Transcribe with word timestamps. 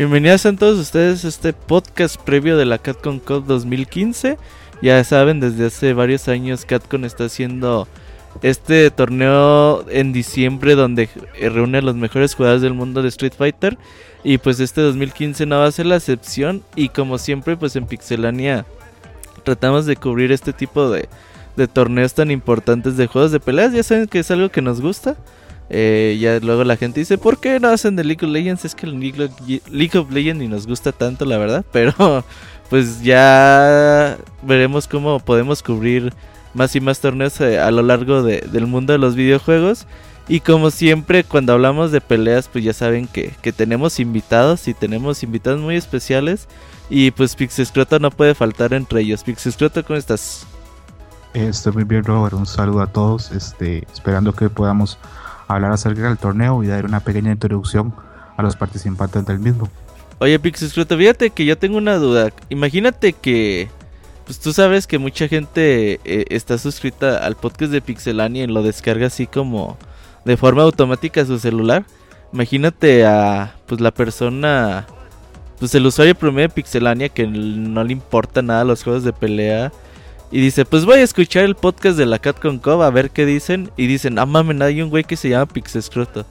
Bienvenidos 0.00 0.46
a 0.46 0.56
todos 0.56 0.78
ustedes 0.78 1.26
a 1.26 1.28
este 1.28 1.52
podcast 1.52 2.16
previo 2.16 2.56
de 2.56 2.64
la 2.64 2.78
Catcon 2.78 3.18
Cup 3.18 3.44
2015. 3.46 4.38
Ya 4.80 5.04
saben, 5.04 5.40
desde 5.40 5.66
hace 5.66 5.92
varios 5.92 6.26
años 6.28 6.64
Catcon 6.64 7.04
está 7.04 7.24
haciendo 7.24 7.86
este 8.40 8.90
torneo 8.90 9.84
en 9.90 10.14
diciembre 10.14 10.74
donde 10.74 11.10
reúne 11.38 11.76
a 11.76 11.82
los 11.82 11.96
mejores 11.96 12.34
jugadores 12.34 12.62
del 12.62 12.72
mundo 12.72 13.02
de 13.02 13.10
Street 13.10 13.34
Fighter. 13.36 13.76
Y 14.24 14.38
pues 14.38 14.58
este 14.60 14.80
2015 14.80 15.44
no 15.44 15.58
va 15.58 15.66
a 15.66 15.70
ser 15.70 15.84
la 15.84 15.96
excepción. 15.96 16.62
Y 16.76 16.88
como 16.88 17.18
siempre, 17.18 17.58
pues 17.58 17.76
en 17.76 17.84
Pixelania 17.84 18.64
tratamos 19.44 19.84
de 19.84 19.96
cubrir 19.96 20.32
este 20.32 20.54
tipo 20.54 20.88
de, 20.88 21.10
de 21.58 21.68
torneos 21.68 22.14
tan 22.14 22.30
importantes 22.30 22.96
de 22.96 23.06
juegos 23.06 23.32
de 23.32 23.40
peleas. 23.40 23.74
Ya 23.74 23.82
saben 23.82 24.06
que 24.06 24.20
es 24.20 24.30
algo 24.30 24.48
que 24.48 24.62
nos 24.62 24.80
gusta. 24.80 25.18
Eh, 25.72 26.18
ya 26.20 26.40
luego 26.40 26.64
la 26.64 26.76
gente 26.76 26.98
dice, 26.98 27.16
¿por 27.16 27.38
qué 27.38 27.60
no 27.60 27.68
hacen 27.68 27.94
de 27.94 28.02
League 28.02 28.26
of 28.26 28.32
Legends? 28.32 28.64
Es 28.64 28.74
que 28.74 28.86
el 28.86 28.98
League 28.98 29.98
of 29.98 30.10
Legends 30.10 30.42
ni 30.42 30.48
nos 30.48 30.66
gusta 30.66 30.90
tanto, 30.90 31.24
la 31.24 31.38
verdad. 31.38 31.64
Pero 31.72 32.24
pues 32.68 33.02
ya 33.02 34.18
veremos 34.42 34.88
cómo 34.88 35.20
podemos 35.20 35.62
cubrir 35.62 36.12
más 36.54 36.74
y 36.74 36.80
más 36.80 37.00
torneos 37.00 37.40
eh, 37.40 37.60
a 37.60 37.70
lo 37.70 37.82
largo 37.82 38.22
del 38.22 38.66
mundo 38.66 38.92
de 38.92 38.98
los 38.98 39.14
videojuegos. 39.14 39.86
Y 40.28 40.40
como 40.40 40.70
siempre, 40.70 41.24
cuando 41.24 41.52
hablamos 41.52 41.90
de 41.90 42.00
peleas, 42.00 42.48
pues 42.48 42.62
ya 42.64 42.72
saben 42.72 43.08
que, 43.08 43.32
tenemos 43.56 43.98
invitados 43.98 44.68
y 44.68 44.74
tenemos 44.74 45.22
invitados 45.22 45.60
muy 45.60 45.76
especiales. 45.76 46.46
Y 46.88 47.10
pues 47.12 47.34
Pixescroto 47.34 47.98
no 47.98 48.10
puede 48.10 48.34
faltar 48.34 48.72
entre 48.72 49.00
ellos. 49.00 49.24
Pixescroto, 49.24 49.84
¿cómo 49.84 49.96
estás? 49.96 50.46
Estoy 51.34 51.72
muy 51.72 51.84
bien, 51.84 52.04
Robert. 52.04 52.34
Un 52.34 52.46
saludo 52.46 52.80
a 52.80 52.86
todos. 52.86 53.32
Este, 53.32 53.86
esperando 53.92 54.32
que 54.32 54.48
podamos 54.48 54.98
hablar 55.54 55.72
acerca 55.72 56.08
del 56.08 56.18
torneo 56.18 56.62
y 56.62 56.66
dar 56.66 56.84
una 56.84 57.00
pequeña 57.00 57.32
introducción 57.32 57.94
a 58.36 58.42
los 58.42 58.56
participantes 58.56 59.24
del 59.26 59.38
mismo. 59.38 59.68
Oye, 60.18 60.38
Pixescroto, 60.38 60.96
fíjate 60.98 61.30
que 61.30 61.44
yo 61.44 61.56
tengo 61.56 61.78
una 61.78 61.96
duda. 61.96 62.30
Imagínate 62.50 63.14
que, 63.14 63.70
pues 64.26 64.38
tú 64.38 64.52
sabes 64.52 64.86
que 64.86 64.98
mucha 64.98 65.28
gente 65.28 66.00
eh, 66.04 66.26
está 66.28 66.58
suscrita 66.58 67.18
al 67.18 67.36
podcast 67.36 67.72
de 67.72 67.80
Pixelania 67.80 68.44
y 68.44 68.46
lo 68.46 68.62
descarga 68.62 69.06
así 69.06 69.26
como 69.26 69.78
de 70.24 70.36
forma 70.36 70.62
automática 70.62 71.22
a 71.22 71.26
su 71.26 71.38
celular. 71.38 71.84
Imagínate 72.32 73.06
a, 73.06 73.54
pues 73.66 73.80
la 73.80 73.92
persona, 73.92 74.86
pues 75.58 75.74
el 75.74 75.86
usuario 75.86 76.14
promedio 76.14 76.48
de 76.48 76.54
Pixelania 76.54 77.08
que 77.08 77.26
no 77.26 77.82
le 77.82 77.92
importa 77.92 78.42
nada 78.42 78.64
los 78.64 78.84
juegos 78.84 79.04
de 79.04 79.12
pelea 79.12 79.72
y 80.30 80.40
dice, 80.40 80.64
pues 80.64 80.84
voy 80.84 80.98
a 80.98 81.02
escuchar 81.02 81.44
el 81.44 81.56
podcast 81.56 81.98
de 81.98 82.06
la 82.06 82.20
Cat 82.20 82.38
con 82.38 82.60
a 82.82 82.90
ver 82.90 83.10
qué 83.10 83.26
dicen. 83.26 83.70
Y 83.76 83.86
dicen, 83.86 84.18
ah 84.18 84.26
mames, 84.26 84.60
hay 84.60 84.80
un 84.80 84.90
güey 84.90 85.02
que 85.02 85.16
se 85.16 85.28
llama 85.28 85.46
Pixescroto. 85.46 86.24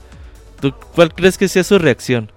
¿Tú 0.60 0.72
cuál 0.94 1.12
crees 1.12 1.36
que 1.36 1.48
sea 1.48 1.64
su 1.64 1.78
reacción? 1.78 2.30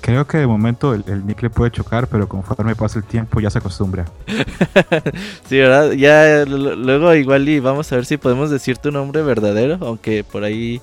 Creo 0.00 0.26
que 0.26 0.38
de 0.38 0.46
momento 0.46 0.94
el, 0.94 1.26
nick 1.26 1.42
le 1.42 1.50
puede 1.50 1.70
chocar, 1.70 2.08
pero 2.08 2.28
conforme 2.28 2.74
pasa 2.74 2.98
el 2.98 3.04
tiempo 3.04 3.38
ya 3.40 3.50
se 3.50 3.58
acostumbra. 3.58 4.06
sí, 5.48 5.58
¿verdad? 5.58 5.92
Ya 5.92 6.44
luego 6.46 7.14
igual 7.14 7.48
y 7.48 7.60
vamos 7.60 7.92
a 7.92 7.96
ver 7.96 8.06
si 8.06 8.16
podemos 8.16 8.50
decir 8.50 8.78
tu 8.78 8.90
nombre 8.90 9.22
verdadero, 9.22 9.78
aunque 9.82 10.24
por 10.24 10.42
ahí 10.42 10.80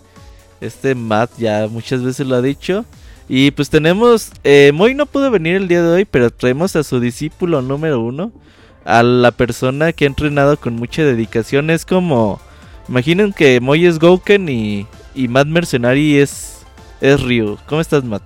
este 0.62 0.96
Matt 0.96 1.32
ya 1.38 1.68
muchas 1.70 2.04
veces 2.04 2.28
lo 2.28 2.36
ha 2.36 2.42
dicho. 2.42 2.86
Y 3.28 3.52
pues 3.52 3.70
tenemos, 3.70 4.32
eh, 4.44 4.72
Moy 4.74 4.94
no 4.94 5.06
pudo 5.06 5.30
venir 5.32 5.56
el 5.56 5.68
día 5.68 5.82
de 5.82 5.90
hoy, 5.90 6.06
pero 6.06 6.30
traemos 6.30 6.76
a 6.78 6.84
su 6.84 7.00
discípulo 7.00 7.62
número 7.62 8.00
uno, 8.00 8.32
a 8.88 9.04
la 9.04 9.32
persona 9.32 9.92
que 9.92 10.06
ha 10.06 10.08
entrenado 10.08 10.58
con 10.58 10.76
mucha 10.76 11.04
dedicación. 11.04 11.70
Es 11.70 11.86
como, 11.86 12.40
imaginen 12.88 13.34
que 13.34 13.60
Moy 13.60 13.86
es 13.86 14.00
Gouken 14.00 14.48
y, 14.48 14.88
y 15.14 15.28
Matt 15.28 15.48
Mercenary 15.48 16.18
es, 16.18 16.60
es 17.02 17.22
Ryu. 17.22 17.58
¿Cómo 17.68 17.82
estás, 17.82 18.06
Matt? 18.06 18.24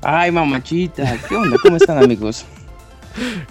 Ay, 0.00 0.30
mamachita, 0.30 1.18
¿qué 1.28 1.34
onda? 1.34 1.56
¿Cómo 1.60 1.76
están, 1.76 1.98
amigos? 1.98 2.44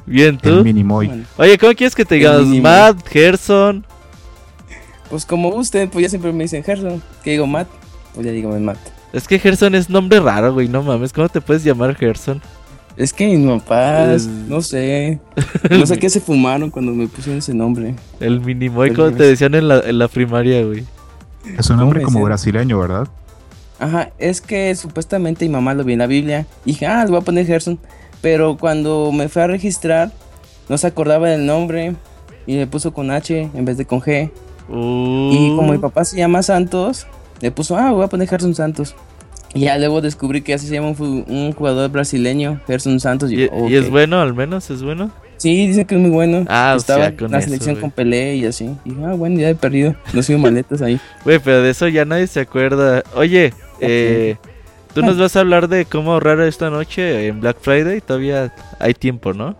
Bien, 0.05 0.37
¿tú? 0.37 0.49
El 0.49 0.63
mini 0.63 0.81
Moy. 0.81 1.25
Oye, 1.35 1.57
¿cómo 1.57 1.73
quieres 1.73 1.93
que 1.93 2.05
te 2.05 2.15
digas? 2.15 2.41
Matt, 2.45 3.05
Gerson. 3.05 3.85
Pues 5.09 5.25
como 5.25 5.49
usted, 5.49 5.89
pues 5.89 6.03
ya 6.03 6.09
siempre 6.09 6.31
me 6.31 6.45
dicen 6.45 6.63
Gerson. 6.63 7.03
¿Qué 7.21 7.31
digo 7.31 7.45
Matt? 7.45 7.67
Pues 8.13 8.25
ya 8.25 8.31
digo 8.31 8.57
Matt. 8.57 8.79
Es 9.11 9.27
que 9.27 9.39
Gerson 9.39 9.75
es 9.75 9.89
nombre 9.89 10.21
raro, 10.21 10.53
güey, 10.53 10.69
no 10.69 10.83
mames. 10.83 11.11
¿Cómo 11.11 11.27
te 11.27 11.41
puedes 11.41 11.65
llamar 11.65 11.95
Gerson? 11.95 12.41
Es 12.97 13.13
que 13.13 13.27
mis 13.27 13.47
papás, 13.47 14.25
no 14.25 14.59
sé. 14.61 15.19
No 15.69 15.85
sé 15.85 15.99
qué 15.99 16.09
se 16.09 16.19
fumaron 16.19 16.71
cuando 16.71 16.91
me 16.93 17.07
pusieron 17.07 17.37
ese 17.37 17.53
nombre. 17.53 17.93
El 18.19 18.41
Minimoy, 18.41 18.91
como 18.93 19.11
te 19.11 19.23
decían 19.23 19.53
en 19.53 19.67
la, 19.67 19.79
en 19.81 19.99
la 19.99 20.07
primaria, 20.07 20.63
güey. 20.63 20.83
Es 21.57 21.69
un 21.69 21.77
nombre 21.77 22.01
como 22.01 22.23
brasileño, 22.23 22.79
¿verdad? 22.79 23.07
Ajá, 23.79 24.09
es 24.17 24.41
que 24.41 24.73
supuestamente 24.75 25.45
mi 25.45 25.51
mamá 25.51 25.75
lo 25.75 25.83
vi 25.83 25.93
en 25.93 25.99
la 25.99 26.07
Biblia. 26.07 26.47
Y 26.65 26.71
dije, 26.71 26.87
ah, 26.87 27.05
le 27.05 27.11
voy 27.11 27.19
a 27.19 27.21
poner 27.21 27.45
Gerson. 27.45 27.77
Pero 28.21 28.57
cuando 28.57 29.11
me 29.11 29.29
fue 29.29 29.43
a 29.43 29.47
registrar, 29.47 30.11
no 30.67 30.77
se 30.79 30.87
acordaba 30.87 31.29
del 31.29 31.45
nombre. 31.45 31.95
Y 32.47 32.55
le 32.55 32.65
puso 32.65 32.93
con 32.93 33.11
H 33.11 33.51
en 33.53 33.65
vez 33.65 33.77
de 33.77 33.85
con 33.85 34.01
G. 34.01 34.31
Y 34.69 35.55
como 35.55 35.71
mi 35.71 35.77
papá 35.77 36.03
se 36.03 36.17
llama 36.17 36.41
Santos, 36.41 37.05
le 37.41 37.51
puso, 37.51 37.77
ah, 37.77 37.91
voy 37.91 38.03
a 38.03 38.07
poner 38.07 38.27
Gerson 38.27 38.55
Santos. 38.55 38.95
Ya 39.53 39.77
luego 39.77 40.01
descubrí 40.01 40.41
que 40.41 40.53
así 40.53 40.67
se 40.67 40.75
llama 40.75 40.93
un, 40.97 41.53
jugador 41.53 41.89
brasileño, 41.89 42.59
Gerson 42.67 42.99
Santos. 42.99 43.31
¿Y, 43.31 43.49
es 43.73 43.89
bueno 43.89 44.19
al 44.19 44.33
menos? 44.33 44.69
¿Es 44.69 44.83
bueno? 44.83 45.11
Sí, 45.37 45.67
dice 45.67 45.85
que 45.85 45.95
es 45.95 46.01
muy 46.01 46.09
bueno. 46.09 46.45
Ah, 46.47 46.73
Estaba 46.75 47.07
en 47.07 47.31
la 47.31 47.41
selección 47.41 47.75
con 47.75 47.91
Pelé 47.91 48.35
y 48.37 48.45
así. 48.45 48.75
Y 48.85 48.91
ah, 49.03 49.13
bueno, 49.13 49.39
ya 49.39 49.49
he 49.49 49.55
perdido. 49.55 49.95
No 50.13 50.23
sido 50.23 50.39
maletas 50.39 50.81
ahí. 50.81 50.99
Güey, 51.23 51.39
pero 51.39 51.61
de 51.61 51.69
eso 51.69 51.87
ya 51.87 52.05
nadie 52.05 52.27
se 52.27 52.39
acuerda. 52.39 53.03
Oye, 53.15 53.53
eh, 53.79 54.35
tú 54.93 55.01
nos 55.01 55.17
vas 55.17 55.35
a 55.35 55.41
hablar 55.41 55.67
de 55.67 55.85
cómo 55.85 56.13
ahorrar 56.13 56.41
esta 56.41 56.69
noche 56.69 57.27
en 57.27 57.39
Black 57.39 57.57
Friday. 57.61 58.01
Todavía 58.01 58.53
hay 58.79 58.95
tiempo, 58.95 59.33
¿no? 59.33 59.55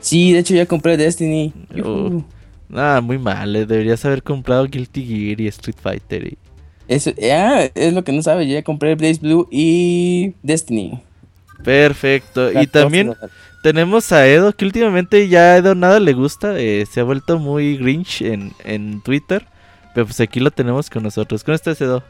Sí, 0.00 0.32
de 0.32 0.40
hecho 0.40 0.54
ya 0.54 0.66
compré 0.66 0.96
Destiny. 0.96 1.52
Ah, 2.74 3.00
muy 3.02 3.18
mal. 3.18 3.56
Eh, 3.56 3.64
deberías 3.64 4.04
haber 4.04 4.22
comprado 4.22 4.66
Guilty 4.66 5.04
Gear 5.04 5.40
y 5.40 5.46
Street 5.48 5.76
Fighter. 5.80 6.26
Y... 6.26 6.38
Eso, 6.88 7.10
ah, 7.32 7.68
es 7.74 7.92
lo 7.92 8.04
que 8.04 8.12
no 8.12 8.22
sabe, 8.22 8.46
ya 8.46 8.62
compré 8.62 8.94
Blaze 8.94 9.20
Blue 9.20 9.48
y 9.50 10.34
Destiny. 10.42 11.02
Perfecto. 11.64 12.52
y 12.52 12.66
también 12.66 13.16
tenemos 13.62 14.12
a 14.12 14.26
Edo, 14.28 14.52
que 14.52 14.64
últimamente 14.64 15.28
ya 15.28 15.40
a 15.40 15.56
Edo 15.56 15.74
nada 15.74 15.98
le 15.98 16.12
gusta. 16.12 16.58
Eh, 16.58 16.86
se 16.88 17.00
ha 17.00 17.04
vuelto 17.04 17.38
muy 17.38 17.76
grinch 17.76 18.22
en, 18.22 18.52
en 18.64 19.00
Twitter. 19.02 19.46
Pero 19.96 20.06
pues 20.06 20.20
aquí 20.20 20.40
lo 20.40 20.50
tenemos 20.50 20.90
con 20.90 21.02
nosotros. 21.02 21.42
¿Cómo 21.42 21.54
estás, 21.54 21.80
Edo? 21.80 22.04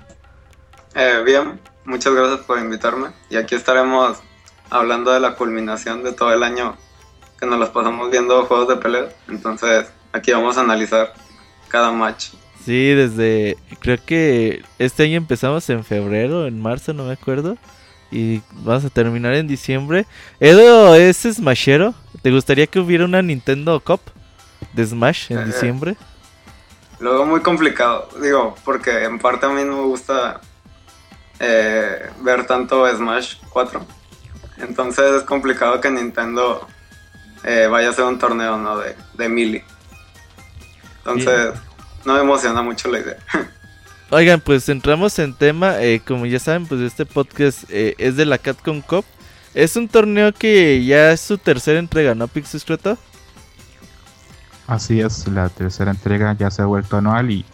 Eh, 0.97 1.23
bien, 1.25 1.61
muchas 1.85 2.13
gracias 2.13 2.41
por 2.41 2.59
invitarme. 2.59 3.11
Y 3.31 3.37
aquí 3.37 3.55
estaremos 3.55 4.19
hablando 4.71 5.13
de 5.13 5.21
la 5.21 5.37
culminación 5.37 6.03
de 6.03 6.13
todo 6.13 6.33
el 6.33 6.43
año 6.43 6.77
que 7.39 7.47
nos 7.47 7.59
los 7.59 7.69
pasamos 7.71 8.11
viendo 8.11 8.45
juegos 8.47 8.69
de 8.69 8.77
pelea. 8.77 9.09
Entonces, 9.29 9.87
aquí 10.13 10.33
vamos 10.33 10.59
a 10.59 10.63
analizar 10.63 11.15
cada 11.69 11.93
match. 11.93 12.31
Sí, 12.67 12.95
desde. 12.95 13.57
Creo 13.79 13.97
que 14.05 14.65
este 14.81 15.05
año 15.05 15.19
empezamos 15.19 15.71
en 15.71 15.85
febrero, 15.85 16.49
en 16.49 16.61
marzo, 16.61 16.93
no 16.93 17.05
me 17.05 17.13
acuerdo. 17.13 17.57
Y 18.11 18.43
vamos 18.55 18.85
a 18.85 18.91
terminar 18.91 19.35
en 19.35 19.47
diciembre. 19.47 20.05
Edo, 20.41 20.97
¿es 20.97 21.19
Smashero? 21.19 21.95
¿Te 22.23 22.33
gustaría 22.33 22.67
que 22.67 22.81
hubiera 22.81 23.05
una 23.05 23.23
Nintendo 23.23 23.79
Cup 23.79 24.01
de 24.73 24.85
Smash 24.85 25.31
en 25.31 25.39
eh, 25.39 25.45
diciembre? 25.45 25.97
Lo 26.99 27.13
veo 27.13 27.27
muy 27.27 27.41
complicado, 27.41 28.09
digo, 28.21 28.57
porque 28.65 29.05
en 29.05 29.21
parte 29.21 29.47
a 29.47 29.51
mí 29.51 29.63
no 29.63 29.77
me 29.77 29.83
gusta 29.85 30.41
eh, 31.39 32.11
ver 32.23 32.49
tanto 32.49 32.85
Smash 32.97 33.37
4. 33.51 33.87
Entonces 34.57 35.13
es 35.13 35.23
complicado 35.23 35.81
que 35.81 35.89
Nintendo 35.89 36.67
eh, 37.45 37.69
vaya 37.71 37.89
a 37.89 37.91
hacer 37.93 38.07
un 38.07 38.19
torneo 38.19 38.59
¿no? 38.59 38.79
de, 38.79 38.97
de 39.15 39.29
Mili. 39.29 39.63
Entonces 40.99 41.53
no 42.07 42.15
me 42.15 42.21
emociona 42.21 42.63
mucho 42.63 42.89
la 42.89 43.01
idea. 43.01 43.17
Oigan, 44.11 44.41
pues 44.41 44.69
entramos 44.69 45.19
en 45.19 45.35
tema. 45.35 45.83
Eh, 45.83 46.01
como 46.07 46.27
ya 46.27 46.39
saben, 46.39 46.67
pues 46.67 46.81
este 46.81 47.05
podcast 47.05 47.65
eh, 47.69 47.97
es 47.99 48.17
de 48.17 48.25
la 48.25 48.39
Catcom 48.39 48.81
Cup. 48.81 49.05
Es 49.53 49.75
un 49.75 49.89
torneo 49.89 50.33
que 50.33 50.85
ya 50.85 51.13
es 51.13 51.21
su 51.21 51.39
tercera 51.39 51.79
entrega, 51.79 52.15
¿no, 52.15 52.29
Pixescroto? 52.29 52.97
Así 54.67 55.01
es, 55.01 55.27
la 55.29 55.49
tercera 55.49 55.91
entrega 55.91 56.37
ya 56.39 56.51
se 56.51 56.63
ha 56.63 56.67
vuelto 56.67 56.97
anual 56.97 57.31
y 57.31 57.45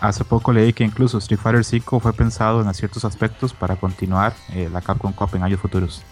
hace 0.00 0.24
poco 0.24 0.52
leí 0.52 0.72
que 0.72 0.84
incluso 0.84 1.18
Street 1.18 1.40
Fighter 1.40 1.60
V 1.60 2.00
fue 2.00 2.12
pensado 2.12 2.62
en 2.62 2.72
ciertos 2.72 3.04
aspectos 3.04 3.52
para 3.52 3.76
continuar 3.76 4.34
eh, 4.54 4.68
la 4.72 4.80
Capcom 4.80 5.12
Cup 5.12 5.30
en 5.34 5.42
años 5.42 5.60
futuros. 5.60 6.02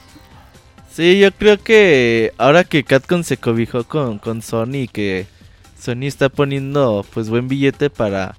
Sí, 0.90 1.19
yo 1.20 1.31
creo 1.32 1.62
que 1.62 2.32
ahora 2.38 2.64
que 2.64 2.82
Capcom 2.82 3.23
se 3.23 3.37
cobijó 3.37 3.85
con, 3.85 4.19
con 4.19 4.43
Sony 4.43 4.75
y 4.75 4.88
que 4.88 5.26
Sony 5.81 6.05
está 6.05 6.29
poniendo 6.29 7.05
pues 7.15 7.29
buen 7.29 7.49
billete 7.49 7.91
para, 7.91 8.37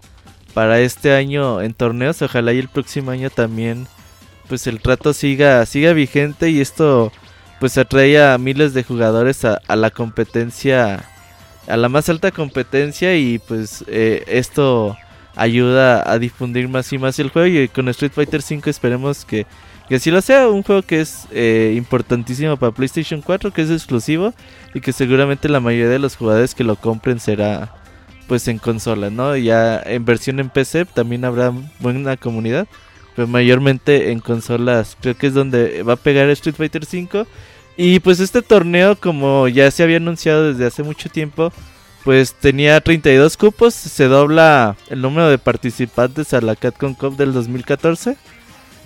para 0.53 0.79
este 0.79 1.13
año 1.13 1.61
en 1.61 1.73
torneos. 1.73 2.21
Ojalá 2.21 2.53
y 2.53 2.59
el 2.59 2.69
próximo 2.69 3.11
año 3.11 3.29
también 3.29 3.87
pues 4.47 4.65
el 4.67 4.81
trato 4.81 5.13
siga, 5.13 5.65
siga 5.65 5.93
vigente 5.93 6.49
y 6.49 6.59
esto 6.59 7.11
pues 7.59 7.77
atrae 7.77 8.21
a 8.21 8.37
miles 8.37 8.73
de 8.73 8.83
jugadores 8.83 9.45
a, 9.45 9.61
la 9.75 9.91
competencia, 9.91 11.05
a 11.67 11.77
la 11.77 11.87
más 11.87 12.09
alta 12.09 12.31
competencia 12.31 13.15
y 13.15 13.37
pues 13.39 13.83
eh, 13.87 14.23
esto 14.27 14.97
ayuda 15.35 16.11
a 16.11 16.17
difundir 16.19 16.67
más 16.67 16.91
y 16.91 16.97
más 16.97 17.19
el 17.19 17.29
juego 17.29 17.47
y 17.47 17.67
con 17.67 17.87
Street 17.89 18.11
Fighter 18.13 18.41
V 18.41 18.69
esperemos 18.69 19.23
que, 19.23 19.45
que 19.89 19.95
así 19.95 20.11
lo 20.11 20.21
sea, 20.21 20.47
un 20.47 20.61
juego 20.61 20.83
que 20.83 21.01
es 21.01 21.27
eh, 21.31 21.73
importantísimo 21.75 22.57
para 22.57 22.71
PlayStation 22.71 23.23
4, 23.23 23.51
que 23.51 23.63
es 23.63 23.71
exclusivo 23.71 24.35
y 24.75 24.81
que 24.81 24.93
seguramente 24.93 25.49
la 25.49 25.59
mayoría 25.59 25.89
de 25.89 25.97
los 25.97 26.15
jugadores 26.15 26.53
que 26.53 26.63
lo 26.63 26.75
compren 26.75 27.19
será 27.19 27.73
pues 28.27 28.47
en 28.47 28.59
consola, 28.59 29.09
¿no? 29.09 29.35
Ya 29.35 29.81
en 29.83 30.05
versión 30.05 30.39
en 30.39 30.51
PC 30.51 30.85
también 30.85 31.25
habrá 31.25 31.51
buena 31.79 32.17
comunidad, 32.17 32.67
pero 33.15 33.27
mayormente 33.27 34.11
en 34.11 34.19
consolas. 34.19 34.95
Creo 35.01 35.17
que 35.17 35.25
es 35.25 35.33
donde 35.33 35.81
va 35.81 35.93
a 35.93 35.95
pegar 35.95 36.29
Street 36.29 36.55
Fighter 36.55 36.85
5 36.85 37.25
y 37.75 37.99
pues 37.99 38.19
este 38.19 38.43
torneo 38.43 38.95
como 38.95 39.47
ya 39.47 39.71
se 39.71 39.81
había 39.81 39.97
anunciado 39.97 40.53
desde 40.53 40.67
hace 40.67 40.83
mucho 40.83 41.09
tiempo, 41.09 41.51
pues 42.03 42.35
tenía 42.35 42.79
32 42.79 43.37
cupos, 43.37 43.73
se 43.73 44.05
dobla 44.05 44.75
el 44.91 45.01
número 45.01 45.29
de 45.29 45.39
participantes 45.39 46.31
a 46.35 46.41
la 46.41 46.55
Capcom 46.55 46.93
Cup 46.93 47.17
del 47.17 47.33
2014 47.33 48.17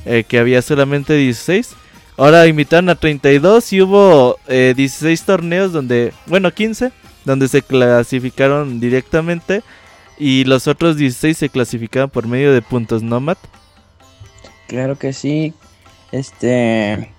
eh, 0.05 0.23
que 0.27 0.39
había 0.39 0.61
solamente 0.61 1.13
16. 1.13 1.75
Ahora 2.17 2.45
invitaron 2.47 2.89
a 2.89 2.95
32 2.95 3.73
y 3.73 3.81
hubo 3.81 4.37
16 4.47 5.19
eh, 5.19 5.23
torneos 5.25 5.71
donde, 5.71 6.13
bueno, 6.27 6.53
15, 6.53 6.91
donde 7.25 7.47
se 7.47 7.61
clasificaron 7.61 8.79
directamente 8.79 9.63
y 10.17 10.43
los 10.43 10.67
otros 10.67 10.97
16 10.97 11.37
se 11.37 11.49
clasificaban 11.49 12.09
por 12.09 12.27
medio 12.27 12.53
de 12.53 12.61
puntos 12.61 13.01
Nomad. 13.01 13.37
Claro 14.67 14.97
que 14.97 15.13
sí. 15.13 15.53
Este 16.11 17.09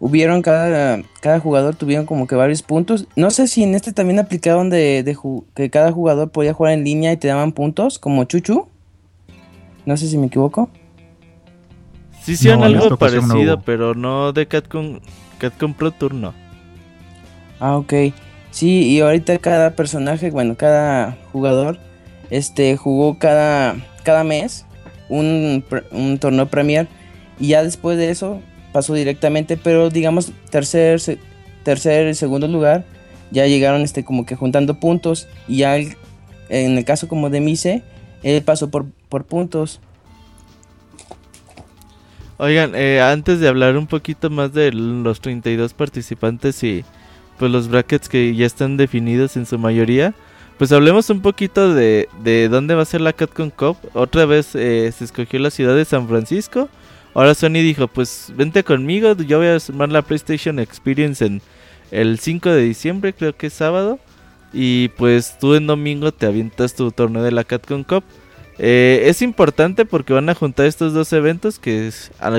hubieron 0.00 0.42
cada 0.42 1.02
cada 1.20 1.40
jugador 1.40 1.74
tuvieron 1.74 2.06
como 2.06 2.26
que 2.26 2.34
varios 2.34 2.62
puntos. 2.62 3.06
No 3.16 3.30
sé 3.30 3.48
si 3.48 3.62
en 3.62 3.74
este 3.74 3.92
también 3.92 4.18
aplicaron 4.18 4.68
de, 4.70 5.02
de 5.02 5.16
que 5.54 5.70
cada 5.70 5.90
jugador 5.92 6.30
podía 6.30 6.52
jugar 6.52 6.74
en 6.74 6.84
línea 6.84 7.12
y 7.12 7.16
te 7.16 7.28
daban 7.28 7.52
puntos 7.52 7.98
como 7.98 8.24
Chuchu. 8.24 8.68
No 9.86 9.96
sé 9.96 10.06
si 10.06 10.18
me 10.18 10.26
equivoco. 10.26 10.68
Sí 12.28 12.34
hicieron 12.34 12.62
algo 12.62 12.94
parecido, 12.98 13.58
pero 13.62 13.94
no 13.94 14.34
de 14.34 14.46
Catcom, 14.46 15.00
Catcom 15.38 15.72
Pro 15.72 15.92
Tour, 15.92 16.12
no. 16.12 16.34
Ah, 17.58 17.78
ok. 17.78 17.94
Sí, 18.50 18.82
y 18.82 19.00
ahorita 19.00 19.38
cada 19.38 19.70
personaje, 19.70 20.30
bueno, 20.30 20.54
cada 20.54 21.16
jugador, 21.32 21.78
este, 22.28 22.76
jugó 22.76 23.18
cada, 23.18 23.76
cada 24.02 24.24
mes 24.24 24.66
un, 25.08 25.64
un 25.90 26.18
torneo 26.18 26.48
Premier. 26.48 26.86
Y 27.40 27.48
ya 27.48 27.62
después 27.62 27.96
de 27.96 28.10
eso 28.10 28.42
pasó 28.74 28.92
directamente, 28.92 29.56
pero 29.56 29.88
digamos 29.88 30.30
tercer, 30.50 31.00
tercer 31.62 32.08
y 32.08 32.14
segundo 32.14 32.46
lugar, 32.46 32.84
ya 33.30 33.46
llegaron 33.46 33.80
este 33.80 34.04
como 34.04 34.26
que 34.26 34.36
juntando 34.36 34.78
puntos. 34.78 35.28
Y 35.48 35.58
ya 35.58 35.78
en 35.78 36.76
el 36.76 36.84
caso 36.84 37.08
como 37.08 37.30
de 37.30 37.40
Mise, 37.40 37.82
él 38.22 38.42
pasó 38.42 38.68
por, 38.68 38.84
por 39.08 39.24
puntos. 39.24 39.80
Oigan, 42.38 42.72
eh, 42.76 43.00
antes 43.00 43.40
de 43.40 43.48
hablar 43.48 43.76
un 43.76 43.88
poquito 43.88 44.30
más 44.30 44.52
de 44.52 44.70
los 44.72 45.20
32 45.20 45.74
participantes 45.74 46.62
y 46.62 46.84
pues 47.36 47.50
los 47.50 47.68
brackets 47.68 48.08
que 48.08 48.34
ya 48.34 48.46
están 48.46 48.76
definidos 48.76 49.36
en 49.36 49.44
su 49.44 49.58
mayoría, 49.58 50.14
pues 50.56 50.70
hablemos 50.70 51.10
un 51.10 51.20
poquito 51.20 51.74
de, 51.74 52.08
de 52.22 52.48
dónde 52.48 52.76
va 52.76 52.82
a 52.82 52.84
ser 52.84 53.00
la 53.00 53.12
Capcom 53.12 53.50
Cup. 53.50 53.76
Otra 53.92 54.24
vez 54.24 54.54
eh, 54.54 54.92
se 54.96 55.04
escogió 55.04 55.40
la 55.40 55.50
ciudad 55.50 55.74
de 55.74 55.84
San 55.84 56.06
Francisco. 56.08 56.68
Ahora 57.12 57.34
Sony 57.34 57.54
dijo, 57.54 57.88
pues 57.88 58.32
vente 58.36 58.62
conmigo, 58.62 59.14
yo 59.16 59.38
voy 59.38 59.48
a 59.48 59.58
sumar 59.58 59.88
la 59.88 60.02
PlayStation 60.02 60.60
Experience 60.60 61.24
en 61.24 61.42
el 61.90 62.20
5 62.20 62.50
de 62.50 62.62
diciembre, 62.62 63.14
creo 63.14 63.36
que 63.36 63.48
es 63.48 63.52
sábado. 63.52 63.98
Y 64.52 64.88
pues 64.90 65.38
tú 65.40 65.54
en 65.54 65.66
domingo 65.66 66.12
te 66.12 66.26
avientas 66.26 66.74
tu 66.74 66.92
torneo 66.92 67.22
de 67.24 67.32
la 67.32 67.42
Capcom 67.42 67.82
Cup. 67.82 68.04
Eh, 68.58 69.04
es 69.06 69.22
importante 69.22 69.84
porque 69.84 70.12
van 70.12 70.28
a 70.28 70.34
juntar 70.34 70.66
estos 70.66 70.92
dos 70.92 71.12
eventos 71.12 71.60
que 71.60 71.92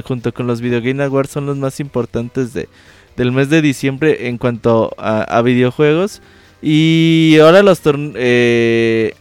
junto 0.06 0.33
con 0.33 0.48
los 0.48 0.60
Video 0.60 0.81
Game 0.81 1.01
Awards 1.01 1.30
son 1.30 1.45
los 1.45 1.57
más 1.57 1.80
importantes 1.80 2.54
de, 2.54 2.68
del 3.16 3.31
mes 3.31 3.50
de 3.50 3.62
diciembre 3.62 4.27
en 4.27 4.38
cuanto 4.38 4.94
a, 4.98 5.42
videojuegos. 5.42 6.21
Y 6.62 7.38
ahora 7.42 7.63
los 7.63 7.81
eh, 7.86 9.13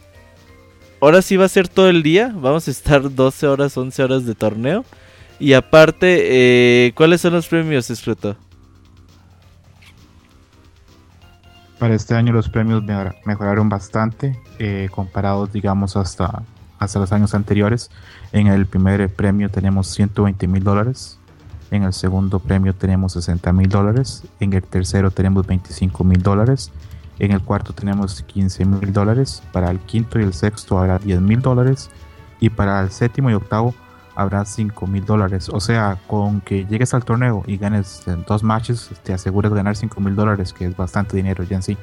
ahora 0.99 1.21
sí 1.21 1.37
va 1.37 1.45
a 1.45 1.49
ser 1.49 1.69
todo 1.69 1.89
el 1.89 2.03
día. 2.03 2.33
Vamos 2.35 2.67
a 2.67 2.71
estar 2.71 3.13
12 3.15 3.47
horas, 3.47 3.77
11 3.77 4.03
horas 4.03 4.25
de 4.25 4.35
torneo. 4.35 4.83
Y 5.39 5.53
aparte, 5.53 6.87
eh, 6.87 6.91
¿cuáles 6.95 7.21
son 7.21 7.31
los 7.31 7.47
premios, 7.47 7.89
Escruto? 7.89 8.35
Para 11.77 11.95
este 11.95 12.13
año 12.13 12.33
los 12.33 12.49
premios 12.49 12.83
mejoraron 13.23 13.69
bastante, 13.69 14.37
comparados, 14.91 15.53
digamos, 15.53 15.95
hasta 15.95 16.43
hasta 16.79 16.99
los 16.99 17.11
años 17.11 17.35
anteriores. 17.35 17.91
En 18.31 18.47
el 18.47 18.65
primer 18.65 19.07
premio 19.13 19.49
tenemos 19.49 19.87
120 19.87 20.47
mil 20.47 20.63
dólares. 20.63 21.19
En 21.71 21.83
el 21.83 21.93
segundo 21.93 22.39
premio 22.39 22.73
tenemos 22.73 23.13
60 23.13 23.53
mil 23.53 23.69
dólares. 23.69 24.23
En 24.39 24.53
el 24.53 24.63
tercero 24.63 25.11
tenemos 25.11 25.45
25 25.45 26.03
mil 26.03 26.21
dólares. 26.23 26.71
En 27.19 27.31
el 27.31 27.41
cuarto 27.41 27.73
tenemos 27.73 28.23
15 28.23 28.65
mil 28.65 28.93
dólares. 28.93 29.43
Para 29.51 29.69
el 29.69 29.79
quinto 29.79 30.19
y 30.19 30.23
el 30.23 30.33
sexto 30.33 30.79
habrá 30.79 30.97
10 30.97 31.21
mil 31.21 31.41
dólares. 31.41 31.89
Y 32.39 32.49
para 32.49 32.81
el 32.81 32.89
séptimo 32.89 33.29
y 33.29 33.33
octavo 33.33 33.75
habrá 34.15 34.45
5 34.45 34.87
mil 34.87 35.05
dólares. 35.05 35.49
O 35.49 35.59
sea, 35.59 35.97
con 36.07 36.41
que 36.41 36.65
llegues 36.65 36.93
al 36.93 37.05
torneo 37.05 37.43
y 37.45 37.57
ganes 37.57 38.03
dos 38.27 38.43
matches, 38.43 38.89
te 39.03 39.13
aseguras 39.13 39.53
ganar 39.53 39.75
5 39.75 40.01
mil 40.01 40.15
dólares, 40.15 40.53
que 40.53 40.65
es 40.65 40.75
bastante 40.75 41.15
dinero 41.15 41.43
ya 41.43 41.57
en 41.57 41.63
sí. 41.63 41.77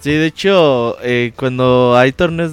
Sí, 0.00 0.12
de 0.12 0.26
hecho, 0.26 0.96
eh, 1.02 1.32
cuando 1.36 1.96
hay 1.96 2.12
torneos 2.12 2.52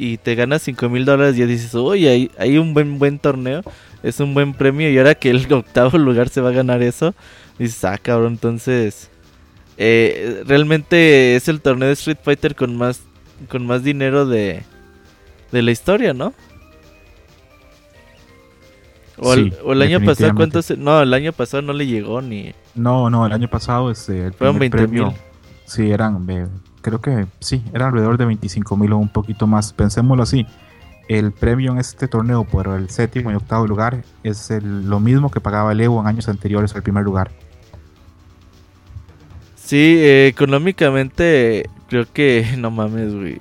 y 0.00 0.16
te 0.16 0.34
ganas 0.34 0.62
5 0.62 0.88
mil 0.88 1.04
dólares, 1.04 1.36
ya 1.36 1.44
dices, 1.44 1.74
uy, 1.74 2.06
hay, 2.06 2.30
hay 2.38 2.56
un 2.56 2.72
buen 2.72 2.98
buen 2.98 3.18
torneo, 3.18 3.60
es 4.02 4.18
un 4.18 4.32
buen 4.32 4.54
premio 4.54 4.90
y 4.90 4.96
ahora 4.96 5.14
que 5.14 5.28
el 5.28 5.46
octavo 5.52 5.98
lugar 5.98 6.30
se 6.30 6.40
va 6.40 6.48
a 6.48 6.52
ganar 6.52 6.82
eso, 6.82 7.14
dices, 7.58 7.84
ah, 7.84 7.98
cabrón, 7.98 8.32
entonces 8.32 9.10
eh, 9.76 10.42
realmente 10.46 11.36
es 11.36 11.48
el 11.48 11.60
torneo 11.60 11.88
de 11.88 11.92
Street 11.92 12.16
Fighter 12.22 12.56
con 12.56 12.76
más 12.76 13.02
con 13.50 13.66
más 13.66 13.82
dinero 13.82 14.24
de, 14.24 14.62
de 15.52 15.62
la 15.62 15.70
historia, 15.70 16.14
¿no? 16.14 16.32
O, 19.18 19.34
el, 19.34 19.82
año 19.82 20.00
pasado, 20.00 20.34
¿cuántos? 20.34 20.78
No, 20.78 21.02
el 21.02 21.12
año 21.12 21.34
pasado 21.34 21.60
no 21.60 21.74
le 21.74 21.86
llegó 21.86 22.22
ni. 22.22 22.54
No, 22.74 23.10
no, 23.10 23.26
el 23.26 23.32
año 23.34 23.48
pasado 23.48 23.90
este, 23.90 24.28
el 24.28 24.32
fueron 24.32 24.58
20 24.58 24.88
mil. 24.88 25.08
Sí, 25.66 25.90
eran 25.90 26.26
creo 26.80 27.00
que 27.00 27.26
sí, 27.40 27.62
era 27.72 27.86
alrededor 27.86 28.18
de 28.18 28.24
25 28.26 28.76
mil 28.76 28.92
o 28.92 28.98
un 28.98 29.08
poquito 29.08 29.46
más. 29.46 29.72
Pensémoslo 29.72 30.22
así. 30.22 30.46
El 31.08 31.32
premio 31.32 31.72
en 31.72 31.78
este 31.78 32.06
torneo 32.06 32.44
por 32.44 32.68
el 32.68 32.88
séptimo 32.88 33.32
y 33.32 33.34
octavo 33.34 33.66
lugar 33.66 34.04
es 34.22 34.50
lo 34.62 35.00
mismo 35.00 35.30
que 35.30 35.40
pagaba 35.40 35.72
el 35.72 35.80
Evo 35.80 36.00
en 36.00 36.06
años 36.06 36.28
anteriores 36.28 36.74
al 36.76 36.82
primer 36.82 37.02
lugar. 37.02 37.30
Sí, 39.56 39.96
eh, 39.98 40.26
económicamente 40.26 41.68
creo 41.88 42.06
que 42.12 42.46
no 42.58 42.70
mames, 42.70 43.14
güey. 43.14 43.38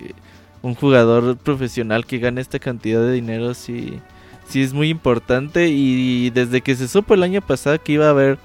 Un 0.62 0.76
jugador 0.76 1.38
profesional 1.38 2.06
que 2.06 2.18
gane 2.18 2.42
esta 2.42 2.60
cantidad 2.60 3.00
de 3.02 3.14
dinero 3.14 3.54
sí, 3.54 4.00
sí 4.48 4.62
es 4.62 4.74
muy 4.74 4.90
importante. 4.90 5.70
Y 5.70 6.32
desde 6.32 6.62
que 6.62 6.76
se 6.76 6.88
supo 6.88 7.14
el 7.14 7.24
año 7.24 7.42
pasado 7.42 7.82
que 7.82 7.94
iba 7.94 8.08
a 8.08 8.12
haber 8.12 8.40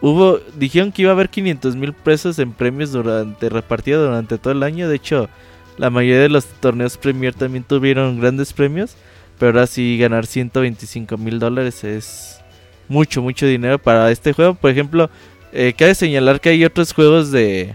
Hubo, 0.00 0.38
dijeron 0.56 0.92
que 0.92 1.02
iba 1.02 1.10
a 1.10 1.14
haber 1.14 1.28
500 1.28 1.74
mil 1.76 1.92
pesos 1.92 2.38
en 2.38 2.52
premios 2.52 2.92
durante 2.92 3.48
repartido 3.48 4.04
durante 4.04 4.38
todo 4.38 4.52
el 4.52 4.62
año. 4.62 4.88
De 4.88 4.96
hecho, 4.96 5.28
la 5.76 5.90
mayoría 5.90 6.22
de 6.22 6.28
los 6.28 6.46
torneos 6.46 6.96
Premier 6.96 7.34
también 7.34 7.64
tuvieron 7.64 8.20
grandes 8.20 8.52
premios. 8.52 8.96
Pero 9.38 9.52
ahora 9.52 9.66
sí 9.66 9.96
ganar 9.98 10.26
125 10.26 11.16
mil 11.16 11.38
dólares 11.38 11.84
es 11.84 12.40
mucho, 12.88 13.22
mucho 13.22 13.46
dinero 13.46 13.78
para 13.78 14.10
este 14.10 14.32
juego. 14.32 14.54
Por 14.54 14.70
ejemplo, 14.70 15.10
eh, 15.52 15.74
cabe 15.76 15.94
señalar 15.94 16.40
que 16.40 16.50
hay 16.50 16.64
otros 16.64 16.92
juegos 16.92 17.30
de... 17.30 17.74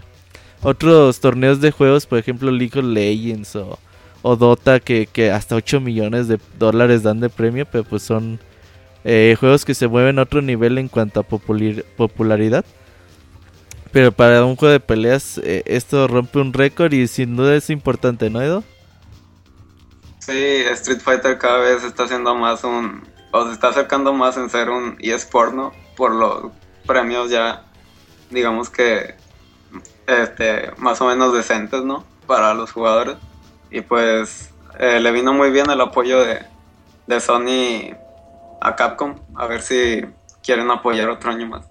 Otros 0.62 1.20
torneos 1.20 1.60
de 1.60 1.72
juegos, 1.72 2.06
por 2.06 2.18
ejemplo 2.18 2.50
League 2.50 2.78
of 2.78 2.86
Legends 2.86 3.54
o, 3.54 3.78
o 4.22 4.34
Dota, 4.34 4.80
que, 4.80 5.06
que 5.06 5.30
hasta 5.30 5.56
8 5.56 5.78
millones 5.78 6.26
de 6.26 6.38
dólares 6.58 7.02
dan 7.02 7.20
de 7.20 7.28
premio, 7.28 7.66
pero 7.66 7.84
pues 7.84 8.02
son 8.02 8.40
eh, 9.04 9.36
juegos 9.38 9.64
que 9.64 9.74
se 9.74 9.86
mueven 9.86 10.18
a 10.18 10.22
otro 10.22 10.42
nivel 10.42 10.78
en 10.78 10.88
cuanto 10.88 11.20
a 11.20 11.22
popularidad. 11.22 12.64
Pero 13.92 14.10
para 14.10 14.44
un 14.44 14.56
juego 14.56 14.72
de 14.72 14.80
peleas 14.80 15.38
eh, 15.38 15.62
esto 15.66 16.08
rompe 16.08 16.40
un 16.40 16.52
récord 16.52 16.92
y 16.92 17.06
sin 17.06 17.36
duda 17.36 17.54
es 17.54 17.70
importante, 17.70 18.28
¿no, 18.28 18.42
Edo? 18.42 18.64
Sí, 20.18 20.64
Street 20.72 21.00
Fighter 21.00 21.38
cada 21.38 21.58
vez 21.58 21.84
está 21.84 22.04
haciendo 22.04 22.34
más 22.34 22.64
un... 22.64 23.06
o 23.30 23.46
se 23.46 23.52
está 23.52 23.68
acercando 23.68 24.12
más 24.12 24.36
en 24.36 24.50
ser 24.50 24.70
un 24.70 24.96
eSport, 24.98 25.54
¿no? 25.54 25.72
Por 25.96 26.12
los 26.12 26.50
premios 26.86 27.30
ya, 27.30 27.62
digamos 28.30 28.70
que, 28.70 29.14
este, 30.06 30.72
más 30.78 31.00
o 31.00 31.06
menos 31.06 31.34
decentes, 31.34 31.84
¿no? 31.84 32.04
Para 32.26 32.54
los 32.54 32.72
jugadores. 32.72 33.16
Y 33.70 33.82
pues 33.82 34.50
eh, 34.78 34.98
le 34.98 35.12
vino 35.12 35.34
muy 35.34 35.50
bien 35.50 35.70
el 35.70 35.80
apoyo 35.80 36.24
de, 36.24 36.40
de 37.06 37.20
Sony 37.20 37.94
a 38.64 38.74
Capcom 38.74 39.14
a 39.36 39.46
ver 39.46 39.60
si 39.60 40.04
quieren 40.42 40.70
apoyar 40.70 41.08
otro 41.10 41.30
año 41.30 41.46
más. 41.46 41.66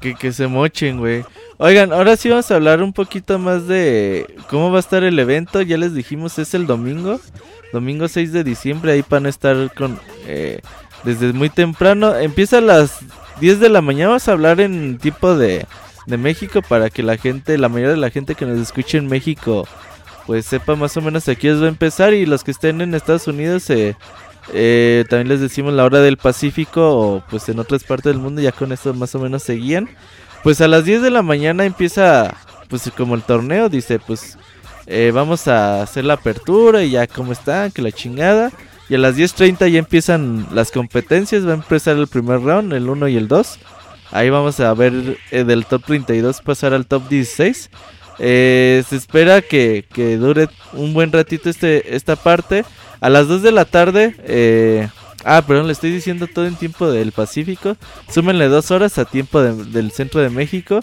que, 0.00 0.14
que, 0.14 0.32
se 0.32 0.46
mochen, 0.46 0.98
güey. 0.98 1.24
Oigan, 1.58 1.92
ahora 1.92 2.16
sí 2.16 2.30
vamos 2.30 2.50
a 2.50 2.54
hablar 2.54 2.82
un 2.82 2.92
poquito 2.92 3.38
más 3.38 3.66
de 3.66 4.36
cómo 4.48 4.70
va 4.70 4.78
a 4.78 4.80
estar 4.80 5.04
el 5.04 5.18
evento. 5.18 5.60
Ya 5.60 5.76
les 5.76 5.94
dijimos, 5.94 6.38
es 6.38 6.54
el 6.54 6.66
domingo. 6.66 7.20
Domingo 7.72 8.08
6 8.08 8.32
de 8.32 8.44
diciembre. 8.44 8.92
Ahí 8.92 9.04
van 9.08 9.26
a 9.26 9.28
estar 9.28 9.72
con, 9.74 9.98
eh, 10.26 10.60
desde 11.04 11.32
muy 11.32 11.50
temprano. 11.50 12.16
Empieza 12.16 12.58
a 12.58 12.62
las 12.62 13.00
10 13.40 13.60
de 13.60 13.68
la 13.68 13.82
mañana, 13.82 14.08
vamos 14.08 14.28
a 14.28 14.32
hablar 14.32 14.60
en 14.60 14.98
tipo 14.98 15.36
de, 15.36 15.66
de 16.06 16.16
México 16.16 16.62
para 16.62 16.90
que 16.90 17.02
la 17.02 17.16
gente, 17.16 17.58
la 17.58 17.68
mayoría 17.68 17.90
de 17.94 18.00
la 18.00 18.10
gente 18.10 18.34
que 18.34 18.46
nos 18.46 18.58
escuche 18.58 18.98
en 18.98 19.06
México, 19.06 19.66
pues 20.26 20.46
sepa 20.46 20.74
más 20.74 20.96
o 20.96 21.02
menos 21.02 21.28
a 21.28 21.34
qué 21.34 21.52
va 21.52 21.66
a 21.66 21.68
empezar 21.68 22.14
y 22.14 22.26
los 22.26 22.44
que 22.44 22.50
estén 22.50 22.80
en 22.80 22.94
Estados 22.94 23.28
Unidos 23.28 23.68
eh, 23.70 23.96
eh, 24.52 25.04
también 25.08 25.28
les 25.28 25.40
decimos 25.40 25.74
la 25.74 25.84
hora 25.84 26.00
del 26.00 26.16
Pacífico 26.16 26.96
o 26.96 27.24
pues 27.28 27.48
en 27.48 27.58
otras 27.58 27.84
partes 27.84 28.12
del 28.12 28.22
mundo 28.22 28.40
ya 28.40 28.52
con 28.52 28.72
esto 28.72 28.94
más 28.94 29.14
o 29.14 29.18
menos 29.18 29.42
seguían. 29.42 29.88
Pues 30.42 30.60
a 30.60 30.68
las 30.68 30.84
10 30.84 31.02
de 31.02 31.10
la 31.10 31.22
mañana 31.22 31.64
empieza 31.64 32.34
pues 32.68 32.90
como 32.96 33.14
el 33.14 33.22
torneo, 33.22 33.68
dice 33.68 33.98
pues 33.98 34.38
eh, 34.86 35.10
vamos 35.12 35.48
a 35.48 35.82
hacer 35.82 36.04
la 36.04 36.14
apertura 36.14 36.82
y 36.82 36.90
ya 36.90 37.06
como 37.06 37.32
están, 37.32 37.70
que 37.70 37.82
la 37.82 37.92
chingada. 37.92 38.50
Y 38.88 38.94
a 38.94 38.98
las 38.98 39.18
10.30 39.18 39.70
ya 39.70 39.78
empiezan 39.78 40.46
las 40.50 40.70
competencias, 40.70 41.46
va 41.46 41.50
a 41.50 41.56
empezar 41.56 41.98
el 41.98 42.06
primer 42.06 42.40
round, 42.40 42.72
el 42.72 42.88
1 42.88 43.08
y 43.08 43.16
el 43.16 43.28
2. 43.28 43.58
Ahí 44.12 44.30
vamos 44.30 44.58
a 44.60 44.72
ver 44.72 45.18
eh, 45.30 45.44
del 45.44 45.66
top 45.66 45.84
32 45.84 46.40
pasar 46.40 46.72
al 46.72 46.86
top 46.86 47.06
16. 47.06 47.70
se 48.16 48.84
espera 48.90 49.42
que, 49.42 49.84
que, 49.92 50.16
dure 50.16 50.48
un 50.72 50.94
buen 50.94 51.12
ratito 51.12 51.50
este, 51.50 51.94
esta 51.94 52.16
parte. 52.16 52.64
A 53.00 53.08
las 53.08 53.28
2 53.28 53.42
de 53.42 53.52
la 53.52 53.64
tarde, 53.64 54.16
eh, 54.24 54.88
ah, 55.24 55.42
perdón, 55.46 55.66
le 55.66 55.72
estoy 55.72 55.90
diciendo 55.90 56.26
todo 56.26 56.46
en 56.46 56.56
tiempo 56.56 56.90
del 56.90 57.12
Pacífico. 57.12 57.76
Súmenle 58.10 58.48
dos 58.48 58.70
horas 58.70 58.98
a 58.98 59.04
tiempo 59.04 59.40
del 59.40 59.92
centro 59.92 60.20
de 60.20 60.30
México. 60.30 60.80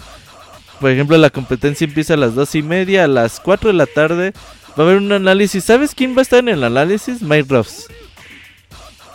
Por 0.80 0.92
ejemplo, 0.92 1.18
la 1.18 1.30
competencia 1.30 1.86
empieza 1.86 2.14
a 2.16 2.18
las 2.18 2.36
2 2.36 2.56
y 2.56 2.64
media. 2.64 3.06
A 3.06 3.08
las 3.08 3.40
4 3.40 3.70
de 3.70 3.74
la 3.74 3.86
tarde 3.86 4.34
va 4.78 4.84
a 4.84 4.88
haber 4.88 4.98
un 4.98 5.12
análisis. 5.12 5.64
¿Sabes 5.64 5.96
quién 5.96 6.16
va 6.16 6.20
a 6.20 6.22
estar 6.22 6.40
en 6.40 6.50
el 6.50 6.64
análisis? 6.64 7.22
Mike 7.22 7.48
Ross. 7.50 7.88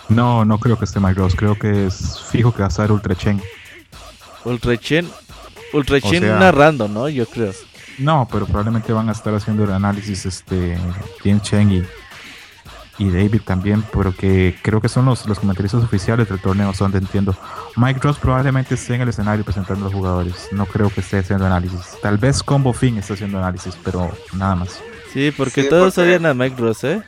No, 0.09 0.45
no 0.45 0.59
creo 0.59 0.79
que 0.79 0.85
esté 0.85 1.01
Mike 1.01 1.15
Ross. 1.15 1.35
Creo 1.35 1.59
que 1.59 1.87
es 1.87 2.21
fijo 2.31 2.53
que 2.53 2.61
va 2.61 2.67
a 2.67 2.69
estar 2.69 2.91
Ultra 2.91 3.15
Chen. 3.15 3.41
Ultra 4.45 4.77
Chen. 4.77 5.09
Ultra 5.73 6.01
Chen 6.01 6.23
narrando, 6.23 6.89
¿no? 6.89 7.09
Yo 7.09 7.27
creo. 7.27 7.53
No, 7.99 8.27
pero 8.31 8.47
probablemente 8.47 8.93
van 8.93 9.09
a 9.11 9.13
estar 9.13 9.35
haciendo 9.35 9.65
el 9.65 9.73
análisis 9.73 10.25
este 10.25 10.79
Tien 11.23 11.41
Chen 11.43 11.71
y 11.71 11.83
y 13.01 13.11
David 13.11 13.41
también, 13.47 13.81
porque 13.81 14.55
creo 14.61 14.83
que 14.83 14.91
son 14.91 15.07
los, 15.07 15.25
los 15.25 15.39
comentaristas 15.39 15.83
oficiales 15.83 16.29
del 16.29 16.39
torneo, 16.39 16.75
son 16.75 16.93
de 16.93 16.99
entiendo. 16.99 17.35
Mike 17.77 17.99
Ross 18.03 18.19
probablemente 18.19 18.75
esté 18.75 18.95
en 18.95 19.01
el 19.01 19.09
escenario 19.09 19.43
presentando 19.43 19.87
a 19.87 19.89
los 19.89 19.95
jugadores, 19.95 20.49
no 20.53 20.67
creo 20.67 20.91
que 20.91 21.01
esté 21.01 21.19
haciendo 21.19 21.47
análisis. 21.47 21.99
Tal 22.03 22.19
vez 22.19 22.43
Combo 22.43 22.75
Fin 22.75 22.99
esté 22.99 23.15
haciendo 23.15 23.39
análisis, 23.39 23.75
pero 23.83 24.15
nada 24.35 24.55
más. 24.55 24.83
Sí, 25.15 25.33
porque 25.35 25.65
todos 25.65 25.95
sabían 25.95 26.27
a 26.27 26.35
Mike 26.35 26.57
Ross, 26.59 26.85
¿eh? 26.85 27.03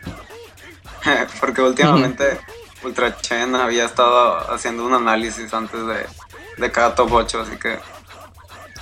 porque 1.41 1.61
últimamente 1.61 2.41
Ultra 2.83 3.15
Chen 3.19 3.55
había 3.55 3.85
estado 3.85 4.51
haciendo 4.51 4.87
un 4.87 4.95
análisis 4.95 5.53
antes 5.53 5.87
de, 5.87 6.07
de 6.57 6.73
cada 6.73 6.95
top 6.95 7.13
8, 7.13 7.41
así 7.43 7.57
que 7.59 7.79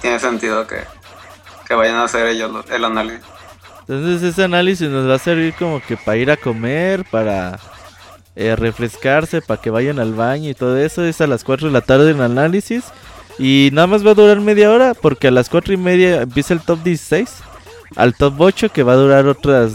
tiene 0.00 0.20
sentido 0.20 0.64
que, 0.64 0.84
que 1.66 1.74
vayan 1.74 1.96
a 1.96 2.04
hacer 2.04 2.28
ellos 2.28 2.64
el 2.70 2.84
análisis. 2.84 3.26
Entonces 3.90 4.22
ese 4.22 4.44
análisis 4.44 4.88
nos 4.88 5.08
va 5.08 5.16
a 5.16 5.18
servir 5.18 5.52
como 5.54 5.82
que 5.82 5.96
para 5.96 6.16
ir 6.16 6.30
a 6.30 6.36
comer, 6.36 7.04
para 7.10 7.58
eh, 8.36 8.54
refrescarse, 8.54 9.42
para 9.42 9.60
que 9.60 9.68
vayan 9.68 9.98
al 9.98 10.14
baño 10.14 10.48
y 10.48 10.54
todo 10.54 10.78
eso. 10.78 11.04
Es 11.04 11.20
a 11.20 11.26
las 11.26 11.42
4 11.42 11.66
de 11.66 11.72
la 11.72 11.80
tarde 11.80 12.12
el 12.12 12.20
análisis. 12.20 12.84
Y 13.36 13.70
nada 13.72 13.88
más 13.88 14.06
va 14.06 14.12
a 14.12 14.14
durar 14.14 14.40
media 14.40 14.70
hora 14.70 14.94
porque 14.94 15.26
a 15.26 15.32
las 15.32 15.48
4 15.48 15.74
y 15.74 15.76
media 15.76 16.22
empieza 16.22 16.54
el 16.54 16.60
top 16.60 16.84
16. 16.84 17.34
Al 17.96 18.14
top 18.14 18.40
8 18.40 18.68
que 18.68 18.84
va 18.84 18.92
a 18.92 18.96
durar 18.96 19.26
otras 19.26 19.72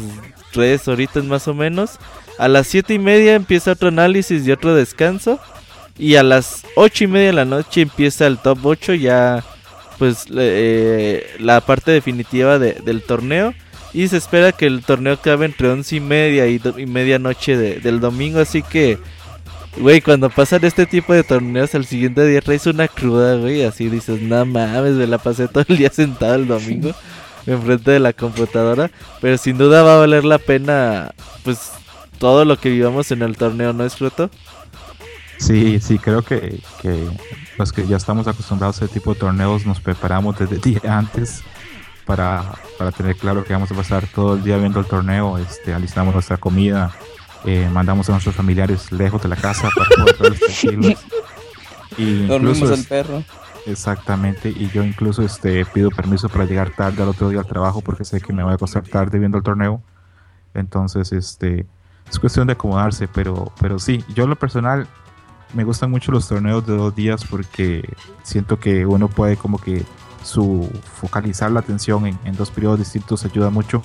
3 0.53 0.87
horitas 0.87 1.25
más 1.25 1.49
o 1.49 1.53
menos. 1.53 1.99
A 2.39 2.47
las 2.47 2.67
7 2.67 2.93
y 2.93 2.99
media 2.99 3.35
empieza 3.35 3.73
otro 3.73 3.89
análisis 3.89 4.47
y 4.47 4.51
otro 4.53 4.73
descanso. 4.73 5.41
Y 5.97 6.15
a 6.15 6.23
las 6.23 6.65
8 6.77 7.03
y 7.03 7.07
media 7.07 7.27
de 7.27 7.33
la 7.33 7.45
noche 7.45 7.81
empieza 7.81 8.27
el 8.27 8.37
top 8.37 8.65
8 8.65 8.93
ya 8.93 9.43
pues 9.99 10.25
eh, 10.33 11.35
la 11.39 11.59
parte 11.59 11.91
definitiva 11.91 12.59
del 12.59 13.03
torneo. 13.03 13.53
Y 13.95 14.09
se 14.09 14.17
espera 14.17 14.51
que 14.51 14.65
el 14.65 14.83
torneo 14.83 15.13
acabe 15.13 15.45
entre 15.45 15.69
once 15.69 15.95
y 15.95 16.01
media 16.01 16.45
y, 16.49 16.59
medianoche 16.85 17.55
del 17.55 18.01
domingo. 18.01 18.41
Así 18.41 18.61
que, 18.61 18.99
güey, 19.77 20.01
cuando 20.01 20.29
pasan 20.29 20.65
este 20.65 20.85
tipo 20.85 21.13
de 21.13 21.23
torneos, 21.23 21.73
al 21.75 21.85
siguiente 21.85 22.27
día 22.27 22.41
traes 22.41 22.67
una 22.67 22.89
cruda, 22.89 23.37
güey. 23.37 23.63
Así 23.63 23.87
dices, 23.87 24.21
no 24.21 24.45
mames, 24.45 24.95
me 24.95 25.07
la 25.07 25.17
pasé 25.17 25.47
todo 25.47 25.63
el 25.69 25.77
día 25.77 25.89
sentado 25.91 26.35
el 26.35 26.45
domingo 26.45 26.93
enfrente 27.45 27.91
de 27.91 28.01
la 28.01 28.11
computadora. 28.11 28.91
Pero 29.21 29.37
sin 29.37 29.57
duda 29.57 29.81
va 29.81 29.95
a 29.95 29.99
valer 29.99 30.25
la 30.25 30.39
pena, 30.39 31.13
pues, 31.45 31.71
todo 32.17 32.43
lo 32.43 32.59
que 32.59 32.71
vivamos 32.71 33.09
en 33.11 33.21
el 33.21 33.37
torneo, 33.37 33.71
¿no 33.71 33.85
es 33.85 33.95
cierto? 33.95 34.29
Sí, 35.37 35.79
sí, 35.79 35.99
creo 35.99 36.21
que, 36.21 36.59
que 36.81 36.99
los 37.57 37.71
que 37.71 37.87
ya 37.87 37.95
estamos 37.95 38.27
acostumbrados 38.27 38.81
a 38.81 38.85
ese 38.85 38.93
tipo 38.93 39.13
de 39.13 39.21
torneos 39.21 39.65
nos 39.65 39.79
preparamos 39.79 40.37
desde 40.37 40.57
día 40.57 40.81
antes 40.83 41.43
para, 42.05 42.53
para 42.77 42.91
tener 42.91 43.15
claro 43.15 43.43
que 43.43 43.53
vamos 43.53 43.71
a 43.71 43.75
pasar 43.75 44.07
todo 44.07 44.35
el 44.35 44.43
día 44.43 44.57
viendo 44.57 44.79
el 44.79 44.85
torneo, 44.85 45.37
este, 45.37 45.73
alistamos 45.73 46.13
nuestra 46.13 46.37
comida, 46.37 46.91
eh, 47.45 47.69
mandamos 47.71 48.09
a 48.09 48.13
nuestros 48.13 48.35
familiares 48.35 48.91
lejos 48.91 49.21
de 49.21 49.29
la 49.29 49.35
casa 49.35 49.69
para 49.75 49.89
poder 49.89 50.33
estar 50.33 50.49
tranquilos. 50.49 51.05
Y 51.97 52.25
Dormimos 52.25 52.77
el 52.77 52.83
perro. 52.83 53.23
Exactamente, 53.65 54.49
y 54.49 54.69
yo 54.69 54.83
incluso 54.83 55.23
este, 55.23 55.65
pido 55.65 55.89
permiso 55.89 56.27
para 56.27 56.43
llegar 56.43 56.71
tarde 56.71 57.01
al 57.01 57.09
otro 57.09 57.29
día 57.29 57.39
al 57.39 57.47
trabajo 57.47 57.79
porque 57.79 58.03
sé 58.03 58.19
que 58.19 58.33
me 58.33 58.43
voy 58.43 58.51
a 58.51 58.55
acostar 58.55 58.83
tarde 58.83 59.17
viendo 59.17 59.37
el 59.37 59.43
torneo. 59.43 59.81
Entonces, 60.53 61.13
este, 61.13 61.65
es 62.09 62.19
cuestión 62.19 62.47
de 62.47 62.53
acomodarse, 62.53 63.07
pero, 63.07 63.51
pero 63.59 63.79
sí, 63.79 64.03
yo 64.13 64.25
en 64.25 64.31
lo 64.31 64.35
personal 64.35 64.87
me 65.53 65.63
gustan 65.63 65.89
mucho 65.89 66.11
los 66.11 66.27
torneos 66.27 66.65
de 66.67 66.75
dos 66.75 66.95
días 66.95 67.23
porque 67.25 67.87
siento 68.23 68.59
que 68.59 68.85
uno 68.85 69.07
puede 69.07 69.37
como 69.37 69.57
que 69.57 69.83
su 70.25 70.69
focalizar 70.99 71.51
la 71.51 71.61
atención 71.61 72.05
en, 72.05 72.35
dos 72.35 72.51
periodos 72.51 72.79
distintos 72.79 73.23
ayuda 73.25 73.49
mucho 73.49 73.81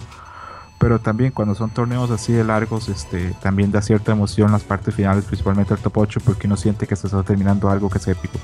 pero 0.78 0.98
también 0.98 1.30
cuando 1.30 1.54
son 1.54 1.68
torneos 1.68 2.10
así 2.10 2.32
de 2.32 2.42
largos, 2.42 2.88
este, 2.88 3.34
también 3.42 3.70
da 3.70 3.82
cierta 3.82 4.12
emoción 4.12 4.50
las 4.50 4.62
partes 4.62 4.94
finales, 4.94 5.26
principalmente 5.26 5.74
el 5.74 5.80
top 5.80 5.98
8, 5.98 6.20
porque 6.24 6.46
uno 6.46 6.56
siente 6.56 6.86
que 6.86 6.96
se 6.96 7.06
está 7.06 7.22
terminando 7.22 7.68
algo 7.68 7.90
que 7.90 7.98
es 7.98 8.08
épico. 8.08 8.38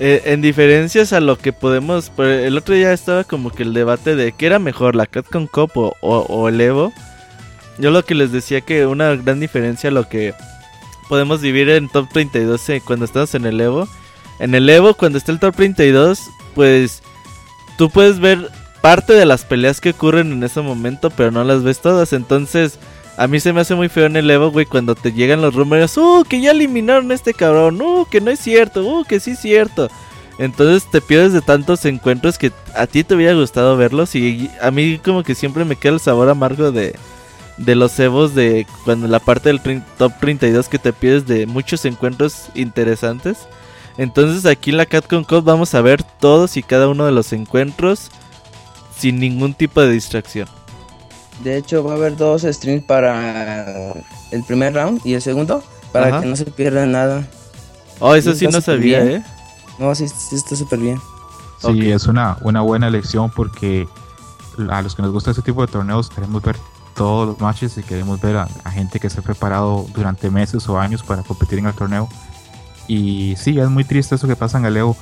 Eh, 0.00 0.22
en 0.26 0.40
diferencias 0.40 1.12
a 1.12 1.20
lo 1.20 1.36
que 1.36 1.52
podemos, 1.52 2.10
pues, 2.16 2.46
el 2.46 2.56
otro 2.56 2.74
día 2.74 2.92
estaba 2.92 3.24
como 3.24 3.50
que 3.50 3.64
el 3.64 3.74
debate 3.74 4.14
de 4.14 4.32
qué 4.32 4.46
era 4.46 4.58
mejor, 4.58 4.94
la 4.94 5.06
Catcon 5.06 5.48
Cup 5.48 5.72
o, 5.76 5.94
o, 6.00 6.48
el 6.48 6.60
Evo. 6.60 6.92
Yo 7.78 7.90
lo 7.90 8.04
que 8.04 8.14
les 8.14 8.32
decía 8.32 8.60
que 8.60 8.86
una 8.86 9.14
gran 9.16 9.38
diferencia 9.38 9.90
lo 9.90 10.08
que 10.08 10.34
podemos 11.08 11.40
dividir 11.40 11.70
en 11.70 11.88
top 11.88 12.08
32 12.12 12.68
eh, 12.68 12.82
cuando 12.84 13.04
estamos 13.04 13.34
en 13.34 13.44
el 13.44 13.60
Evo. 13.60 13.88
En 14.38 14.54
el 14.54 14.70
Evo, 14.70 14.94
cuando 14.94 15.18
está 15.18 15.32
el 15.32 15.40
top 15.40 15.56
32, 15.56 16.20
pues 16.54 17.02
tú 17.76 17.90
puedes 17.90 18.20
ver 18.20 18.50
parte 18.80 19.12
de 19.12 19.26
las 19.26 19.44
peleas 19.44 19.80
que 19.80 19.90
ocurren 19.90 20.32
en 20.32 20.42
ese 20.42 20.60
momento, 20.60 21.10
pero 21.10 21.30
no 21.30 21.44
las 21.44 21.62
ves 21.62 21.80
todas. 21.80 22.12
Entonces, 22.12 22.78
a 23.16 23.26
mí 23.26 23.40
se 23.40 23.52
me 23.52 23.60
hace 23.60 23.74
muy 23.74 23.88
feo 23.88 24.06
en 24.06 24.16
el 24.16 24.30
Evo, 24.30 24.50
güey, 24.50 24.66
cuando 24.66 24.94
te 24.94 25.12
llegan 25.12 25.42
los 25.42 25.54
rumores, 25.54 25.96
uh, 25.96 26.24
que 26.28 26.40
ya 26.40 26.52
eliminaron 26.52 27.10
a 27.10 27.14
este 27.14 27.34
cabrón, 27.34 27.80
uh, 27.80 28.06
que 28.10 28.20
no 28.20 28.30
es 28.30 28.38
cierto, 28.38 28.84
uh, 28.84 29.04
que 29.04 29.20
sí 29.20 29.32
es 29.32 29.40
cierto. 29.40 29.88
Entonces 30.38 30.88
te 30.88 31.00
pierdes 31.00 31.32
de 31.32 31.40
tantos 31.40 31.84
encuentros 31.84 32.38
que 32.38 32.52
a 32.76 32.86
ti 32.86 33.02
te 33.02 33.16
hubiera 33.16 33.34
gustado 33.34 33.76
verlos 33.76 34.14
y 34.14 34.48
a 34.62 34.70
mí 34.70 35.00
como 35.04 35.24
que 35.24 35.34
siempre 35.34 35.64
me 35.64 35.74
queda 35.74 35.94
el 35.94 36.00
sabor 36.00 36.28
amargo 36.28 36.70
de, 36.70 36.94
de 37.56 37.74
los 37.74 37.98
Evos 37.98 38.36
de 38.36 38.64
cuando 38.84 39.08
la 39.08 39.18
parte 39.18 39.48
del 39.48 39.82
top 39.98 40.12
32 40.20 40.68
que 40.68 40.78
te 40.78 40.92
pierdes 40.92 41.26
de 41.26 41.46
muchos 41.46 41.84
encuentros 41.84 42.50
interesantes. 42.54 43.48
Entonces 43.98 44.46
aquí 44.46 44.70
en 44.70 44.76
la 44.76 44.86
Catcon 44.86 45.24
Cup 45.24 45.42
vamos 45.42 45.74
a 45.74 45.80
ver 45.82 46.04
todos 46.04 46.56
y 46.56 46.62
cada 46.62 46.88
uno 46.88 47.04
de 47.04 47.12
los 47.12 47.32
encuentros 47.32 48.10
sin 48.96 49.18
ningún 49.18 49.54
tipo 49.54 49.80
de 49.80 49.90
distracción. 49.90 50.48
De 51.42 51.56
hecho 51.56 51.82
va 51.82 51.92
a 51.92 51.96
haber 51.96 52.16
dos 52.16 52.42
streams 52.42 52.84
para 52.84 53.92
el 54.30 54.44
primer 54.44 54.74
round 54.74 55.00
y 55.04 55.14
el 55.14 55.22
segundo 55.22 55.62
para 55.92 56.20
que 56.20 56.26
no 56.26 56.36
se 56.36 56.44
pierda 56.46 56.86
nada. 56.86 57.26
Oh, 57.98 58.14
eso 58.14 58.34
sí 58.34 58.46
no 58.46 58.60
sabía, 58.60 59.04
¿eh? 59.04 59.24
No, 59.78 59.92
sí, 59.96 60.06
sí 60.08 60.36
está 60.36 60.54
súper 60.54 60.78
bien. 60.78 61.00
Sí, 61.60 61.90
es 61.90 62.06
una, 62.06 62.38
una 62.42 62.60
buena 62.60 62.86
elección 62.86 63.30
porque 63.30 63.88
a 64.70 64.80
los 64.80 64.94
que 64.94 65.02
nos 65.02 65.10
gusta 65.10 65.30
este 65.30 65.42
tipo 65.42 65.66
de 65.66 65.72
torneos 65.72 66.08
queremos 66.08 66.40
ver 66.42 66.56
todos 66.94 67.26
los 67.28 67.40
matches 67.40 67.76
y 67.78 67.82
queremos 67.82 68.20
ver 68.20 68.36
a, 68.36 68.48
a 68.62 68.70
gente 68.70 69.00
que 69.00 69.10
se 69.10 69.18
ha 69.18 69.22
preparado 69.22 69.86
durante 69.92 70.30
meses 70.30 70.68
o 70.68 70.78
años 70.78 71.02
para 71.02 71.22
competir 71.24 71.58
en 71.58 71.66
el 71.66 71.74
torneo 71.74 72.08
y 72.88 73.36
sí, 73.36 73.58
es 73.58 73.68
muy 73.68 73.84
triste 73.84 74.14
eso 74.14 74.26
que 74.26 74.34
pasa 74.34 74.58
en 74.58 74.64
el 74.64 74.74
Leo. 74.74 74.96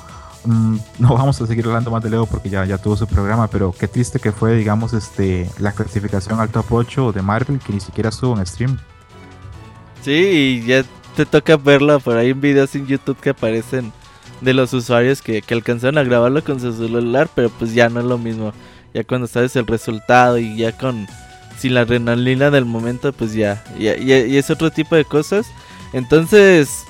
Mm, 0.44 0.76
no 0.98 1.14
vamos 1.14 1.40
a 1.40 1.46
seguir 1.46 1.64
hablando 1.66 1.90
más 1.90 2.02
de 2.02 2.10
Leo 2.10 2.26
porque 2.26 2.50
ya, 2.50 2.64
ya 2.64 2.78
tuvo 2.78 2.96
su 2.96 3.06
programa, 3.06 3.48
pero 3.48 3.72
qué 3.72 3.88
triste 3.88 4.18
que 4.18 4.32
fue, 4.32 4.56
digamos, 4.56 4.92
este 4.92 5.48
la 5.58 5.72
clasificación 5.72 6.40
al 6.40 6.50
top 6.50 6.66
8 6.70 7.12
de 7.12 7.22
Marvel 7.22 7.58
que 7.58 7.72
ni 7.72 7.80
siquiera 7.80 8.10
estuvo 8.10 8.36
en 8.36 8.44
stream. 8.46 8.78
Sí, 10.02 10.12
y 10.12 10.66
ya 10.66 10.84
te 11.16 11.24
toca 11.24 11.56
verlo 11.56 11.98
por 12.00 12.16
ahí 12.16 12.30
en 12.30 12.40
videos 12.40 12.74
en 12.74 12.86
YouTube 12.86 13.18
que 13.18 13.30
aparecen 13.30 13.92
de 14.40 14.52
los 14.52 14.72
usuarios 14.74 15.22
que, 15.22 15.40
que 15.40 15.54
alcanzaron 15.54 15.96
a 15.98 16.04
grabarlo 16.04 16.44
con 16.44 16.60
su 16.60 16.72
celular, 16.72 17.28
pero 17.34 17.48
pues 17.48 17.72
ya 17.72 17.88
no 17.88 18.00
es 18.00 18.06
lo 18.06 18.18
mismo. 18.18 18.52
Ya 18.92 19.04
cuando 19.04 19.26
sabes 19.26 19.56
el 19.56 19.66
resultado 19.66 20.38
y 20.38 20.56
ya 20.56 20.76
con 20.76 21.06
sin 21.58 21.74
la 21.74 21.82
adrenalina 21.82 22.50
del 22.50 22.66
momento, 22.66 23.12
pues 23.12 23.32
ya, 23.32 23.64
y 23.78 23.88
es 24.36 24.50
otro 24.50 24.70
tipo 24.70 24.94
de 24.94 25.04
cosas. 25.04 25.46
Entonces, 25.92 26.84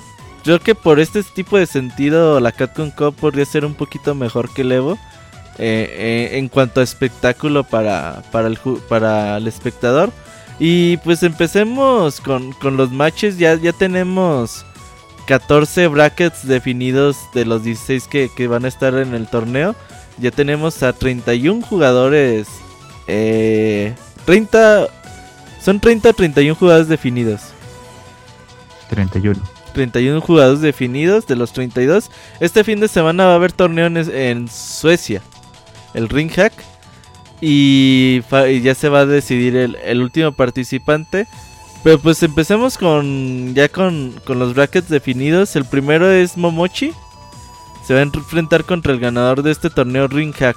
creo 0.46 0.60
que 0.60 0.76
por 0.76 1.00
este 1.00 1.24
tipo 1.24 1.58
de 1.58 1.66
sentido 1.66 2.38
la 2.38 2.52
Capcom 2.52 2.92
Cup 2.92 3.16
podría 3.16 3.44
ser 3.44 3.64
un 3.64 3.74
poquito 3.74 4.14
mejor 4.14 4.48
que 4.54 4.62
el 4.62 4.70
Evo. 4.70 4.96
Eh, 5.58 5.88
eh, 6.32 6.38
en 6.38 6.48
cuanto 6.48 6.80
a 6.80 6.84
espectáculo 6.84 7.64
para, 7.64 8.22
para, 8.30 8.46
el, 8.46 8.58
para 8.88 9.38
el 9.38 9.48
espectador. 9.48 10.12
Y 10.58 10.98
pues 10.98 11.22
empecemos 11.22 12.20
con, 12.20 12.52
con 12.52 12.76
los 12.76 12.92
matches. 12.92 13.38
Ya, 13.38 13.54
ya 13.54 13.72
tenemos 13.72 14.64
14 15.26 15.88
brackets 15.88 16.46
definidos 16.46 17.16
de 17.34 17.44
los 17.44 17.64
16 17.64 18.06
que, 18.06 18.30
que, 18.36 18.46
van 18.46 18.66
a 18.66 18.68
estar 18.68 18.94
en 18.94 19.14
el 19.14 19.26
torneo. 19.26 19.74
Ya 20.18 20.30
tenemos 20.30 20.82
a 20.82 20.92
31 20.92 21.62
jugadores. 21.62 22.46
Eh, 23.08 23.94
30. 24.26 24.88
Son 25.60 25.80
30 25.80 26.10
o 26.10 26.12
31 26.12 26.54
jugadores 26.54 26.88
definidos. 26.88 27.40
31. 28.90 29.55
31 29.76 30.23
jugadores 30.23 30.62
definidos 30.62 31.26
de 31.26 31.37
los 31.37 31.52
32. 31.52 32.11
Este 32.40 32.64
fin 32.64 32.80
de 32.80 32.88
semana 32.88 33.26
va 33.26 33.33
a 33.33 33.35
haber 33.35 33.52
torneo 33.52 33.87
en, 33.87 34.49
Suecia. 34.49 35.21
El 35.92 36.09
Ring 36.09 36.30
Hack. 36.30 36.54
Y, 37.42 38.23
y, 38.49 38.61
ya 38.62 38.75
se 38.75 38.88
va 38.88 39.00
a 39.00 39.06
decidir 39.06 39.54
el, 39.54 40.00
último 40.00 40.33
participante. 40.33 41.26
Pero 41.85 41.99
pues 41.99 42.23
empecemos 42.23 42.78
con 42.78 43.54
ya 43.54 43.68
con, 43.68 44.14
con, 44.25 44.38
los 44.38 44.54
brackets 44.54 44.88
definidos. 44.88 45.54
El 45.56 45.66
primero 45.66 46.11
es 46.11 46.38
Momochi. 46.38 46.92
Se 47.87 47.92
va 47.92 48.00
a 48.00 48.02
enfrentar 48.02 48.64
contra 48.64 48.95
el 48.95 48.99
ganador 48.99 49.42
de 49.42 49.50
este 49.50 49.68
torneo 49.68 50.09
Ring 50.09 50.33
Hack. 50.33 50.56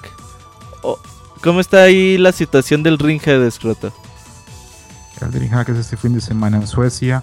Oh, 0.81 0.97
¿Cómo 1.43 1.59
está 1.59 1.83
ahí 1.83 2.17
la 2.17 2.31
situación 2.31 2.83
del 2.83 2.97
Ring 2.97 3.19
Hack 3.19 3.37
de 3.37 3.49
Escroto? 3.49 3.91
El 5.19 5.33
Ring 5.33 5.51
Hack 5.51 5.67
es 5.69 5.77
este 5.77 5.97
fin 5.97 6.13
de 6.13 6.21
semana 6.21 6.55
en 6.55 6.67
Suecia. 6.67 7.21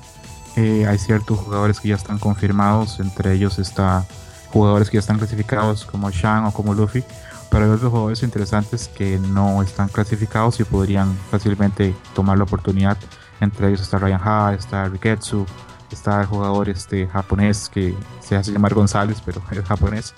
Eh, 0.56 0.86
hay 0.86 0.98
ciertos 0.98 1.38
jugadores 1.38 1.80
que 1.80 1.88
ya 1.88 1.94
están 1.94 2.18
confirmados. 2.18 2.98
Entre 3.00 3.32
ellos 3.32 3.58
está 3.58 4.04
jugadores 4.50 4.88
que 4.88 4.94
ya 4.94 5.00
están 5.00 5.18
clasificados 5.18 5.84
como 5.84 6.10
Shang 6.10 6.46
o 6.46 6.52
como 6.52 6.74
Luffy. 6.74 7.04
Pero 7.50 7.64
hay 7.64 7.70
otros 7.70 7.90
jugadores 7.90 8.22
interesantes 8.22 8.88
que 8.88 9.18
no 9.18 9.62
están 9.62 9.88
clasificados 9.88 10.58
y 10.60 10.64
podrían 10.64 11.16
fácilmente 11.30 11.94
tomar 12.14 12.38
la 12.38 12.44
oportunidad. 12.44 12.96
Entre 13.40 13.68
ellos 13.68 13.82
está 13.82 13.98
Ryan 13.98 14.20
Ha, 14.24 14.54
está 14.54 14.88
Riketsu, 14.88 15.46
está 15.92 16.22
el 16.22 16.26
jugador 16.26 16.68
este 16.68 17.06
japonés 17.06 17.68
que 17.68 17.94
se 18.20 18.36
hace 18.36 18.52
llamar 18.52 18.74
González, 18.74 19.22
pero 19.24 19.42
es 19.50 19.64
japonés. 19.64 20.14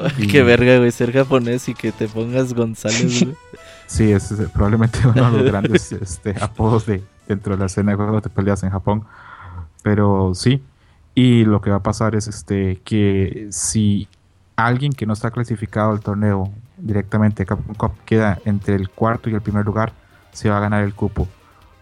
Ay, 0.00 0.28
Qué 0.28 0.42
verga, 0.42 0.78
güey, 0.78 0.92
ser 0.92 1.12
japonés 1.12 1.68
y 1.68 1.74
que 1.74 1.90
te 1.90 2.06
pongas 2.06 2.54
González, 2.54 3.24
güey. 3.24 3.36
sí, 3.86 4.12
es, 4.12 4.30
es, 4.30 4.48
probablemente 4.50 5.00
uno 5.04 5.30
de 5.30 5.38
los 5.38 5.46
grandes 5.46 5.92
este, 5.92 6.36
apodos 6.40 6.86
de, 6.86 7.02
dentro 7.26 7.54
de 7.54 7.60
la 7.60 7.66
escena 7.66 7.92
de 7.92 7.96
juegos 7.96 8.22
de 8.22 8.30
peleas 8.30 8.62
en 8.62 8.70
Japón. 8.70 9.04
Pero 9.82 10.34
sí, 10.34 10.62
y 11.14 11.44
lo 11.44 11.60
que 11.60 11.70
va 11.70 11.76
a 11.76 11.82
pasar 11.82 12.14
es 12.14 12.28
este 12.28 12.80
que 12.84 13.48
si 13.50 14.08
alguien 14.56 14.92
que 14.92 15.06
no 15.06 15.12
está 15.12 15.30
clasificado 15.30 15.90
al 15.90 16.00
torneo 16.00 16.50
directamente 16.76 17.46
Cup 17.46 17.92
queda 18.04 18.38
entre 18.44 18.74
el 18.74 18.88
cuarto 18.88 19.30
y 19.30 19.34
el 19.34 19.40
primer 19.40 19.64
lugar, 19.64 19.92
se 20.32 20.50
va 20.50 20.58
a 20.58 20.60
ganar 20.60 20.84
el 20.84 20.94
cupo. 20.94 21.26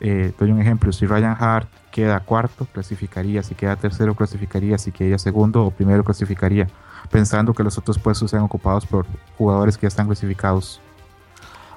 Eh, 0.01 0.33
doy 0.39 0.51
un 0.51 0.61
ejemplo, 0.61 0.93
si 0.93 1.07
Ryan 1.07 1.37
Hart 1.39 1.69
queda 1.91 2.21
cuarto, 2.21 2.67
clasificaría, 2.73 3.43
si 3.43 3.55
queda 3.55 3.77
tercero, 3.77 4.15
clasificaría, 4.15 4.77
si 4.77 4.93
queda 4.93 5.19
segundo 5.19 5.65
o 5.65 5.71
primero, 5.71 6.05
clasificaría, 6.05 6.67
pensando 7.11 7.55
que 7.55 7.63
los 7.63 7.79
otros 7.79 7.99
puestos 7.99 8.31
sean 8.31 8.43
ocupados 8.43 8.85
por 8.85 9.07
jugadores 9.39 9.77
que 9.79 9.83
ya 9.83 9.89
están 9.89 10.07
clasificados. 10.07 10.81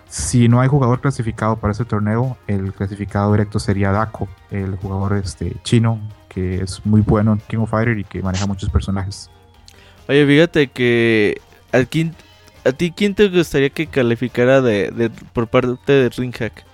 Si 0.09 0.47
no 0.47 0.59
hay 0.59 0.67
jugador 0.67 1.01
clasificado 1.01 1.57
para 1.57 1.71
ese 1.71 1.85
torneo, 1.85 2.37
el 2.47 2.73
clasificado 2.73 3.31
directo 3.31 3.59
sería 3.59 3.91
Dako, 3.91 4.27
el 4.49 4.75
jugador 4.75 5.13
este, 5.13 5.55
chino, 5.63 5.99
que 6.27 6.63
es 6.63 6.85
muy 6.85 7.01
bueno 7.01 7.33
en 7.33 7.39
King 7.39 7.59
of 7.59 7.69
Fighter 7.69 7.97
y 7.97 8.03
que 8.03 8.21
maneja 8.21 8.47
muchos 8.47 8.69
personajes. 8.69 9.29
Oye, 10.07 10.25
fíjate 10.25 10.67
que 10.67 11.39
aquí 11.71 12.11
¿A 12.65 12.71
ti 12.73 12.91
quién 12.91 13.15
te 13.15 13.29
gustaría 13.29 13.69
que 13.69 13.87
calificara 13.87 14.61
de, 14.61 14.91
de, 14.91 15.09
por 15.09 15.47
parte 15.47 15.91
de 15.91 16.09
Ring 16.09 16.35
Hack? 16.35 16.65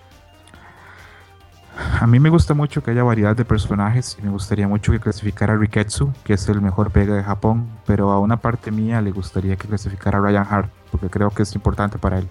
A 1.99 2.07
mí 2.07 2.19
me 2.19 2.29
gusta 2.29 2.53
mucho 2.53 2.81
que 2.81 2.91
haya 2.91 3.03
variedad 3.03 3.35
de 3.35 3.45
personajes 3.45 4.17
y 4.19 4.23
me 4.23 4.31
gustaría 4.31 4.67
mucho 4.67 4.91
que 4.91 4.99
clasificara 4.99 5.53
a 5.53 5.57
Riketsu, 5.57 6.11
que 6.23 6.33
es 6.33 6.49
el 6.49 6.61
mejor 6.61 6.91
pega 6.91 7.15
de 7.15 7.23
Japón, 7.23 7.69
pero 7.85 8.11
a 8.11 8.19
una 8.19 8.37
parte 8.37 8.71
mía 8.71 9.01
le 9.01 9.11
gustaría 9.11 9.55
que 9.57 9.67
clasificara 9.67 10.17
a 10.17 10.21
Ryan 10.21 10.47
Hart, 10.49 10.69
porque 10.91 11.09
creo 11.09 11.29
que 11.29 11.43
es 11.43 11.53
importante 11.53 11.97
para 11.97 12.19
él. 12.19 12.27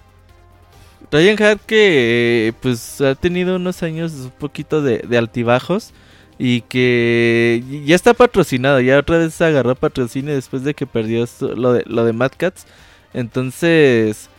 Ryan 1.11 1.41
Hart 1.41 1.61
que 1.65 2.53
pues 2.61 3.01
ha 3.01 3.15
tenido 3.15 3.55
unos 3.55 3.83
años 3.83 4.13
un 4.13 4.31
poquito 4.31 4.81
de, 4.81 5.17
altibajos 5.17 5.93
y 6.37 6.61
que 6.61 7.63
ya 7.85 7.95
está 7.95 8.13
patrocinado, 8.13 8.81
ya 8.81 8.99
otra 8.99 9.17
vez 9.17 9.39
agarró 9.41 9.75
patrocinio 9.75 10.33
después 10.33 10.63
de 10.63 10.73
que 10.73 10.85
perdió 10.85 11.25
lo 11.55 11.73
de, 11.73 11.83
lo 11.85 12.05
de 12.05 12.13
Mad 12.13 12.31
Cats. 12.37 12.65
Entonces, 13.13 14.29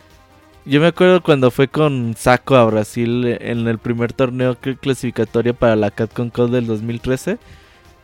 yo 0.65 0.81
me 0.81 0.87
acuerdo 0.87 1.23
cuando 1.23 1.49
fue 1.49 1.67
con 1.69 2.13
Saco 2.17 2.55
a 2.55 2.65
Brasil 2.65 3.37
en 3.39 3.67
el 3.67 3.79
primer 3.79 4.13
torneo 4.13 4.57
clasificatorio 4.57 5.53
para 5.53 5.75
la 5.75 5.91
Capcom 5.91 6.29
Cup 6.29 6.51
del 6.51 6.67
2013. 6.67 7.37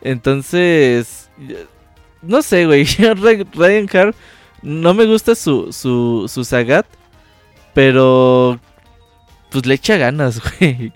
Entonces, 0.00 1.28
no 2.22 2.42
sé, 2.42 2.66
güey. 2.66 2.84
Ryan 3.54 3.88
Hart 3.92 4.16
no 4.62 4.94
me 4.94 5.04
gusta 5.04 5.34
su, 5.34 5.72
su, 5.72 6.24
su 6.26 6.42
Sagat, 6.42 6.86
pero 7.74 8.58
pues 9.50 9.66
le 9.66 9.74
echa 9.74 9.96
ganas, 9.96 10.40
güey. 10.58 10.92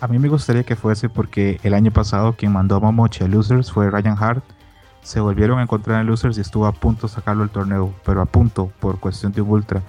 A 0.00 0.08
mí 0.08 0.18
me 0.18 0.28
gustaría 0.28 0.64
que 0.64 0.76
fuese 0.76 1.08
porque 1.08 1.60
el 1.62 1.74
año 1.74 1.90
pasado 1.90 2.34
quien 2.34 2.52
mandó 2.52 2.76
a 2.76 2.80
Momochi 2.80 3.24
a 3.24 3.28
Losers 3.28 3.70
fue 3.70 3.90
Ryan 3.90 4.16
Hart 4.18 4.44
se 5.04 5.20
volvieron 5.20 5.58
a 5.58 5.62
encontrar 5.62 6.00
en 6.00 6.06
Losers 6.06 6.38
y 6.38 6.40
estuvo 6.40 6.66
a 6.66 6.72
punto 6.72 7.06
de 7.06 7.12
sacarlo 7.12 7.42
del 7.42 7.50
torneo, 7.50 7.94
pero 8.04 8.22
a 8.22 8.24
punto 8.24 8.72
por 8.80 8.98
cuestión 8.98 9.32
de 9.32 9.42
un 9.42 9.50
ultra. 9.50 9.82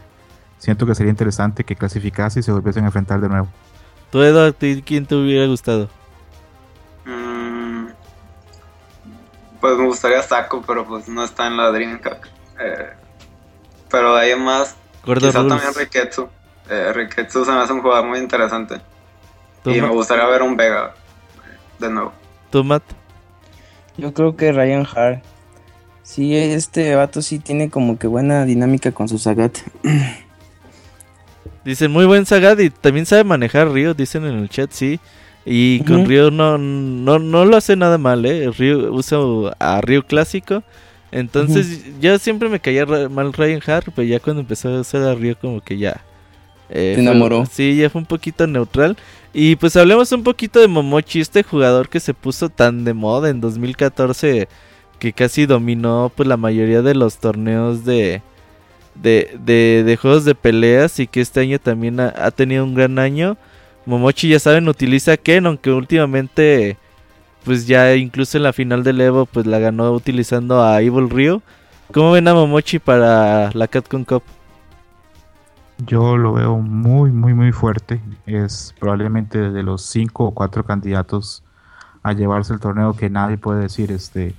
Siento 0.58 0.86
que 0.86 0.94
sería 0.94 1.10
interesante 1.10 1.64
que 1.64 1.76
clasificase 1.76 2.42
y 2.42 2.44
se 2.44 2.52
volviesen 2.52 2.84
a 2.84 2.88
enfrentar 2.88 3.22
de 3.22 3.30
nuevo. 3.30 3.48
¿Tú, 4.12 4.22
Eduardo, 4.22 4.54
quién 4.86 5.06
te 5.06 5.16
hubiera 5.16 5.48
gustado? 5.48 5.90
Mm, 7.06 7.88
pues 9.62 9.78
me 9.78 9.86
gustaría 9.86 10.22
Saco, 10.22 10.62
pero 10.68 10.86
pues 10.86 11.08
no 11.08 11.24
está 11.24 11.48
en 11.48 11.58
la 11.58 11.72
Dreamhack. 11.72 12.30
Eh, 12.60 12.90
pero 13.90 14.16
de 14.16 14.22
ahí 14.22 14.32
en 14.32 14.44
más, 14.44 14.76
Gordo 15.06 15.28
quizá 15.28 15.40
Rules. 15.40 15.62
también 15.62 15.74
Riketsu. 15.76 16.28
Eh, 16.70 16.94
Riketsu 16.94 17.46
se 17.46 17.52
me 17.52 17.60
hace 17.60 17.74
un 17.74 17.82
jugador 17.82 18.06
muy 18.08 18.20
interesante. 18.20 18.82
Y 19.66 19.82
me 19.82 19.90
gustaría 19.90 20.26
ver 20.28 20.42
un 20.42 20.56
Vega 20.56 20.94
eh, 20.94 21.58
de 21.80 21.90
nuevo. 21.90 22.14
¿Tú, 22.52 22.64
Matt? 22.64 22.84
Yo 23.98 24.14
creo 24.14 24.36
que 24.36 24.52
Ryan 24.52 24.86
Hart. 24.94 25.24
Sí, 26.04 26.36
este 26.36 26.96
vato 26.96 27.22
sí 27.24 27.40
tiene 27.40 27.70
como 27.70 27.98
que 27.98 28.06
buena 28.06 28.46
dinámica 28.46 28.92
con 28.92 29.08
su 29.08 29.18
Sagat. 29.18 29.58
Dicen 31.66 31.92
muy 31.92 32.06
buen 32.06 32.28
Sagat 32.28 32.60
y 32.60 32.70
también 32.70 33.08
sabe 33.08 33.24
manejar 33.24 33.72
Río, 33.72 33.96
dicen 33.96 34.24
en 34.26 34.38
el 34.38 34.50
chat, 34.50 34.70
sí. 34.72 35.00
Y 35.46 35.80
con. 35.82 36.06
Río 36.06 36.30
no, 36.30 36.60
no, 36.60 37.18
no 37.18 37.46
lo 37.46 37.58
hace 37.58 37.76
nada 37.76 37.98
mal, 37.98 38.24
¿eh? 38.26 38.52
Río 38.56 38.94
usa 38.94 39.18
a 39.58 39.82
Río 39.82 40.06
clásico. 40.06 40.64
Entonces 41.20 41.86
yo 42.02 42.18
siempre 42.20 42.50
me 42.50 42.60
caía 42.60 42.86
mal 42.86 43.32
Ryan 43.32 43.62
Hart, 43.66 43.88
pero 43.96 44.06
ya 44.08 44.20
cuando 44.20 44.42
empezó 44.42 44.70
a 44.70 44.82
usar 44.82 45.04
a 45.04 45.16
Río 45.16 45.38
como 45.40 45.62
que 45.62 45.78
ya... 45.78 46.02
eh, 46.70 46.94
Te 46.98 47.02
fue- 47.04 47.04
enamoró. 47.04 47.46
sí, 47.50 47.78
ya 47.78 47.90
fue 47.90 48.02
un 48.02 48.06
poquito 48.08 48.46
neutral. 48.48 48.98
Y 49.34 49.56
pues 49.56 49.76
hablemos 49.78 50.12
un 50.12 50.24
poquito 50.24 50.60
de 50.60 50.68
Momochi, 50.68 51.22
este 51.22 51.44
jugador 51.44 51.88
que 51.90 52.00
se 52.02 52.14
puso 52.14 52.50
tan 52.50 52.84
de 52.86 52.94
moda 52.94 53.30
en 53.30 53.40
2014 53.42 54.48
que 55.00 55.14
casi 55.14 55.46
dominó 55.46 56.12
pues 56.16 56.28
la 56.28 56.38
mayoría 56.38 56.82
de 56.82 56.96
los 56.96 57.18
torneos 57.18 57.84
de, 57.86 58.22
de, 58.96 59.38
de, 59.46 59.84
de 59.86 59.98
juegos 59.98 60.26
de 60.26 60.36
peleas 60.36 61.00
y 61.00 61.08
que 61.08 61.22
este 61.22 61.42
año 61.42 61.60
también 61.60 62.00
ha, 62.00 62.14
ha 62.18 62.32
tenido 62.32 62.64
un 62.66 62.76
gran 62.76 63.00
año. 63.00 63.38
Momochi 63.86 64.30
ya 64.30 64.40
saben 64.40 64.68
utiliza 64.68 65.16
Ken, 65.18 65.46
aunque 65.46 65.70
últimamente 65.72 66.78
pues 67.46 67.68
ya 67.68 67.96
incluso 67.96 68.38
en 68.38 68.44
la 68.44 68.54
final 68.54 68.84
del 68.84 69.00
Evo 69.00 69.26
pues 69.28 69.46
la 69.46 69.60
ganó 69.60 69.92
utilizando 69.92 70.64
a 70.64 70.82
Evil 70.82 71.10
Ryo. 71.10 71.42
¿Cómo 71.94 72.12
ven 72.12 72.28
a 72.28 72.34
Momochi 72.34 72.80
para 72.80 73.52
la 73.54 73.68
Capcom 73.68 74.04
Cup? 74.04 74.24
Yo 75.86 76.18
lo 76.18 76.34
veo 76.34 76.58
muy, 76.58 77.12
muy, 77.12 77.34
muy 77.34 77.52
fuerte. 77.52 78.02
Es 78.26 78.74
probablemente 78.80 79.52
de 79.52 79.64
los 79.64 79.84
cinco 79.84 80.26
o 80.26 80.32
cuatro 80.32 80.64
candidatos 80.66 81.44
a 82.02 82.14
llevarse 82.14 82.54
el 82.54 82.60
torneo 82.60 82.94
que 82.94 83.10
nadie 83.10 83.38
puede 83.38 83.62
decir 83.62 83.92
este 83.92 84.36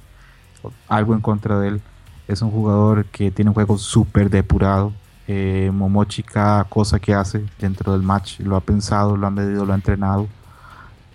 algo 0.88 1.14
en 1.14 1.20
contra 1.20 1.60
de 1.60 1.68
él. 1.68 1.80
Es 2.26 2.42
un 2.42 2.50
jugador 2.50 3.04
que 3.06 3.30
tiene 3.30 3.50
un 3.50 3.54
juego 3.54 3.78
súper 3.78 4.28
depurado. 4.30 4.92
Eh, 5.28 5.70
Momochi 5.72 6.22
cada 6.22 6.64
cosa 6.64 6.98
que 6.98 7.14
hace 7.14 7.44
dentro 7.58 7.92
del 7.92 8.02
match 8.02 8.40
lo 8.40 8.56
ha 8.56 8.60
pensado, 8.60 9.16
lo 9.16 9.26
ha 9.26 9.30
medido, 9.30 9.64
lo 9.64 9.72
ha 9.72 9.76
entrenado. 9.76 10.26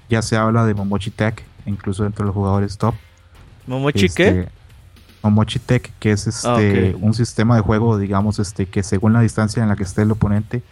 Ya 0.09 0.21
se 0.21 0.37
habla 0.37 0.65
de 0.65 0.73
Momochi 0.73 1.11
Tech, 1.11 1.43
incluso 1.65 2.03
dentro 2.03 2.23
de 2.23 2.27
los 2.27 2.35
jugadores 2.35 2.77
top. 2.77 2.95
¿Momochi 3.67 4.09
qué? 4.09 4.27
Este, 4.27 4.51
Momochi 5.23 5.59
Tech, 5.59 5.91
que 5.99 6.11
es 6.11 6.27
este 6.27 6.91
Ah, 6.91 6.97
un 6.99 7.13
sistema 7.13 7.55
de 7.55 7.61
juego, 7.61 7.97
digamos, 7.97 8.39
este, 8.39 8.65
que 8.65 8.83
según 8.83 9.13
la 9.13 9.21
distancia 9.21 9.61
en 9.61 9.69
la 9.69 9.75
que 9.75 9.83
esté 9.83 10.01
el 10.01 10.11
oponente, 10.11 10.63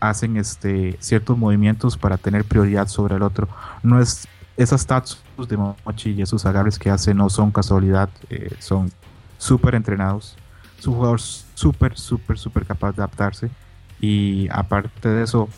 hacen 0.00 0.36
este 0.38 0.96
ciertos 1.00 1.36
movimientos 1.36 1.96
para 1.98 2.16
tener 2.16 2.44
prioridad 2.44 2.88
sobre 2.88 3.16
el 3.16 3.22
otro. 3.22 3.48
No 3.82 4.00
es, 4.00 4.26
esas 4.56 4.80
stats 4.80 5.22
de 5.48 5.56
Mochi 5.56 6.10
y 6.12 6.22
esos 6.22 6.46
agarres 6.46 6.78
que 6.78 6.90
hace 6.90 7.14
no 7.14 7.28
son 7.28 7.50
casualidad, 7.50 8.08
eh, 8.30 8.50
son 8.58 8.90
súper 9.38 9.74
entrenados. 9.74 10.36
Es 10.78 10.86
un 10.86 10.94
jugador 10.94 11.20
súper, 11.20 11.98
súper, 11.98 12.38
súper 12.38 12.64
capaz 12.64 12.92
de 12.92 13.02
adaptarse. 13.02 13.50
Y 14.00 14.48
aparte 14.50 15.08
de 15.08 15.24
eso, 15.24 15.48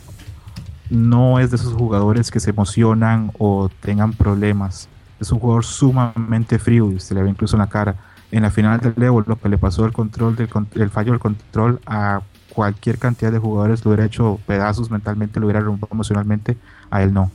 no 0.91 1.39
es 1.39 1.51
de 1.51 1.57
esos 1.57 1.73
jugadores 1.75 2.31
que 2.31 2.41
se 2.41 2.51
emocionan 2.51 3.33
o 3.39 3.71
tengan 3.81 4.13
problemas. 4.13 4.89
Es 5.21 5.31
un 5.33 5.39
jugador 5.39 5.65
sumamente 5.65 6.59
frío 6.59 6.91
y 6.93 7.01
se 7.01 7.15
le 7.15 7.23
ve 7.23 7.31
incluso 7.31 7.57
en 7.57 7.61
la 7.61 7.69
cara. 7.69 7.97
En 8.31 8.43
la 8.43 8.51
final 8.51 8.81
del 8.81 9.01
Evo, 9.03 9.23
lo 9.27 9.37
que 9.37 9.49
le 9.49 9.59
pasó 9.59 9.85
el 9.85 9.93
control 9.93 10.37
del 10.37 10.49
el 10.75 10.91
fallo 10.91 11.13
del 11.13 11.21
control 11.21 11.81
a 11.87 12.23
cualquier 12.53 12.99
cantidad 12.99 13.33
de 13.33 13.39
jugadores 13.39 13.85
lo 13.85 13.91
hubiera 13.91 14.05
hecho 14.05 14.39
pedazos 14.47 14.91
mentalmente, 14.91 15.41
lo 15.41 15.47
hubiera 15.47 15.61
rompido 15.61 15.89
emocionalmente, 15.91 16.57
a 16.91 17.03
él 17.03 17.13
no. 17.13 17.31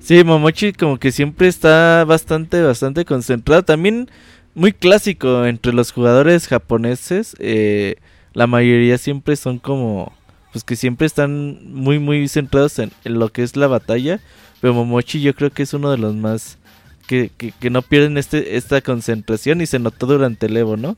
Sí, 0.00 0.22
Momochi 0.24 0.72
como 0.72 0.98
que 0.98 1.12
siempre 1.12 1.48
está 1.48 2.04
bastante, 2.06 2.62
bastante 2.62 3.04
concentrado. 3.04 3.62
También 3.62 4.08
muy 4.54 4.72
clásico 4.72 5.44
entre 5.44 5.72
los 5.72 5.92
jugadores 5.92 6.48
japoneses. 6.48 7.36
Eh, 7.38 7.96
la 8.32 8.46
mayoría 8.46 8.98
siempre 8.98 9.36
son 9.36 9.58
como, 9.58 10.12
pues 10.58 10.64
que 10.64 10.74
siempre 10.74 11.06
están 11.06 11.60
muy, 11.72 12.00
muy 12.00 12.26
centrados 12.26 12.80
en, 12.80 12.90
lo 13.04 13.28
que 13.28 13.44
es 13.44 13.54
la 13.54 13.68
batalla. 13.68 14.18
Pero 14.60 14.74
Momochi 14.74 15.20
yo 15.20 15.32
creo 15.32 15.50
que 15.50 15.62
es 15.62 15.72
uno 15.72 15.92
de 15.92 15.98
los 15.98 16.16
más 16.16 16.58
que, 17.06 17.30
que, 17.30 17.70
no 17.70 17.80
pierden 17.80 18.18
este, 18.18 18.56
esta 18.56 18.80
concentración 18.80 19.60
y 19.60 19.66
se 19.66 19.78
notó 19.78 20.06
durante 20.06 20.46
el 20.46 20.56
Evo, 20.56 20.76
¿no? 20.76 20.96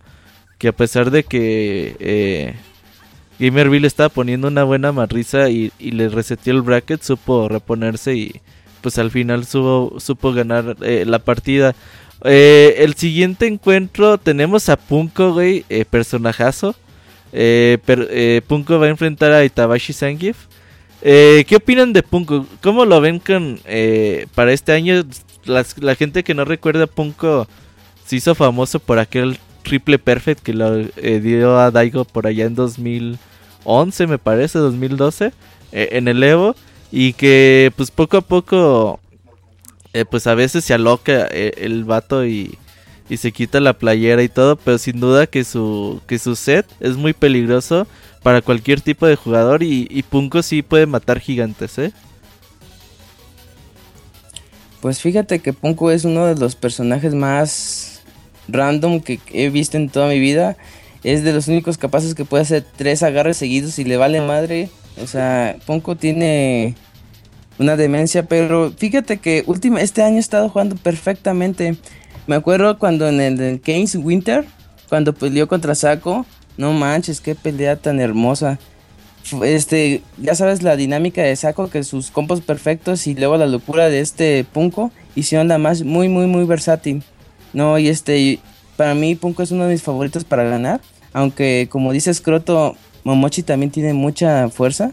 Que 0.56 0.68
a 0.68 0.72
pesar 0.72 1.10
de 1.10 1.24
que 1.24 1.94
eh, 2.00 2.54
Gamerville 3.38 3.86
estaba 3.86 4.08
poniendo 4.08 4.48
una 4.48 4.64
buena 4.64 4.92
marrisa 4.92 5.50
y, 5.50 5.72
le 5.78 6.08
reseteó 6.08 6.54
el 6.54 6.62
bracket, 6.62 7.02
supo 7.02 7.46
reponerse 7.50 8.14
y 8.14 8.40
pues 8.80 8.96
al 8.96 9.10
final 9.10 9.44
supo, 9.44 10.32
ganar 10.32 10.78
eh, 10.80 11.04
la 11.06 11.18
partida. 11.18 11.74
Eh, 12.24 12.76
el 12.78 12.94
siguiente 12.94 13.46
encuentro 13.46 14.16
tenemos 14.16 14.70
a 14.70 14.76
Punko, 14.78 15.34
güey, 15.34 15.66
eh, 17.32 17.78
personajazo. 17.84 18.46
Punko 18.46 18.78
va 18.78 18.86
a 18.86 18.90
enfrentar 18.90 19.32
a 19.32 19.44
Itabashi 19.44 19.92
Sangif. 19.92 20.36
¿Qué 21.02 21.56
opinan 21.56 21.92
de 21.92 22.02
Punko? 22.02 22.46
¿Cómo 22.62 22.84
lo 22.84 23.00
ven 23.00 23.18
con 23.18 23.60
para 24.34 24.52
este 24.52 24.72
año? 24.72 25.04
la 25.46 25.94
gente 25.94 26.22
que 26.22 26.34
no 26.34 26.44
recuerda 26.44 26.86
Punko 26.86 27.48
se 28.04 28.16
hizo 28.16 28.34
famoso 28.34 28.78
por 28.78 28.98
aquel 28.98 29.38
triple 29.62 29.98
perfect 29.98 30.42
que 30.42 30.52
lo 30.52 30.84
dio 30.84 31.58
a 31.58 31.70
Daigo 31.70 32.04
por 32.04 32.26
allá 32.26 32.44
en 32.44 32.54
2011, 32.54 34.06
me 34.06 34.18
parece, 34.18 34.58
2012, 34.58 35.32
en 35.72 36.08
el 36.08 36.22
Evo 36.22 36.54
y 36.92 37.14
que 37.14 37.72
pues 37.76 37.90
poco 37.90 38.18
a 38.18 38.20
poco 38.20 39.00
eh, 39.92 40.04
pues 40.04 40.26
a 40.26 40.34
veces 40.34 40.64
se 40.64 40.74
aloca 40.74 41.26
eh, 41.30 41.54
el 41.58 41.84
vato 41.84 42.24
y, 42.24 42.56
y, 43.10 43.16
se 43.16 43.32
quita 43.32 43.60
la 43.60 43.74
playera 43.74 44.22
y 44.22 44.28
todo, 44.28 44.56
pero 44.56 44.78
sin 44.78 45.00
duda 45.00 45.26
que 45.26 45.44
su 45.44 46.00
que 46.06 46.18
su 46.18 46.36
set 46.36 46.66
es 46.80 46.96
muy 46.96 47.12
peligroso 47.12 47.86
para 48.22 48.40
cualquier 48.40 48.80
tipo 48.80 49.06
de 49.06 49.16
jugador 49.16 49.62
y, 49.62 49.86
y 49.90 50.02
Punko 50.02 50.42
sí 50.42 50.62
puede 50.62 50.86
matar 50.86 51.20
gigantes, 51.20 51.78
¿eh? 51.78 51.92
Pues 54.80 55.00
fíjate 55.00 55.40
que 55.40 55.52
Punko 55.52 55.90
es 55.90 56.04
uno 56.04 56.26
de 56.26 56.36
los 56.36 56.56
personajes 56.56 57.14
más 57.14 58.02
random 58.48 59.00
que 59.00 59.20
he 59.32 59.50
visto 59.50 59.76
en 59.76 59.90
toda 59.90 60.08
mi 60.08 60.18
vida. 60.18 60.56
Es 61.02 61.24
de 61.24 61.32
los 61.32 61.48
únicos 61.48 61.78
capaces 61.78 62.14
que 62.14 62.24
puede 62.24 62.42
hacer 62.42 62.64
tres 62.76 63.02
agarres 63.02 63.36
seguidos 63.36 63.78
y 63.78 63.84
le 63.84 63.96
vale 63.96 64.20
madre 64.20 64.70
o 65.02 65.06
sea, 65.06 65.56
Ponko 65.66 65.96
tiene 65.96 66.74
una 67.58 67.76
demencia, 67.76 68.24
pero 68.24 68.72
fíjate 68.76 69.18
que 69.18 69.44
última, 69.46 69.80
este 69.80 70.02
año 70.02 70.16
he 70.16 70.20
estado 70.20 70.48
jugando 70.48 70.76
perfectamente. 70.76 71.76
Me 72.26 72.36
acuerdo 72.36 72.78
cuando 72.78 73.08
en 73.08 73.20
el 73.20 73.60
Keynes 73.60 73.96
Winter, 73.96 74.44
cuando 74.88 75.14
peleó 75.14 75.48
contra 75.48 75.74
Saco, 75.74 76.26
no 76.56 76.72
manches, 76.72 77.20
qué 77.20 77.34
pelea 77.34 77.76
tan 77.76 78.00
hermosa. 78.00 78.58
Este, 79.44 80.02
ya 80.18 80.34
sabes 80.34 80.62
la 80.62 80.76
dinámica 80.76 81.22
de 81.22 81.34
Saco, 81.36 81.70
que 81.70 81.84
sus 81.84 82.10
combos 82.10 82.40
perfectos 82.40 83.06
y 83.06 83.14
luego 83.14 83.36
la 83.36 83.46
locura 83.46 83.88
de 83.88 84.00
este 84.00 84.44
Punko 84.44 84.90
hicieron 85.14 85.48
la 85.48 85.58
más 85.58 85.82
muy, 85.82 86.08
muy, 86.08 86.26
muy 86.26 86.44
versátil. 86.44 87.02
No, 87.52 87.78
y 87.78 87.88
este, 87.88 88.38
para 88.76 88.94
mí 88.94 89.14
Punko 89.14 89.42
es 89.42 89.50
uno 89.50 89.64
de 89.64 89.72
mis 89.72 89.82
favoritos 89.82 90.24
para 90.24 90.44
ganar. 90.44 90.80
Aunque, 91.12 91.68
como 91.70 91.92
dice 91.92 92.14
Scroto, 92.14 92.76
Momochi 93.04 93.42
también 93.42 93.70
tiene 93.70 93.92
mucha 93.92 94.48
fuerza 94.48 94.92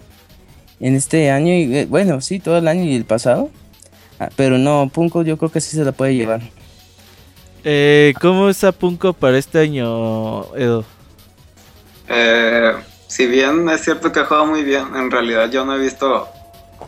en 0.80 0.96
este 0.96 1.32
año 1.32 1.54
y 1.54 1.76
eh, 1.76 1.86
bueno, 1.86 2.22
sí, 2.22 2.40
todo 2.40 2.58
el 2.58 2.68
año 2.68 2.84
y 2.84 2.96
el 2.96 3.06
pasado. 3.06 3.50
Ah, 4.20 4.30
pero 4.36 4.58
no, 4.58 4.90
Punko 4.92 5.24
yo 5.24 5.38
creo 5.38 5.52
que 5.52 5.62
sí 5.62 5.76
se 5.76 5.84
la 5.84 5.92
puede 5.92 6.16
llevar. 6.16 6.42
Eh, 7.64 8.14
¿Cómo 8.22 8.50
está 8.50 8.72
Punko 8.72 9.14
para 9.14 9.38
este 9.38 9.60
año, 9.60 10.54
Edo? 10.56 10.86
Eh, 12.08 12.74
si 13.08 13.28
bien 13.28 13.68
es 13.70 13.84
cierto 13.84 14.12
que 14.12 14.22
jugado 14.22 14.46
muy 14.46 14.64
bien, 14.64 14.96
en 14.96 15.12
realidad 15.12 15.50
yo 15.50 15.66
no 15.66 15.76
he 15.76 15.80
visto 15.80 16.30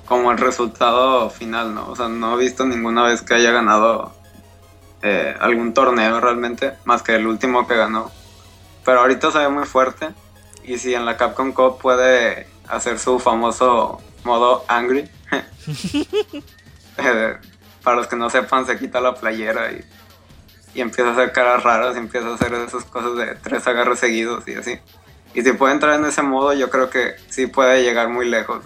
como 0.06 0.32
el 0.32 0.38
resultado 0.38 1.30
final, 1.30 1.74
¿no? 1.74 1.90
O 1.90 1.96
sea, 1.96 2.08
no 2.08 2.36
he 2.36 2.44
visto 2.44 2.66
ninguna 2.66 3.04
vez 3.04 3.22
que 3.22 3.34
haya 3.34 3.52
ganado 3.52 4.14
eh, 5.02 5.36
algún 5.40 5.74
torneo 5.74 6.20
realmente, 6.20 6.74
más 6.86 7.04
que 7.04 7.16
el 7.16 7.28
último 7.28 7.68
que 7.68 7.76
ganó. 7.76 8.12
Pero 8.86 9.00
ahorita 9.02 9.32
se 9.32 9.40
ve 9.40 9.50
muy 9.50 9.66
fuerte 9.66 10.10
y 10.64 10.78
si 10.78 10.94
en 10.94 11.06
la 11.06 11.18
Capcom 11.18 11.52
Cup 11.52 11.80
puede 11.80 12.48
hacer 12.68 13.00
su 13.00 13.20
famoso 13.20 14.02
modo 14.24 14.64
angry. 14.68 15.10
Eh, 17.02 17.38
para 17.82 17.96
los 17.96 18.08
que 18.08 18.18
no 18.18 18.30
sepan, 18.30 18.66
se 18.66 18.78
quita 18.78 19.00
la 19.00 19.16
playera 19.16 19.72
y, 19.72 19.82
y, 20.76 20.82
empieza 20.82 21.10
a 21.10 21.14
hacer 21.14 21.32
caras 21.32 21.64
raras 21.64 21.96
y 21.96 22.00
empieza 22.00 22.28
a 22.28 22.36
hacer 22.36 22.54
esas 22.54 22.86
cosas 22.86 23.18
de 23.18 23.36
tres 23.36 23.66
agarres 23.68 24.00
seguidos 24.00 24.48
y 24.48 24.54
así. 24.54 24.80
Y 25.34 25.42
si 25.42 25.54
puede 25.54 25.74
entrar 25.74 26.00
en 26.00 26.06
ese 26.06 26.22
modo, 26.22 26.54
yo 26.54 26.70
creo 26.70 26.90
que 26.90 27.16
sí 27.30 27.48
puede 27.48 27.84
llegar 27.84 28.10
muy 28.10 28.30
lejos 28.30 28.64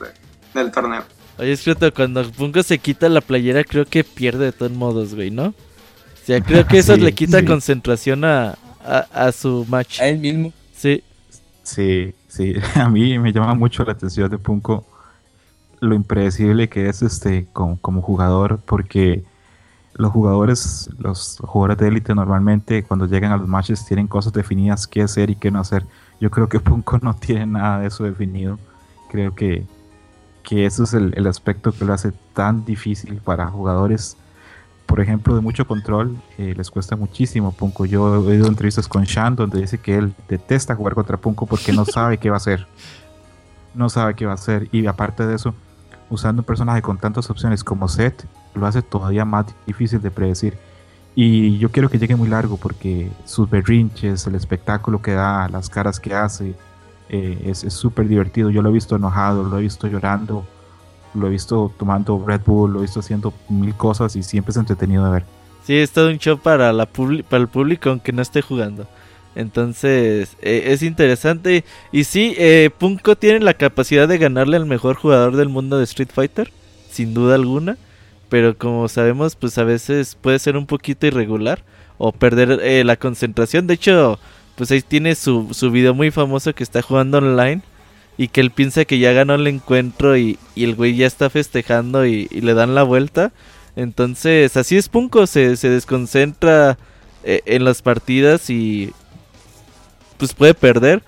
del 0.54 0.72
torneo. 0.72 1.04
Oye, 1.38 1.52
es 1.52 1.62
cierto, 1.62 1.92
cuando 1.94 2.24
Punko 2.32 2.63
se 2.63 2.78
quita 2.78 3.10
la 3.10 3.22
playera, 3.22 3.63
creo 3.63 3.86
que 3.86 4.04
pierde 4.04 4.46
de 4.46 4.52
todos 4.52 4.72
modos, 4.72 5.16
güey, 5.16 5.32
¿no? 5.32 5.48
O 5.48 6.26
sea, 6.26 6.39
creo 6.39 6.66
que 6.68 6.78
eso 6.78 6.96
le 6.96 7.13
quita 7.13 7.44
concentración 7.44 8.24
a, 8.24 8.56
a, 8.86 9.00
a, 9.12 9.32
su 9.32 9.66
match. 9.68 10.00
A 10.00 10.08
él 10.08 10.20
mismo. 10.20 10.54
Sí. 10.74 11.04
Sí, 11.63 12.13
sí, 12.28 12.56
a 12.76 12.88
mí 12.89 13.18
me 13.20 13.34
llama 13.34 13.56
mucho 13.56 13.84
la 13.84 13.94
atención 13.94 14.30
de 14.30 14.38
Punko 14.38 14.86
lo 15.84 15.96
impredecible 15.96 16.70
que 16.70 16.88
es 16.88 17.02
este 17.02 17.46
como, 17.52 17.78
como 17.80 18.02
jugador, 18.02 18.60
porque 18.66 19.24
los 19.96 20.12
jugadores, 20.12 20.90
los 20.98 21.38
jugadores 21.40 21.78
de 21.78 21.88
élite 21.88 22.16
normalmente 22.16 22.84
cuando 22.84 23.06
llegan 23.06 23.32
a 23.32 23.38
los 23.38 23.48
matches 23.48 23.86
tienen 23.86 24.08
cosas 24.08 24.34
definidas 24.34 24.88
qué 24.88 25.04
hacer 25.04 25.30
y 25.30 25.36
qué 25.36 25.52
no 25.52 25.60
hacer. 25.60 25.86
Yo 26.20 26.32
creo 26.32 26.50
que 26.50 26.60
Punko 26.62 27.00
no 27.02 27.16
tiene 27.16 27.46
nada 27.46 27.80
de 27.80 27.88
eso 27.88 28.04
definido. 28.04 28.58
Creo 29.12 29.36
que, 29.36 29.66
que 30.44 30.66
eso 30.66 30.84
es 30.84 30.94
el, 30.94 31.14
el 31.16 31.28
aspecto 31.28 31.72
que 31.72 31.86
lo 31.86 31.94
hace 31.94 32.12
tan 32.34 32.66
difícil 32.66 33.18
para 33.24 33.48
jugadores 33.48 34.18
por 34.94 35.00
ejemplo, 35.02 35.34
de 35.34 35.42
mucho 35.42 35.66
control, 35.66 36.16
eh, 36.38 36.54
les 36.56 36.70
cuesta 36.70 36.96
muchísimo 36.96 37.52
Punko. 37.52 37.86
Yo 37.86 38.14
he 38.14 38.18
oído 38.18 38.48
entrevistas 38.48 38.88
con 38.88 39.06
Shan 39.06 39.36
donde 39.36 39.62
dice 39.62 39.80
que 39.80 39.98
él 39.98 40.14
detesta 40.28 40.76
jugar 40.76 40.94
contra 40.94 41.18
Punko 41.18 41.48
porque 41.48 41.74
no 41.74 41.84
sabe 41.92 42.20
qué 42.20 42.30
va 42.30 42.36
a 42.36 42.38
hacer. 42.38 42.68
No 43.74 43.90
sabe 43.90 44.14
qué 44.14 44.26
va 44.26 44.34
a 44.34 44.36
hacer. 44.36 44.70
Y 44.72 44.86
aparte 44.86 45.26
de 45.26 45.36
eso, 45.36 45.56
usando 46.12 46.42
un 46.42 46.46
personaje 46.46 46.82
con 46.82 47.00
tantas 47.00 47.28
opciones 47.30 47.64
como 47.64 47.88
Seth, 47.88 48.26
lo 48.56 48.68
hace 48.68 48.82
todavía 48.82 49.26
más 49.26 49.46
difícil 49.66 50.02
de 50.02 50.12
predecir. 50.12 50.58
Y 51.16 51.58
yo 51.60 51.70
quiero 51.70 51.89
que 51.89 52.00
llegue 52.00 52.16
muy 52.16 52.28
largo 52.28 52.58
porque 52.58 53.12
sus 53.26 53.50
berrinches, 53.50 54.26
el 54.26 54.36
espectáculo 54.36 55.02
que 55.02 55.12
da, 55.12 55.48
las 55.48 55.70
caras 55.70 56.00
que 56.00 56.13
hace, 56.13 56.56
eh, 57.10 57.39
es 57.46 57.60
súper 57.74 58.08
divertido. 58.08 58.50
Yo 58.50 58.62
lo 58.62 58.70
he 58.70 58.74
visto 58.74 58.96
enojado, 58.96 59.44
lo 59.44 59.60
he 59.60 59.62
visto 59.62 59.88
llorando, 59.88 60.46
lo 61.13 61.28
he 61.28 61.30
visto 61.30 61.72
tomando 61.78 62.24
Red 62.26 62.42
Bull, 62.46 62.74
lo 62.74 62.80
he 62.80 62.82
visto 62.84 63.00
haciendo 63.00 63.34
mil 63.50 63.76
cosas 63.76 64.16
y 64.16 64.24
siempre 64.24 64.52
es 64.52 64.58
entretenido 64.58 65.06
de 65.06 65.12
ver. 65.12 65.26
Sí, 65.66 65.78
es 65.78 65.92
todo 65.92 66.10
un 66.10 66.18
show 66.18 66.39
para, 66.39 66.74
la 66.74 66.88
para 66.88 67.42
el 67.42 67.48
público 67.48 67.89
aunque 67.89 68.12
no 68.12 68.22
esté 68.22 68.42
jugando. 68.42 68.88
Entonces, 69.36 70.36
eh, 70.42 70.63
es 70.68 70.84
interesante. 70.84 71.63
Y 71.92 72.04
sí, 72.04 72.36
eh, 72.38 72.70
Punko 72.78 73.16
tiene 73.16 73.39
la 73.39 73.56
capacidad 73.56 74.08
de 74.08 74.18
ganarle 74.18 74.58
al 74.58 74.66
mejor 74.66 74.96
jugador 74.96 75.36
del 75.36 75.50
mundo 75.50 75.78
de 75.78 75.86
Street 75.86 76.10
Fighter, 76.13 76.52
sin 76.89 77.13
duda 77.13 77.36
alguna. 77.36 77.78
Pero 78.34 78.58
como 78.58 78.88
sabemos, 78.88 79.36
pues 79.36 79.60
a 79.60 79.63
veces 79.63 80.17
puede 80.19 80.39
ser 80.39 80.58
un 80.58 80.65
poquito 80.65 81.06
irregular 81.06 81.63
o 82.00 82.12
perder 82.12 82.62
eh, 82.63 82.84
la 82.84 82.96
concentración. 82.96 83.67
De 83.67 83.76
hecho, 83.76 84.17
pues 84.56 84.72
ahí 84.72 84.82
tiene 84.82 85.13
su, 85.13 85.50
su 85.52 85.69
video 85.69 85.93
muy 85.93 86.10
famoso 86.10 86.56
que 86.56 86.63
está 86.63 86.82
jugando 86.82 87.19
online 87.19 87.62
y 88.17 88.30
que 88.30 88.41
él 88.41 88.50
piensa 88.50 88.86
que 88.86 88.98
ya 88.98 89.12
ganó 89.12 89.36
el 89.36 89.46
encuentro 89.46 90.17
y, 90.17 90.39
el 90.56 90.74
güey 90.74 90.96
ya 90.96 91.06
está 91.06 91.30
festejando 91.30 92.08
y, 92.08 92.26
le 92.26 92.56
dan 92.56 92.74
la 92.74 92.82
vuelta. 92.82 93.32
Entonces, 93.76 94.58
así 94.58 94.78
es 94.78 94.89
Punko, 94.89 95.28
se, 95.28 95.56
se 95.56 95.69
desconcentra 95.69 96.80
eh, 97.24 97.41
en 97.46 97.63
las 97.63 97.84
partidas 97.84 98.50
y 98.50 98.93
pues 100.17 100.34
puede 100.34 100.56
perder, 100.56 101.04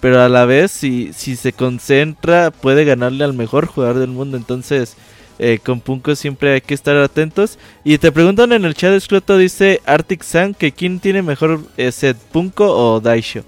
pero 0.00 0.20
a 0.20 0.28
la 0.28 0.44
vez 0.44 0.72
si, 0.72 1.12
si 1.12 1.36
se 1.36 1.52
concentra 1.52 2.50
puede 2.50 2.84
ganarle 2.84 3.22
al 3.22 3.32
mejor 3.32 3.66
jugador 3.66 4.00
del 4.00 4.10
mundo. 4.10 4.36
Entonces, 4.36 4.96
eh, 5.38 5.58
con 5.64 5.80
Punko 5.80 6.14
siempre 6.14 6.54
hay 6.54 6.60
que 6.60 6.74
estar 6.74 6.96
atentos. 6.96 7.58
Y 7.82 7.98
te 7.98 8.12
preguntan 8.12 8.52
en 8.52 8.64
el 8.64 8.74
chat, 8.74 8.92
Escroto, 8.92 9.36
dice 9.36 9.80
Arctic 9.86 10.22
Sun, 10.22 10.54
que 10.54 10.72
quién 10.72 11.00
tiene 11.00 11.22
mejor 11.22 11.60
eh, 11.76 11.92
set, 11.92 12.16
Punko 12.16 12.66
o 12.66 13.00
Daisho. 13.00 13.42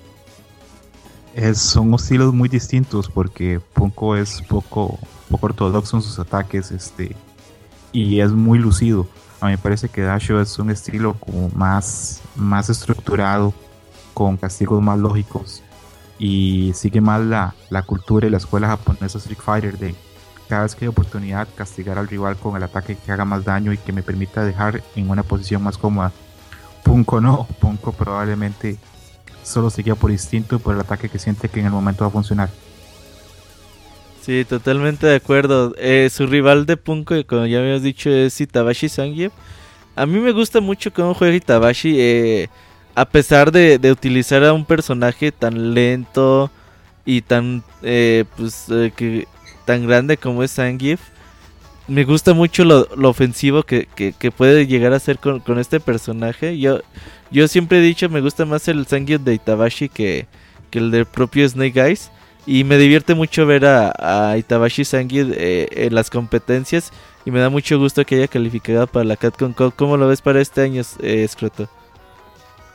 Es, 1.34 1.58
son 1.58 1.92
estilos 1.94 2.32
muy 2.32 2.48
distintos 2.48 3.10
porque 3.10 3.60
Punko 3.74 4.16
es 4.16 4.42
poco, 4.48 4.98
poco 5.30 5.46
ortodoxo 5.46 5.96
en 5.96 6.02
sus 6.02 6.18
ataques 6.18 6.70
este, 6.70 7.14
y 7.92 8.20
es 8.20 8.32
muy 8.32 8.58
lucido. 8.58 9.06
A 9.40 9.46
mí 9.46 9.52
me 9.52 9.58
parece 9.58 9.88
que 9.88 10.00
Daisho 10.00 10.40
es 10.40 10.58
un 10.58 10.70
estilo 10.70 11.16
más, 11.54 12.22
más 12.36 12.70
estructurado, 12.70 13.52
con 14.14 14.38
castigos 14.38 14.82
más 14.82 14.98
lógicos 14.98 15.62
y 16.18 16.72
sigue 16.74 17.02
más 17.02 17.20
la, 17.20 17.54
la 17.68 17.82
cultura 17.82 18.26
y 18.26 18.30
la 18.30 18.38
escuela 18.38 18.68
japonesa 18.68 19.18
Street 19.18 19.38
Fighter 19.38 19.76
de 19.76 19.94
cada 20.48 20.62
vez 20.62 20.74
que 20.74 20.84
hay 20.84 20.88
oportunidad 20.88 21.48
castigar 21.54 21.98
al 21.98 22.08
rival 22.08 22.36
con 22.36 22.56
el 22.56 22.62
ataque 22.62 22.96
que 22.96 23.12
haga 23.12 23.24
más 23.24 23.44
daño 23.44 23.72
y 23.72 23.78
que 23.78 23.92
me 23.92 24.02
permita 24.02 24.44
dejar 24.44 24.82
en 24.94 25.10
una 25.10 25.22
posición 25.22 25.62
más 25.62 25.78
cómoda. 25.78 26.12
Punko 26.84 27.20
no, 27.20 27.48
Punko 27.60 27.92
probablemente 27.92 28.78
solo 29.42 29.70
seguía 29.70 29.94
por 29.94 30.10
instinto 30.10 30.58
por 30.58 30.74
el 30.74 30.80
ataque 30.80 31.08
que 31.08 31.18
siente 31.18 31.48
que 31.48 31.60
en 31.60 31.66
el 31.66 31.72
momento 31.72 32.04
va 32.04 32.08
a 32.08 32.12
funcionar. 32.12 32.48
Sí, 34.22 34.44
totalmente 34.44 35.06
de 35.06 35.14
acuerdo. 35.14 35.72
Eh, 35.78 36.08
su 36.12 36.26
rival 36.26 36.66
de 36.66 36.76
Punko, 36.76 37.14
como 37.26 37.46
ya 37.46 37.60
habíamos 37.60 37.82
dicho, 37.82 38.10
es 38.10 38.40
Itabashi 38.40 38.88
Sangyev. 38.88 39.30
A 39.94 40.04
mí 40.04 40.18
me 40.18 40.32
gusta 40.32 40.60
mucho 40.60 40.92
cómo 40.92 41.14
juega 41.14 41.36
Itabashi. 41.36 41.94
Eh, 41.96 42.48
a 42.96 43.04
pesar 43.04 43.52
de, 43.52 43.78
utilizar 43.90 44.42
a 44.42 44.52
un 44.52 44.64
personaje 44.64 45.30
tan 45.30 45.74
lento 45.74 46.50
y 47.04 47.22
tan 47.22 47.62
eh, 47.82 48.24
pues 48.36 48.66
que 48.96 49.28
tan 49.66 49.86
grande 49.86 50.16
como 50.16 50.42
es 50.42 50.54
Zangief 50.54 51.00
me 51.88 52.04
gusta 52.04 52.32
mucho 52.32 52.64
lo, 52.64 52.88
ofensivo 53.08 53.62
que, 53.62 53.86
que, 53.94 54.12
que, 54.12 54.30
puede 54.32 54.66
llegar 54.66 54.92
a 54.92 54.98
ser 54.98 55.18
con, 55.18 55.58
este 55.58 55.78
personaje 55.78 56.58
yo 56.58 56.80
yo 57.30 57.46
siempre 57.48 57.78
he 57.78 57.82
dicho 57.82 58.08
me 58.08 58.22
gusta 58.22 58.46
más 58.46 58.66
el 58.68 58.86
Zangief 58.86 59.20
de 59.20 59.34
Itabashi 59.34 59.90
que, 59.90 60.26
el 60.72 60.90
del 60.90 61.06
propio 61.06 61.48
Snake 61.48 61.80
Eyes 61.80 62.10
y 62.46 62.64
me 62.64 62.76
divierte 62.76 63.14
mucho 63.14 63.46
ver 63.46 63.64
a, 63.64 64.36
Itabashi 64.38 64.84
Zangief 64.84 65.28
eh, 65.32 65.68
en 65.72 65.94
las 65.94 66.10
competencias 66.10 66.92
y 67.26 67.32
me 67.32 67.40
da 67.40 67.50
mucho 67.50 67.78
gusto 67.78 68.06
que 68.06 68.14
haya 68.14 68.28
calificado 68.28 68.86
para 68.86 69.04
la 69.04 69.16
Capcom 69.16 69.52
Cup. 69.52 69.74
¿Cómo 69.74 69.96
lo 69.96 70.06
ves 70.06 70.22
para 70.22 70.40
este 70.40 70.62
año, 70.62 70.82
eh? 71.00 71.26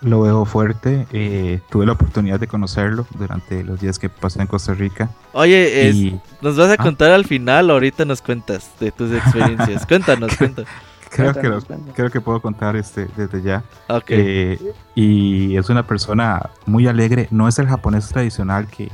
Lo 0.01 0.21
veo 0.21 0.45
fuerte. 0.45 1.07
Eh, 1.11 1.61
tuve 1.69 1.85
la 1.85 1.93
oportunidad 1.93 2.39
de 2.39 2.47
conocerlo 2.47 3.05
durante 3.17 3.63
los 3.63 3.79
días 3.79 3.99
que 3.99 4.09
pasé 4.09 4.41
en 4.41 4.47
Costa 4.47 4.73
Rica. 4.73 5.09
Oye, 5.33 5.87
es, 5.87 5.95
y... 5.95 6.19
¿nos 6.41 6.57
vas 6.57 6.71
a 6.71 6.77
contar 6.77 7.11
ah. 7.11 7.15
al 7.15 7.25
final 7.25 7.69
o 7.69 7.73
ahorita 7.73 8.05
nos 8.05 8.21
cuentas 8.21 8.71
de 8.79 8.91
tus 8.91 9.11
experiencias? 9.15 9.85
cuéntanos, 9.85 10.35
cuéntanos. 10.35 10.69
Creo 11.09 11.33
que, 11.33 11.49
lo, 11.49 11.61
creo 11.93 12.09
que 12.09 12.21
puedo 12.21 12.41
contar 12.41 12.77
este 12.77 13.07
desde 13.17 13.41
ya. 13.41 13.63
Okay. 13.89 14.17
Eh, 14.19 14.73
y 14.95 15.57
es 15.57 15.69
una 15.69 15.85
persona 15.85 16.49
muy 16.65 16.87
alegre. 16.87 17.27
No 17.31 17.49
es 17.49 17.59
el 17.59 17.67
japonés 17.67 18.07
tradicional 18.07 18.67
que, 18.67 18.89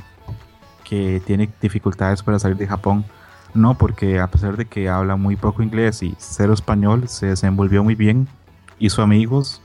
que 0.84 1.22
tiene 1.26 1.48
dificultades 1.62 2.24
para 2.24 2.40
salir 2.40 2.58
de 2.58 2.66
Japón. 2.66 3.06
No, 3.54 3.78
porque 3.78 4.20
a 4.20 4.28
pesar 4.28 4.58
de 4.58 4.66
que 4.66 4.90
habla 4.90 5.16
muy 5.16 5.36
poco 5.36 5.62
inglés 5.62 6.02
y 6.02 6.16
cero 6.18 6.54
español, 6.54 7.08
se 7.08 7.28
desenvolvió 7.28 7.84
muy 7.84 7.96
bien, 7.96 8.28
hizo 8.80 9.02
amigos, 9.04 9.62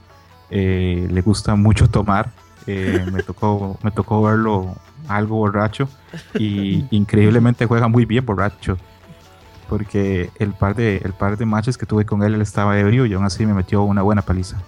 eh, 0.55 1.07
le 1.09 1.21
gusta 1.21 1.55
mucho 1.55 1.89
tomar. 1.89 2.29
Eh, 2.67 3.03
me, 3.11 3.23
tocó, 3.23 3.79
me 3.81 3.89
tocó 3.89 4.21
verlo 4.21 4.75
algo 5.07 5.35
borracho 5.37 5.89
y 6.37 6.85
increíblemente 6.95 7.65
juega 7.65 7.87
muy 7.87 8.05
bien 8.05 8.23
borracho. 8.23 8.77
Porque 9.67 10.29
el 10.37 10.53
par 10.53 10.75
de, 10.75 10.97
el 10.97 11.13
par 11.13 11.37
de 11.37 11.45
matches 11.47 11.75
que 11.75 11.87
tuve 11.87 12.05
con 12.05 12.21
él, 12.21 12.35
él 12.35 12.41
estaba 12.41 12.79
ebrio 12.79 13.07
y 13.07 13.13
aún 13.13 13.25
así 13.25 13.47
me 13.47 13.55
metió 13.55 13.81
una 13.81 14.03
buena 14.03 14.21
paliza. 14.21 14.61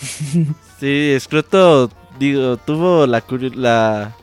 Sí, 0.78 1.16
Scroto, 1.18 1.90
digo, 2.18 2.58
tuvo 2.58 3.06
la, 3.06 3.24
la, 3.54 4.14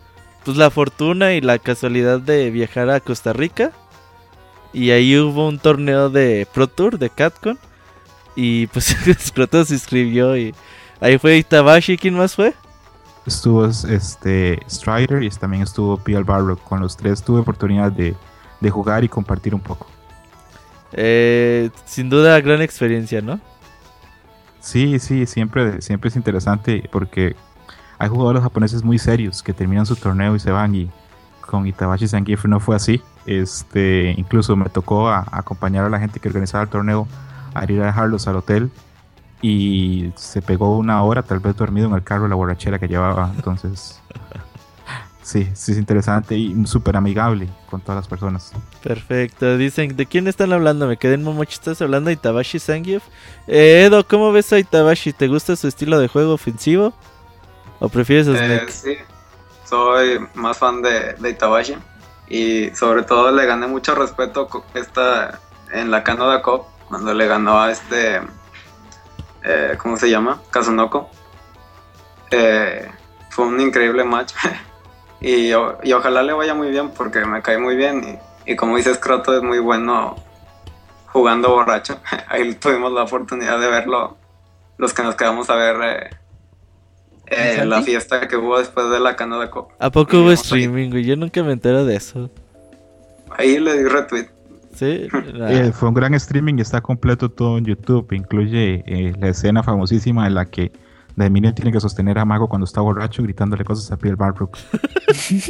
pues 0.45 0.55
la 0.55 0.69
fortuna 0.69 1.33
y 1.33 1.41
la 1.41 1.57
casualidad 1.57 2.19
de 2.19 2.51
viajar 2.51 2.91
a 2.91 2.99
Costa 2.99 3.33
Rica. 3.33 3.71
Y 4.71 4.91
ahí 4.91 5.17
hubo 5.17 5.47
un 5.47 5.57
torneo 5.57 6.11
de 6.11 6.47
Pro 6.53 6.67
Tour 6.67 6.99
de 6.99 7.09
Catcon. 7.09 7.57
Y 8.35 8.67
pues 8.67 8.95
Scroto 9.19 9.65
se 9.65 9.73
inscribió 9.73 10.37
y 10.37 10.53
Ahí 10.99 11.17
fue 11.17 11.37
Itabashi, 11.37 11.97
¿quién 11.97 12.15
más 12.15 12.35
fue? 12.35 12.53
Estuvo 13.25 13.65
este 13.65 14.59
Strider 14.69 15.23
y 15.23 15.29
también 15.29 15.63
estuvo 15.63 15.97
P.L. 15.97 16.23
Barrow. 16.23 16.57
Con 16.57 16.81
los 16.81 16.97
tres 16.97 17.23
tuve 17.23 17.39
oportunidad 17.39 17.91
de, 17.91 18.15
de 18.59 18.69
jugar 18.69 19.03
y 19.03 19.09
compartir 19.09 19.55
un 19.55 19.61
poco. 19.61 19.87
Eh, 20.91 21.69
sin 21.85 22.09
duda, 22.09 22.39
gran 22.41 22.61
experiencia, 22.61 23.21
¿no? 23.21 23.39
Sí, 24.59 24.99
sí, 24.99 25.25
siempre, 25.25 25.81
siempre 25.81 26.09
es 26.09 26.15
interesante 26.15 26.87
porque 26.91 27.35
hay 27.97 28.09
jugadores 28.09 28.43
japoneses 28.43 28.83
muy 28.83 28.99
serios 28.99 29.41
que 29.41 29.53
terminan 29.53 29.85
su 29.85 29.95
torneo 29.95 30.35
y 30.35 30.39
se 30.39 30.51
van 30.51 30.75
y 30.75 30.89
con 31.41 31.67
Itabashi 31.67 32.07
Zangief 32.07 32.45
no 32.45 32.59
fue 32.59 32.75
así. 32.75 33.01
Este, 33.25 34.13
incluso 34.17 34.55
me 34.55 34.69
tocó 34.69 35.09
a, 35.09 35.19
a 35.19 35.39
acompañar 35.39 35.85
a 35.85 35.89
la 35.89 35.99
gente 35.99 36.19
que 36.19 36.27
organizaba 36.27 36.63
el 36.63 36.69
torneo 36.69 37.07
a 37.53 37.63
ir 37.71 37.81
a 37.81 37.85
dejarlos 37.85 38.27
al 38.27 38.37
hotel 38.37 38.71
y 39.43 40.09
se 40.15 40.41
pegó 40.41 40.77
una 40.77 41.03
hora, 41.03 41.21
tal 41.21 41.41
vez 41.41 41.57
dormido 41.57 41.87
en 41.87 41.93
el 41.93 42.03
carro, 42.03 42.29
la 42.29 42.35
borrachera 42.35 42.79
que 42.79 42.87
llevaba. 42.87 43.29
Entonces, 43.35 44.01
sí, 45.21 45.49
sí 45.53 45.73
es 45.73 45.77
interesante 45.77 46.37
y 46.37 46.65
súper 46.65 46.95
amigable 46.95 47.49
con 47.69 47.81
todas 47.81 47.97
las 47.97 48.07
personas. 48.07 48.53
Perfecto. 48.81 49.57
Dicen, 49.57 49.97
¿de 49.97 50.05
quién 50.05 50.29
están 50.29 50.53
hablando? 50.53 50.87
Me 50.87 50.95
quedé 50.95 51.15
en 51.15 51.23
Momochi, 51.23 51.55
¿estás 51.55 51.81
hablando 51.81 52.07
de 52.07 52.13
Itabashi 52.13 52.57
Zangief? 52.57 53.03
Eh, 53.45 53.83
Edo, 53.85 54.07
¿cómo 54.07 54.31
ves 54.31 54.53
a 54.53 54.59
Itabashi? 54.59 55.11
¿Te 55.11 55.27
gusta 55.27 55.57
su 55.57 55.67
estilo 55.67 55.99
de 55.99 56.07
juego 56.07 56.33
ofensivo? 56.33 56.93
¿O 57.79 57.89
prefieres 57.89 58.29
a 58.29 58.37
Snake? 58.37 58.63
Eh, 58.63 58.71
sí, 58.71 58.95
soy 59.65 60.25
más 60.35 60.57
fan 60.57 60.81
de, 60.81 61.15
de 61.15 61.29
Itabashi. 61.31 61.75
Y 62.29 62.69
sobre 62.69 63.03
todo 63.03 63.29
le 63.29 63.45
gané 63.45 63.67
mucho 63.67 63.93
respeto 63.93 64.47
esta, 64.73 65.41
en 65.73 65.91
la 65.91 66.01
Canada 66.01 66.41
Cup, 66.41 66.61
cuando 66.87 67.13
le 67.13 67.27
ganó 67.27 67.59
a 67.61 67.73
este 67.73 68.21
eh, 69.43 69.75
¿cómo 69.77 69.97
se 69.97 70.09
llama? 70.09 70.41
Kazunoko. 70.49 71.09
Eh, 72.31 72.89
fue 73.29 73.45
un 73.45 73.59
increíble 73.59 74.03
match. 74.03 74.33
y, 75.21 75.49
y, 75.49 75.93
ojalá 75.93 76.23
le 76.23 76.33
vaya 76.33 76.53
muy 76.53 76.69
bien 76.69 76.89
porque 76.91 77.25
me 77.25 77.41
cae 77.41 77.57
muy 77.57 77.75
bien. 77.75 78.19
Y, 78.45 78.51
y 78.51 78.55
como 78.55 78.77
dices, 78.77 78.97
Croto 78.97 79.35
es 79.35 79.43
muy 79.43 79.59
bueno 79.59 80.15
jugando 81.13 81.49
borracho. 81.49 81.99
Ahí 82.27 82.53
tuvimos 82.55 82.91
la 82.91 83.03
oportunidad 83.03 83.59
de 83.59 83.67
verlo, 83.67 84.17
los 84.77 84.93
que 84.93 85.03
nos 85.03 85.15
quedamos 85.15 85.49
a 85.49 85.55
ver 85.55 85.75
eh, 85.81 86.09
eh, 87.27 87.65
la 87.65 87.81
fiesta 87.81 88.27
que 88.27 88.35
hubo 88.35 88.59
después 88.59 88.89
de 88.89 88.99
la 88.99 89.15
Canada 89.15 89.49
Cup. 89.49 89.69
¿A 89.79 89.89
poco 89.91 90.17
hubo 90.17 90.31
streaming, 90.31 90.89
güey? 90.89 91.05
Yo 91.05 91.15
nunca 91.15 91.41
me 91.43 91.53
entero 91.53 91.85
de 91.85 91.95
eso. 91.95 92.29
Ahí 93.37 93.59
le 93.59 93.77
di 93.77 93.87
retweet. 93.87 94.27
Sí, 94.75 95.07
eh, 95.49 95.71
fue 95.73 95.89
un 95.89 95.95
gran 95.95 96.13
streaming 96.13 96.55
y 96.57 96.61
está 96.61 96.81
completo 96.81 97.29
todo 97.29 97.57
en 97.57 97.65
YouTube. 97.65 98.11
Incluye 98.11 98.83
eh, 98.85 99.13
la 99.19 99.29
escena 99.29 99.63
famosísima 99.63 100.27
en 100.27 100.35
la 100.35 100.45
que 100.45 100.71
Dominion 101.15 101.53
tiene 101.53 101.71
que 101.71 101.79
sostener 101.79 102.17
a 102.17 102.25
Mago 102.25 102.47
cuando 102.47 102.65
está 102.65 102.81
borracho 102.81 103.21
gritándole 103.21 103.63
cosas 103.63 103.91
a 103.91 103.97
Pierre 103.97 104.15
Barbrook. 104.15 104.57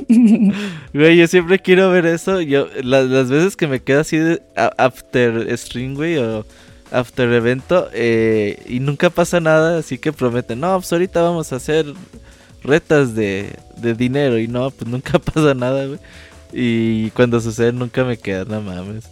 güey, 0.93 1.17
yo 1.17 1.27
siempre 1.27 1.59
quiero 1.59 1.89
ver 1.89 2.05
eso. 2.05 2.41
Yo, 2.41 2.67
las, 2.83 3.05
las 3.05 3.29
veces 3.29 3.55
que 3.55 3.67
me 3.67 3.81
quedo 3.81 4.01
así 4.01 4.17
de 4.17 4.41
after 4.55 5.57
stream, 5.57 5.95
güey, 5.95 6.17
o 6.17 6.45
after 6.91 7.31
evento, 7.33 7.89
eh, 7.93 8.61
y 8.67 8.79
nunca 8.79 9.09
pasa 9.09 9.39
nada, 9.39 9.79
así 9.79 9.97
que 9.97 10.13
prometen, 10.13 10.59
no, 10.59 10.75
pues 10.75 10.91
ahorita 10.93 11.21
vamos 11.23 11.51
a 11.51 11.55
hacer 11.55 11.87
retas 12.63 13.15
de, 13.15 13.55
de 13.77 13.95
dinero, 13.95 14.37
y 14.37 14.47
no, 14.47 14.69
pues 14.69 14.89
nunca 14.89 15.17
pasa 15.33 15.53
nada, 15.53 15.87
güey. 15.87 15.99
Y 16.53 17.09
cuando 17.11 17.41
sucede 17.41 17.73
nunca 17.73 18.03
me 18.03 18.17
queda, 18.17 18.45
no 18.45 18.61
mames. 18.61 19.09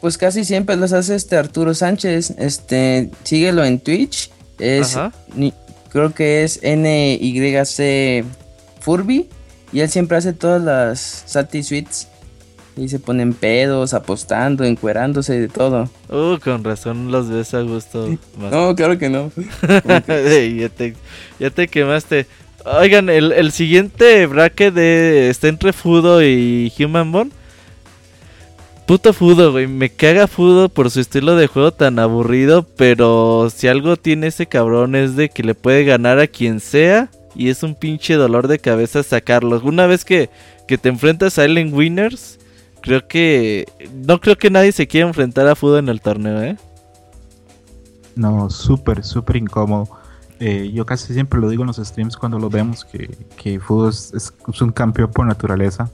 Pues 0.00 0.16
casi 0.16 0.44
siempre 0.44 0.76
los 0.76 0.92
hace 0.92 1.14
este 1.14 1.36
Arturo 1.36 1.74
Sánchez. 1.74 2.34
Este, 2.38 3.10
síguelo 3.22 3.64
en 3.64 3.80
Twitch. 3.80 4.30
Es 4.58 4.98
ni, 5.34 5.52
creo 5.90 6.14
que 6.14 6.42
es 6.44 6.60
NYC 6.62 8.24
Furby. 8.80 9.28
Y 9.72 9.80
él 9.80 9.88
siempre 9.88 10.16
hace 10.16 10.32
todas 10.32 10.62
las 10.62 11.24
Sati 11.26 11.62
Suites. 11.62 12.08
Y 12.76 12.88
se 12.88 12.98
ponen 12.98 13.34
pedos, 13.34 13.92
apostando, 13.92 14.64
encuerándose, 14.64 15.38
de 15.38 15.48
todo. 15.48 15.90
Uh, 16.08 16.38
con 16.38 16.64
razón 16.64 17.12
los 17.12 17.28
ves 17.28 17.52
a 17.52 17.60
gusto. 17.60 18.08
Más. 18.38 18.52
No, 18.52 18.74
claro 18.74 18.96
que 18.96 19.10
no. 19.10 19.30
ya, 19.86 20.68
te, 20.70 20.94
ya 21.38 21.50
te 21.50 21.68
quemaste. 21.68 22.26
Oigan, 22.64 23.10
el, 23.10 23.32
el 23.32 23.52
siguiente 23.52 24.26
bracket 24.26 24.72
de, 24.72 25.30
está 25.30 25.48
entre 25.48 25.72
Fudo 25.72 26.22
y 26.22 26.72
Human 26.78 27.12
Bone. 27.12 27.30
Puto 28.90 29.12
Fudo, 29.12 29.52
güey. 29.52 29.68
Me 29.68 29.88
caga 29.88 30.26
Fudo 30.26 30.68
por 30.68 30.90
su 30.90 30.98
estilo 30.98 31.36
de 31.36 31.46
juego 31.46 31.70
tan 31.70 32.00
aburrido. 32.00 32.66
Pero 32.76 33.46
si 33.48 33.68
algo 33.68 33.96
tiene 33.96 34.26
ese 34.26 34.46
cabrón 34.46 34.96
es 34.96 35.14
de 35.14 35.28
que 35.28 35.44
le 35.44 35.54
puede 35.54 35.84
ganar 35.84 36.18
a 36.18 36.26
quien 36.26 36.58
sea. 36.58 37.08
Y 37.36 37.50
es 37.50 37.62
un 37.62 37.76
pinche 37.76 38.14
dolor 38.14 38.48
de 38.48 38.58
cabeza 38.58 39.04
sacarlo. 39.04 39.60
Una 39.62 39.86
vez 39.86 40.04
que, 40.04 40.28
que 40.66 40.76
te 40.76 40.88
enfrentas 40.88 41.38
a 41.38 41.44
Ellen 41.44 41.72
Winners, 41.72 42.40
creo 42.80 43.06
que 43.06 43.64
no 43.94 44.20
creo 44.20 44.36
que 44.36 44.50
nadie 44.50 44.72
se 44.72 44.88
quiera 44.88 45.06
enfrentar 45.06 45.46
a 45.46 45.54
Fudo 45.54 45.78
en 45.78 45.88
el 45.88 46.00
torneo, 46.00 46.42
¿eh? 46.42 46.56
No, 48.16 48.50
súper, 48.50 49.04
súper 49.04 49.36
incómodo. 49.36 49.88
Eh, 50.40 50.68
yo 50.74 50.84
casi 50.84 51.14
siempre 51.14 51.38
lo 51.38 51.48
digo 51.48 51.62
en 51.62 51.68
los 51.68 51.76
streams 51.76 52.16
cuando 52.16 52.40
lo 52.40 52.50
vemos, 52.50 52.84
que, 52.84 53.16
que 53.36 53.60
Fudo 53.60 53.88
es, 53.88 54.34
un 54.60 54.72
campeón 54.72 55.12
por 55.12 55.26
naturaleza, 55.26 55.88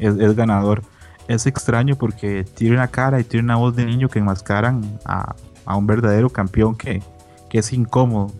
es, 0.00 0.16
ganador. 0.34 0.82
Es 1.28 1.46
extraño 1.46 1.96
porque 1.96 2.44
tiene 2.44 2.76
una 2.76 2.88
cara 2.88 3.20
y 3.20 3.24
tiene 3.24 3.44
una 3.44 3.56
voz 3.56 3.76
de 3.76 3.86
niño 3.86 4.08
que 4.08 4.18
enmascaran 4.18 4.98
a, 5.04 5.34
a 5.64 5.76
un 5.76 5.86
verdadero 5.86 6.30
campeón 6.30 6.74
que, 6.74 7.02
que 7.48 7.58
es 7.58 7.72
incómodo. 7.72 8.32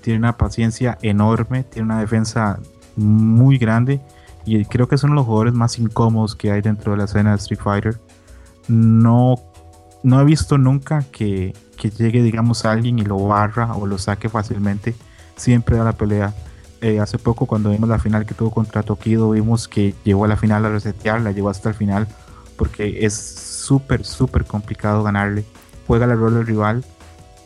Tiene 0.00 0.18
una 0.18 0.36
paciencia 0.36 0.98
enorme, 1.02 1.64
tiene 1.64 1.86
una 1.86 2.00
defensa 2.00 2.58
muy 2.96 3.56
grande 3.56 4.00
y 4.44 4.64
creo 4.64 4.88
que 4.88 4.98
son 4.98 5.14
los 5.14 5.24
jugadores 5.24 5.54
más 5.54 5.78
incómodos 5.78 6.34
que 6.34 6.50
hay 6.50 6.60
dentro 6.60 6.92
de 6.92 6.98
la 6.98 7.04
escena 7.04 7.30
de 7.30 7.36
Street 7.36 7.60
Fighter. 7.62 8.00
No, 8.68 9.36
no 10.02 10.20
he 10.20 10.24
visto 10.24 10.58
nunca 10.58 11.04
que, 11.12 11.54
que 11.76 11.90
llegue, 11.90 12.22
digamos, 12.22 12.64
alguien 12.64 12.98
y 12.98 13.04
lo 13.04 13.18
barra 13.26 13.74
o 13.74 13.86
lo 13.86 13.98
saque 13.98 14.28
fácilmente. 14.28 14.94
Siempre 15.36 15.76
da 15.76 15.84
la 15.84 15.92
pelea. 15.92 16.34
Eh, 16.82 17.00
hace 17.00 17.16
poco, 17.16 17.46
cuando 17.46 17.70
vimos 17.70 17.88
la 17.88 17.98
final 17.98 18.26
que 18.26 18.34
tuvo 18.34 18.50
contra 18.50 18.82
Tokido, 18.82 19.30
vimos 19.30 19.68
que 19.68 19.94
llegó 20.04 20.24
a 20.24 20.28
la 20.28 20.36
final 20.36 20.66
a 20.66 20.68
resetear, 20.68 21.20
la 21.20 21.32
llegó 21.32 21.48
hasta 21.48 21.68
el 21.68 21.74
final, 21.74 22.08
porque 22.56 23.06
es 23.06 23.14
súper, 23.14 24.04
súper 24.04 24.44
complicado 24.44 25.02
ganarle. 25.02 25.44
Juega 25.86 26.06
el 26.06 26.18
rol 26.18 26.34
del 26.34 26.46
rival 26.46 26.84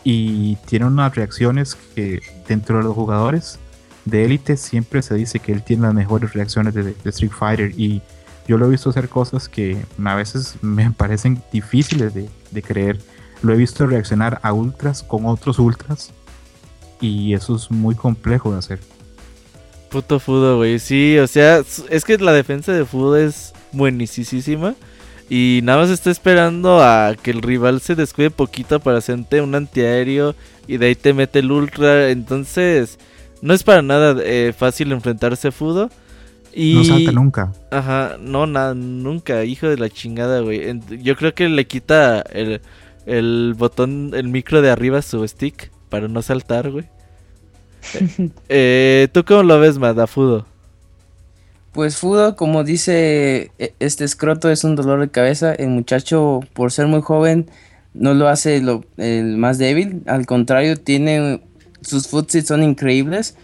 y 0.05 0.57
tiene 0.67 0.87
unas 0.87 1.15
reacciones 1.15 1.77
que 1.95 2.21
dentro 2.49 2.79
de 2.79 2.85
los 2.85 2.95
jugadores 2.95 3.59
de 4.05 4.25
élite 4.25 4.57
siempre 4.57 5.03
se 5.03 5.15
dice 5.15 5.39
que 5.39 5.53
él 5.53 5.63
tiene 5.63 5.83
las 5.83 5.95
mejores 5.95 6.33
reacciones 6.33 6.75
de, 6.75 6.95
Street 7.05 7.33
Fighter 7.33 7.73
y 7.77 8.03
yo 8.49 8.57
lo 8.57 8.67
he 8.67 8.71
visto 8.71 8.91
hacer 8.91 9.09
cosas 9.09 9.49
que 9.49 9.85
a 10.05 10.15
veces 10.15 10.57
me 10.63 10.91
parecen 10.97 11.43
difíciles 11.53 12.15
de, 12.15 12.29
de 12.51 12.63
creer 12.63 12.99
lo 13.43 13.53
he 13.53 13.57
visto 13.57 13.87
reaccionar 13.87 14.41
a 14.43 14.53
ultras 14.53 15.03
con 15.03 15.27
otros 15.27 15.59
ultras. 15.59 16.13
Y 17.01 17.35
eso 17.35 17.57
es 17.57 17.71
muy 17.71 17.95
complejo 17.95 18.53
de 18.53 18.59
hacer. 18.59 18.81
Puto 19.97 20.21
Fudo, 20.21 20.59
güey. 20.59 20.79
Sí, 20.79 21.17
o 21.17 21.27
sea, 21.27 21.63
es 21.89 22.05
que 22.05 22.19
la 22.19 22.35
defensa 22.35 22.71
de 22.71 22.85
Fudo 22.85 23.17
es 23.17 23.55
buenísima. 23.73 24.75
Y 25.31 25.61
nada 25.63 25.81
más 25.81 25.89
está 25.89 26.11
esperando 26.11 26.83
a 26.83 27.15
que 27.15 27.31
el 27.31 27.41
rival 27.41 27.81
se 27.81 27.95
descuide 27.95 28.29
poquito 28.29 28.79
para 28.79 28.99
hacerte 28.99 29.41
un 29.41 29.55
antiaéreo. 29.55 30.35
Y 30.67 30.77
de 30.77 30.89
ahí 30.89 30.97
te 30.97 31.15
mete 31.15 31.39
el 31.39 31.51
ultra. 31.51 32.11
Entonces, 32.11 32.99
no 33.41 33.55
es 33.55 33.63
para 33.63 33.81
nada 33.81 34.21
eh, 34.23 34.53
fácil 34.55 34.93
enfrentarse 34.93 35.49
a 35.49 35.53
Fudo. 35.53 35.89
Y... 36.53 36.75
No 36.75 36.85
salta 36.85 37.13
nunca. 37.13 37.53
Ajá, 37.71 38.19
no, 38.21 38.47
nada, 38.47 38.75
nunca, 38.75 39.47
hijo 39.47 39.67
de 39.67 39.79
la 39.79 39.89
chingada, 39.89 40.41
güey. 40.41 40.79
Yo 41.03 41.17
creo 41.17 41.35
que 41.35 41.49
le 41.49 41.67
quita 41.67 42.21
el, 42.21 42.61
el 43.07 43.55
botón, 43.57 44.11
el 44.13 44.29
micro 44.29 44.61
de 44.61 44.69
arriba, 44.69 45.01
su 45.01 45.27
stick, 45.27 45.71
para 45.89 46.07
no 46.07 46.21
saltar, 46.21 46.71
güey. 46.71 46.85
eh, 48.49 49.09
¿Tú 49.13 49.25
cómo 49.25 49.43
lo 49.43 49.61
ves, 49.61 49.79
Mada, 49.79 50.07
Fudo? 50.07 50.47
Pues 51.73 51.97
Fudo, 51.97 52.37
como 52.37 52.65
dice 52.65 53.51
e, 53.59 53.75
este 53.81 54.05
escroto, 54.05 54.51
es 54.51 54.65
un 54.65 54.77
dolor 54.77 55.01
de 55.01 55.09
cabeza. 55.09 55.55
El 55.55 55.69
muchacho, 55.69 56.41
por 56.53 56.73
ser 56.73 56.87
muy 56.87 57.03
joven, 57.03 57.51
no 57.95 58.15
lo 58.15 58.29
hace 58.29 58.61
lo, 58.61 58.85
el 58.97 59.37
más 59.37 59.59
débil. 59.59 60.03
Al 60.07 60.27
contrario, 60.27 60.77
tiene 60.77 61.41
sus 61.87 62.09
footsits 62.09 62.49
son 62.49 62.63
increíbles. 62.63 63.37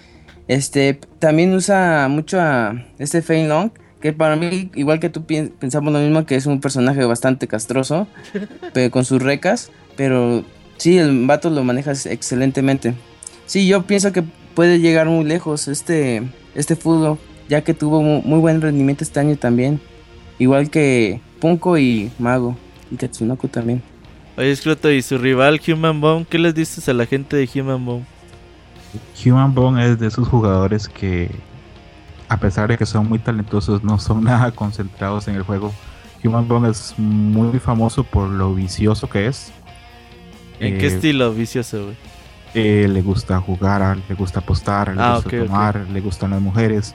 Este 0.49 0.99
también 1.19 1.55
usa 1.55 2.09
mucho 2.09 2.41
a 2.41 2.85
este 2.99 3.23
Fei 3.23 3.47
Long, 3.47 3.71
que 4.01 4.13
para 4.13 4.37
mí, 4.37 4.71
igual 4.75 4.99
que 4.99 5.09
tú 5.09 5.25
pensamos 5.25 5.93
lo 5.93 6.01
mismo, 6.01 6.27
que 6.27 6.35
es 6.35 6.47
un 6.47 6.61
personaje 6.61 7.05
bastante 7.05 7.47
castroso, 7.47 8.09
pero 8.75 8.91
con 8.91 9.05
sus 9.05 9.23
recas, 9.23 9.71
pero 9.97 10.45
sí, 10.77 10.99
el 10.99 11.27
vato 11.27 11.49
lo 11.51 11.63
maneja 11.65 11.93
excelentemente. 11.93 12.95
Sí, 13.47 13.67
yo 13.67 13.83
pienso 13.83 14.13
que 14.13 14.23
puede 14.55 14.79
llegar 14.81 15.07
muy 15.07 15.25
lejos 15.25 15.69
este, 15.69 16.23
este 16.55 16.77
fútbol, 16.77 17.19
ya 17.49 17.63
que 17.63 17.75
tuvo 17.75 18.03
muy, 18.03 18.41
buen 18.41 18.61
rendimiento 18.61 19.05
este 19.05 19.21
año 19.21 19.37
también, 19.37 19.81
igual 20.39 20.71
que 20.71 21.21
Punko 21.41 21.79
y 21.79 22.11
Mago, 22.19 22.57
y 22.91 22.97
Tatsunoko 22.97 23.49
también. 23.49 23.83
Oye, 24.37 24.51
Escroto, 24.51 24.91
¿y 24.91 25.03
su 25.03 25.19
rival 25.19 25.61
Human 25.67 26.01
Bomb? 26.01 26.27
¿Qué 26.27 26.39
les 26.39 26.55
dices 26.55 26.89
a 26.89 26.95
la 26.95 27.07
gente 27.07 27.37
de 27.37 27.49
Human 27.55 27.85
Bomb? 27.85 28.05
Human 29.25 29.55
Bomb 29.55 29.79
es 29.79 29.99
de 29.99 30.07
esos 30.07 30.29
jugadores 30.29 30.89
que 30.89 31.31
a 32.33 32.39
pesar 32.39 32.67
de 32.69 32.79
que 32.79 32.87
son 32.87 33.11
muy 33.11 33.19
talentosos, 33.19 33.85
no 33.85 33.99
son 33.99 34.25
nada 34.25 34.51
concentrados 34.53 35.29
en 35.29 35.35
el 35.35 35.43
juego. 35.43 35.73
Human 36.25 36.49
Bomb 36.49 36.67
es 36.67 36.95
muy 36.97 37.59
famoso 37.59 38.05
por 38.05 38.31
lo 38.31 38.55
vicioso 38.55 39.09
que 39.11 39.27
es. 39.27 39.53
¿En 40.59 40.79
qué 40.79 40.87
eh, 40.87 40.95
estilo 40.95 41.35
vicioso, 41.35 41.85
güey? 41.85 41.97
Eh, 42.55 42.87
le 42.89 43.01
gusta 43.01 43.41
jugar, 43.41 43.99
le 44.09 44.15
gusta 44.15 44.41
apostar, 44.41 44.95
le 44.95 45.03
ah, 45.03 45.15
gusta 45.15 45.31
tomar, 45.31 45.87
le 45.91 46.01
gustan 46.01 46.31
las 46.31 46.41
mujeres. 46.41 46.95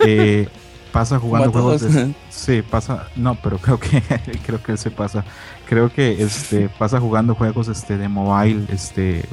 Eh, 0.00 0.48
pasa 0.92 1.18
jugando 1.18 1.50
juegos 1.50 1.80
de, 1.80 2.14
sí 2.28 2.60
pasa 2.60 3.06
no 3.16 3.34
pero 3.36 3.56
creo 3.56 3.80
que 3.80 4.02
creo 4.46 4.62
que 4.62 4.72
él 4.72 4.78
se 4.78 4.90
pasa. 4.90 5.24
Creo 5.68 5.90
que 5.90 6.22
este 6.22 6.68
pasa 6.68 7.00
jugando 7.00 7.34
juegos 7.34 7.68
este 7.68 7.96
de 7.96 8.08
mobile 8.08 8.66
este 8.68 9.24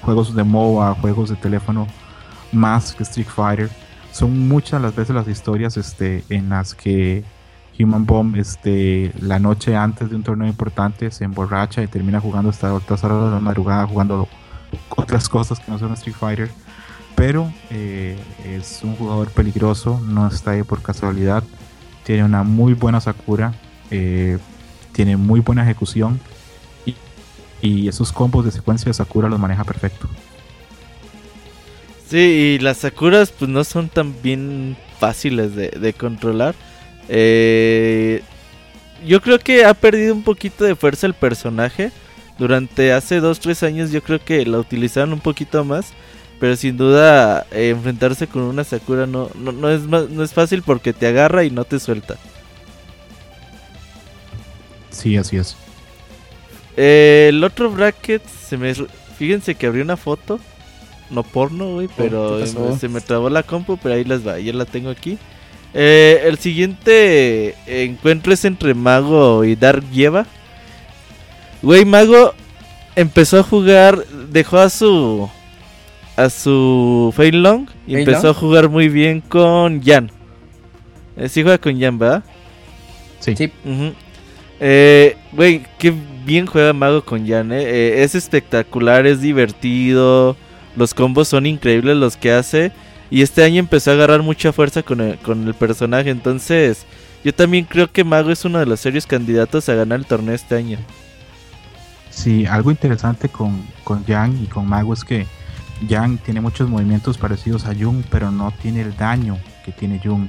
juegos 0.00 0.34
de 0.34 0.42
MOBA 0.42 0.94
juegos 0.94 1.28
de 1.30 1.36
teléfono 1.36 1.86
más 2.50 2.94
que 2.94 3.02
Street 3.02 3.28
Fighter. 3.28 3.70
Son 4.10 4.48
muchas 4.48 4.82
las 4.82 4.94
veces 4.94 5.14
las 5.14 5.26
historias 5.26 5.76
este, 5.76 6.22
en 6.28 6.50
las 6.50 6.74
que 6.74 7.24
Human 7.78 8.04
Bomb 8.04 8.36
este, 8.36 9.12
la 9.20 9.38
noche 9.38 9.74
antes 9.74 10.10
de 10.10 10.16
un 10.16 10.22
torneo 10.22 10.46
importante 10.46 11.10
se 11.10 11.24
emborracha 11.24 11.82
y 11.82 11.86
termina 11.86 12.20
jugando 12.20 12.50
hasta 12.50 12.74
otras 12.74 13.02
horas 13.04 13.24
de 13.24 13.30
la 13.30 13.40
madrugada 13.40 13.86
jugando 13.86 14.28
otras 14.96 15.28
cosas 15.28 15.58
que 15.60 15.70
no 15.70 15.78
son 15.78 15.92
Street 15.92 16.16
Fighter. 16.18 16.50
Pero 17.14 17.52
eh, 17.70 18.18
es 18.44 18.80
un 18.82 18.96
jugador 18.96 19.30
peligroso, 19.30 20.00
no 20.06 20.26
está 20.26 20.52
ahí 20.52 20.62
por 20.62 20.82
casualidad. 20.82 21.44
Tiene 22.04 22.24
una 22.24 22.42
muy 22.42 22.74
buena 22.74 23.00
Sakura, 23.00 23.54
eh, 23.90 24.38
tiene 24.92 25.16
muy 25.16 25.40
buena 25.40 25.62
ejecución 25.62 26.20
y, 27.60 27.86
esos 27.86 28.10
combos 28.10 28.44
de 28.44 28.50
secuencia 28.50 28.86
de 28.88 28.94
Sakura 28.94 29.28
los 29.28 29.38
maneja 29.38 29.62
perfecto. 29.62 30.08
Sí, 32.08 32.18
y 32.18 32.58
las 32.58 32.78
Sakuras 32.78 33.30
pues 33.30 33.48
no 33.48 33.62
son 33.62 33.88
tan 33.88 34.20
bien 34.20 34.76
fáciles 34.98 35.54
de, 35.54 35.92
controlar. 35.92 36.56
Eh, 37.08 38.22
yo 39.06 39.20
creo 39.20 39.38
que 39.38 39.64
ha 39.64 39.74
perdido 39.74 40.12
un 40.12 40.24
poquito 40.24 40.64
de 40.64 40.74
fuerza 40.74 41.06
el 41.06 41.14
personaje. 41.14 41.92
Durante 42.42 42.92
hace 42.92 43.22
2-3 43.22 43.66
años 43.66 43.92
yo 43.92 44.02
creo 44.02 44.18
que 44.18 44.44
la 44.44 44.58
utilizaron 44.58 45.12
un 45.12 45.20
poquito 45.20 45.64
más. 45.64 45.92
Pero 46.40 46.56
sin 46.56 46.76
duda 46.76 47.46
eh, 47.52 47.68
enfrentarse 47.70 48.26
con 48.26 48.42
una 48.42 48.64
Sakura 48.64 49.06
no, 49.06 49.30
no, 49.36 49.70
es 49.70 49.82
no 49.82 50.24
es 50.24 50.32
fácil 50.32 50.62
porque 50.62 50.92
te 50.92 51.06
agarra 51.06 51.44
y 51.44 51.50
no 51.50 51.64
te 51.64 51.78
suelta. 51.78 52.16
Sí, 54.90 55.16
así 55.16 55.36
es. 55.36 55.56
Eh, 56.76 57.26
el 57.28 57.44
otro 57.44 57.70
bracket, 57.70 58.22
se 58.26 58.56
me, 58.56 58.74
fíjense 58.74 59.54
que 59.54 59.66
abrió 59.66 59.84
una 59.84 59.96
foto 59.96 60.40
no 61.10 61.22
porno, 61.22 61.74
güey, 61.74 61.88
pero 61.96 62.44
se 62.76 62.88
me 62.88 63.00
trabó 63.00 63.30
la 63.30 63.42
compu, 63.42 63.76
pero 63.76 63.94
ahí 63.94 64.04
las 64.04 64.26
va, 64.26 64.40
ya 64.40 64.52
la 64.52 64.64
tengo 64.64 64.90
aquí. 64.90 65.18
Eh, 65.74 66.22
el 66.24 66.38
siguiente 66.38 67.54
encuentro 67.66 68.32
es 68.32 68.44
entre 68.44 68.74
Mago 68.74 69.44
y 69.44 69.54
Dark 69.54 69.88
Lleva. 69.90 70.26
Güey, 71.62 71.84
Mago 71.84 72.34
empezó 72.96 73.38
a 73.38 73.42
jugar, 73.42 74.04
dejó 74.30 74.58
a 74.58 74.68
su 74.68 75.30
a 76.16 76.28
su 76.28 77.12
Fei 77.16 77.32
Long 77.32 77.68
y 77.86 77.96
empezó 77.96 78.30
a 78.30 78.34
jugar 78.34 78.68
muy 78.68 78.88
bien 78.88 79.20
con 79.20 79.82
Jan. 79.82 80.10
Eh, 81.16 81.28
sí 81.28 81.42
juega 81.42 81.58
con 81.58 81.78
Jan, 81.78 81.98
¿verdad? 81.98 82.24
Sí. 83.20 83.36
sí. 83.36 83.52
Eh, 84.60 85.16
güey, 85.32 85.62
qué 85.78 85.92
bien 86.24 86.46
juega 86.46 86.72
Mago 86.72 87.04
con 87.04 87.26
Jan, 87.26 87.52
eh. 87.52 88.02
Es 88.02 88.14
espectacular, 88.14 89.06
es 89.06 89.20
divertido. 89.20 90.36
Los 90.76 90.94
combos 90.94 91.28
son 91.28 91.46
increíbles 91.46 91.96
los 91.96 92.16
que 92.16 92.32
hace. 92.32 92.72
Y 93.10 93.22
este 93.22 93.44
año 93.44 93.58
empezó 93.58 93.90
a 93.90 93.94
agarrar 93.94 94.22
mucha 94.22 94.52
fuerza 94.52 94.82
con 94.82 95.00
el, 95.00 95.54
personaje. 95.54 96.10
Entonces, 96.10 96.86
yo 97.22 97.34
también 97.34 97.66
creo 97.66 97.90
que 97.90 98.04
Mago 98.04 98.30
es 98.30 98.44
uno 98.44 98.58
de 98.58 98.66
los 98.66 98.80
serios 98.80 99.06
candidatos 99.06 99.68
a 99.68 99.74
ganar 99.74 99.98
el 99.98 100.06
torneo 100.06 100.34
este 100.34 100.56
año. 100.56 100.78
Sí, 102.12 102.46
algo 102.46 102.70
interesante 102.70 103.28
con, 103.30 103.62
con 103.84 104.04
Yang 104.04 104.42
y 104.42 104.46
con 104.46 104.68
Mago 104.68 104.92
es 104.92 105.02
que 105.02 105.26
Yang 105.88 106.18
tiene 106.18 106.40
muchos 106.40 106.68
movimientos 106.68 107.18
parecidos 107.18 107.64
a 107.64 107.74
Jung, 107.74 108.04
pero 108.10 108.30
no 108.30 108.52
tiene 108.52 108.82
el 108.82 108.94
daño 108.96 109.38
que 109.64 109.72
tiene 109.72 110.00
Jung. 110.02 110.28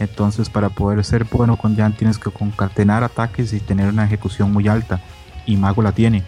Entonces, 0.00 0.50
para 0.50 0.70
poder 0.70 1.04
ser 1.04 1.24
bueno 1.24 1.56
con 1.56 1.76
Yang 1.76 1.96
tienes 1.96 2.18
que 2.18 2.30
concatenar 2.30 3.04
ataques 3.04 3.52
y 3.52 3.60
tener 3.60 3.88
una 3.88 4.04
ejecución 4.04 4.52
muy 4.52 4.66
alta. 4.66 5.00
Y 5.46 5.56
Mago 5.56 5.82
la 5.82 5.92
tiene. 5.92 6.24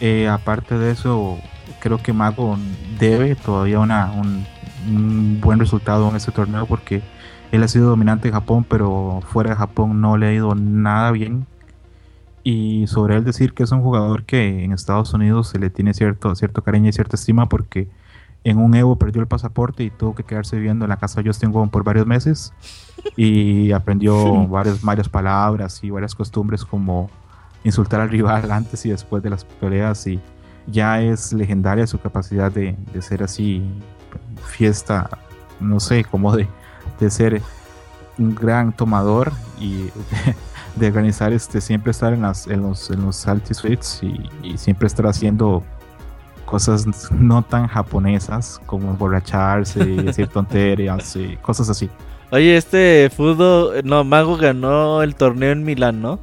Eh, 0.00 0.28
aparte 0.28 0.76
de 0.76 0.90
eso, 0.90 1.38
creo 1.80 1.98
que 1.98 2.12
Mago 2.12 2.58
debe 2.98 3.34
todavía 3.36 3.80
una, 3.80 4.10
un, 4.12 5.40
buen 5.40 5.58
resultado 5.58 6.10
en 6.10 6.16
este 6.16 6.30
torneo 6.30 6.66
porque 6.66 7.02
Él 7.52 7.62
ha 7.62 7.68
sido 7.68 7.88
dominante 7.88 8.28
en 8.28 8.34
Japón, 8.34 8.66
pero 8.68 9.22
fuera 9.32 9.50
de 9.50 9.56
Japón 9.56 10.00
no 10.00 10.18
le 10.18 10.26
ha 10.26 10.32
ido 10.32 10.54
nada 10.54 11.10
bien. 11.10 11.46
Y 12.44 12.86
sobre 12.88 13.16
él 13.16 13.24
decir 13.24 13.54
que 13.54 13.62
es 13.62 13.72
un 13.72 13.80
jugador 13.80 14.24
que 14.24 14.62
en 14.64 14.72
Estados 14.72 15.14
Unidos 15.14 15.48
se 15.48 15.58
le 15.58 15.70
tiene 15.70 15.94
cierto, 15.94 16.34
cierto 16.34 16.62
cariño 16.62 16.90
y 16.90 16.92
cierta 16.92 17.16
estima 17.16 17.48
porque 17.48 17.88
en 18.44 18.58
un 18.58 18.74
Evo 18.74 18.96
perdió 18.96 19.22
el 19.22 19.26
pasaporte 19.26 19.82
y 19.82 19.90
tuvo 19.90 20.14
que 20.14 20.24
quedarse 20.24 20.56
viviendo 20.56 20.84
en 20.84 20.90
la 20.90 20.98
casa 20.98 21.22
de 21.22 21.28
Justin 21.28 21.50
Wong 21.50 21.70
por 21.70 21.82
varios 21.82 22.06
meses 22.06 22.52
y 23.16 23.72
aprendió 23.72 24.46
varias, 24.46 24.82
varias 24.82 25.08
palabras 25.08 25.82
y 25.82 25.88
varias 25.88 26.14
costumbres 26.14 26.64
como 26.66 27.10
insultar 27.64 28.02
al 28.02 28.10
rival 28.10 28.52
antes 28.52 28.84
y 28.84 28.90
después 28.90 29.22
de 29.22 29.30
las 29.30 29.46
peleas 29.46 30.06
y 30.06 30.20
ya 30.66 31.00
es 31.00 31.32
legendaria 31.32 31.86
su 31.86 31.98
capacidad 31.98 32.52
de, 32.52 32.76
de 32.92 33.02
ser 33.02 33.22
así 33.22 33.62
fiesta, 34.46 35.08
no 35.60 35.80
sé, 35.80 36.04
como 36.04 36.36
de, 36.36 36.46
de 37.00 37.10
ser 37.10 37.40
un 38.18 38.34
gran 38.34 38.72
tomador 38.72 39.32
y 39.60 39.88
de, 40.76 40.86
organizar 40.86 41.32
este 41.32 41.60
siempre 41.60 41.90
estar 41.90 42.12
en 42.12 42.22
las 42.22 42.46
en 42.46 42.62
los 42.62 42.90
en 42.90 43.04
los 43.04 43.16
salty 43.16 43.54
suites 43.54 44.00
y, 44.02 44.28
y, 44.42 44.58
siempre 44.58 44.86
estar 44.86 45.06
haciendo 45.06 45.62
cosas 46.44 47.10
no 47.12 47.42
tan 47.42 47.66
japonesas 47.66 48.60
como 48.66 48.90
emborracharse 48.90 49.84
decir 49.84 50.26
tonterías 50.32 51.16
y 51.16 51.36
cosas 51.36 51.70
así 51.70 51.88
oye 52.30 52.56
este 52.56 53.10
fútbol 53.14 53.80
no 53.84 54.04
mago 54.04 54.36
ganó 54.36 55.02
el 55.02 55.14
torneo 55.14 55.52
en 55.52 55.64
Milán 55.64 56.02
no 56.02 56.20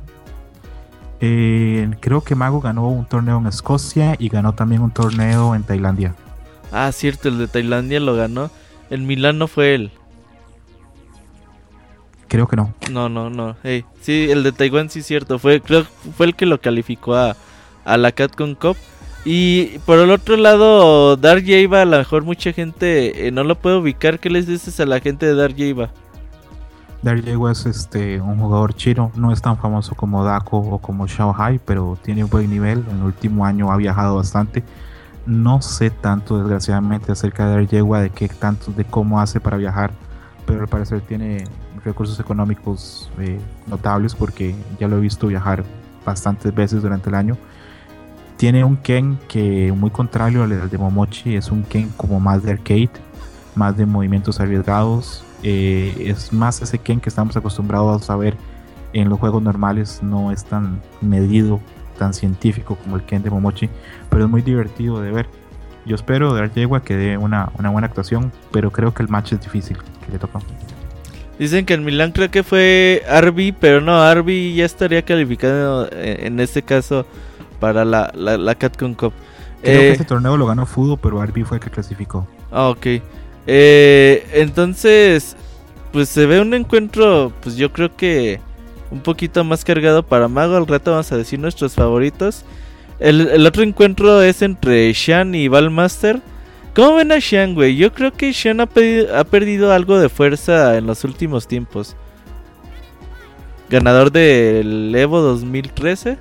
eh, 1.24 1.88
creo 2.00 2.22
que 2.22 2.34
Mago 2.34 2.60
ganó 2.62 2.90
un 2.90 3.06
torneo 3.06 3.38
en 3.38 3.46
Escocia 3.46 4.16
y 4.18 4.28
ganó 4.28 4.54
también 4.54 4.82
un 4.82 4.90
torneo 4.90 5.54
en 5.54 5.62
Tailandia. 5.62 6.16
Ah, 6.72 6.92
cierto, 6.92 7.30
el 7.30 7.38
de 7.38 7.48
Tailandia 7.48 8.00
lo 8.00 8.16
ganó. 8.16 8.50
El 8.90 9.04
Milán 9.04 9.38
no 9.38 9.48
fue 9.48 9.76
él. 9.76 9.92
Creo 12.32 12.48
que 12.48 12.56
no. 12.56 12.74
No, 12.90 13.10
no, 13.10 13.30
no. 13.30 13.58
sí, 14.00 14.28
el 14.32 14.44
de 14.44 14.54
Taiwán 14.54 14.90
sí 14.90 15.02
cierto. 15.02 15.38
Fue, 15.38 15.60
creo 15.60 15.84
fue 16.16 16.28
el 16.28 16.34
que 16.34 16.46
lo 16.46 16.62
calificó 16.62 17.14
a, 17.14 17.36
a 17.84 17.98
la 17.98 18.14
Catcon 18.14 18.56
Cup. 18.56 18.78
Y 19.26 19.80
por 19.80 20.00
el 20.00 20.10
otro 20.10 20.38
lado, 20.38 21.18
Dark 21.18 21.44
Java, 21.46 21.82
a 21.82 21.86
lo 21.86 21.98
mejor 21.98 22.24
mucha 22.24 22.54
gente 22.54 23.28
eh, 23.28 23.32
no 23.32 23.44
lo 23.44 23.56
puede 23.56 23.76
ubicar. 23.76 24.18
¿Qué 24.18 24.30
les 24.30 24.48
dices 24.48 24.80
a 24.80 24.86
la 24.86 25.02
gente 25.02 25.26
de 25.26 25.36
Dark 25.36 25.56
Java? 25.58 25.90
Dark 27.02 27.22
es 27.28 27.66
este, 27.66 28.22
un 28.22 28.40
jugador 28.40 28.76
chino, 28.76 29.12
no 29.16 29.34
es 29.34 29.42
tan 29.42 29.58
famoso 29.58 29.94
como 29.96 30.24
Dako 30.24 30.58
o 30.58 30.78
como 30.78 31.08
Hai, 31.38 31.60
pero 31.66 31.98
tiene 32.02 32.24
un 32.24 32.30
buen 32.30 32.50
nivel. 32.50 32.86
En 32.90 33.00
el 33.00 33.04
último 33.04 33.46
año 33.46 33.74
ha 33.74 33.76
viajado 33.76 34.16
bastante. 34.16 34.64
No 35.26 35.62
sé 35.62 35.90
tanto, 35.90 36.38
desgraciadamente, 36.38 37.12
acerca 37.12 37.46
de 37.46 37.56
Dark 37.56 37.70
de 37.70 38.10
qué 38.10 38.30
tanto, 38.30 38.72
de 38.72 38.86
cómo 38.86 39.20
hace 39.20 39.42
para 39.42 39.58
viajar, 39.58 39.92
pero 40.46 40.62
al 40.62 40.70
parecer 40.70 41.02
tiene 41.02 41.44
recursos 41.84 42.20
económicos 42.20 43.10
eh, 43.20 43.40
notables 43.68 44.16
porque 44.16 44.56
ya 44.80 44.88
lo 44.88 44.98
he 44.98 45.02
visto 45.02 45.28
viajar 45.28 45.64
bastantes 46.06 46.54
veces 46.54 46.82
durante 46.82 47.10
el 47.10 47.16
año. 47.16 47.38
Tiene 48.38 48.64
un 48.64 48.78
Ken 48.78 49.20
que, 49.28 49.72
muy 49.72 49.92
contrario 49.92 50.44
al 50.44 50.70
de 50.70 50.78
Momochi, 50.78 51.36
es 51.36 51.52
un 51.52 51.64
Ken 51.64 51.90
como 51.96 52.20
más 52.20 52.44
de 52.44 52.52
arcade, 52.52 52.90
más 53.56 53.78
de 53.78 53.86
movimientos 53.86 54.40
arriesgados, 54.40 55.24
eh, 55.44 56.06
es 56.08 56.34
más 56.34 56.62
ese 56.62 56.80
Ken 56.80 57.00
que 57.00 57.10
estamos 57.10 57.36
acostumbrados 57.38 58.10
a 58.10 58.16
ver 58.16 58.36
en 58.94 59.10
los 59.10 59.20
juegos 59.20 59.42
normales, 59.42 60.02
no 60.02 60.32
es 60.32 60.44
tan 60.44 60.82
medido, 61.02 61.60
tan 61.98 62.14
científico 62.14 62.78
como 62.84 62.96
el 62.96 63.04
Ken 63.04 63.22
de 63.22 63.30
Momochi, 63.30 63.70
pero 64.10 64.26
es 64.26 64.30
muy 64.30 64.42
divertido 64.42 65.02
de 65.02 65.12
ver. 65.12 65.30
Yo 65.86 65.96
espero 65.96 66.34
de 66.34 66.50
Yegua 66.50 66.84
que 66.84 66.96
dé 66.96 67.18
una, 67.18 67.52
una, 67.58 67.70
buena 67.70 67.88
actuación, 67.88 68.32
pero 68.52 68.72
creo 68.72 68.94
que 68.94 69.02
el 69.02 69.10
match 69.10 69.34
es 69.34 69.42
difícil 69.42 69.78
que 69.78 70.12
le 70.12 70.20
toca. 70.20 70.40
Dicen 71.40 71.66
que 71.66 71.74
el 71.74 71.82
Milan 71.82 72.12
creo 72.12 72.30
que 72.30 72.44
fue 72.44 73.04
Arby, 73.10 73.52
pero 73.52 73.82
no, 73.82 74.02
Arby 74.02 74.54
ya 74.54 74.66
estaría 74.66 75.02
calificado 75.02 75.90
en, 75.92 76.40
este 76.40 76.62
caso 76.62 77.06
para 77.60 77.84
la, 77.84 78.12
la, 78.14 78.38
la 78.38 78.56
Cup. 78.56 78.74
Creo 78.78 78.98
que 78.98 79.88
eh, 79.90 79.92
ese 79.92 80.06
torneo 80.06 80.38
lo 80.38 80.46
ganó 80.46 80.66
Fudo, 80.66 80.98
pero 80.98 81.22
Arby 81.22 81.44
fue 81.44 81.58
el 81.58 81.64
que 81.64 81.70
clasificó. 81.70 82.28
Ah, 82.52 82.70
ok. 82.70 82.86
Eh, 83.48 84.28
entonces, 84.34 85.36
pues 85.92 86.10
se 86.10 86.26
ve 86.26 86.42
un 86.42 86.54
encuentro, 86.54 87.32
pues 87.42 87.56
yo 87.56 87.72
creo 87.72 87.96
que 87.96 88.40
un 88.92 89.00
poquito 89.02 89.44
más 89.44 89.64
cargado 89.64 90.04
para 90.04 90.28
Mago. 90.28 90.58
Al 90.58 90.68
rato 90.68 90.92
vamos 90.92 91.12
a 91.12 91.18
decir 91.18 91.40
nuestros 91.40 91.74
favoritos. 91.74 92.44
El, 93.00 93.46
otro 93.48 93.64
encuentro 93.64 94.22
es 94.22 94.42
entre 94.42 94.92
Shan 94.94 95.34
y 95.34 95.48
Valmaster. 95.48 96.22
¿Cómo 96.74 96.96
ven 96.96 97.12
a 97.12 97.20
Shan, 97.20 97.54
güey? 97.54 97.76
Yo 97.76 97.94
creo 97.94 98.14
que 98.14 98.32
Shan 98.32 98.62
ha, 98.62 98.66
perdido 98.66 99.74
algo 99.74 100.00
de 100.00 100.08
fuerza 100.08 100.78
en 100.78 100.88
los 100.88 101.04
últimos 101.04 101.46
tiempos. 101.46 101.98
Ganador 103.70 104.12
del 104.12 104.94
Evo 104.96 105.20
2013. 105.20 106.18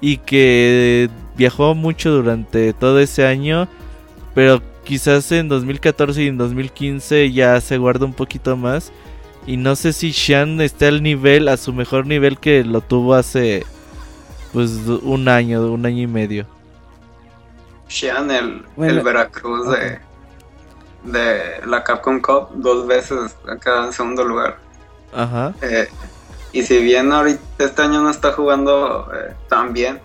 Y 0.00 0.16
que 0.16 1.08
viajó 1.36 1.76
mucho 1.76 2.10
durante 2.10 2.72
todo 2.72 2.98
ese 2.98 3.24
año. 3.24 3.68
Pero 4.34 4.60
quizás 4.82 5.30
en 5.30 5.48
2014 5.48 6.24
y 6.24 6.26
en 6.26 6.38
2015 6.38 7.30
ya 7.30 7.60
se 7.60 7.78
guarda 7.78 8.04
un 8.04 8.14
poquito 8.14 8.56
más. 8.56 8.92
Y 9.46 9.58
no 9.58 9.76
sé 9.76 9.92
si 9.92 10.10
Shan 10.10 10.60
está 10.60 10.88
al 10.88 11.04
nivel, 11.04 11.46
a 11.46 11.56
su 11.56 11.72
mejor 11.72 12.06
nivel 12.06 12.38
que 12.38 12.64
lo 12.64 12.80
tuvo 12.80 13.14
hace 13.14 13.64
pues 14.52 14.70
un 15.02 15.28
año, 15.28 15.72
un 15.72 15.86
año 15.86 16.02
y 16.02 16.06
medio. 16.08 16.46
Shan, 17.92 18.30
el, 18.30 18.64
el 18.78 19.00
Veracruz 19.00 19.68
de, 19.70 20.00
de 21.04 21.66
la 21.66 21.84
Capcom 21.84 22.20
Cup, 22.20 22.48
dos 22.54 22.86
veces 22.86 23.36
acá 23.46 23.84
en 23.84 23.92
segundo 23.92 24.24
lugar. 24.24 24.56
Ajá. 25.14 25.52
Eh, 25.60 25.88
y 26.52 26.62
si 26.62 26.82
bien 26.82 27.12
ahorita 27.12 27.42
este 27.58 27.82
año 27.82 28.00
no 28.00 28.10
está 28.10 28.32
jugando 28.32 29.10
eh, 29.14 29.34
tan 29.48 29.74
bien, 29.74 30.00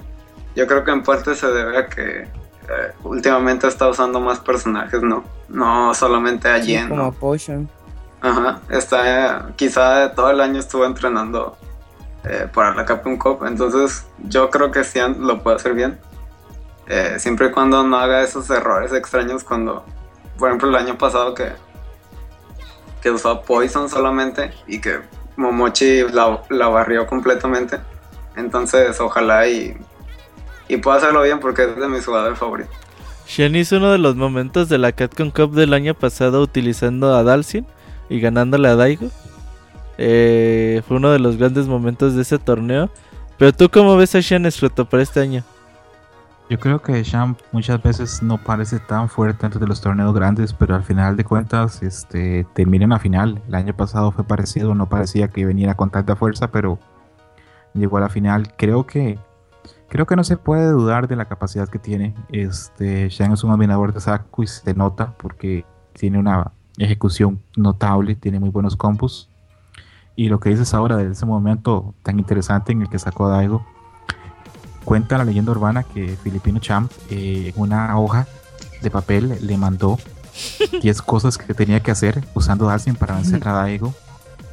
yo 0.55 0.67
creo 0.67 0.83
que 0.83 0.91
en 0.91 1.01
parte 1.03 1.33
se 1.35 1.47
debe 1.47 1.77
a 1.77 1.87
que 1.87 2.23
eh, 2.23 2.91
últimamente 3.03 3.67
está 3.67 3.87
usando 3.87 4.19
más 4.19 4.39
personajes, 4.39 5.01
¿no? 5.01 5.23
No 5.47 5.93
solamente 5.93 6.49
a 6.49 6.61
Jen. 6.61 6.89
como 6.89 7.13
Potion. 7.13 7.69
Ajá, 8.19 8.59
está, 8.69 9.49
quizá 9.55 10.11
todo 10.11 10.31
el 10.31 10.41
año 10.41 10.59
estuvo 10.59 10.85
entrenando 10.85 11.57
para 12.53 12.75
la 12.75 12.83
Capcom 12.83 13.17
Cup, 13.17 13.45
entonces 13.45 14.05
yo 14.17 14.49
creo 14.49 14.69
que 14.69 14.83
sí 14.83 14.99
lo 15.17 15.41
puede 15.41 15.55
hacer 15.55 15.73
bien. 15.73 15.97
Eh, 16.87 17.15
siempre 17.19 17.47
y 17.47 17.51
cuando 17.51 17.83
no 17.83 17.97
haga 17.97 18.23
esos 18.23 18.49
errores 18.49 18.93
extraños 18.93 19.43
cuando, 19.43 19.85
por 20.37 20.49
ejemplo, 20.49 20.69
el 20.69 20.75
año 20.75 20.97
pasado 20.97 21.33
que, 21.33 21.51
que 23.01 23.11
usó 23.11 23.41
Poison 23.41 23.89
solamente 23.89 24.53
y 24.67 24.79
que 24.79 25.01
Momochi 25.35 26.03
la, 26.11 26.41
la 26.49 26.67
barrió 26.69 27.05
completamente. 27.07 27.79
Entonces, 28.35 28.99
ojalá 28.99 29.47
y 29.47 29.77
y 30.69 30.77
puedo 30.77 30.97
hacerlo 30.97 31.23
bien 31.23 31.39
porque 31.39 31.63
es 31.63 31.75
de 31.75 31.87
mis 31.87 32.05
jugadores 32.05 32.37
favoritos. 32.37 32.73
Shen 33.27 33.55
hizo 33.55 33.77
uno 33.77 33.91
de 33.91 33.97
los 33.97 34.15
momentos 34.15 34.69
de 34.69 34.77
la 34.77 34.91
Catcon 34.91 35.31
Cup 35.31 35.53
del 35.53 35.73
año 35.73 35.93
pasado 35.93 36.41
utilizando 36.41 37.15
a 37.15 37.23
Dalsin 37.23 37.65
y 38.09 38.19
ganándole 38.19 38.67
a 38.69 38.75
Daigo. 38.75 39.09
Eh, 39.97 40.81
fue 40.87 40.97
uno 40.97 41.11
de 41.11 41.19
los 41.19 41.37
grandes 41.37 41.67
momentos 41.67 42.15
de 42.15 42.21
ese 42.21 42.37
torneo. 42.37 42.89
Pero 43.37 43.53
tú 43.53 43.69
cómo 43.69 43.97
ves 43.97 44.15
a 44.15 44.19
Shen 44.19 44.45
Escroto 44.45 44.85
para 44.85 45.03
este 45.03 45.19
año? 45.19 45.43
Yo 46.49 46.59
creo 46.59 46.81
que 46.81 47.03
Shan 47.03 47.35
muchas 47.51 47.81
veces 47.83 48.23
no 48.23 48.37
parece 48.37 48.79
tan 48.79 49.09
fuerte 49.09 49.45
antes 49.45 49.59
de 49.59 49.67
los 49.67 49.81
torneos 49.81 50.13
grandes, 50.13 50.53
pero 50.53 50.75
al 50.75 50.83
final 50.83 51.17
de 51.17 51.25
cuentas 51.25 51.83
este, 51.83 52.45
termina 52.53 52.85
en 52.85 52.91
la 52.91 52.99
final. 52.99 53.41
El 53.47 53.55
año 53.55 53.75
pasado 53.75 54.11
fue 54.11 54.23
parecido, 54.23 54.73
no 54.73 54.87
parecía 54.87 55.27
que 55.27 55.45
veniera 55.45 55.75
con 55.75 55.89
tanta 55.89 56.15
fuerza, 56.15 56.49
pero 56.51 56.79
llegó 57.73 57.97
a 57.97 58.01
la 58.01 58.09
final. 58.09 58.53
Creo 58.55 58.87
que 58.87 59.19
Creo 59.89 60.05
que 60.05 60.17
no 60.17 60.23
se 60.23 60.35
puede 60.35 60.69
dudar 60.69 61.07
de 61.07 61.15
la 61.15 61.25
capacidad 61.25 61.69
que 61.69 61.79
tiene. 61.79 62.13
Este, 62.29 63.07
Shang 63.09 63.31
es 63.31 63.43
un 63.43 63.51
admirador 63.51 63.93
de 63.93 64.01
Saku 64.01 64.43
y 64.43 64.47
se 64.47 64.73
nota 64.73 65.13
porque 65.17 65.65
tiene 65.93 66.19
una 66.19 66.51
ejecución 66.77 67.41
notable, 67.55 68.15
tiene 68.15 68.39
muy 68.39 68.49
buenos 68.49 68.75
combos. 68.75 69.29
Y 70.15 70.27
lo 70.27 70.39
que 70.39 70.49
dices 70.49 70.73
ahora 70.73 70.97
de 70.97 71.11
ese 71.11 71.25
momento 71.25 71.93
tan 72.03 72.19
interesante 72.19 72.73
en 72.73 72.81
el 72.81 72.89
que 72.89 72.99
sacó 72.99 73.27
a 73.27 73.37
Daigo, 73.37 73.65
cuenta 74.87 75.17
la 75.17 75.25
leyenda 75.25 75.51
urbana 75.51 75.83
que 75.83 76.15
Filipino 76.23 76.59
Champ 76.59 76.89
eh, 77.09 77.51
una 77.57 77.99
hoja 77.99 78.25
de 78.81 78.89
papel 78.89 79.37
le 79.41 79.57
mandó 79.57 79.99
10 80.81 81.01
cosas 81.01 81.37
que 81.37 81.53
tenía 81.53 81.81
que 81.81 81.91
hacer 81.91 82.23
usando 82.33 82.67
Dalsin 82.67 82.95
para 82.95 83.15
vencer 83.15 83.45
a 83.47 83.51
Daigo. 83.51 83.93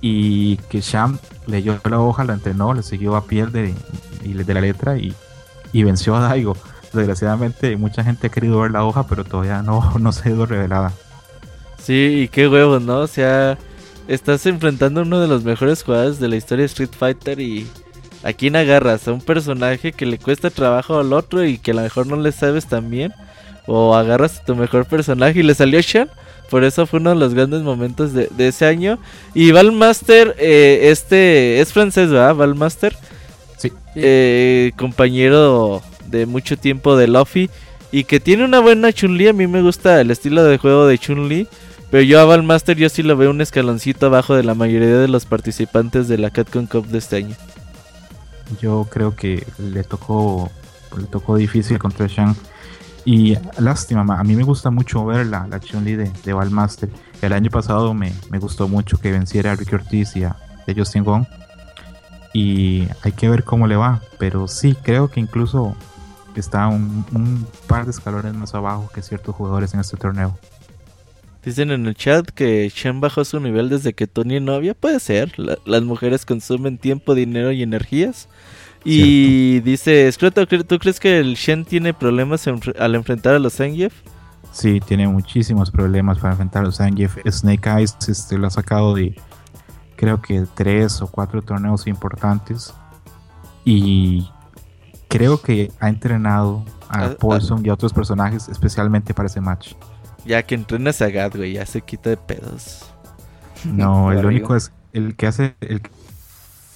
Y 0.00 0.56
que 0.68 0.80
Champ 0.80 1.18
leyó 1.46 1.78
la 1.84 2.00
hoja, 2.00 2.24
la 2.24 2.34
entrenó, 2.34 2.74
le 2.74 2.82
siguió 2.82 3.16
a 3.16 3.24
piel 3.24 3.52
de, 3.52 3.74
de 4.22 4.54
la 4.54 4.60
letra 4.60 4.98
y 4.98 5.14
y 5.74 5.82
venció 5.82 6.16
a 6.16 6.20
Daigo. 6.20 6.56
Desgraciadamente, 6.94 7.76
mucha 7.76 8.04
gente 8.04 8.28
ha 8.28 8.30
querido 8.30 8.60
ver 8.60 8.70
la 8.70 8.84
hoja, 8.84 9.06
pero 9.06 9.24
todavía 9.24 9.60
no, 9.60 9.92
no 9.98 10.12
se 10.12 10.28
ha 10.28 10.32
ido 10.32 10.46
revelada. 10.46 10.92
Sí, 11.82 12.22
y 12.22 12.28
qué 12.28 12.48
huevos, 12.48 12.80
¿no? 12.80 13.00
O 13.00 13.06
sea, 13.06 13.58
estás 14.08 14.46
enfrentando 14.46 15.02
uno 15.02 15.20
de 15.20 15.26
los 15.26 15.44
mejores 15.44 15.82
jugadores 15.82 16.18
de 16.18 16.28
la 16.28 16.36
historia 16.36 16.62
de 16.62 16.66
Street 16.66 16.92
Fighter 16.96 17.40
y 17.40 17.66
¿a 18.24 18.32
quién 18.32 18.56
agarras? 18.56 19.06
¿A 19.06 19.12
un 19.12 19.20
personaje 19.20 19.92
que 19.92 20.06
le 20.06 20.18
cuesta 20.18 20.50
trabajo 20.50 20.98
al 20.98 21.12
otro 21.12 21.44
y 21.44 21.58
que 21.58 21.70
a 21.70 21.74
lo 21.74 21.82
mejor 21.82 22.06
no 22.06 22.16
le 22.16 22.32
sabes 22.32 22.66
tan 22.66 22.90
bien? 22.90 23.12
¿O 23.66 23.94
agarras 23.94 24.40
a 24.40 24.44
tu 24.44 24.56
mejor 24.56 24.86
personaje 24.86 25.40
y 25.40 25.42
le 25.42 25.54
salió 25.54 25.80
Shan? 25.80 26.10
Por 26.50 26.64
eso 26.64 26.86
fue 26.86 27.00
uno 27.00 27.10
de 27.10 27.16
los 27.16 27.34
grandes 27.34 27.62
momentos 27.62 28.12
de, 28.12 28.28
ese 28.38 28.66
año. 28.66 28.98
Y 29.34 29.52
Valmaster, 29.52 30.34
eh, 30.38 30.88
este 30.90 31.60
es 31.60 31.72
francés, 31.72 32.10
¿verdad? 32.10 32.34
Valmaster. 32.34 32.96
Sí. 33.56 33.72
Eh, 33.94 34.72
compañero 34.76 35.82
de 36.06 36.26
mucho 36.26 36.56
tiempo 36.56 36.96
de 36.96 37.08
Luffy. 37.08 37.50
Y 37.92 38.04
que 38.04 38.20
tiene 38.20 38.44
una 38.44 38.60
buena 38.60 38.92
Chun-Li. 38.92 39.28
A 39.28 39.32
mí 39.32 39.46
me 39.46 39.62
gusta 39.62 40.00
el 40.00 40.10
estilo 40.10 40.44
de 40.44 40.58
juego 40.58 40.86
de 40.86 40.98
Chun-Li. 40.98 41.48
Pero 41.90 42.02
yo 42.02 42.20
a 42.20 42.24
Valmaster 42.24 42.76
yo 42.76 42.88
sí 42.88 43.02
lo 43.02 43.16
veo 43.16 43.30
un 43.30 43.40
escaloncito 43.40 44.06
abajo 44.06 44.34
de 44.34 44.42
la 44.42 44.54
mayoría 44.54 44.98
de 44.98 45.08
los 45.08 45.26
participantes 45.26 46.08
de 46.08 46.18
la 46.18 46.30
Capcom 46.30 46.66
Cup 46.66 46.86
de 46.88 46.98
este 46.98 47.16
año. 47.16 47.36
Yo 48.60 48.86
creo 48.90 49.14
que 49.16 49.46
le 49.58 49.84
tocó, 49.84 50.50
le 50.96 51.06
tocó 51.06 51.36
difícil 51.36 51.78
contra 51.78 52.06
Shang. 52.06 52.34
Y 53.04 53.36
lástima, 53.58 54.02
a 54.18 54.24
mí 54.24 54.34
me 54.34 54.44
gusta 54.44 54.70
mucho 54.70 55.04
ver 55.04 55.26
la, 55.26 55.46
la 55.46 55.60
Chun-Li 55.60 55.94
de, 55.96 56.10
de 56.24 56.32
Valmaster. 56.32 56.88
El 57.20 57.32
año 57.32 57.50
pasado 57.50 57.92
me, 57.92 58.12
me, 58.30 58.38
gustó 58.38 58.66
mucho 58.66 58.98
que 58.98 59.12
venciera 59.12 59.52
a 59.52 59.56
Ricky 59.56 59.74
Ortiz 59.74 60.16
y 60.16 60.24
a, 60.24 60.36
Justin 60.74 61.04
Wong. 61.04 61.26
Y 62.32 62.88
hay 63.02 63.12
que 63.12 63.28
ver 63.28 63.44
cómo 63.44 63.66
le 63.66 63.76
va. 63.76 64.00
Pero 64.18 64.48
sí, 64.48 64.74
creo 64.82 65.08
que 65.08 65.20
incluso 65.20 65.76
está 66.34 66.66
un, 66.68 67.04
un 67.12 67.46
par 67.66 67.84
de 67.84 67.90
escalones 67.90 68.32
más 68.34 68.54
abajo 68.54 68.90
que 68.92 69.02
ciertos 69.02 69.34
jugadores 69.34 69.74
en 69.74 69.80
este 69.80 69.96
torneo. 69.96 70.36
Dicen 71.44 71.70
en 71.70 71.86
el 71.86 71.94
chat 71.94 72.30
que 72.30 72.70
Shen 72.74 73.00
bajó 73.00 73.24
su 73.24 73.38
nivel 73.38 73.68
desde 73.68 73.92
que 73.92 74.06
Tony 74.06 74.40
novia. 74.40 74.74
Puede 74.74 74.98
ser. 75.00 75.32
las 75.38 75.82
mujeres 75.82 76.24
consumen 76.24 76.78
tiempo, 76.78 77.14
dinero 77.14 77.52
y 77.52 77.62
energías. 77.62 78.28
Y 78.84 79.60
dice, 79.60 80.10
Scroto, 80.12 80.46
¿tú 80.46 80.78
crees 80.78 81.00
que 81.00 81.18
el 81.18 81.34
Shen 81.34 81.64
tiene 81.64 81.94
problemas 81.94 82.46
al 82.46 82.94
enfrentar 82.94 83.34
a 83.34 83.38
los 83.38 83.54
Zangief? 83.54 83.94
Sí, 84.52 84.80
tiene 84.80 85.08
muchísimos 85.08 85.70
problemas 85.70 86.18
para 86.18 86.32
enfrentar 86.32 86.62
a 86.62 86.66
los 86.66 86.76
Zangief. 86.76 87.16
Snake 87.26 87.68
Eyes 87.68 87.96
este, 88.08 88.38
lo 88.38 88.46
ha 88.46 88.50
sacado 88.50 88.94
de 88.94 89.14
creo 89.96 90.20
que 90.20 90.46
tres 90.54 91.00
o 91.00 91.06
cuatro 91.06 91.42
torneos 91.42 91.86
importantes. 91.86 92.74
Y 93.64 94.28
creo 95.08 95.40
que 95.40 95.72
ha 95.80 95.88
entrenado 95.88 96.64
a 96.88 97.06
ah, 97.06 97.16
Paulson 97.18 97.64
y 97.64 97.70
a 97.70 97.74
otros 97.74 97.92
personajes 97.92 98.48
especialmente 98.48 99.14
para 99.14 99.26
ese 99.26 99.40
match. 99.40 99.72
Ya 100.24 100.42
que 100.42 100.54
entrena 100.54 100.90
a 100.98 101.08
Gat, 101.08 101.36
güey, 101.36 101.54
ya 101.54 101.66
se 101.66 101.80
quita 101.80 102.10
de 102.10 102.16
pedos. 102.16 102.86
No, 103.64 104.12
el 104.12 104.26
único 104.26 104.54
es 104.54 104.72
el 104.92 105.16
que 105.16 105.26
hace 105.26 105.54
el 105.62 105.80
que 105.80 105.88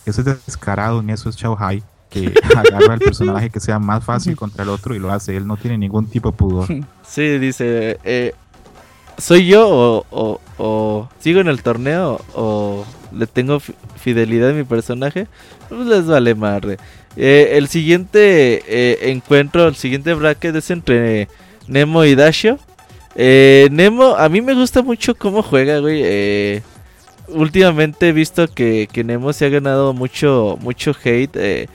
es 0.07 0.24
descarado 0.24 1.01
en 1.01 1.11
eso 1.11 1.28
es 1.28 1.36
Chao 1.36 1.55
Hai, 1.59 1.82
que 2.09 2.32
agarra 2.57 2.94
al 2.94 2.99
personaje 2.99 3.51
que 3.51 3.61
sea 3.61 3.78
más 3.78 4.05
fácil 4.05 4.36
contra 4.36 4.62
el 4.62 4.70
otro 4.70 4.94
y 4.94 4.99
lo 4.99 5.12
hace. 5.12 5.36
Él 5.36 5.46
no 5.46 5.59
tiene 5.59 5.76
ningún 5.76 6.07
tipo 6.07 6.30
de 6.30 6.36
pudor. 6.36 6.68
Sí, 7.07 7.38
dice, 7.38 7.99
eh, 8.05 8.34
¿soy 9.16 9.46
yo 9.46 10.05
o, 10.11 10.40
o, 10.59 11.09
sigo 11.20 11.40
en 11.40 11.49
el 11.49 11.62
torneo 11.62 12.20
o 12.34 12.84
le 13.12 13.26
tengo 13.26 13.61
fidelidad 13.61 14.51
a 14.51 14.53
mi 14.55 14.64
personaje? 14.64 15.26
Pues 15.68 15.86
les 15.86 16.07
vale 16.07 16.34
madre. 16.34 16.78
Eh, 17.16 17.53
el 17.55 17.68
siguiente 17.68 18.62
eh, 18.66 19.11
encuentro, 19.11 19.66
el 19.68 19.74
siguiente 19.74 20.14
bracket 20.14 20.57
es 20.57 20.70
entre 20.70 21.28
Nemo 21.66 22.05
y 22.05 22.14
Dasho. 22.14 22.59
Eh, 23.20 23.68
Nemo, 23.72 24.14
a 24.16 24.28
mí 24.28 24.40
me 24.40 24.54
gusta 24.54 24.80
mucho 24.80 25.16
cómo 25.16 25.42
juega, 25.42 25.80
güey. 25.80 26.02
Eh, 26.04 26.62
últimamente 27.26 28.08
he 28.08 28.12
visto 28.12 28.46
que, 28.46 28.88
Nemo 29.04 29.32
se 29.32 29.44
ha 29.44 29.48
ganado 29.48 29.92
mucho, 29.92 30.56
mucho 30.60 30.92
hate 31.04 31.34
eh, 31.34 31.68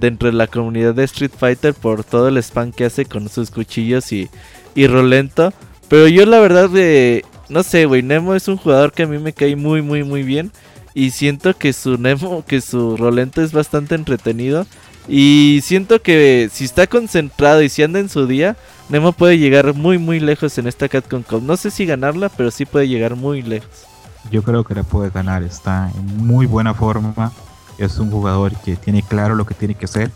dentro 0.00 0.28
de 0.28 0.36
la 0.36 0.48
comunidad 0.48 0.92
de 0.94 1.04
Street 1.04 1.30
Fighter 1.38 1.74
por 1.74 2.02
todo 2.02 2.26
el 2.26 2.38
spam 2.38 2.72
que 2.72 2.86
hace 2.86 3.04
con 3.04 3.28
sus 3.28 3.52
cuchillos 3.52 4.10
y, 4.10 4.28
y 4.74 4.88
rolento. 4.88 5.52
Pero 5.88 6.08
yo 6.08 6.26
la 6.26 6.40
verdad, 6.40 6.68
de 6.68 7.24
no 7.48 7.62
sé, 7.62 7.86
güey, 7.86 8.02
Nemo 8.02 8.34
es 8.34 8.48
un 8.48 8.56
jugador 8.56 8.92
que 8.92 9.04
a 9.04 9.06
mí 9.06 9.18
me 9.18 9.32
cae 9.32 9.54
muy, 9.54 9.82
muy, 9.82 10.02
muy 10.02 10.24
bien. 10.24 10.50
Y 10.92 11.10
siento 11.10 11.56
que 11.56 11.72
su 11.72 11.98
Nemo, 11.98 12.44
que 12.44 12.60
su 12.60 12.96
rolento 12.96 13.42
es 13.42 13.52
bastante 13.52 13.94
entretenido. 13.94 14.66
Y 15.08 15.60
siento 15.62 16.02
que 16.02 16.50
si 16.52 16.64
está 16.64 16.88
concentrado 16.88 17.62
y 17.62 17.68
si 17.68 17.84
anda 17.84 18.00
en 18.00 18.08
su 18.08 18.26
día, 18.26 18.56
Nemo 18.90 19.12
puede 19.12 19.38
llegar 19.38 19.72
muy 19.72 19.98
muy 19.98 20.18
lejos 20.18 20.58
en 20.58 20.66
esta 20.66 20.88
Capcom 20.88 21.22
Cup. 21.22 21.42
No 21.42 21.56
sé 21.56 21.70
si 21.70 21.86
ganarla, 21.86 22.28
pero 22.28 22.50
sí 22.50 22.66
puede 22.66 22.88
llegar 22.88 23.14
muy 23.14 23.40
lejos. 23.40 23.84
Yo 24.32 24.42
creo 24.42 24.64
que 24.64 24.74
la 24.74 24.82
puede 24.82 25.10
ganar, 25.10 25.44
está 25.44 25.92
en 25.94 26.26
muy 26.26 26.46
buena 26.46 26.74
forma. 26.74 27.30
Es 27.78 27.98
un 28.00 28.10
jugador 28.10 28.52
que 28.56 28.74
tiene 28.74 29.02
claro 29.04 29.36
lo 29.36 29.46
que 29.46 29.54
tiene 29.54 29.76
que 29.76 29.84
hacer 29.84 30.10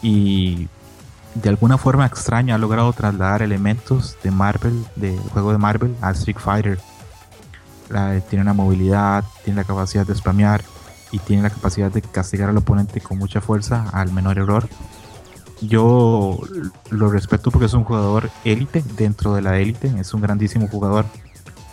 y 0.00 0.68
de 1.34 1.48
alguna 1.48 1.76
forma 1.76 2.06
extraña 2.06 2.54
ha 2.54 2.58
logrado 2.58 2.92
trasladar 2.92 3.42
elementos 3.42 4.16
de 4.22 4.30
Marvel, 4.30 4.84
del 4.94 5.18
juego 5.18 5.50
de 5.50 5.58
Marvel, 5.58 5.96
a 6.00 6.12
Street 6.12 6.38
Fighter. 6.38 6.78
tiene 8.30 8.42
una 8.42 8.52
movilidad, 8.52 9.24
tiene 9.44 9.60
la 9.60 9.64
capacidad 9.64 10.06
de 10.06 10.14
spamear 10.14 10.62
y 11.10 11.18
tiene 11.18 11.42
la 11.42 11.50
capacidad 11.50 11.90
de 11.90 12.00
castigar 12.00 12.48
al 12.48 12.56
oponente 12.58 13.00
con 13.00 13.18
mucha 13.18 13.40
fuerza 13.40 13.86
al 13.92 14.12
menor 14.12 14.38
error 14.38 14.68
yo 15.66 16.38
lo 16.90 17.10
respeto 17.10 17.50
porque 17.50 17.66
es 17.66 17.74
un 17.74 17.84
jugador 17.84 18.30
élite 18.44 18.82
dentro 18.96 19.34
de 19.34 19.42
la 19.42 19.58
élite, 19.58 19.92
es 19.98 20.14
un 20.14 20.20
grandísimo 20.20 20.68
jugador, 20.68 21.06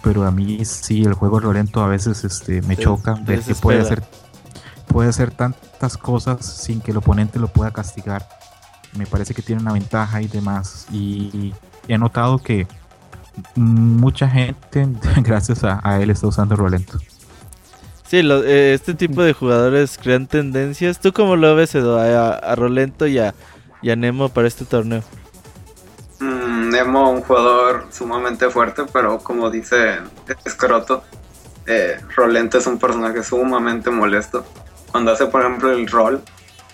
pero 0.04 0.24
a 0.26 0.32
mí 0.32 0.64
sí 0.66 1.04
el 1.04 1.14
juego 1.14 1.40
violento 1.40 1.82
a 1.82 1.88
veces 1.88 2.24
este, 2.24 2.62
me 2.64 2.78
choca 2.78 3.16
ver 3.26 3.42
que 3.42 3.56
puede 3.56 3.82
hacer, 3.82 4.04
puede 4.88 5.10
hacer 5.10 5.32
tantas 5.32 5.98
cosas 5.98 6.46
sin 6.46 6.82
que 6.82 6.92
el 6.92 6.98
oponente 6.98 7.40
lo 7.40 7.48
pueda 7.48 7.72
castigar. 7.72 8.28
Me 8.98 9.06
parece 9.06 9.34
que 9.34 9.42
tiene 9.42 9.62
una 9.62 9.72
ventaja 9.72 10.22
y 10.22 10.28
demás. 10.28 10.86
Y 10.92 11.54
he 11.88 11.98
notado 11.98 12.40
que 12.40 12.68
mucha 13.56 14.28
gente, 14.28 14.88
gracias 15.24 15.64
a, 15.64 16.02
él, 16.02 16.10
está 16.10 16.28
usando 16.28 16.56
Rolento. 16.56 17.00
Sí, 18.08 18.20
eh, 18.20 18.74
este 18.74 18.94
tipo 18.94 19.24
de 19.24 19.32
jugadores 19.32 19.98
crean 19.98 20.28
tendencias. 20.28 21.00
¿Tú 21.00 21.14
cómo 21.14 21.38
lo 21.38 21.56
ves, 21.56 21.74
Edo? 21.76 21.98
A, 21.98 22.34
a 22.34 22.56
Rolento 22.56 23.08
y 23.08 23.20
a, 23.20 23.34
y 23.82 23.90
a 23.90 23.96
Nemo 23.96 24.30
para 24.30 24.48
este 24.48 24.66
torneo? 24.66 25.04
Mm, 26.20 26.70
Nemo, 26.70 27.10
un 27.10 27.22
jugador 27.22 27.88
sumamente 27.92 28.50
fuerte, 28.50 28.84
pero 28.92 29.20
como 29.20 29.50
dice 29.50 29.98
Escroto, 30.46 31.04
eh, 31.66 32.00
Rolento 32.16 32.58
es 32.58 32.68
un 32.68 32.78
personaje 32.78 33.24
sumamente 33.24 33.90
molesto. 33.90 34.46
Cuando 34.92 35.12
hace, 35.12 35.26
por 35.26 35.42
ejemplo, 35.42 35.72
el 35.72 35.88
rol, 35.88 36.22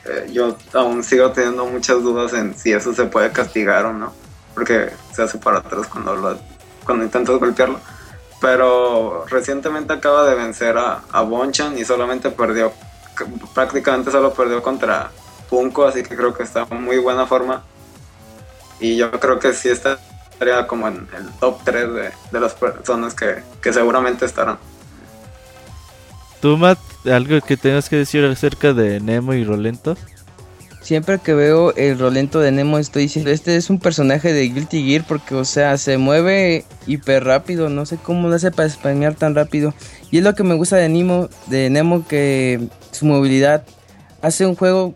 eh, 0.05 0.29
yo 0.31 0.57
aún 0.73 1.03
sigo 1.03 1.31
teniendo 1.31 1.65
muchas 1.65 2.01
dudas 2.01 2.33
en 2.33 2.57
si 2.57 2.71
eso 2.73 2.93
se 2.93 3.05
puede 3.05 3.31
castigar 3.31 3.85
o 3.85 3.93
no, 3.93 4.13
porque 4.53 4.89
se 5.13 5.23
hace 5.23 5.37
para 5.37 5.59
atrás 5.59 5.87
cuando, 5.87 6.15
lo, 6.15 6.37
cuando 6.83 7.05
intentas 7.05 7.37
golpearlo. 7.37 7.79
Pero 8.39 9.25
recientemente 9.27 9.93
acaba 9.93 10.29
de 10.29 10.35
vencer 10.35 10.77
a, 10.77 11.01
a 11.11 11.21
Bonchan 11.21 11.77
y 11.77 11.85
solamente 11.85 12.29
perdió, 12.29 12.71
prácticamente 13.53 14.11
solo 14.11 14.33
perdió 14.33 14.61
contra 14.61 15.09
Punko, 15.49 15.85
así 15.85 16.03
que 16.03 16.15
creo 16.15 16.33
que 16.33 16.43
está 16.43 16.67
en 16.69 16.83
muy 16.83 16.97
buena 16.97 17.25
forma. 17.25 17.63
Y 18.79 18.95
yo 18.95 19.11
creo 19.11 19.39
que 19.39 19.53
sí 19.53 19.69
estaría 19.69 20.67
como 20.67 20.87
en 20.87 21.07
el 21.17 21.29
top 21.39 21.59
3 21.63 21.87
de, 22.31 22.39
las 22.39 22.53
personas 22.53 23.13
que, 23.13 23.43
seguramente 23.71 24.25
estarán. 24.25 24.57
¿Tú, 26.41 26.57
Matt, 26.57 26.79
algo 27.05 27.41
que 27.41 27.57
tengas 27.57 27.89
que 27.89 27.95
decir 27.95 28.23
acerca 28.25 28.73
de 28.73 28.99
Nemo 28.99 29.33
y 29.33 29.43
Rolento? 29.43 29.97
Siempre 30.81 31.19
que 31.19 31.33
veo 31.33 31.73
el 31.75 31.99
Rolento 31.99 32.39
de 32.39 32.51
Nemo 32.51 32.77
estoy 32.77 33.03
diciendo, 33.03 33.31
este 33.31 33.57
es 33.57 33.69
un 33.69 33.79
personaje 33.79 34.31
de 34.31 34.43
Guilty 34.43 34.87
Gear 34.87 35.03
porque, 35.05 35.35
o 35.35 35.43
sea, 35.43 35.77
se 35.77 35.97
mueve 35.97 36.63
hiper 36.85 37.25
rápido, 37.25 37.69
no 37.69 37.85
sé 37.85 37.97
cómo 37.97 38.29
lo 38.29 38.35
hace 38.35 38.51
para 38.51 38.69
spamear 38.69 39.15
tan 39.15 39.35
rápido. 39.35 39.73
Y 40.11 40.19
es 40.19 40.23
lo 40.23 40.33
que 40.35 40.43
me 40.43 40.53
gusta 40.53 40.77
de 40.77 40.87
Nemo, 40.87 41.27
de 41.47 41.69
Nemo 41.69 42.07
que 42.07 42.69
su 42.91 43.05
movilidad 43.05 43.65
hace 44.21 44.45
un 44.45 44.55
juego 44.55 44.93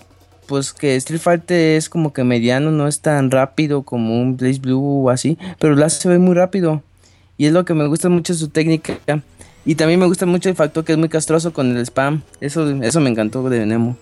pues 0.47 0.73
que 0.73 0.95
Street 0.97 1.21
Fighter 1.21 1.77
es 1.77 1.89
como 1.89 2.13
que 2.13 2.23
mediano, 2.23 2.71
no 2.71 2.87
es 2.87 3.01
tan 3.01 3.31
rápido 3.31 3.83
como 3.83 4.21
un 4.21 4.37
Blaze 4.37 4.59
Blue 4.59 5.05
o 5.05 5.09
así, 5.09 5.37
pero 5.59 5.75
la 5.75 5.89
se 5.89 6.09
ve 6.09 6.19
muy 6.19 6.35
rápido. 6.35 6.83
Y 7.37 7.45
es 7.45 7.53
lo 7.53 7.65
que 7.65 7.73
me 7.73 7.87
gusta 7.87 8.09
mucho 8.09 8.33
su 8.33 8.49
técnica. 8.49 8.99
Y 9.65 9.75
también 9.75 9.99
me 9.99 10.05
gusta 10.07 10.25
mucho 10.25 10.49
el 10.49 10.55
factor 10.55 10.83
que 10.83 10.91
es 10.91 10.97
muy 10.97 11.09
castroso 11.09 11.53
con 11.53 11.75
el 11.75 11.85
spam. 11.85 12.21
Eso, 12.39 12.69
eso 12.81 12.99
me 12.99 13.09
encantó 13.09 13.47
de 13.49 13.65
Nemo. 13.65 13.97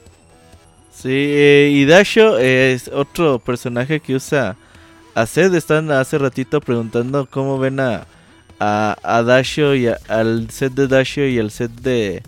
Sí, 0.93 1.09
eh, 1.11 1.69
y 1.71 1.85
Dasho 1.85 2.37
es 2.37 2.89
otro 2.89 3.39
personaje 3.39 3.99
que 3.99 4.15
usa 4.15 4.57
a 5.15 5.25
Zed. 5.25 5.53
Están 5.53 5.91
hace 5.91 6.17
ratito 6.17 6.59
preguntando 6.59 7.27
cómo 7.29 7.59
ven 7.59 7.79
a, 7.79 8.07
a, 8.59 9.23
Dasho 9.25 9.75
y 9.75 9.87
al 9.87 10.49
set 10.49 10.73
de 10.73 10.87
Dasho 10.87 11.21
y 11.21 11.39
al 11.39 11.51
set 11.51 11.71
de, 11.71 12.23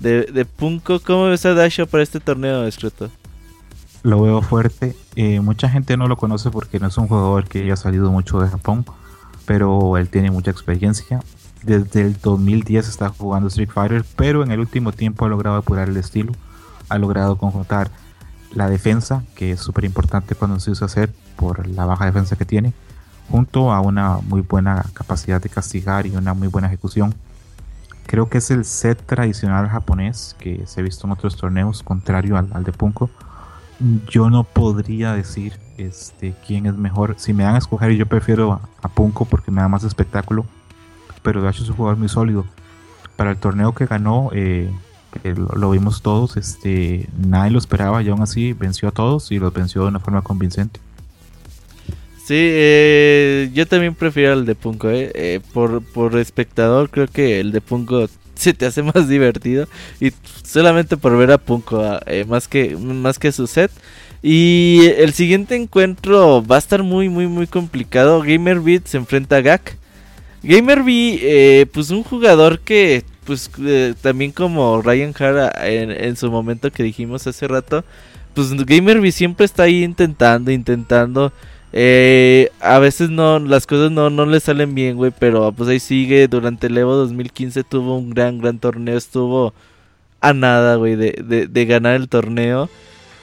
de, 0.00 0.22
de 0.22 0.44
Punko. 0.44 1.00
¿Cómo 1.00 1.26
ves 1.26 1.44
a 1.44 1.54
Dasho 1.54 1.86
para 1.86 2.02
este 2.02 2.20
torneo, 2.20 2.66
escrito? 2.66 3.10
Lo 4.04 4.22
veo 4.22 4.42
fuerte. 4.42 4.94
Eh, 5.16 5.40
mucha 5.40 5.68
gente 5.68 5.96
no 5.96 6.06
lo 6.06 6.16
conoce 6.16 6.50
porque 6.50 6.78
no 6.78 6.86
es 6.86 6.96
un 6.98 7.08
jugador 7.08 7.48
que 7.48 7.62
haya 7.62 7.74
salido 7.74 8.12
mucho 8.12 8.38
de 8.38 8.48
Japón, 8.48 8.84
pero 9.46 9.96
él 9.96 10.08
tiene 10.10 10.30
mucha 10.30 10.52
experiencia. 10.52 11.20
Desde 11.62 12.02
el 12.02 12.20
2010 12.20 12.86
está 12.86 13.08
jugando 13.08 13.48
Street 13.48 13.70
Fighter, 13.70 14.04
pero 14.14 14.44
en 14.44 14.52
el 14.52 14.60
último 14.60 14.92
tiempo 14.92 15.24
ha 15.24 15.28
logrado 15.28 15.56
apurar 15.56 15.88
el 15.88 15.96
estilo, 15.96 16.32
ha 16.90 16.98
logrado 16.98 17.38
conjuntar 17.38 17.90
la 18.52 18.68
defensa, 18.68 19.24
que 19.34 19.52
es 19.52 19.60
súper 19.60 19.86
importante 19.86 20.34
cuando 20.34 20.60
se 20.60 20.70
usa 20.70 20.86
set 20.86 21.10
por 21.36 21.66
la 21.66 21.86
baja 21.86 22.04
defensa 22.04 22.36
que 22.36 22.44
tiene, 22.44 22.74
junto 23.30 23.72
a 23.72 23.80
una 23.80 24.18
muy 24.18 24.42
buena 24.42 24.84
capacidad 24.92 25.40
de 25.40 25.48
castigar 25.48 26.06
y 26.06 26.14
una 26.14 26.34
muy 26.34 26.48
buena 26.48 26.68
ejecución. 26.68 27.14
Creo 28.06 28.28
que 28.28 28.36
es 28.36 28.50
el 28.50 28.66
set 28.66 29.02
tradicional 29.06 29.66
japonés 29.68 30.36
que 30.38 30.66
se 30.66 30.80
ha 30.80 30.84
visto 30.84 31.06
en 31.06 31.14
otros 31.14 31.36
torneos, 31.36 31.82
contrario 31.82 32.36
al, 32.36 32.64
de 32.64 32.72
Punko. 32.72 33.08
Yo 34.08 34.30
no 34.30 34.44
podría 34.44 35.14
decir 35.14 35.54
este, 35.78 36.34
quién 36.46 36.66
es 36.66 36.76
mejor. 36.76 37.16
Si 37.18 37.32
me 37.32 37.42
dan 37.44 37.56
a 37.56 37.58
escoger, 37.58 37.92
yo 37.92 38.06
prefiero 38.06 38.52
a, 38.52 38.60
a 38.82 38.88
Punko 38.88 39.24
porque 39.24 39.50
me 39.50 39.60
da 39.60 39.68
más 39.68 39.84
espectáculo. 39.84 40.46
Pero 41.22 41.42
Dash 41.42 41.62
es 41.62 41.68
un 41.68 41.76
jugador 41.76 41.98
muy 41.98 42.08
sólido. 42.08 42.44
Para 43.16 43.30
el 43.30 43.36
torneo 43.38 43.74
que 43.74 43.86
ganó, 43.86 44.30
eh, 44.32 44.70
lo, 45.54 45.70
vimos 45.70 46.02
todos, 46.02 46.36
este, 46.36 47.08
nadie 47.16 47.50
lo 47.50 47.58
esperaba 47.58 48.02
y 48.02 48.08
aún 48.08 48.22
así 48.22 48.52
venció 48.52 48.88
a 48.88 48.92
todos 48.92 49.30
y 49.30 49.38
los 49.38 49.52
venció 49.52 49.82
de 49.82 49.88
una 49.88 50.00
forma 50.00 50.22
convincente. 50.22 50.80
Sí, 52.26 52.34
eh, 52.36 53.50
yo 53.52 53.66
también 53.66 53.94
prefiero 53.94 54.32
el 54.32 54.46
de 54.46 54.54
Punko. 54.54 54.90
Eh. 54.90 55.12
eh. 55.14 55.40
por, 55.52 55.82
por 55.82 56.16
espectador, 56.16 56.90
creo 56.90 57.06
que 57.06 57.38
el 57.40 57.52
de 57.52 57.60
Punko 57.60 58.06
se 58.36 58.52
te 58.54 58.66
hace 58.66 58.82
más 58.82 59.08
divertido. 59.08 59.68
Y 60.00 60.12
solamente 60.42 60.96
por 60.96 61.16
ver 61.16 61.32
a 61.32 61.38
Punko, 61.38 62.00
eh, 62.06 62.24
más, 62.26 62.48
que, 62.48 62.76
más 62.76 63.18
que 63.18 63.32
su 63.32 63.46
set. 63.46 63.70
Y 64.22 64.86
el 64.96 65.12
siguiente 65.12 65.54
encuentro 65.54 66.44
va 66.44 66.56
a 66.56 66.58
estar 66.58 66.82
muy, 66.82 67.08
muy, 67.08 67.26
muy 67.26 67.46
complicado. 67.46 68.22
Gamer 68.22 68.60
Beat 68.60 68.86
se 68.86 68.96
enfrenta 68.96 69.36
a 69.36 69.40
Gak. 69.40 69.76
Gamer 70.42 70.82
B, 70.82 71.68
pues 71.72 71.90
un 71.90 72.02
jugador 72.02 72.60
que, 72.60 73.02
pues 73.24 73.50
también 74.02 74.30
como 74.30 74.82
Ryan 74.82 75.14
Hara 75.18 75.50
en, 75.66 75.90
en, 75.90 76.16
su 76.16 76.30
momento 76.30 76.70
que 76.70 76.82
dijimos 76.82 77.26
hace 77.26 77.48
rato, 77.48 77.82
pues 78.34 78.52
Gamer 78.52 79.00
B 79.00 79.10
siempre 79.10 79.46
está 79.46 79.64
ahí 79.64 79.82
intentando, 79.82 80.50
intentando. 80.50 81.32
Eh, 81.76 82.52
a 82.60 82.78
veces 82.78 83.10
no, 83.10 83.40
las 83.40 83.66
cosas 83.66 83.90
no, 83.90 84.08
no 84.08 84.26
le 84.26 84.38
salen 84.38 84.76
bien, 84.76 84.96
güey, 84.96 85.12
pero 85.18 85.50
pues 85.50 85.68
ahí 85.68 85.80
sigue. 85.80 86.28
Durante 86.28 86.68
el 86.68 86.78
Evo 86.78 86.94
2015 86.94 87.64
tuvo 87.64 87.98
un 87.98 88.10
gran, 88.10 88.38
gran 88.38 88.60
torneo. 88.60 88.96
Estuvo 88.96 89.52
a 90.20 90.32
nada, 90.32 90.76
güey, 90.76 90.94
de, 90.94 91.48
de, 91.48 91.64
ganar 91.66 91.96
el 91.96 92.08
torneo. 92.08 92.70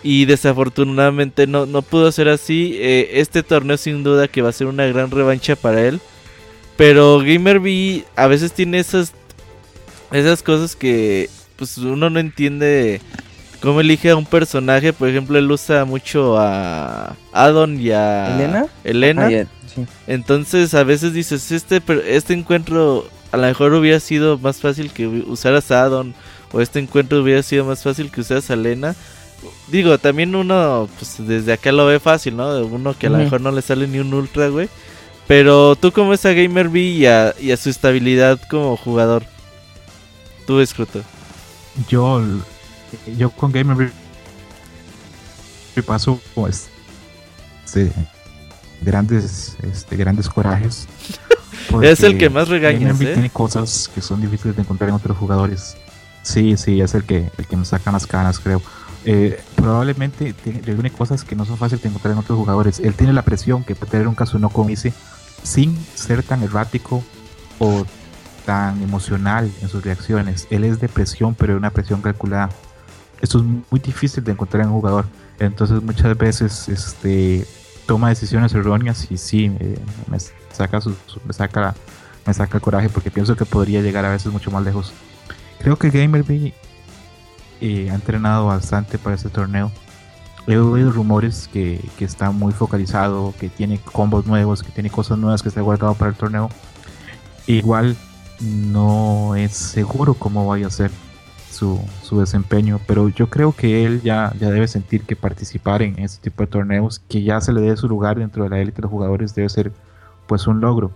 Y 0.03 0.25
desafortunadamente 0.25 1.47
no, 1.47 1.65
no 1.65 1.81
pudo 1.81 2.11
ser 2.11 2.27
así. 2.27 2.77
Eh, 2.81 3.21
este 3.21 3.41
torneo 3.41 3.77
sin 3.77 4.03
duda 4.03 4.27
que 4.27 4.41
va 4.41 4.49
a 4.49 4.53
ser 4.53 4.67
una 4.67 4.85
gran 4.85 5.09
revancha 5.11 5.55
para 5.55 5.87
él. 5.87 6.01
Pero 6.75 7.19
Gamer 7.19 7.61
B 7.61 8.03
a 8.17 8.27
veces 8.27 8.51
tiene 8.51 8.79
esas, 8.79 9.13
esas 10.11 10.43
cosas 10.43 10.75
que 10.75 11.29
pues 11.55 11.77
uno 11.77 12.09
no 12.09 12.19
entiende 12.19 12.99
cómo 13.61 13.79
elige 13.79 14.09
a 14.09 14.15
un 14.15 14.25
personaje. 14.25 14.91
Por 14.91 15.07
ejemplo, 15.07 15.37
él 15.37 15.49
usa 15.49 15.85
mucho 15.85 16.37
a 16.37 17.15
Adon 17.31 17.79
y 17.79 17.91
a 17.91 18.35
Elena. 18.35 18.65
Elena. 18.83 19.47
Entonces 20.07 20.73
a 20.73 20.83
veces 20.83 21.13
dices, 21.13 21.51
este, 21.51 21.81
este 22.05 22.33
encuentro 22.33 23.07
a 23.31 23.37
lo 23.37 23.43
mejor 23.43 23.73
hubiera 23.73 23.99
sido 24.01 24.37
más 24.37 24.57
fácil 24.57 24.91
que 24.91 25.07
usaras 25.07 25.71
a 25.71 25.83
Adon. 25.83 26.13
O 26.51 26.59
este 26.59 26.79
encuentro 26.79 27.21
hubiera 27.21 27.41
sido 27.43 27.63
más 27.63 27.81
fácil 27.81 28.11
que 28.11 28.21
usaras 28.21 28.49
a 28.49 28.55
Elena. 28.55 28.95
Digo, 29.67 29.97
también 29.97 30.35
uno, 30.35 30.89
pues 30.99 31.15
desde 31.19 31.53
acá 31.53 31.71
lo 31.71 31.85
ve 31.85 31.99
fácil, 31.99 32.35
¿no? 32.35 32.59
Uno 32.65 32.93
que 32.97 33.07
a 33.07 33.09
lo 33.09 33.17
mejor 33.17 33.39
no 33.39 33.51
le 33.51 33.61
sale 33.61 33.87
ni 33.87 33.99
un 33.99 34.13
ultra, 34.13 34.49
güey. 34.49 34.67
Pero 35.27 35.77
tú 35.77 35.93
como 35.93 36.13
esa 36.13 36.33
Gamer 36.33 36.67
B 36.67 36.79
y 36.81 37.05
a, 37.05 37.33
y 37.39 37.51
a 37.51 37.57
su 37.57 37.69
estabilidad 37.69 38.39
como 38.49 38.75
jugador. 38.75 39.23
Tú, 40.45 40.59
Escruto. 40.59 41.01
Yo 41.87 42.21
yo 43.17 43.31
con 43.31 43.51
Gamer 43.51 43.91
paso 45.81 46.19
pues 46.35 46.69
este, 47.65 47.91
grandes 48.81 49.57
este, 49.63 49.95
grandes 49.95 50.29
corajes. 50.29 50.87
Es 51.81 52.03
el 52.03 52.17
que 52.17 52.29
más 52.29 52.49
regañas 52.49 52.99
¿eh? 52.99 53.13
tiene 53.13 53.29
cosas 53.29 53.89
que 53.93 54.01
son 54.01 54.19
difíciles 54.19 54.55
de 54.55 54.63
encontrar 54.63 54.89
en 54.89 54.95
otros 54.95 55.17
jugadores. 55.17 55.77
Sí 56.21 56.57
sí 56.57 56.81
es 56.81 56.93
el 56.95 57.03
que 57.05 57.29
el 57.37 57.47
que 57.47 57.55
nos 57.55 57.69
saca 57.69 57.91
las 57.91 58.07
canas 58.07 58.39
creo. 58.39 58.61
Eh, 59.05 59.39
probablemente 59.55 60.33
tiene, 60.33 60.91
cosas 60.91 61.23
que 61.23 61.35
no 61.35 61.45
son 61.45 61.57
fáciles 61.57 61.81
de 61.81 61.89
encontrar 61.89 62.13
en 62.13 62.19
otros 62.19 62.37
jugadores. 62.37 62.79
Él 62.79 62.93
tiene 62.93 63.13
la 63.13 63.21
presión 63.21 63.63
que 63.63 63.75
puede 63.75 63.91
tener 63.91 64.07
un 64.07 64.15
caso 64.15 64.37
no 64.37 64.49
comice 64.49 64.91
sin 65.43 65.77
ser 65.95 66.23
tan 66.23 66.43
errático 66.43 67.03
o 67.59 67.85
tan 68.45 68.81
emocional 68.81 69.49
en 69.61 69.69
sus 69.69 69.83
reacciones. 69.83 70.47
Él 70.49 70.65
es 70.65 70.81
de 70.81 70.89
presión 70.89 71.35
pero 71.35 71.55
una 71.55 71.69
presión 71.69 72.01
calculada 72.01 72.49
esto 73.21 73.37
es 73.37 73.43
muy 73.43 73.79
difícil 73.79 74.23
de 74.23 74.31
encontrar 74.31 74.63
en 74.63 74.69
un 74.69 74.75
jugador. 74.75 75.05
Entonces 75.39 75.81
muchas 75.81 76.17
veces 76.17 76.67
este, 76.67 77.45
toma 77.85 78.09
decisiones 78.09 78.53
erróneas 78.53 79.07
y 79.09 79.17
sí, 79.17 79.49
me, 80.07 80.19
saca 80.51 80.79
me, 81.25 81.33
saca, 81.33 81.75
me 82.25 82.33
saca 82.33 82.59
coraje 82.59 82.89
porque 82.89 83.11
pienso 83.11 83.35
que 83.35 83.45
podría 83.45 83.81
llegar 83.81 84.05
a 84.05 84.11
veces 84.11 84.31
mucho 84.31 84.51
más 84.51 84.63
lejos. 84.63 84.91
Creo 85.59 85.77
que 85.77 85.91
Gamerby 85.91 86.53
eh, 87.61 87.89
ha 87.91 87.95
entrenado 87.95 88.47
bastante 88.47 88.97
para 88.97 89.15
este 89.15 89.29
torneo. 89.29 89.71
He 90.47 90.57
oído 90.57 90.91
rumores 90.91 91.47
que, 91.53 91.79
que, 91.99 92.05
está 92.05 92.31
muy 92.31 92.51
focalizado, 92.51 93.35
que 93.39 93.47
tiene 93.47 93.79
combos 93.79 94.25
nuevos, 94.25 94.63
que 94.63 94.71
tiene 94.71 94.89
cosas 94.89 95.19
nuevas 95.19 95.43
que 95.43 95.49
está 95.49 95.61
guardado 95.61 95.93
para 95.93 96.09
el 96.09 96.17
torneo. 96.17 96.49
Igual 97.45 97.95
no 98.39 99.35
es 99.35 99.51
seguro 99.51 100.15
cómo 100.15 100.47
vaya 100.47 100.65
a 100.65 100.71
ser 100.71 100.89
su, 102.01 102.19
desempeño, 102.19 102.79
pero 102.87 103.09
yo 103.09 103.29
creo 103.29 103.53
que 103.53 103.85
él 103.85 104.01
ya, 104.01 104.33
ya 104.39 104.49
debe 104.49 104.67
sentir 104.67 105.03
que 105.03 105.15
participar 105.15 105.81
en 105.81 105.99
este 105.99 106.29
tipo 106.29 106.43
de 106.43 106.47
torneos, 106.47 106.99
que 107.07 107.21
ya 107.23 107.39
se 107.41 107.53
le 107.53 107.61
dé 107.61 107.77
su 107.77 107.87
lugar 107.87 108.17
dentro 108.17 108.43
de 108.43 108.49
la 108.49 108.59
élite 108.59 108.77
de 108.77 108.81
los 108.83 108.91
jugadores, 108.91 109.35
debe 109.35 109.49
ser 109.49 109.71
pues 110.27 110.47
un 110.47 110.59
logro. 110.59 110.91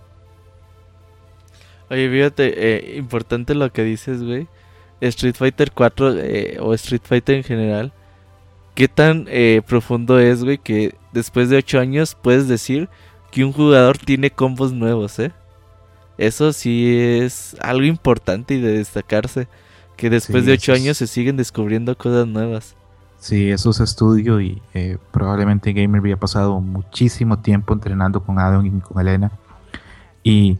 Oye, 1.88 2.10
fíjate, 2.10 2.54
eh, 2.56 2.96
importante 2.96 3.54
lo 3.54 3.72
que 3.72 3.84
dices, 3.84 4.22
güey. 4.22 4.48
Street 5.00 5.36
Fighter 5.36 5.70
4 5.72 6.14
eh, 6.18 6.58
o 6.60 6.74
Street 6.74 7.02
Fighter 7.04 7.36
en 7.36 7.44
general, 7.44 7.92
¿qué 8.74 8.88
tan 8.88 9.26
eh, 9.28 9.62
profundo 9.66 10.18
es, 10.18 10.42
güey, 10.42 10.58
que 10.58 10.94
después 11.12 11.48
de 11.48 11.58
8 11.58 11.78
años 11.78 12.16
puedes 12.20 12.48
decir 12.48 12.88
que 13.30 13.44
un 13.44 13.52
jugador 13.52 13.98
tiene 13.98 14.30
combos 14.30 14.72
nuevos, 14.72 15.18
eh? 15.18 15.32
Eso 16.18 16.52
sí 16.52 16.98
es 16.98 17.56
algo 17.60 17.84
importante 17.84 18.54
y 18.54 18.60
de 18.60 18.78
destacarse 18.78 19.48
que 19.96 20.10
después 20.10 20.44
de 20.44 20.52
ocho 20.52 20.72
años 20.72 20.98
se 20.98 21.06
siguen 21.06 21.36
descubriendo 21.36 21.96
cosas 21.96 22.26
nuevas. 22.26 22.76
Sí, 23.18 23.50
eso 23.50 23.70
es 23.70 23.80
estudio 23.80 24.40
y 24.40 24.62
eh, 24.74 24.98
probablemente 25.10 25.72
Gamer 25.72 26.00
había 26.00 26.16
pasado 26.16 26.60
muchísimo 26.60 27.38
tiempo 27.38 27.72
entrenando 27.72 28.22
con 28.22 28.38
Adam 28.38 28.64
y 28.66 28.70
con 28.80 29.00
Elena. 29.00 29.32
Y 30.22 30.58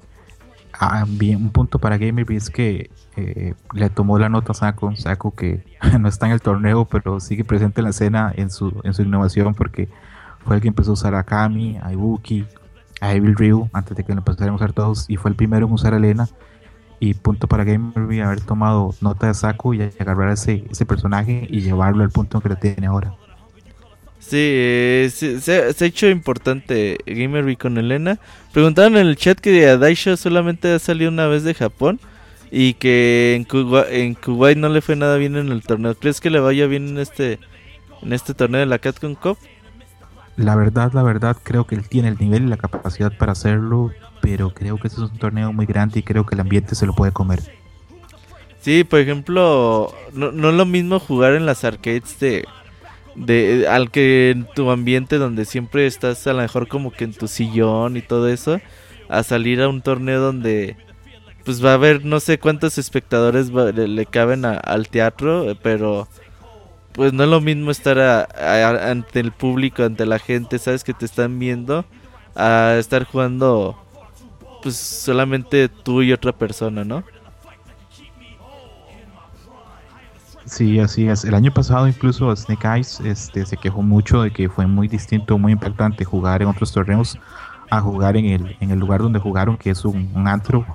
ah, 0.72 1.05
bien, 1.07 1.37
un 1.37 1.51
punto 1.51 1.78
para 1.78 1.99
Gamer 1.99 2.30
es 2.32 2.51
que 2.51 2.91
eh, 3.16 3.55
le 3.72 3.91
tomó 3.91 4.18
la 4.18 4.28
nota 4.28 4.53
a 4.53 4.55
Saco, 4.55 4.95
Saco 4.97 5.34
que 5.34 5.64
no 6.01 6.09
está 6.09 6.26
en 6.26 6.32
el 6.32 6.41
torneo, 6.41 6.87
pero 6.87 7.20
sigue 7.20 7.45
presente 7.45 7.80
en 7.80 7.84
la 7.84 7.91
escena 7.91 8.32
en 8.34 8.51
su, 8.51 8.80
en 8.84 8.95
su 8.95 9.03
innovación 9.03 9.55
porque 9.55 9.89
fue 10.45 10.57
el 10.57 10.62
que 10.62 10.68
empezó 10.68 10.91
a 10.91 10.95
usar 10.95 11.14
a 11.14 11.24
Kami, 11.24 11.78
a 11.82 11.93
Ibuki, 11.93 12.47
a 13.01 13.12
Evil 13.12 13.34
Ryu, 13.34 13.68
antes 13.72 13.97
de 13.97 14.05
que 14.05 14.12
lo 14.12 14.18
empezaran 14.18 14.55
a 14.55 14.57
usar 14.57 14.72
todos, 14.72 15.09
y 15.09 15.16
fue 15.16 15.30
el 15.30 15.37
primero 15.37 15.66
en 15.66 15.72
usar 15.72 15.93
a 15.93 15.99
Elena 15.99 16.28
y 17.01 17.14
punto 17.14 17.47
para 17.47 17.64
Gamer 17.64 18.22
haber 18.22 18.40
tomado 18.40 18.94
nota 19.01 19.26
de 19.28 19.34
saco 19.34 19.74
y 19.74 19.82
agarrar 19.82 20.30
ese, 20.30 20.64
ese 20.70 20.86
personaje 20.86 21.47
y 21.51 21.61
llevarlo 21.61 22.03
al 22.03 22.11
punto 22.11 22.40
que 22.40 22.49
lo 22.49 22.57
tiene 22.57 22.86
ahora. 22.86 23.14
Sí, 24.18 24.38
eh, 24.38 25.11
se, 25.12 25.53
ha 25.53 25.84
hecho 25.84 26.09
importante 26.09 26.99
Gamer 27.07 27.57
con 27.59 27.78
Elena. 27.78 28.18
Preguntaron 28.53 28.97
en 28.97 29.07
el 29.07 29.16
chat 29.16 29.38
que 29.38 29.68
a 29.68 29.76
Daisho 29.76 30.16
solamente 30.16 30.72
ha 30.72 30.78
salido 30.78 31.11
una 31.11 31.26
vez 31.26 31.44
de 31.44 31.55
Japón 31.55 32.01
y 32.51 32.74
que 32.74 33.34
en, 33.36 33.44
Kuwait, 33.44 33.86
en 33.90 34.14
Kuwait 34.14 34.59
no 34.59 34.68
le 34.68 34.80
fue 34.80 34.97
nada 34.97 35.16
bien 35.16 35.36
en 35.36 35.53
el 35.53 35.62
torneo. 35.62 35.94
¿Crees 35.94 36.20
que 36.20 36.30
le 36.30 36.40
vaya 36.40 36.66
bien 36.66 36.88
en 36.88 36.99
este 36.99 37.38
en 38.03 38.12
este 38.12 38.34
torneo 38.34 38.61
de 38.61 38.66
la 38.66 38.78
Capcom 38.78 39.14
Cup? 39.14 39.38
La 40.36 40.55
verdad, 40.55 40.92
la 40.92 41.03
verdad, 41.03 41.36
creo 41.42 41.66
que 41.66 41.74
él 41.74 41.88
tiene 41.88 42.09
el 42.09 42.18
nivel 42.18 42.44
y 42.44 42.47
la 42.49 42.57
capacidad 42.57 43.16
para 43.16 43.32
hacerlo, 43.32 43.90
pero 44.27 44.51
creo 44.51 44.77
que 44.77 44.89
este 44.89 45.01
es 45.01 45.09
un 45.09 45.18
torneo 45.18 45.53
muy 45.53 45.66
grande 45.66 46.01
y 46.01 46.03
creo 46.03 46.27
que 46.27 46.35
el 46.35 46.41
ambiente 46.41 46.74
se 46.74 46.85
lo 46.85 46.97
puede 46.97 47.12
comer. 47.12 47.41
Sí, 48.59 48.83
por 48.83 48.99
ejemplo, 48.99 49.95
no, 50.14 50.33
no 50.33 50.51
es 50.51 50.57
lo 50.57 50.66
mismo 50.66 50.99
jugar 50.99 51.35
en 51.35 51.47
las 51.47 51.62
arcades 51.62 52.18
de, 52.18 52.45
de 53.14 53.68
al 53.68 53.93
que 53.93 54.33
en 54.33 54.49
tu 54.53 54.68
ambiente 54.72 55.18
donde 55.18 55.45
siempre 55.45 55.87
estás 55.87 56.27
a 56.27 56.33
lo 56.33 56.41
mejor 56.41 56.66
como 56.66 56.91
que 56.91 57.05
en 57.05 57.12
tu 57.12 57.29
sillón 57.29 57.97
y 57.97 58.03
todo 58.03 58.29
eso, 58.29 58.61
a 59.09 59.22
salir 59.22 59.62
a 59.62 59.68
un 59.68 59.81
torneo 59.81 60.20
donde 60.20 60.77
pues 61.45 61.64
va 61.64 61.70
a 61.70 61.74
haber 61.74 62.05
no 62.05 62.18
sé 62.18 62.41
cuántos 62.41 62.79
espectadores 62.79 63.51
le, 63.51 64.07
caben 64.07 64.45
al 64.45 64.89
teatro, 64.89 65.57
pero 65.62 66.09
pues 66.91 67.12
no 67.12 67.22
es 67.22 67.31
lo 67.31 67.41
mismo 67.41 67.70
estar 67.70 68.01
ante 68.01 69.20
el 69.20 69.31
público, 69.31 69.85
ante 69.85 70.05
la 70.05 70.18
gente, 70.18 70.59
sabes 70.59 70.83
que 70.83 70.95
te 70.95 71.05
están 71.05 71.39
viendo, 71.39 71.85
a 72.35 72.74
estar 72.77 73.05
jugando 73.05 73.86
pues 74.66 74.78
solamente 74.78 75.68
tú 75.68 76.02
y 76.02 76.12
otra 76.12 76.32
persona, 76.32 76.82
¿no? 76.82 77.04
Sí, 80.44 80.80
así 80.80 81.06
es. 81.06 81.24
El 81.24 81.34
año 81.34 81.54
pasado 81.54 81.86
incluso 81.86 82.34
Snake 82.34 82.66
Eyes 82.66 82.98
este, 82.98 83.46
se 83.46 83.56
quejó 83.56 83.82
mucho 83.82 84.22
de 84.22 84.32
que 84.32 84.48
fue 84.48 84.66
muy 84.66 84.88
distinto, 84.88 85.38
muy 85.38 85.52
impactante 85.52 86.04
jugar 86.04 86.42
en 86.42 86.48
otros 86.48 86.72
torneos 86.72 87.16
a 87.70 87.80
jugar 87.80 88.16
en 88.16 88.24
el, 88.24 88.56
en 88.58 88.72
el 88.72 88.80
lugar 88.80 89.02
donde 89.02 89.20
jugaron, 89.20 89.56
que 89.56 89.70
es 89.70 89.84
un, 89.84 90.10
un 90.12 90.26
antro 90.26 90.66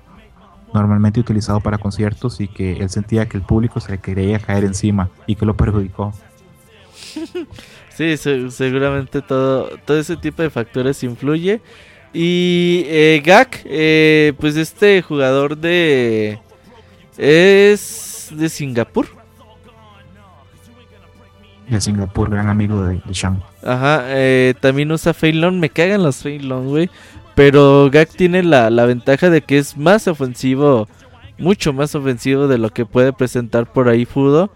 normalmente 0.73 1.19
utilizado 1.19 1.59
para 1.59 1.77
conciertos 1.77 2.39
y 2.39 2.47
que 2.47 2.77
él 2.77 2.89
sentía 2.89 3.27
que 3.27 3.35
el 3.35 3.43
público 3.43 3.81
se 3.81 3.91
le 3.91 3.97
quería 3.97 4.39
caer 4.39 4.63
encima 4.63 5.09
y 5.27 5.35
que 5.35 5.45
lo 5.45 5.57
perjudicó. 5.57 6.13
Sí, 7.93 8.15
seguramente 8.17 9.21
todo, 9.21 9.77
todo 9.85 9.99
ese 9.99 10.15
tipo 10.15 10.41
de 10.41 10.49
factores 10.49 11.03
influye. 11.03 11.61
Y 12.13 12.83
eh, 12.87 13.21
Gak, 13.23 13.61
eh, 13.65 14.33
pues 14.39 14.57
este 14.57 15.01
jugador 15.01 15.57
de... 15.57 16.39
Es 17.17 18.29
de 18.31 18.49
Singapur. 18.49 19.07
De 21.69 21.79
Singapur, 21.79 22.29
gran 22.29 22.49
amigo 22.49 22.83
de, 22.83 22.95
de 22.95 23.13
Shang. 23.13 23.41
Ajá, 23.63 24.03
eh, 24.07 24.53
también 24.59 24.91
usa 24.91 25.13
Feilong. 25.13 25.59
Me 25.59 25.69
cagan 25.69 26.03
los 26.03 26.17
Feilong, 26.17 26.67
güey. 26.67 26.89
Pero 27.35 27.89
Gak 27.91 28.09
tiene 28.09 28.43
la, 28.43 28.69
la 28.69 28.85
ventaja 28.85 29.29
de 29.29 29.41
que 29.41 29.57
es 29.57 29.77
más 29.77 30.07
ofensivo, 30.07 30.89
mucho 31.37 31.71
más 31.71 31.95
ofensivo 31.95 32.47
de 32.47 32.57
lo 32.57 32.71
que 32.71 32.85
puede 32.85 33.13
presentar 33.13 33.71
por 33.71 33.87
ahí 33.87 34.05
Fudo. 34.05 34.51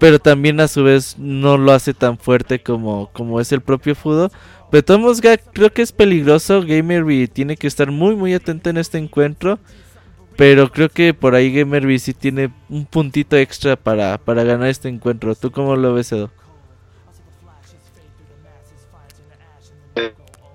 Pero 0.00 0.18
también 0.18 0.58
a 0.60 0.66
su 0.66 0.82
vez 0.82 1.16
no 1.18 1.58
lo 1.58 1.72
hace 1.72 1.94
tan 1.94 2.18
fuerte 2.18 2.60
como, 2.60 3.10
como 3.12 3.38
es 3.38 3.52
el 3.52 3.60
propio 3.60 3.94
Fudo. 3.94 4.32
Pero 4.70 4.84
Tomos 4.84 5.20
creo 5.52 5.72
que 5.72 5.82
es 5.82 5.92
peligroso. 5.92 6.62
Gamerby 6.62 7.28
tiene 7.28 7.56
que 7.56 7.66
estar 7.66 7.90
muy 7.90 8.16
muy 8.16 8.34
atento 8.34 8.70
en 8.70 8.78
este 8.78 8.98
encuentro. 8.98 9.58
Pero 10.36 10.72
creo 10.72 10.88
que 10.88 11.12
por 11.12 11.34
ahí 11.34 11.52
Gamerby 11.54 11.98
sí 11.98 12.14
tiene 12.14 12.50
un 12.70 12.86
puntito 12.86 13.36
extra 13.36 13.76
para, 13.76 14.16
para 14.16 14.42
ganar 14.42 14.68
este 14.68 14.88
encuentro. 14.88 15.34
¿Tú 15.34 15.52
cómo 15.52 15.76
lo 15.76 15.92
ves, 15.92 16.12
Edo? 16.12 16.30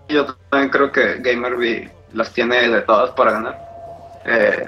Yo 0.10 0.26
también 0.50 0.72
creo 0.72 0.92
que 0.92 1.20
Gamerby 1.20 1.88
las 2.14 2.34
tiene 2.34 2.68
de 2.68 2.82
todas 2.82 3.12
para 3.12 3.34
ganar. 3.34 3.60
Eh, 4.26 4.66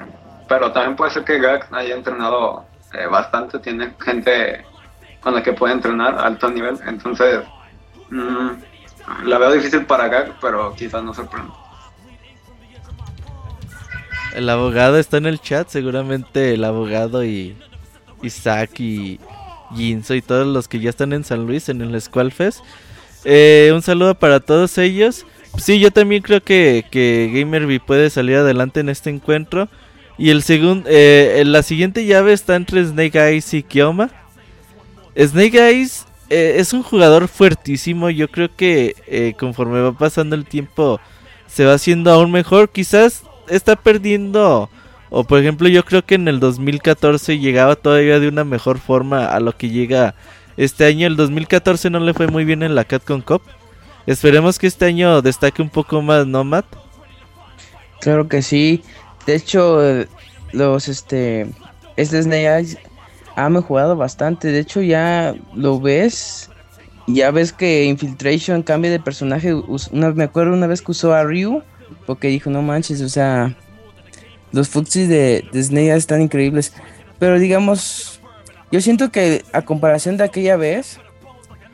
pero 0.48 0.70
también 0.70 0.94
puede 0.94 1.10
ser 1.10 1.24
que 1.24 1.40
Gak 1.40 1.66
haya 1.72 1.96
entrenado 1.96 2.64
eh, 2.92 3.06
bastante, 3.06 3.58
tiene 3.58 3.94
gente 4.00 4.64
con 5.20 5.34
la 5.34 5.42
que 5.42 5.52
puede 5.52 5.74
entrenar 5.74 6.14
a 6.14 6.26
alto 6.26 6.50
nivel. 6.50 6.78
Entonces, 6.86 7.40
mmm, 8.10 8.50
la 9.24 9.38
veo 9.38 9.52
difícil 9.52 9.84
para 9.86 10.08
Gak, 10.08 10.38
pero 10.40 10.74
quizás 10.74 11.02
no 11.02 11.14
sorprenda. 11.14 11.52
El 14.34 14.48
abogado 14.50 14.98
está 14.98 15.16
en 15.16 15.26
el 15.26 15.40
chat, 15.40 15.68
seguramente 15.68 16.54
el 16.54 16.64
abogado 16.64 17.24
y 17.24 17.56
Isaac 18.22 18.78
y 18.78 19.18
Ginzo 19.74 20.14
y 20.14 20.22
todos 20.22 20.46
los 20.46 20.68
que 20.68 20.80
ya 20.80 20.90
están 20.90 21.12
en 21.12 21.24
San 21.24 21.46
Luis 21.46 21.68
en 21.68 21.80
el 21.80 22.00
Squall 22.00 22.32
Fest. 22.32 22.60
Eh, 23.24 23.70
un 23.74 23.82
saludo 23.82 24.14
para 24.14 24.40
todos 24.40 24.78
ellos. 24.78 25.26
Sí, 25.56 25.80
yo 25.80 25.90
también 25.90 26.22
creo 26.22 26.42
que, 26.42 26.84
que 26.90 27.30
Gamerby 27.34 27.78
puede 27.78 28.10
salir 28.10 28.36
adelante 28.36 28.80
en 28.80 28.90
este 28.90 29.10
encuentro. 29.10 29.68
Y 30.18 30.30
el 30.30 30.42
segundo, 30.42 30.88
eh, 30.90 31.44
la 31.46 31.62
siguiente 31.62 32.04
llave 32.04 32.32
está 32.32 32.56
entre 32.56 32.84
Snake 32.84 33.16
Eyes 33.16 33.54
y 33.54 33.62
Kioma. 33.62 34.10
Snake 35.16 35.58
Eyes 35.58 36.06
eh, 36.28 36.56
es 36.58 36.72
un 36.72 36.82
jugador 36.82 37.28
fuertísimo. 37.28 38.10
Yo 38.10 38.28
creo 38.28 38.54
que 38.54 38.96
eh, 39.06 39.34
conforme 39.38 39.80
va 39.80 39.92
pasando 39.92 40.34
el 40.34 40.44
tiempo 40.44 41.00
se 41.46 41.64
va 41.64 41.74
haciendo 41.74 42.10
aún 42.10 42.32
mejor. 42.32 42.70
Quizás 42.70 43.22
está 43.48 43.76
perdiendo. 43.76 44.68
O 45.10 45.24
por 45.24 45.38
ejemplo, 45.38 45.68
yo 45.68 45.84
creo 45.84 46.04
que 46.04 46.16
en 46.16 46.26
el 46.26 46.40
2014 46.40 47.38
llegaba 47.38 47.76
todavía 47.76 48.18
de 48.18 48.28
una 48.28 48.44
mejor 48.44 48.78
forma 48.78 49.26
a 49.26 49.38
lo 49.38 49.56
que 49.56 49.70
llega 49.70 50.16
este 50.56 50.84
año. 50.84 51.06
El 51.06 51.16
2014 51.16 51.90
no 51.90 52.00
le 52.00 52.12
fue 52.12 52.26
muy 52.26 52.44
bien 52.44 52.64
en 52.64 52.74
la 52.74 52.84
Catcon 52.84 53.22
Cup. 53.22 53.42
Esperemos 54.06 54.58
que 54.58 54.66
este 54.66 54.86
año 54.86 55.22
destaque 55.22 55.62
un 55.62 55.70
poco 55.70 56.02
más, 56.02 56.26
¿no, 56.26 56.42
Matt? 56.42 56.66
Claro 58.00 58.28
que 58.28 58.42
sí. 58.42 58.82
De 59.28 59.34
hecho, 59.34 59.78
los 60.52 60.88
este 60.88 61.48
este 61.98 62.22
Snake 62.22 62.46
Eyes 62.46 62.78
ha 63.36 63.50
mejorado 63.50 63.94
bastante. 63.94 64.48
De 64.48 64.58
hecho, 64.58 64.80
ya 64.80 65.34
lo 65.54 65.78
ves. 65.78 66.48
Ya 67.06 67.30
ves 67.30 67.52
que 67.52 67.84
Infiltration 67.84 68.62
cambia 68.62 68.90
de 68.90 68.98
personaje. 68.98 69.52
Una, 69.52 70.12
me 70.12 70.24
acuerdo 70.24 70.54
una 70.54 70.66
vez 70.66 70.80
que 70.80 70.92
usó 70.92 71.12
a 71.12 71.24
Ryu. 71.24 71.62
Porque 72.06 72.28
dijo, 72.28 72.48
no 72.48 72.62
manches, 72.62 73.02
o 73.02 73.08
sea. 73.10 73.54
Los 74.50 74.70
Fuxis 74.70 75.10
de, 75.10 75.44
de 75.52 75.94
están 75.94 76.22
increíbles. 76.22 76.72
Pero 77.18 77.38
digamos. 77.38 78.20
Yo 78.72 78.80
siento 78.80 79.12
que 79.12 79.44
a 79.52 79.60
comparación 79.60 80.16
de 80.16 80.24
aquella 80.24 80.56
vez. 80.56 81.00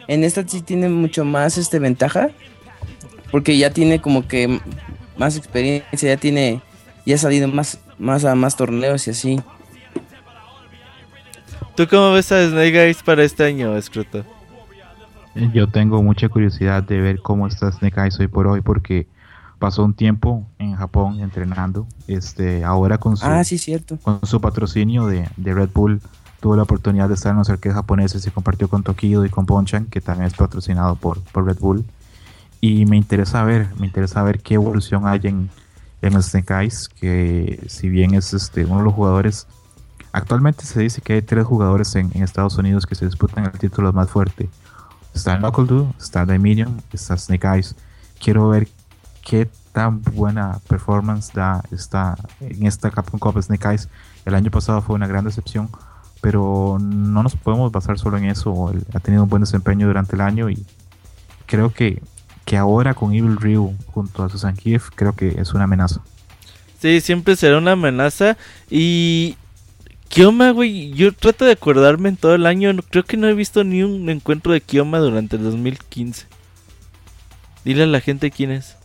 En 0.09 0.24
esta 0.24 0.42
sí 0.42 0.61
tiene 0.61 0.88
mucho 0.88 1.24
más 1.24 1.57
este 1.57 1.78
ventaja. 1.78 2.30
Porque 3.30 3.57
ya 3.57 3.70
tiene 3.70 4.00
como 4.00 4.26
que 4.26 4.59
más 5.16 5.36
experiencia. 5.36 6.09
Ya 6.09 6.16
tiene 6.16 6.61
ya 7.07 7.14
ha 7.16 7.18
salido 7.18 7.48
más, 7.48 7.78
más 7.98 8.24
a 8.24 8.34
más 8.34 8.57
torneos 8.57 9.07
y 9.07 9.11
así. 9.11 9.40
¿Tú 11.76 11.88
cómo 11.88 12.12
ves 12.12 12.30
a 12.30 12.48
Snake 12.48 12.84
Eyes 12.84 13.02
para 13.02 13.24
este 13.24 13.44
año, 13.44 13.80
Scruto? 13.82 14.24
Yo 15.52 15.68
tengo 15.68 16.00
mucha 16.02 16.28
curiosidad 16.28 16.84
de 16.84 17.00
ver 17.00 17.18
cómo 17.20 17.48
está 17.48 17.72
Snake 17.72 18.00
Eyes 18.00 18.20
hoy 18.20 18.28
por 18.28 18.46
hoy 18.46 18.61
porque 18.61 19.09
pasó 19.59 19.84
un 19.84 19.94
tiempo 19.94 20.46
en 20.59 20.76
Japón 20.76 21.18
entrenando. 21.20 21.88
Este, 22.07 22.62
ahora 22.62 22.98
con 22.98 23.16
su, 23.16 23.26
ah, 23.26 23.42
sí, 23.42 23.59
cierto. 23.59 23.98
con 23.98 24.20
su 24.24 24.40
patrocinio 24.40 25.07
de, 25.07 25.28
de, 25.36 25.55
Red 25.55 25.70
Bull 25.74 26.00
tuvo 26.40 26.55
la 26.55 26.62
oportunidad 26.62 27.09
de 27.09 27.14
estar 27.14 27.32
en 27.32 27.38
los 27.38 27.50
arcades 27.50 27.74
japoneses 27.74 28.24
y 28.26 28.30
compartió 28.30 28.68
con 28.68 28.84
Tokido 28.84 29.24
y 29.24 29.30
con 29.30 29.46
Ponchan, 29.46 29.86
que 29.86 30.00
también 30.00 30.26
es 30.26 30.34
patrocinado 30.34 30.94
por, 30.94 31.20
por 31.20 31.44
Red 31.44 31.59
Bull. 31.59 31.84
Y 32.61 32.86
me 32.86 32.96
interesa 32.96 33.42
ver, 33.42 33.66
me 33.78 33.86
interesa 33.86 34.22
ver 34.22 34.40
qué 34.40 34.55
evolución 34.55 35.07
hay 35.07 35.20
en, 35.24 35.50
en 36.07 36.22
Snake 36.22 36.52
Eyes, 36.52 36.88
que 36.88 37.64
si 37.68 37.88
bien 37.88 38.14
es 38.14 38.34
este 38.34 38.64
uno 38.64 38.78
de 38.78 38.84
los 38.84 38.94
jugadores, 38.94 39.46
actualmente 40.12 40.64
se 40.64 40.80
dice 40.80 41.00
que 41.00 41.14
hay 41.14 41.22
tres 41.22 41.44
jugadores 41.46 41.94
en, 41.96 42.11
en 42.14 42.22
Estados 42.22 42.59
Unidos 42.59 42.86
que 42.86 42.94
se 42.94 43.07
disputan 43.07 43.44
el 43.44 43.52
título 43.52 43.92
más 43.92 44.11
fuerte. 44.11 44.48
Está 45.14 45.38
Knuckle 45.38 45.66
Dude, 45.66 45.92
está 45.98 46.26
Dominion, 46.26 46.82
está 46.92 47.16
Snake 47.16 47.46
Eyes. 47.46 47.76
Quiero 48.20 48.48
ver 48.48 48.68
qué 49.22 49.48
tan 49.72 50.02
buena 50.02 50.61
performance 50.68 51.32
da 51.32 51.62
esta, 51.70 52.16
en 52.40 52.66
esta 52.66 52.90
Capcom 52.90 53.18
Cup 53.18 53.42
Snake 53.42 53.66
Eyes. 53.68 53.88
El 54.24 54.34
año 54.34 54.50
pasado 54.50 54.82
fue 54.82 54.96
una 54.96 55.07
gran 55.07 55.24
decepción, 55.24 55.70
pero 56.20 56.78
no 56.80 57.22
nos 57.22 57.34
podemos 57.36 57.72
basar 57.72 57.98
solo 57.98 58.18
en 58.18 58.26
eso. 58.26 58.72
Ha 58.92 59.00
tenido 59.00 59.22
un 59.22 59.28
buen 59.28 59.42
desempeño 59.42 59.86
durante 59.86 60.16
el 60.16 60.20
año 60.20 60.50
y 60.50 60.66
creo 61.46 61.72
que 61.72 62.02
que 62.45 62.57
ahora 62.57 62.95
con 62.95 63.14
Evil 63.14 63.36
Ryu 63.36 63.74
junto 63.86 64.22
a 64.22 64.28
Susan 64.28 64.57
Kiev 64.57 64.82
creo 64.95 65.14
que 65.14 65.28
es 65.40 65.55
una 65.55 65.64
amenaza. 65.64 66.01
Sí, 66.80 67.01
siempre 67.01 67.36
será 67.36 67.59
una 67.59 67.72
amenaza. 67.72 68.36
Y. 68.70 69.36
Kioma, 70.09 70.51
güey, 70.51 70.92
yo 70.92 71.12
trato 71.12 71.45
de 71.45 71.53
acordarme 71.53 72.11
en 72.11 72.16
todo 72.16 72.34
el 72.34 72.47
año. 72.47 72.70
Creo 72.90 73.05
que 73.05 73.16
no 73.16 73.26
he 73.26 73.34
visto 73.34 73.64
ni 73.64 73.82
un 73.82 74.09
encuentro 74.11 74.53
de 74.53 74.61
Kioma 74.61 74.99
durante 74.99 75.36
el 75.36 75.42
2015. 75.42 76.26
Dile 77.64 77.84
a 77.84 77.86
la 77.86 78.01
gente 78.01 78.30
quién 78.30 78.51
es. 78.53 78.76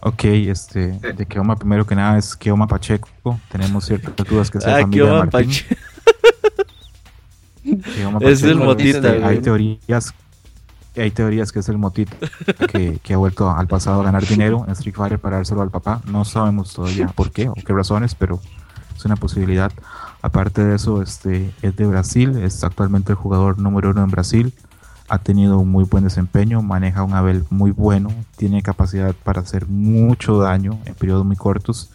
Ok, 0.00 0.24
este, 0.24 0.92
de 0.98 1.26
Kioma 1.26 1.56
primero 1.56 1.86
que 1.86 1.94
nada 1.94 2.18
es 2.18 2.36
Kioma 2.36 2.66
Pacheco. 2.66 3.08
Tenemos 3.50 3.86
ciertas 3.86 4.26
dudas 4.26 4.50
que 4.50 4.60
sea 4.60 4.76
ah, 4.76 4.80
familia 4.80 5.04
Kioma 5.04 5.24
de 5.24 5.30
Martín. 5.30 5.50
Pacheco. 5.50 5.74
Kioma 7.94 8.18
Es 8.22 8.42
el 8.42 8.58
Pacheco, 8.58 8.64
motita, 8.64 8.98
este. 9.14 9.24
Hay 9.24 9.38
teorías 9.40 10.14
hay 11.00 11.10
teorías 11.10 11.52
que 11.52 11.60
es 11.60 11.68
el 11.68 11.78
motito 11.78 12.16
que, 12.72 12.98
que 13.02 13.14
ha 13.14 13.16
vuelto 13.16 13.50
al 13.50 13.66
pasado 13.66 14.00
a 14.00 14.04
ganar 14.04 14.26
dinero 14.26 14.64
en 14.66 14.72
Street 14.72 14.94
Fighter 14.94 15.18
para 15.18 15.36
dárselo 15.36 15.62
al 15.62 15.70
papá. 15.70 16.00
No 16.06 16.24
sabemos 16.24 16.72
todavía 16.74 17.08
por 17.08 17.30
qué 17.30 17.48
o 17.48 17.54
qué 17.54 17.72
razones, 17.72 18.14
pero 18.14 18.40
es 18.96 19.04
una 19.04 19.16
posibilidad. 19.16 19.72
Aparte 20.20 20.64
de 20.64 20.74
eso, 20.74 21.00
este 21.00 21.54
es 21.62 21.76
de 21.76 21.86
Brasil, 21.86 22.36
es 22.38 22.64
actualmente 22.64 23.12
el 23.12 23.16
jugador 23.16 23.58
número 23.58 23.90
uno 23.90 24.02
en 24.02 24.10
Brasil. 24.10 24.52
Ha 25.08 25.20
tenido 25.20 25.58
un 25.58 25.70
muy 25.70 25.84
buen 25.84 26.04
desempeño, 26.04 26.60
maneja 26.60 27.02
un 27.02 27.14
Abel 27.14 27.44
muy 27.48 27.70
bueno, 27.70 28.10
tiene 28.36 28.62
capacidad 28.62 29.14
para 29.14 29.40
hacer 29.40 29.66
mucho 29.66 30.38
daño 30.38 30.78
en 30.84 30.94
periodos 30.94 31.24
muy 31.24 31.36
cortos. 31.36 31.90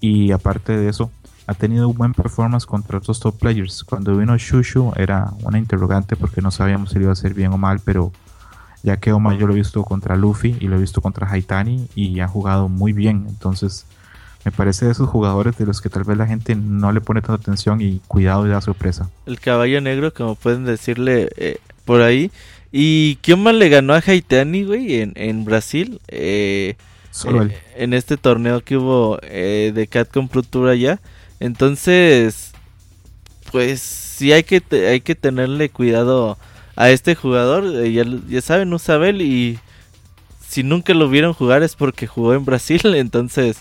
Y 0.00 0.32
aparte 0.32 0.76
de 0.76 0.88
eso, 0.88 1.10
ha 1.46 1.54
tenido 1.54 1.88
un 1.88 1.96
buen 1.96 2.14
performance 2.14 2.64
contra 2.64 2.98
otros 2.98 3.20
top 3.20 3.38
players. 3.38 3.84
Cuando 3.84 4.16
vino 4.16 4.36
Shushu 4.36 4.92
era 4.96 5.32
una 5.42 5.58
interrogante 5.58 6.16
porque 6.16 6.40
no 6.40 6.50
sabíamos 6.50 6.90
si 6.90 6.98
iba 6.98 7.10
a 7.10 7.12
hacer 7.12 7.34
bien 7.34 7.52
o 7.52 7.58
mal, 7.58 7.80
pero 7.84 8.12
ya 8.82 8.96
que 8.98 9.12
Oma 9.12 9.36
yo 9.36 9.46
lo 9.46 9.52
he 9.52 9.56
visto 9.56 9.84
contra 9.84 10.16
Luffy 10.16 10.56
y 10.60 10.68
lo 10.68 10.76
he 10.76 10.80
visto 10.80 11.00
contra 11.00 11.30
Haitani 11.30 11.88
y 11.94 12.20
ha 12.20 12.28
jugado 12.28 12.68
muy 12.68 12.92
bien. 12.92 13.26
Entonces, 13.28 13.86
me 14.44 14.52
parece 14.52 14.86
de 14.86 14.92
esos 14.92 15.08
jugadores 15.08 15.58
de 15.58 15.66
los 15.66 15.80
que 15.80 15.90
tal 15.90 16.04
vez 16.04 16.16
la 16.16 16.26
gente 16.26 16.54
no 16.54 16.92
le 16.92 17.00
pone 17.00 17.20
tanta 17.20 17.42
atención 17.42 17.80
y 17.82 18.00
cuidado 18.08 18.46
y 18.46 18.50
da 18.50 18.60
sorpresa. 18.60 19.10
El 19.26 19.38
caballo 19.38 19.80
negro, 19.80 20.14
como 20.14 20.34
pueden 20.34 20.64
decirle 20.64 21.28
eh, 21.36 21.58
por 21.84 22.00
ahí. 22.00 22.30
Y 22.72 23.16
Kioma 23.16 23.52
le 23.52 23.68
ganó 23.68 23.94
a 23.94 24.02
Haitani, 24.04 24.64
güey, 24.64 25.00
en, 25.00 25.12
en 25.16 25.44
Brasil. 25.44 26.00
Eh, 26.08 26.76
Solo 27.10 27.42
eh, 27.42 27.46
él. 27.46 27.54
En 27.76 27.92
este 27.92 28.16
torneo 28.16 28.62
que 28.62 28.76
hubo 28.76 29.18
de 29.18 29.88
Catcom 29.90 30.28
Pro 30.28 30.42
Tour 30.42 30.68
allá. 30.68 31.00
Entonces, 31.38 32.52
pues 33.50 33.80
sí 33.80 34.32
hay 34.32 34.44
que, 34.44 34.62
hay 34.88 35.00
que 35.00 35.14
tenerle 35.14 35.68
cuidado 35.68 36.38
a 36.80 36.90
este 36.90 37.14
jugador. 37.14 37.64
eh, 37.76 37.92
ya, 37.92 38.04
ya 38.28 38.40
saben, 38.40 38.72
usa 38.72 38.96
Bell 38.96 39.20
y 39.20 39.58
si 40.48 40.62
nunca 40.62 40.94
lo 40.94 41.08
vieron 41.08 41.34
jugar 41.34 41.62
es 41.62 41.76
porque 41.76 42.06
jugó 42.06 42.34
en 42.34 42.44
Brasil, 42.46 42.80
entonces 42.96 43.58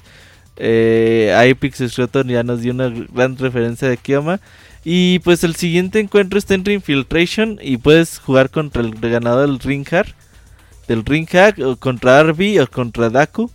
eh, 0.55 1.33
ahí 1.37 1.53
Pixel 1.53 1.91
ya 2.27 2.43
nos 2.43 2.61
dio 2.61 2.71
una 2.71 2.89
gran 2.89 3.37
referencia 3.37 3.89
de 3.89 3.97
Kioma. 3.97 4.39
Y 4.85 5.19
pues 5.19 5.43
el 5.43 5.55
siguiente 5.55 5.99
encuentro 5.99 6.39
está 6.39 6.53
en 6.53 6.63
Infiltration 6.65 7.59
y 7.61 7.77
puedes 7.77 8.19
jugar 8.19 8.49
contra 8.49 8.81
el 8.81 8.91
ganador 8.91 9.49
del 9.49 9.59
Ring 9.59 9.85
del 10.87 11.05
Ring 11.05 11.27
Hack, 11.27 11.59
o 11.59 11.75
contra 11.75 12.19
Arby 12.19 12.57
o 12.59 12.67
contra 12.67 13.09
Daku. 13.09 13.51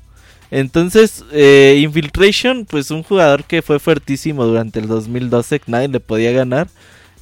Entonces, 0.51 1.25
eh, 1.33 1.81
Infiltration, 1.83 2.67
pues 2.67 2.91
un 2.91 3.03
jugador 3.03 3.45
que 3.45 3.63
fue 3.63 3.79
fuertísimo 3.79 4.45
durante 4.45 4.79
el 4.79 4.87
2012, 4.87 5.63
nadie 5.67 5.89
le 5.89 6.01
podía 6.01 6.33
ganar. 6.33 6.69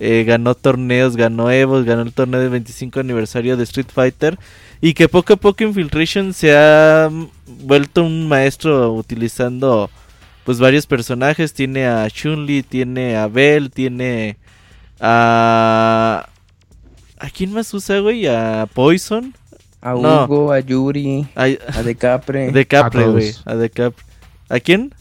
Eh, 0.04 0.24
ganó 0.24 0.56
torneos, 0.56 1.14
ganó 1.14 1.48
Evos, 1.52 1.84
ganó 1.84 2.02
el 2.02 2.12
torneo 2.12 2.40
del 2.40 2.50
25 2.50 2.98
aniversario 2.98 3.56
de 3.56 3.62
Street 3.62 3.86
Fighter. 3.94 4.36
Y 4.80 4.94
que 4.94 5.08
poco 5.08 5.34
a 5.34 5.36
poco 5.36 5.62
Infiltration 5.62 6.34
se 6.34 6.56
ha 6.56 7.08
vuelto 7.46 8.02
un 8.02 8.26
maestro 8.26 8.92
utilizando 8.94 9.90
pues 10.42 10.58
varios 10.58 10.86
personajes. 10.86 11.54
Tiene 11.54 11.86
a 11.86 12.10
Chun-Li, 12.10 12.64
tiene 12.64 13.16
a 13.16 13.28
Bell, 13.28 13.70
tiene 13.70 14.38
a... 14.98 16.28
¿A 17.20 17.30
quién 17.30 17.52
más 17.52 17.72
usa, 17.72 18.00
güey? 18.00 18.26
A 18.26 18.66
Poison. 18.74 19.32
A 19.80 19.94
Hugo, 19.94 20.50
a 20.50 20.58
Yuri, 20.58 21.28
a, 21.36 21.42
a 21.44 21.82
Decapre. 21.84 22.50
Decapre, 22.52 23.06
güey. 23.06 23.32
A 23.44 23.54
Decapre. 23.54 24.04
¿A 24.48 24.58
quién? 24.58 24.92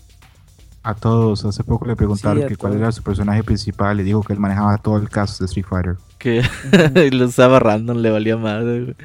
A 0.84 0.96
todos. 0.96 1.46
Hace 1.46 1.64
poco 1.64 1.86
le 1.86 1.96
preguntaron 1.96 2.48
que 2.48 2.56
cuál 2.56 2.74
era 2.74 2.92
su 2.92 3.04
personaje 3.04 3.44
principal 3.44 4.00
y 4.00 4.04
dijo 4.04 4.24
que 4.24 4.34
él 4.34 4.40
manejaba 4.40 4.78
todo 4.78 4.98
el 4.98 5.10
caso 5.10 5.44
de 5.44 5.46
Street 5.46 5.66
Fighter. 5.68 5.96
Que 6.18 6.42
lo 7.12 7.26
usaba 7.26 7.60
random, 7.60 7.98
le 7.98 8.10
valía 8.10 8.38
madre, 8.38 8.84
güey. 8.86 8.96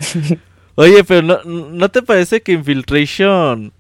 Oye, 0.77 1.05
pero 1.05 1.23
no, 1.23 1.43
¿no 1.45 1.89
te 1.91 2.03
parece 2.03 2.43
que 2.43 2.53
Infiltration 2.53 3.73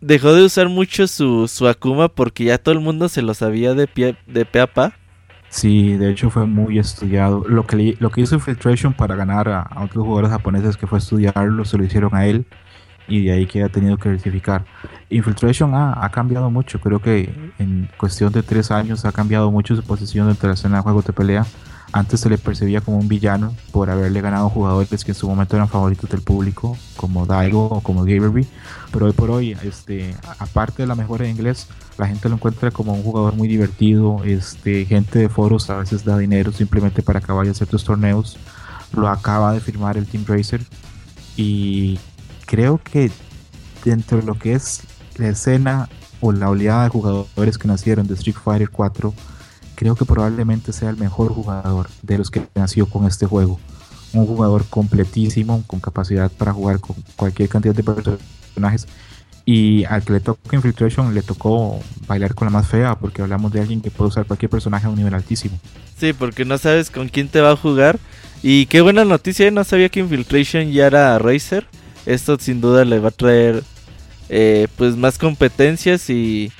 dejó 0.00 0.34
de 0.34 0.44
usar 0.44 0.68
mucho 0.68 1.06
su, 1.06 1.48
su 1.48 1.66
Akuma 1.68 2.08
porque 2.08 2.44
ya 2.44 2.58
todo 2.58 2.74
el 2.74 2.80
mundo 2.80 3.08
se 3.08 3.22
lo 3.22 3.34
sabía 3.34 3.74
de, 3.74 3.86
pie, 3.86 4.16
de 4.26 4.44
pe 4.44 4.60
a 4.60 4.66
pa? 4.66 4.92
Sí, 5.48 5.96
de 5.96 6.10
hecho 6.10 6.30
fue 6.30 6.46
muy 6.46 6.78
estudiado. 6.78 7.44
Lo 7.46 7.66
que, 7.66 7.96
lo 8.00 8.10
que 8.10 8.20
hizo 8.22 8.34
Infiltration 8.34 8.94
para 8.94 9.14
ganar 9.14 9.48
a, 9.48 9.68
otros 9.82 10.04
jugadores 10.04 10.30
japoneses 10.30 10.76
que 10.76 10.86
fue 10.86 10.98
estudiarlo, 10.98 11.64
se 11.64 11.78
lo 11.78 11.84
hicieron 11.84 12.14
a 12.14 12.26
él 12.26 12.46
y 13.12 13.24
de 13.24 13.32
ahí 13.32 13.46
que 13.46 13.62
ha 13.62 13.68
tenido 13.68 13.98
que 13.98 14.08
rectificar. 14.08 14.64
Infiltration 15.10 15.74
ha, 15.74 16.02
ha, 16.02 16.10
cambiado 16.10 16.50
mucho, 16.50 16.80
creo 16.80 16.98
que 17.00 17.52
en 17.58 17.90
cuestión 17.98 18.32
de 18.32 18.42
tres 18.42 18.70
años 18.70 19.04
ha 19.04 19.12
cambiado 19.12 19.50
mucho 19.50 19.76
su 19.76 19.82
posición 19.82 20.28
dentro 20.28 20.42
de 20.42 20.48
la 20.48 20.54
escena 20.54 20.76
de 20.76 20.82
juegos 20.82 21.04
de 21.04 21.12
pelea. 21.12 21.44
Antes 21.92 22.20
se 22.20 22.30
le 22.30 22.38
percibía 22.38 22.80
como 22.80 22.96
un 22.96 23.08
villano 23.08 23.54
por 23.70 23.90
haberle 23.90 24.22
ganado 24.22 24.48
jugadores 24.48 25.04
que 25.04 25.10
en 25.10 25.14
su 25.14 25.28
momento 25.28 25.56
eran 25.56 25.68
favoritos 25.68 26.08
del 26.08 26.22
público, 26.22 26.74
como 26.96 27.26
Daigo 27.26 27.66
o 27.66 27.82
como 27.82 28.04
Gaberby. 28.04 28.46
Pero 28.90 29.06
hoy 29.06 29.12
por 29.12 29.30
hoy, 29.30 29.54
este, 29.62 30.16
aparte 30.38 30.84
de 30.84 30.86
la 30.86 30.94
mejora 30.94 31.26
en 31.26 31.32
inglés, 31.32 31.68
la 31.98 32.06
gente 32.06 32.30
lo 32.30 32.36
encuentra 32.36 32.70
como 32.70 32.94
un 32.94 33.02
jugador 33.02 33.34
muy 33.34 33.46
divertido. 33.46 34.22
Este, 34.24 34.86
gente 34.86 35.18
de 35.18 35.28
foros 35.28 35.68
a 35.68 35.76
veces 35.76 36.02
da 36.02 36.16
dinero 36.16 36.50
simplemente 36.50 37.02
para 37.02 37.18
acabar 37.18 37.44
ciertos 37.54 37.84
torneos. 37.84 38.38
Lo 38.96 39.06
acaba 39.08 39.52
de 39.52 39.60
firmar 39.60 39.98
el 39.98 40.06
Team 40.06 40.24
Racer. 40.26 40.62
Y 41.36 41.98
creo 42.52 42.78
que 42.84 43.10
dentro 43.82 44.18
de 44.18 44.24
lo 44.24 44.34
que 44.34 44.52
es 44.52 44.82
la 45.16 45.28
escena 45.28 45.88
o 46.20 46.32
la 46.32 46.50
oleada 46.50 46.84
de 46.84 46.90
jugadores 46.90 47.56
que 47.56 47.66
nacieron 47.66 48.06
de 48.06 48.12
Street 48.12 48.36
Fighter 48.36 48.68
4, 48.68 49.14
creo 49.74 49.94
que 49.96 50.04
probablemente 50.04 50.74
sea 50.74 50.90
el 50.90 50.98
mejor 50.98 51.32
jugador 51.32 51.88
de 52.02 52.18
los 52.18 52.30
que 52.30 52.46
nació 52.54 52.84
con 52.84 53.06
este 53.06 53.24
juego. 53.24 53.58
Un 54.12 54.26
jugador 54.26 54.66
completísimo, 54.66 55.64
con 55.66 55.80
capacidad 55.80 56.30
para 56.30 56.52
jugar 56.52 56.78
con 56.78 56.94
cualquier 57.16 57.48
cantidad 57.48 57.74
de 57.74 57.82
personajes. 57.82 58.86
Y 59.46 59.84
al 59.86 60.04
que 60.04 60.12
le 60.12 60.20
tocó 60.20 60.54
Infiltration 60.54 61.14
le 61.14 61.22
tocó 61.22 61.80
bailar 62.06 62.34
con 62.34 62.44
la 62.44 62.52
más 62.52 62.68
fea, 62.68 62.98
porque 62.98 63.22
hablamos 63.22 63.50
de 63.50 63.60
alguien 63.60 63.80
que 63.80 63.90
puede 63.90 64.08
usar 64.08 64.26
cualquier 64.26 64.50
personaje 64.50 64.84
a 64.84 64.90
un 64.90 64.96
nivel 64.96 65.14
altísimo. 65.14 65.58
Sí, 65.96 66.12
porque 66.12 66.44
no 66.44 66.58
sabes 66.58 66.90
con 66.90 67.08
quién 67.08 67.28
te 67.28 67.40
va 67.40 67.52
a 67.52 67.56
jugar. 67.56 67.98
Y 68.42 68.66
qué 68.66 68.82
buena 68.82 69.06
noticia, 69.06 69.50
no 69.50 69.64
sabía 69.64 69.88
que 69.88 70.00
Infiltration 70.00 70.70
ya 70.70 70.86
era 70.88 71.18
Racer. 71.18 71.66
Esto 72.06 72.36
sin 72.38 72.60
duda 72.60 72.84
le 72.84 72.98
va 72.98 73.08
a 73.08 73.12
traer 73.12 73.62
eh, 74.28 74.68
pues 74.76 74.96
más 74.96 75.18
competencias 75.18 76.08
y 76.10 76.50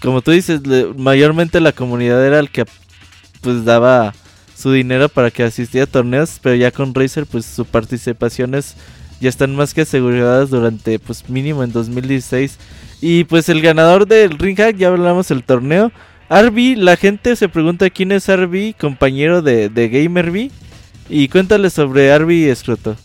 como 0.00 0.22
tú 0.22 0.30
dices, 0.30 0.60
mayormente 0.96 1.60
la 1.60 1.72
comunidad 1.72 2.24
era 2.26 2.38
el 2.38 2.50
que 2.50 2.64
pues 3.40 3.64
daba 3.64 4.14
su 4.56 4.72
dinero 4.72 5.08
para 5.08 5.30
que 5.30 5.42
asistiera 5.42 5.84
a 5.84 5.90
torneos, 5.90 6.38
pero 6.42 6.54
ya 6.54 6.70
con 6.70 6.94
Razer 6.94 7.26
pues 7.26 7.44
sus 7.44 7.66
participaciones 7.66 8.76
ya 9.20 9.28
están 9.28 9.54
más 9.54 9.74
que 9.74 9.82
aseguradas 9.82 10.50
durante 10.50 10.98
pues 10.98 11.28
mínimo 11.28 11.62
en 11.64 11.72
2016. 11.72 12.58
Y 13.00 13.24
pues 13.24 13.48
el 13.48 13.60
ganador 13.60 14.06
del 14.06 14.38
Ring 14.38 14.56
Hack, 14.56 14.76
ya 14.76 14.88
hablamos 14.88 15.28
del 15.28 15.44
torneo. 15.44 15.92
Arby, 16.28 16.74
la 16.74 16.96
gente 16.96 17.36
se 17.36 17.48
pregunta 17.48 17.90
quién 17.90 18.12
es 18.12 18.28
Arby, 18.28 18.74
compañero 18.78 19.42
de, 19.42 19.68
de 19.68 19.88
GamerB. 19.88 20.50
Y 21.08 21.28
cuéntale 21.28 21.68
sobre 21.70 22.12
Arby 22.12 22.44
Escroto. 22.44 22.96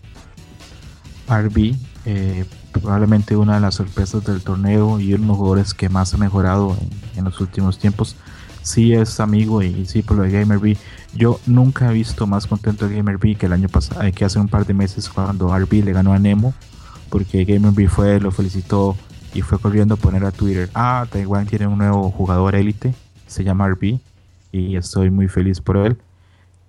Arby, 1.30 1.78
eh, 2.06 2.46
probablemente 2.72 3.36
una 3.36 3.56
de 3.56 3.62
las 3.62 3.76
sorpresas 3.76 4.26
del 4.26 4.42
torneo 4.42 5.00
y 5.00 5.14
uno 5.14 5.24
de 5.24 5.28
los 5.28 5.38
jugadores 5.38 5.74
que 5.74 5.90
más 5.90 6.14
ha 6.14 6.18
mejorado 6.18 6.78
en, 7.16 7.24
los 7.24 7.40
últimos 7.40 7.78
tiempos. 7.78 8.16
Sí 8.62 8.94
es 8.94 9.20
amigo 9.20 9.62
y 9.62 9.70
discípulo 9.74 10.24
de 10.24 10.32
GamerB. 10.32 10.76
Yo 11.16 11.40
nunca 11.46 11.90
he 11.90 11.94
visto 11.94 12.28
más 12.28 12.48
contento 12.48 12.86
a 12.86 12.90
GamerB 12.90 13.38
que 13.38 13.46
el 13.46 13.54
año 13.54 13.70
pasado, 13.70 14.02
que 14.14 14.26
hace 14.26 14.40
un 14.40 14.48
par 14.48 14.66
de 14.66 14.74
meses 14.74 15.10
cuando 15.10 15.56
RB 15.58 15.86
le 15.86 15.94
ganó 15.94 16.14
a 16.14 16.20
Nemo, 16.20 16.54
porque 17.10 17.46
GamerB 17.46 17.88
fue, 17.88 18.20
lo 18.20 18.32
felicitó 18.32 18.96
y 19.34 19.42
fue 19.42 19.60
corriendo 19.60 19.94
a 19.96 19.98
poner 19.98 20.26
a 20.26 20.32
Twitter, 20.32 20.70
ah, 20.74 21.06
Taiwan 21.10 21.46
tiene 21.46 21.68
un 21.68 21.78
nuevo 21.78 22.10
jugador 22.12 22.56
élite, 22.56 22.94
se 23.28 23.44
llama 23.44 23.68
RB 23.70 24.00
y 24.52 24.76
estoy 24.76 25.10
muy 25.10 25.28
feliz 25.28 25.62
por 25.62 25.78
él. 25.78 25.98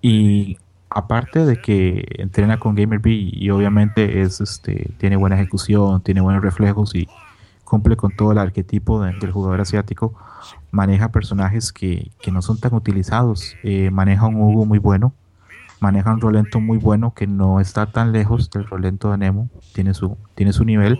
Y 0.01 0.57
aparte 0.93 1.45
de 1.45 1.61
que 1.61 2.05
entrena 2.17 2.59
con 2.59 2.75
GamerB 2.75 3.07
y 3.07 3.49
obviamente 3.49 4.21
es 4.21 4.41
este 4.41 4.91
tiene 4.97 5.15
buena 5.15 5.37
ejecución, 5.37 6.01
tiene 6.01 6.19
buenos 6.21 6.43
reflejos 6.43 6.93
y 6.95 7.07
cumple 7.63 7.95
con 7.95 8.11
todo 8.11 8.33
el 8.33 8.37
arquetipo 8.37 9.01
del 9.01 9.31
jugador 9.31 9.61
asiático, 9.61 10.13
maneja 10.71 11.09
personajes 11.09 11.71
que, 11.71 12.11
no 12.29 12.41
son 12.41 12.59
tan 12.59 12.73
utilizados, 12.73 13.55
eh, 13.63 13.89
maneja 13.91 14.27
un 14.27 14.41
Hugo 14.41 14.65
muy 14.65 14.79
bueno, 14.79 15.13
maneja 15.79 16.11
un 16.11 16.19
Rolento 16.19 16.59
muy 16.59 16.77
bueno 16.77 17.13
que 17.13 17.27
no 17.27 17.61
está 17.61 17.85
tan 17.85 18.11
lejos 18.11 18.49
del 18.49 18.67
Rolento 18.67 19.11
de 19.11 19.17
Nemo, 19.17 19.49
tiene 19.73 19.93
su, 19.93 20.17
tiene 20.35 20.51
su 20.51 20.65
nivel. 20.65 20.99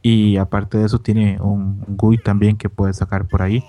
Y 0.00 0.36
aparte 0.36 0.78
de 0.78 0.86
eso 0.86 1.00
tiene 1.00 1.38
un, 1.40 1.82
un 1.84 1.96
GUI 1.96 2.18
también 2.18 2.56
que 2.56 2.68
puede 2.68 2.94
sacar 2.94 3.26
por 3.26 3.42
ahí 3.42 3.64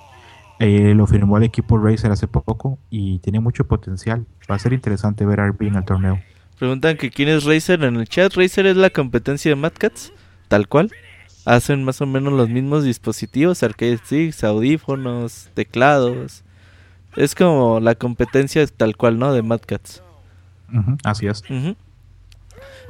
eh, 0.60 0.94
lo 0.94 1.08
firmó 1.08 1.38
el 1.38 1.44
equipo 1.44 1.78
Racer 1.78 2.12
hace 2.12 2.28
poco 2.28 2.78
y 2.90 3.20
tiene 3.20 3.40
mucho 3.40 3.66
potencial. 3.66 4.26
Va 4.50 4.56
a 4.56 4.60
ser 4.60 4.74
interesante 4.74 5.26
ver 5.26 5.40
a 5.40 5.48
RB 5.48 5.64
en 5.64 5.76
el 5.76 5.86
torneo. 5.86 6.22
Preguntan 6.60 6.98
que 6.98 7.10
quién 7.10 7.30
es 7.30 7.46
Racer 7.46 7.82
en 7.86 7.96
el 7.96 8.10
chat. 8.10 8.34
Racer 8.34 8.66
es 8.66 8.76
la 8.76 8.90
competencia 8.90 9.50
de 9.50 9.56
Mad 9.56 9.72
Cats, 9.78 10.12
tal 10.50 10.68
cual. 10.68 10.92
Hacen 11.46 11.86
más 11.86 12.02
o 12.02 12.06
menos 12.06 12.34
los 12.34 12.50
mismos 12.50 12.84
dispositivos, 12.84 13.64
arcade 13.64 13.98
sticks, 13.98 14.44
audífonos, 14.44 15.48
teclados. 15.54 16.44
Es 17.16 17.34
como 17.34 17.80
la 17.80 17.96
competencia 17.96 18.68
tal 18.68 18.98
cual, 18.98 19.18
¿no? 19.18 19.34
De 19.34 19.42
Mad 19.42 19.62
Cats. 19.66 20.04
así 21.06 21.28
es. 21.28 21.42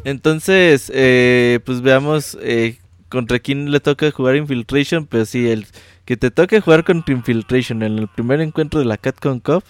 Entonces, 0.03 0.91
eh, 0.93 1.59
pues 1.63 1.81
veamos 1.81 2.35
eh, 2.41 2.79
contra 3.09 3.37
quién 3.37 3.71
le 3.71 3.79
toca 3.79 4.09
jugar 4.09 4.35
Infiltration. 4.35 5.05
Pero 5.05 5.25
sí, 5.25 5.47
el 5.47 5.67
que 6.09 6.17
te 6.17 6.31
toque 6.31 6.59
jugar 6.59 6.85
con 6.85 7.03
Infiltration 7.07 7.83
en 7.83 7.99
el 7.99 8.07
primer 8.07 8.41
encuentro 8.41 8.79
de 8.79 8.87
la 8.87 8.97
CatCon 8.97 9.39
Cup, 9.41 9.63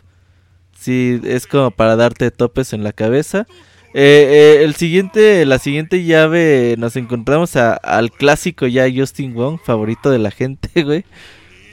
sí 0.72 1.20
es 1.26 1.46
como 1.46 1.70
para 1.70 1.98
darte 1.98 2.32
topes 2.32 2.72
en 2.72 2.82
la 2.82 2.94
cabeza. 2.94 3.46
Eh, 3.94 4.60
eh, 4.62 4.64
el 4.64 4.74
siguiente, 4.76 5.46
la 5.46 5.60
siguiente 5.60 6.06
llave 6.06 6.76
nos 6.78 6.96
encontramos 6.96 7.58
al 7.58 8.12
clásico 8.14 8.68
ya 8.68 8.88
Justin 8.90 9.34
Wong, 9.34 9.60
favorito 9.62 10.12
de 10.12 10.20
la 10.20 10.32
gente, 10.32 10.84
güey. 10.84 11.04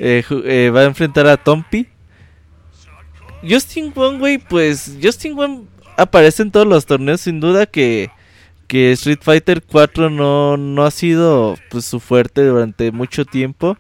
Eh, 0.01 0.73
va 0.75 0.81
a 0.81 0.87
enfrentar 0.87 1.29
a 1.29 1.37
Tompi. 1.37 1.87
Justin 3.49 3.93
Wong, 3.95 4.19
güey, 4.19 4.39
pues 4.39 4.99
Justin 5.01 5.37
Wong 5.37 5.67
aparece 5.97 6.43
en 6.43 6.51
todos 6.51 6.67
los 6.67 6.87
torneos 6.87 7.21
sin 7.21 7.39
duda 7.39 7.67
que 7.67 8.11
que 8.67 8.91
Street 8.91 9.21
Fighter 9.23 9.63
4 9.63 10.11
no, 10.11 10.57
no 10.57 10.85
ha 10.85 10.91
sido 10.91 11.57
pues 11.71 11.85
su 11.85 12.01
fuerte 12.01 12.45
durante 12.45 12.91
mucho 12.91 13.25
tiempo. 13.25 13.79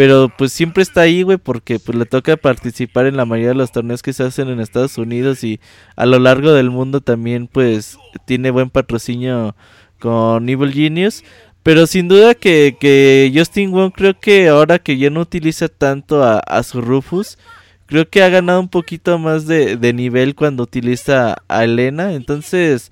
Pero 0.00 0.32
pues 0.34 0.54
siempre 0.54 0.82
está 0.82 1.02
ahí, 1.02 1.20
güey, 1.20 1.36
porque 1.36 1.78
pues 1.78 1.98
le 1.98 2.06
toca 2.06 2.38
participar 2.38 3.04
en 3.04 3.18
la 3.18 3.26
mayoría 3.26 3.50
de 3.50 3.56
los 3.56 3.70
torneos 3.70 4.00
que 4.00 4.14
se 4.14 4.22
hacen 4.22 4.48
en 4.48 4.58
Estados 4.58 4.96
Unidos 4.96 5.44
y 5.44 5.60
a 5.94 6.06
lo 6.06 6.18
largo 6.18 6.54
del 6.54 6.70
mundo 6.70 7.02
también 7.02 7.46
pues 7.46 7.98
tiene 8.24 8.50
buen 8.50 8.70
patrocinio 8.70 9.54
con 9.98 10.48
Evil 10.48 10.72
Genius. 10.72 11.22
Pero 11.62 11.86
sin 11.86 12.08
duda 12.08 12.34
que, 12.34 12.78
que 12.80 13.30
Justin 13.34 13.72
Wong 13.72 13.92
creo 13.94 14.18
que 14.18 14.48
ahora 14.48 14.78
que 14.78 14.96
ya 14.96 15.10
no 15.10 15.20
utiliza 15.20 15.68
tanto 15.68 16.24
a, 16.24 16.62
su 16.62 16.80
Rufus, 16.80 17.36
creo 17.84 18.08
que 18.08 18.22
ha 18.22 18.30
ganado 18.30 18.58
un 18.58 18.70
poquito 18.70 19.18
más 19.18 19.46
de, 19.46 19.76
de 19.76 19.92
nivel 19.92 20.34
cuando 20.34 20.62
utiliza 20.62 21.42
a 21.46 21.64
Elena. 21.64 22.14
Entonces, 22.14 22.90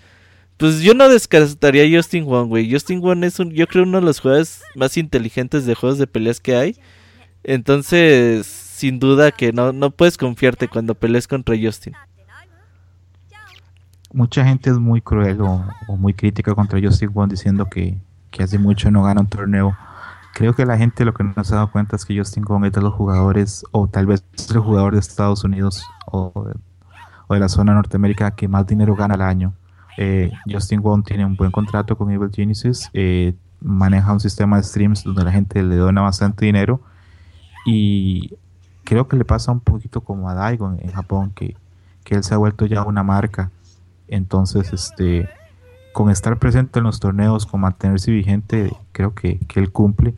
pues 0.58 0.82
yo 0.82 0.92
no 0.92 1.08
descartaría 1.08 1.84
a 1.84 1.96
Justin 2.02 2.26
Wong, 2.26 2.48
güey. 2.48 2.70
Justin 2.70 3.00
Wong 3.00 3.24
es 3.24 3.38
un, 3.40 3.50
yo 3.52 3.66
creo 3.66 3.84
uno 3.84 3.98
de 3.98 4.04
los 4.04 4.20
jugadores 4.20 4.60
más 4.74 4.98
inteligentes 4.98 5.64
de 5.64 5.74
juegos 5.74 5.98
de 5.98 6.06
peleas 6.06 6.40
que 6.40 6.54
hay. 6.54 6.76
Entonces, 7.44 8.46
sin 8.46 8.98
duda 8.98 9.30
que 9.30 9.52
no, 9.52 9.72
no 9.72 9.90
puedes 9.90 10.18
confiarte 10.18 10.68
cuando 10.68 10.94
pelees 10.94 11.26
contra 11.26 11.56
Justin. 11.60 11.94
Mucha 14.12 14.44
gente 14.44 14.70
es 14.70 14.78
muy 14.78 15.00
cruel 15.00 15.40
o, 15.40 15.64
muy 15.96 16.14
crítica 16.14 16.54
contra 16.54 16.80
Justin 16.80 17.10
Wong 17.12 17.30
diciendo 17.30 17.68
que, 17.68 17.98
que 18.30 18.42
hace 18.42 18.58
mucho 18.58 18.90
no 18.90 19.02
gana 19.02 19.20
un 19.20 19.28
torneo 19.28 19.76
Creo 20.38 20.54
que 20.54 20.64
la 20.64 20.78
gente 20.78 21.04
lo 21.04 21.12
que 21.14 21.24
no 21.24 21.42
se 21.42 21.52
ha 21.52 21.56
dado 21.56 21.72
cuenta 21.72 21.96
es 21.96 22.04
que 22.04 22.16
Justin 22.16 22.44
Wong 22.44 22.64
es 22.66 22.72
de 22.72 22.80
los 22.80 22.94
jugadores, 22.94 23.64
o 23.72 23.88
tal 23.88 24.06
vez 24.06 24.24
es 24.34 24.48
el 24.52 24.60
jugador 24.60 24.92
de 24.92 25.00
Estados 25.00 25.42
Unidos 25.42 25.82
o 26.06 26.46
de, 27.28 27.40
la 27.40 27.48
zona 27.48 27.74
Norteamérica 27.74 28.30
que 28.30 28.46
más 28.46 28.64
dinero 28.64 28.94
gana 28.94 29.14
al 29.14 29.22
año. 29.22 29.52
Eh, 29.96 30.30
Justin 30.48 30.80
Wong 30.80 31.04
tiene 31.04 31.26
un 31.26 31.34
buen 31.34 31.50
contrato 31.50 31.98
con 31.98 32.12
Evil 32.12 32.30
Genesis, 32.32 32.88
eh, 32.92 33.34
maneja 33.60 34.12
un 34.12 34.20
sistema 34.20 34.58
de 34.58 34.62
streams 34.62 35.02
donde 35.02 35.24
la 35.24 35.32
gente 35.32 35.60
le 35.60 35.74
dona 35.74 36.02
bastante 36.02 36.46
dinero 36.46 36.82
y 37.68 38.36
creo 38.84 39.08
que 39.08 39.16
le 39.16 39.24
pasa 39.24 39.52
un 39.52 39.60
poquito 39.60 40.00
como 40.00 40.28
a 40.28 40.34
Daigo 40.34 40.74
en, 40.80 40.90
Japón, 40.92 41.32
que, 41.34 41.56
que 42.04 42.14
él 42.14 42.24
se 42.24 42.34
ha 42.34 42.38
vuelto 42.38 42.66
ya 42.66 42.82
una 42.84 43.02
marca. 43.02 43.50
Entonces, 44.08 44.72
este 44.72 45.28
con 45.98 46.10
estar 46.10 46.38
presente 46.38 46.78
en 46.78 46.84
los 46.84 47.00
torneos, 47.00 47.44
con 47.44 47.60
mantenerse 47.60 48.12
vigente, 48.12 48.72
creo 48.92 49.14
que, 49.14 49.40
él 49.56 49.72
cumple. 49.72 50.14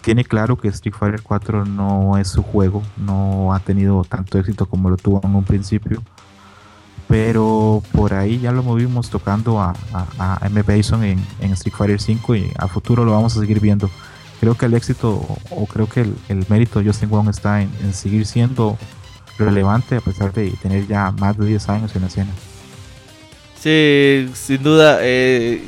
Tiene 0.00 0.24
claro 0.24 0.56
que 0.56 0.68
Street 0.68 0.94
Fighter 0.94 1.20
4 1.20 1.64
no 1.64 2.16
es 2.16 2.28
su 2.28 2.44
juego, 2.44 2.84
no 2.96 3.52
ha 3.52 3.58
tenido 3.58 4.04
tanto 4.04 4.38
éxito 4.38 4.66
como 4.66 4.88
lo 4.88 4.96
tuvo 4.96 5.20
en 5.24 5.34
un 5.34 5.42
principio. 5.42 6.00
Pero 7.08 7.82
por 7.90 8.14
ahí 8.14 8.38
ya 8.38 8.52
lo 8.52 8.62
movimos 8.62 9.10
tocando 9.10 9.60
a, 9.60 9.74
M. 10.42 10.62
Bason 10.62 11.02
en, 11.02 11.18
Street 11.40 11.74
Fighter 11.74 12.00
5 12.00 12.36
y 12.36 12.52
a 12.56 12.68
futuro 12.68 13.04
lo 13.04 13.10
vamos 13.10 13.36
a 13.36 13.40
seguir 13.40 13.58
viendo. 13.58 13.90
Creo 14.40 14.56
que 14.56 14.66
el 14.66 14.74
éxito 14.74 15.24
o 15.50 15.66
creo 15.66 15.88
que 15.88 16.00
el, 16.00 16.46
mérito 16.48 16.80
de 16.80 16.86
Justin 16.86 17.08
Wong 17.10 17.28
está 17.28 17.62
en, 17.62 17.70
en 17.82 17.94
seguir 17.94 18.26
siendo 18.26 18.78
relevante 19.38 19.96
a 19.96 20.00
pesar 20.00 20.32
de 20.32 20.50
tener 20.62 20.86
ya 20.86 21.10
más 21.12 21.36
de 21.38 21.46
10 21.46 21.68
años 21.68 21.94
en 21.94 22.02
la 22.02 22.08
escena. 22.08 22.30
Sí, 23.60 24.28
sin 24.34 24.62
duda. 24.62 24.98
Eh, 25.02 25.62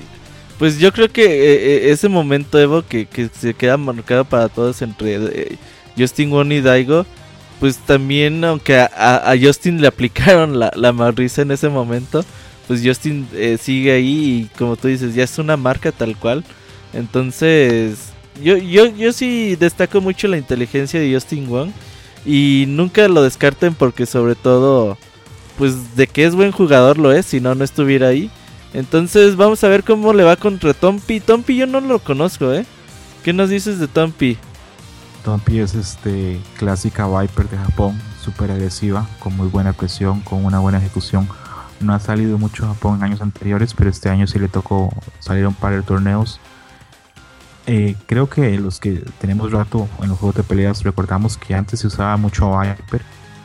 pues 0.59 0.79
yo 0.79 0.93
creo 0.93 1.11
que 1.11 1.25
eh, 1.25 1.89
eh, 1.89 1.91
ese 1.91 2.09
momento, 2.09 2.59
Evo, 2.59 2.83
que, 2.83 3.09
se 3.39 3.55
queda 3.55 3.77
marcado 3.77 4.25
para 4.25 4.49
todos 4.49 4.83
entre 4.83 5.59
Justin 5.97 6.31
Wong 6.31 6.53
y 6.53 6.61
Daigo, 6.61 7.07
pues 7.61 7.77
también, 7.79 8.45
aunque 8.45 8.79
a, 8.79 9.35
Justin 9.41 9.81
le 9.81 9.89
aplicaron 9.89 10.59
la, 10.59 10.71
la 10.77 11.13
en 11.17 11.51
ese 11.51 11.69
momento, 11.69 12.25
pues 12.67 12.83
Justin 12.85 13.27
sigue 13.61 13.93
ahí 13.93 14.49
y 14.53 14.59
como 14.59 14.77
tú 14.77 14.89
dices, 14.89 15.15
ya 15.15 15.25
es 15.25 15.39
una 15.39 15.57
marca 15.57 15.91
tal 15.91 16.17
cual. 16.17 16.45
Entonces, 16.93 18.08
yo, 18.43 18.57
yo, 18.57 18.87
yo 18.87 19.13
sí 19.13 19.57
destaco 19.57 20.01
mucho 20.01 20.29
la 20.29 20.37
inteligencia 20.37 21.01
de 21.01 21.13
Justin 21.13 21.49
Wong 21.49 21.71
y 22.25 22.65
nunca 22.69 23.09
lo 23.09 23.23
descarten 23.23 23.75
porque 23.75 24.07
sobre 24.07 24.35
todo 24.35 24.99
pues 25.57 25.97
de 25.97 26.07
que 26.07 26.25
es 26.25 26.35
buen 26.35 26.53
jugador 26.53 26.99
lo 26.99 27.13
es, 27.13 27.27
si 27.27 27.41
no, 27.41 27.55
no 27.55 27.65
estuviera 27.65 28.09
ahí. 28.09 28.31
Entonces 28.73 29.37
vamos 29.37 29.65
a 29.65 29.69
ver 29.69 29.83
cómo 29.83 30.13
le 30.13 30.25
va 30.25 30.37
contra 30.37 30.73
Tompi. 30.73 31.21
Tompi 31.21 31.57
yo 31.57 31.67
no 31.67 31.81
lo 31.81 31.99
conozco, 31.99 32.53
¿eh? 32.53 32.65
¿Qué 33.25 33.33
nos 33.33 33.51
dices 33.51 33.79
de 33.79 33.89
Tompi? 33.89 34.39
Tompi 35.25 35.59
es 35.59 35.75
este 35.75 36.41
clásica 36.59 37.07
Viper 37.07 37.49
de 37.49 37.59
Japón, 37.59 38.01
súper 38.23 38.51
agresiva, 38.51 39.07
con 39.19 39.37
muy 39.37 39.49
buena 39.49 39.73
presión, 39.73 40.21
con 40.21 40.45
una 40.45 40.61
buena 40.61 40.79
ejecución. 40.79 41.29
No 41.81 41.93
ha 41.93 42.01
salido 42.01 42.39
mucho 42.39 42.67
Japón 42.67 42.97
en 42.97 43.05
años 43.05 43.21
anteriores, 43.21 43.75
pero 43.75 43.91
este 43.91 44.09
año 44.09 44.27
sí 44.27 44.39
le 44.39 44.49
tocó 44.49 44.91
salir 45.19 45.45
a 45.45 45.49
un 45.49 45.55
par 45.55 45.75
de 45.75 45.83
torneos. 45.83 46.41
Eh, 47.71 47.97
creo 48.07 48.31
que 48.31 48.59
los 48.59 48.81
que 48.81 49.05
tenemos 49.21 49.53
rato 49.53 49.87
en 50.03 50.09
los 50.09 50.19
juegos 50.19 50.37
de 50.37 50.43
peleas 50.43 50.83
recordamos 50.85 51.37
que 51.37 51.55
antes 51.55 51.81
se 51.81 51.87
usaba 51.87 52.17
mucho 52.17 52.59
Viper, 52.59 53.03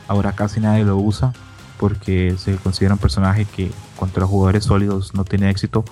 ahora 0.08 0.32
casi 0.32 0.60
nadie 0.60 0.82
lo 0.82 0.96
usa 0.96 1.34
porque 1.78 2.34
se 2.38 2.56
considera 2.56 2.94
un 2.94 2.98
personaje 2.98 3.44
que 3.44 3.70
contra 3.96 4.24
jugadores 4.24 4.64
sólidos 4.64 5.12
no 5.14 5.24
tiene 5.24 5.50
éxito. 5.50 5.84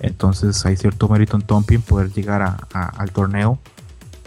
Entonces 0.00 0.64
hay 0.64 0.76
cierto 0.76 1.08
mérito 1.08 1.36
en 1.36 1.42
Tompin 1.42 1.82
poder 1.82 2.12
llegar 2.12 2.58
al 2.72 3.10
torneo, 3.10 3.58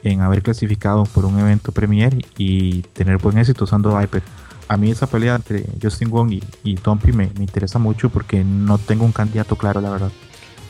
en 0.03 0.19
haber 0.19 0.43
clasificado 0.43 1.05
por 1.05 1.23
un 1.23 1.39
evento 1.39 1.71
Premier 1.71 2.25
y 2.37 2.81
tener 2.81 3.17
buen 3.17 3.37
éxito 3.37 3.63
usando 3.63 3.97
Viper. 3.97 4.23
A 4.67 4.75
mí 4.75 4.91
esa 4.91 5.07
pelea 5.07 5.35
entre 5.35 5.65
Justin 5.81 6.09
Wong 6.09 6.33
y, 6.33 6.43
y 6.65 6.77
me, 7.13 7.31
interesa 7.39 7.79
mucho 7.79 8.09
porque 8.09 8.43
no 8.43 8.77
tengo 8.77 9.05
un 9.05 9.13
candidato 9.13 9.55
claro, 9.55 9.79
la 9.79 9.89
verdad. 9.89 10.11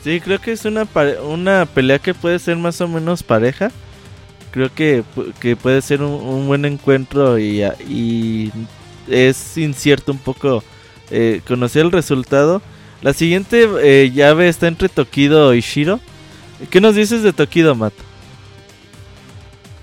Sí, 0.04 0.20
creo 0.20 0.40
que 0.40 0.52
es 0.52 0.64
una, 0.64 0.86
una 1.24 1.66
pelea 1.66 1.98
que 1.98 2.14
puede 2.14 2.38
ser 2.38 2.56
más 2.56 2.80
o 2.80 2.88
menos 2.88 3.22
pareja. 3.22 3.70
Creo 4.50 4.72
que, 4.74 5.04
que 5.40 5.56
puede 5.56 5.82
ser 5.82 6.02
un, 6.02 6.46
buen 6.46 6.64
encuentro 6.64 7.38
y, 7.38 7.62
y 7.88 8.50
es 9.08 9.58
incierto 9.58 10.12
un 10.12 10.18
poco 10.18 10.62
eh, 11.10 11.40
conocer 11.46 11.84
el 11.84 11.92
resultado. 11.92 12.62
La 13.02 13.12
siguiente 13.12 13.66
eh, 13.82 14.10
llave 14.12 14.48
está 14.48 14.66
entre 14.68 14.88
Tokido 14.88 15.54
y 15.54 15.60
Shiro. 15.60 16.00
¿Qué 16.70 16.80
nos 16.80 16.94
dices 16.94 17.22
de 17.22 17.32
Tokido, 17.32 17.74
Matt? 17.74 17.94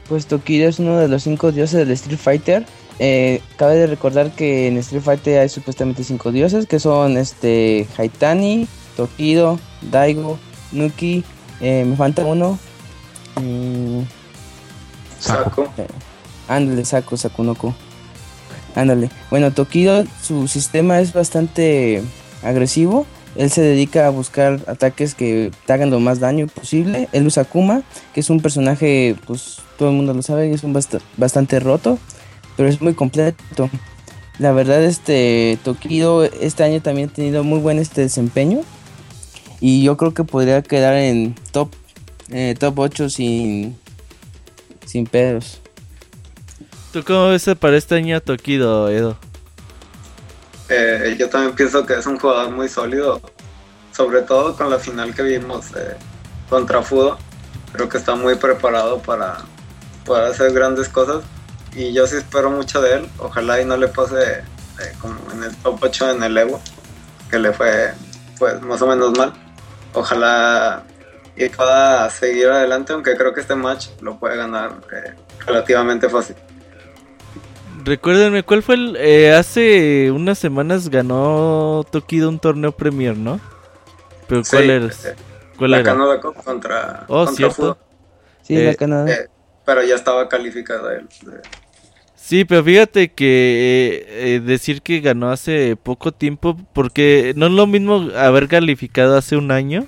Pues 0.10 0.28
Tokido 0.28 0.68
es 0.68 0.80
uno 0.80 0.98
de 0.98 1.08
los 1.08 1.24
cinco 1.24 1.52
dioses 1.52 1.80
del 1.80 1.92
Street 1.92 2.20
Fighter. 2.20 2.66
Eh, 3.00 3.42
cabe 3.58 3.76
de 3.76 3.88
recordar 3.88 4.32
que 4.36 4.68
en 4.68 4.78
Street 4.78 5.02
Fighter 5.02 5.40
hay 5.40 5.50
supuestamente 5.50 6.04
cinco 6.04 6.32
dioses 6.32 6.66
que 6.66 6.80
son 6.80 7.18
este 7.18 7.88
Haitani, 7.98 8.68
Tokido, 8.96 9.60
Daigo, 9.82 10.38
Nuki, 10.72 11.24
me 11.60 11.96
falta 11.96 12.26
uno. 12.26 12.58
Mm, 13.42 14.02
Saku. 15.20 15.66
Ándale, 16.48 16.86
Saku, 16.86 17.18
Sakunoko. 17.18 17.74
Ándale. 18.76 19.10
Bueno, 19.30 19.52
Tokido, 19.52 20.04
su 20.22 20.48
sistema 20.48 21.00
es 21.00 21.14
bastante 21.14 22.04
agresivo. 22.44 23.06
Él 23.36 23.50
se 23.50 23.62
dedica 23.62 24.08
a 24.08 24.12
buscar 24.12 24.62
ataques 24.68 25.14
que 25.14 25.52
te 25.66 25.74
hagan 25.74 25.90
lo 25.90 26.00
más 26.00 26.20
daño 26.20 26.48
posible. 26.48 27.10
Él 27.12 27.26
usa 27.28 27.44
Kuma, 27.44 27.82
que 28.14 28.22
es 28.22 28.30
un 28.30 28.40
personaje, 28.40 29.16
pues 29.26 29.58
todo 29.78 29.90
el 29.90 29.96
mundo 29.96 30.14
lo 30.14 30.22
sabe, 30.22 30.54
es 30.54 30.64
un 30.64 30.78
bastante 31.18 31.60
roto, 31.60 32.00
pero 32.56 32.70
es 32.70 32.82
muy 32.82 32.94
completo. 32.94 33.70
La 34.40 34.52
verdad, 34.52 34.84
este 34.84 35.58
Tokido 35.64 36.24
este 36.24 36.64
año 36.64 36.82
también 36.82 37.10
ha 37.10 37.14
tenido 37.14 37.44
muy 37.44 37.60
buen 37.60 37.80
este 37.80 38.02
desempeño. 38.02 38.62
Y 39.60 39.84
yo 39.84 39.98
creo 39.98 40.14
que 40.14 40.24
podría 40.24 40.62
quedar 40.62 40.96
en 40.96 41.36
top, 41.52 41.70
eh, 42.30 42.56
top 42.60 42.80
8 42.80 43.10
sin, 43.10 43.78
sin 44.86 45.06
pedos. 45.06 45.62
¿Tú 46.92 47.04
cómo 47.04 47.28
ves 47.28 47.50
para 47.60 47.76
este 47.76 47.96
año 47.96 48.22
Tokido, 48.22 48.90
Edo? 48.90 49.18
Eh, 50.70 51.16
yo 51.20 51.30
también 51.30 51.56
pienso 51.56 51.86
que 51.86 51.94
es 51.94 52.06
un 52.06 52.18
jugador 52.18 52.52
muy 52.52 52.70
sólido, 52.70 53.22
sobre 53.92 54.22
todo 54.22 54.56
con 54.56 54.70
la 54.70 54.80
final 54.80 55.14
que 55.14 55.22
vimos 55.22 55.68
eh, 55.76 55.96
contra 56.50 56.82
Fudo. 56.82 57.18
Creo 57.74 57.90
que 57.90 57.98
está 57.98 58.16
muy 58.16 58.36
preparado 58.36 59.00
para, 59.00 59.40
para 60.06 60.28
hacer 60.30 60.54
grandes 60.54 60.90
cosas 60.90 61.24
y 61.76 61.92
yo 61.92 62.08
sí 62.08 62.16
espero 62.16 62.50
mucho 62.50 62.82
de 62.82 62.96
él. 62.96 63.10
Ojalá 63.20 63.62
y 63.62 63.66
no 63.66 63.78
le 63.78 63.90
pase 63.90 64.40
eh, 64.40 64.94
como 65.00 65.20
en 65.34 65.44
el 65.44 65.56
top 65.58 65.80
8 65.82 66.12
en 66.12 66.24
el 66.24 66.38
Evo, 66.38 66.62
que 67.30 67.38
le 67.38 67.52
fue 67.52 67.94
pues 68.40 68.62
más 68.62 68.82
o 68.82 68.88
menos 68.88 69.18
mal. 69.18 69.34
Ojalá 69.96 70.84
y 71.38 71.50
pueda 71.50 72.10
seguir 72.10 72.48
adelante, 72.48 72.94
aunque 72.94 73.16
creo 73.16 73.34
que 73.34 73.42
este 73.42 73.56
match 73.56 73.88
lo 74.02 74.18
puede 74.18 74.38
ganar 74.38 74.76
relativamente 75.46 76.10
fácil. 76.10 76.36
Recuérdenme, 77.84 78.44
¿cuál 78.44 78.64
fue 78.64 78.76
el...? 78.76 78.96
Eh, 78.98 79.34
hace 79.34 80.12
unas 80.12 80.40
semanas 80.40 80.90
ganó 80.90 81.86
Tokido 81.92 82.30
un 82.30 82.40
torneo 82.40 82.72
Premier, 82.72 83.18
¿no? 83.18 83.40
Pero 84.28 84.42
¿cuál 84.50 84.70
era? 84.70 84.86
Eh, 84.86 85.16
¿Cuál 85.58 85.72
la 85.72 85.84
Canada 85.84 86.20
Cup 86.20 86.36
contra... 86.44 87.06
Oh, 87.08 87.28
¿cierto? 87.28 87.78
Sí, 88.42 88.56
la 88.56 88.72
eh, 88.72 88.76
Canadá. 88.76 89.14
pero 89.66 89.84
ya 89.84 89.96
estaba 89.96 90.28
calificado 90.30 90.90
él. 90.92 91.08
Sí, 92.28 92.44
pero 92.44 92.64
fíjate 92.64 93.12
que 93.12 94.42
decir 94.44 94.82
que 94.82 95.00
ganó 95.00 95.30
hace 95.30 95.76
poco 95.76 96.12
tiempo, 96.12 96.58
porque 96.74 97.34
no 97.38 97.46
es 97.46 97.52
lo 97.52 97.68
mismo 97.68 98.10
haber 98.18 98.48
calificado 98.48 99.16
hace 99.16 99.38
un 99.38 99.52
año 99.52 99.86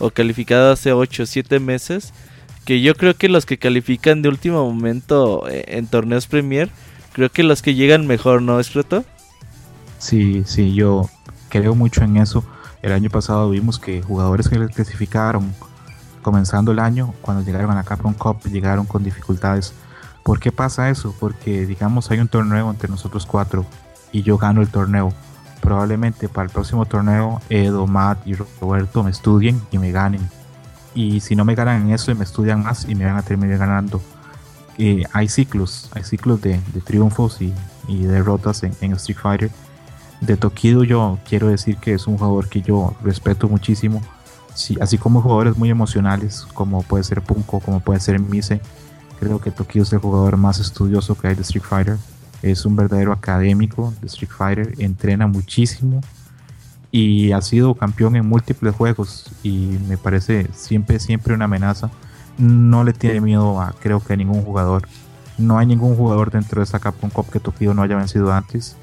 o 0.00 0.10
calificado 0.10 0.72
hace 0.72 0.92
8 0.92 1.22
o 1.22 1.26
7 1.26 1.60
meses, 1.60 2.12
que 2.64 2.80
yo 2.80 2.96
creo 2.96 3.14
que 3.14 3.28
los 3.28 3.46
que 3.46 3.56
califican 3.56 4.20
de 4.20 4.30
último 4.30 4.68
momento 4.68 5.44
en 5.48 5.86
torneos 5.86 6.26
Premier 6.26 6.70
creo 7.12 7.30
que 7.30 7.44
los 7.44 7.62
que 7.62 7.76
llegan 7.76 8.04
mejor, 8.04 8.42
¿no 8.42 8.58
es 8.58 8.66
cierto? 8.66 9.04
Sí, 10.00 10.42
sí, 10.46 10.74
yo 10.74 11.08
creo 11.50 11.76
mucho 11.76 12.02
en 12.02 12.16
eso. 12.16 12.44
El 12.82 12.90
año 12.90 13.10
pasado 13.10 13.48
vimos 13.48 13.78
que 13.78 14.02
jugadores 14.02 14.48
que 14.48 14.58
clasificaron 14.66 15.54
comenzando 16.20 16.72
el 16.72 16.80
año, 16.80 17.14
cuando 17.20 17.44
llegaron 17.44 17.70
a 17.70 17.76
la 17.76 17.84
Capcom 17.84 18.14
Cup, 18.14 18.40
llegaron 18.50 18.86
con 18.86 19.04
dificultades. 19.04 19.72
¿Por 20.22 20.40
qué 20.40 20.52
pasa 20.52 20.90
eso? 20.90 21.14
Porque, 21.18 21.66
digamos, 21.66 22.10
hay 22.10 22.20
un 22.20 22.28
torneo 22.28 22.70
entre 22.70 22.88
nosotros 22.88 23.26
cuatro 23.26 23.64
y 24.12 24.22
yo 24.22 24.38
gano 24.38 24.60
el 24.60 24.68
torneo. 24.68 25.12
probablemente 25.60 26.26
para 26.28 26.46
el 26.46 26.50
próximo 26.50 26.86
torneo 26.86 27.42
Edo, 27.50 27.86
Matt 27.86 28.26
y 28.26 28.34
Roberto 28.34 29.02
me 29.02 29.10
estudien 29.10 29.60
y 29.70 29.78
me 29.78 29.92
ganen. 29.92 30.26
Y 30.94 31.20
si 31.20 31.36
no 31.36 31.44
me 31.44 31.54
ganan 31.54 31.82
en 31.82 31.92
eso, 31.92 32.14
me 32.14 32.24
estudian 32.24 32.62
más 32.62 32.88
y 32.88 32.94
me 32.94 33.04
van 33.04 33.16
a 33.16 33.22
terminar 33.22 33.58
ganando. 33.58 34.00
Eh, 34.78 35.04
hay 35.12 35.28
ciclos, 35.28 35.90
hay 35.92 36.04
ciclos 36.04 36.40
de, 36.40 36.58
triunfos 36.84 37.40
y, 37.42 37.52
derrotas 37.88 38.62
en, 38.62 38.92
Street 38.94 39.18
Fighter. 39.20 39.50
De 40.22 40.36
Tokido 40.36 40.84
yo 40.84 41.18
quiero 41.28 41.48
decir 41.48 41.76
que 41.76 41.92
es 41.92 42.06
un 42.06 42.16
jugador 42.16 42.48
que 42.48 42.62
yo 42.62 42.94
respeto 43.02 43.48
muchísimo. 43.48 44.00
Sí, 44.54 44.78
así 44.80 44.96
como 44.96 45.20
jugadores 45.22 45.56
muy 45.56 45.70
emocionales, 45.70 46.46
como 46.54 46.82
puede 46.82 47.04
ser 47.04 47.22
Punko, 47.22 47.60
como 47.60 47.80
puede 47.80 48.00
ser 48.00 48.18
Mise, 48.20 48.60
creo 49.20 49.40
que 49.40 49.50
Tokido 49.50 49.84
es 49.84 49.92
el 49.92 50.00
jugador 50.00 50.36
más 50.36 50.58
estudioso 50.58 51.14
que 51.14 51.28
hay 51.28 51.34
de 51.34 51.42
Street 51.42 51.62
Fighter 51.62 51.98
es 52.42 52.64
un 52.64 52.76
verdadero 52.76 53.12
académico 53.12 53.92
de 54.00 54.06
Street 54.06 54.30
Fighter, 54.30 54.74
entrena 54.78 55.26
muchísimo 55.26 56.00
y 56.90 57.32
ha 57.32 57.42
sido 57.42 57.74
campeón 57.74 58.16
en 58.16 58.26
múltiples 58.26 58.74
juegos 58.74 59.30
y 59.42 59.78
me 59.88 59.96
parece 59.96 60.46
siempre, 60.54 60.98
siempre 60.98 61.34
una 61.34 61.44
amenaza. 61.44 61.90
No 62.38 62.84
le 62.84 62.92
tiene 62.92 63.20
miedo 63.20 63.60
a 63.60 63.74
creo 63.80 64.00
que 64.00 64.14
a 64.14 64.16
ningún 64.16 64.42
jugador. 64.42 64.88
No 65.36 65.58
hay 65.58 65.66
ningún 65.66 65.96
jugador 65.96 66.30
dentro 66.30 66.60
de 66.60 66.64
esa 66.64 66.78
Capcom 66.78 67.10
Cup 67.10 67.30
que 67.30 67.40
Tokido 67.40 67.74
no 67.74 67.82
haya 67.82 67.96
vencido 67.96 68.32
antes 68.32 68.76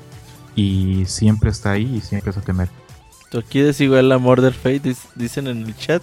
y 0.56 1.04
siempre 1.06 1.50
está 1.50 1.72
ahí 1.72 1.96
y 1.98 2.02
siempre 2.02 2.32
es 2.32 2.38
a 2.38 2.42
temer. 2.42 2.70
Tokido 3.32 3.70
es 3.70 3.82
igual 3.82 4.12
a 4.12 4.18
Murder 4.20 4.54
Fate, 4.54 4.96
dicen 5.16 5.48
en 5.48 5.66
el 5.66 5.76
chat. 5.76 6.02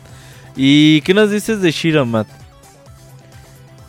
¿Y 0.57 1.01
qué 1.03 1.15
nos 1.15 1.31
dices 1.31 1.61
de 1.61 1.71
Shiro, 1.71 2.05
Matt? 2.05 2.44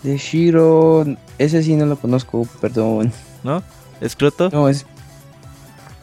De 0.05 0.19
Shiro, 0.19 1.03
ese 1.39 1.63
sí 1.63 1.75
no 1.75 1.87
lo 1.87 1.95
conozco, 1.95 2.47
perdón. 2.61 3.11
¿no? 3.43 3.63
¿Escroto? 4.01 4.51
No, 4.51 4.69
es. 4.69 4.85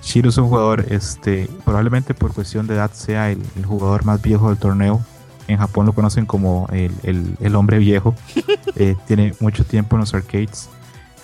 Shiro 0.03 0.31
es 0.31 0.39
un 0.39 0.49
jugador, 0.49 0.87
este, 0.91 1.49
probablemente 1.65 2.13
por 2.13 2.35
cuestión 2.35 2.67
de 2.67 2.75
edad 2.75 2.91
sea 2.91 3.31
el, 3.31 3.41
jugador 3.65 4.05
más 4.05 4.21
viejo 4.21 4.49
del 4.49 4.59
torneo. 4.59 5.01
En 5.47 5.59
Japón 5.59 5.87
lo 5.87 5.93
conocen 5.93 6.27
como 6.27 6.67
el, 6.73 7.55
hombre 7.55 7.79
viejo. 7.79 8.15
Eh, 8.75 8.97
tiene 9.07 9.35
mucho 9.39 9.65
tiempo 9.65 9.97
en 9.97 10.01
los 10.01 10.15
arcades. 10.15 10.71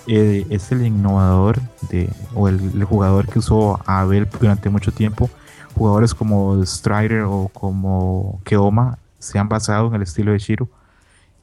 Eh, 0.06 0.46
es 0.50 0.70
el 0.70 0.86
innovador 0.86 1.58
de, 1.88 2.10
o 2.34 2.46
el, 2.46 2.84
jugador 2.84 3.26
que 3.26 3.38
usó 3.38 3.80
a 3.86 4.00
Abel 4.00 4.28
durante 4.38 4.68
mucho 4.68 4.92
tiempo. 4.92 5.30
Jugadores 5.74 6.14
como 6.14 6.62
Strider 6.64 7.22
o 7.22 7.48
como 7.54 8.38
Keoma 8.44 8.98
se 9.18 9.38
han 9.38 9.48
basado 9.48 9.88
en 9.88 9.94
el 9.94 10.02
estilo 10.02 10.32
de 10.32 10.38
Shiro. 10.38 10.68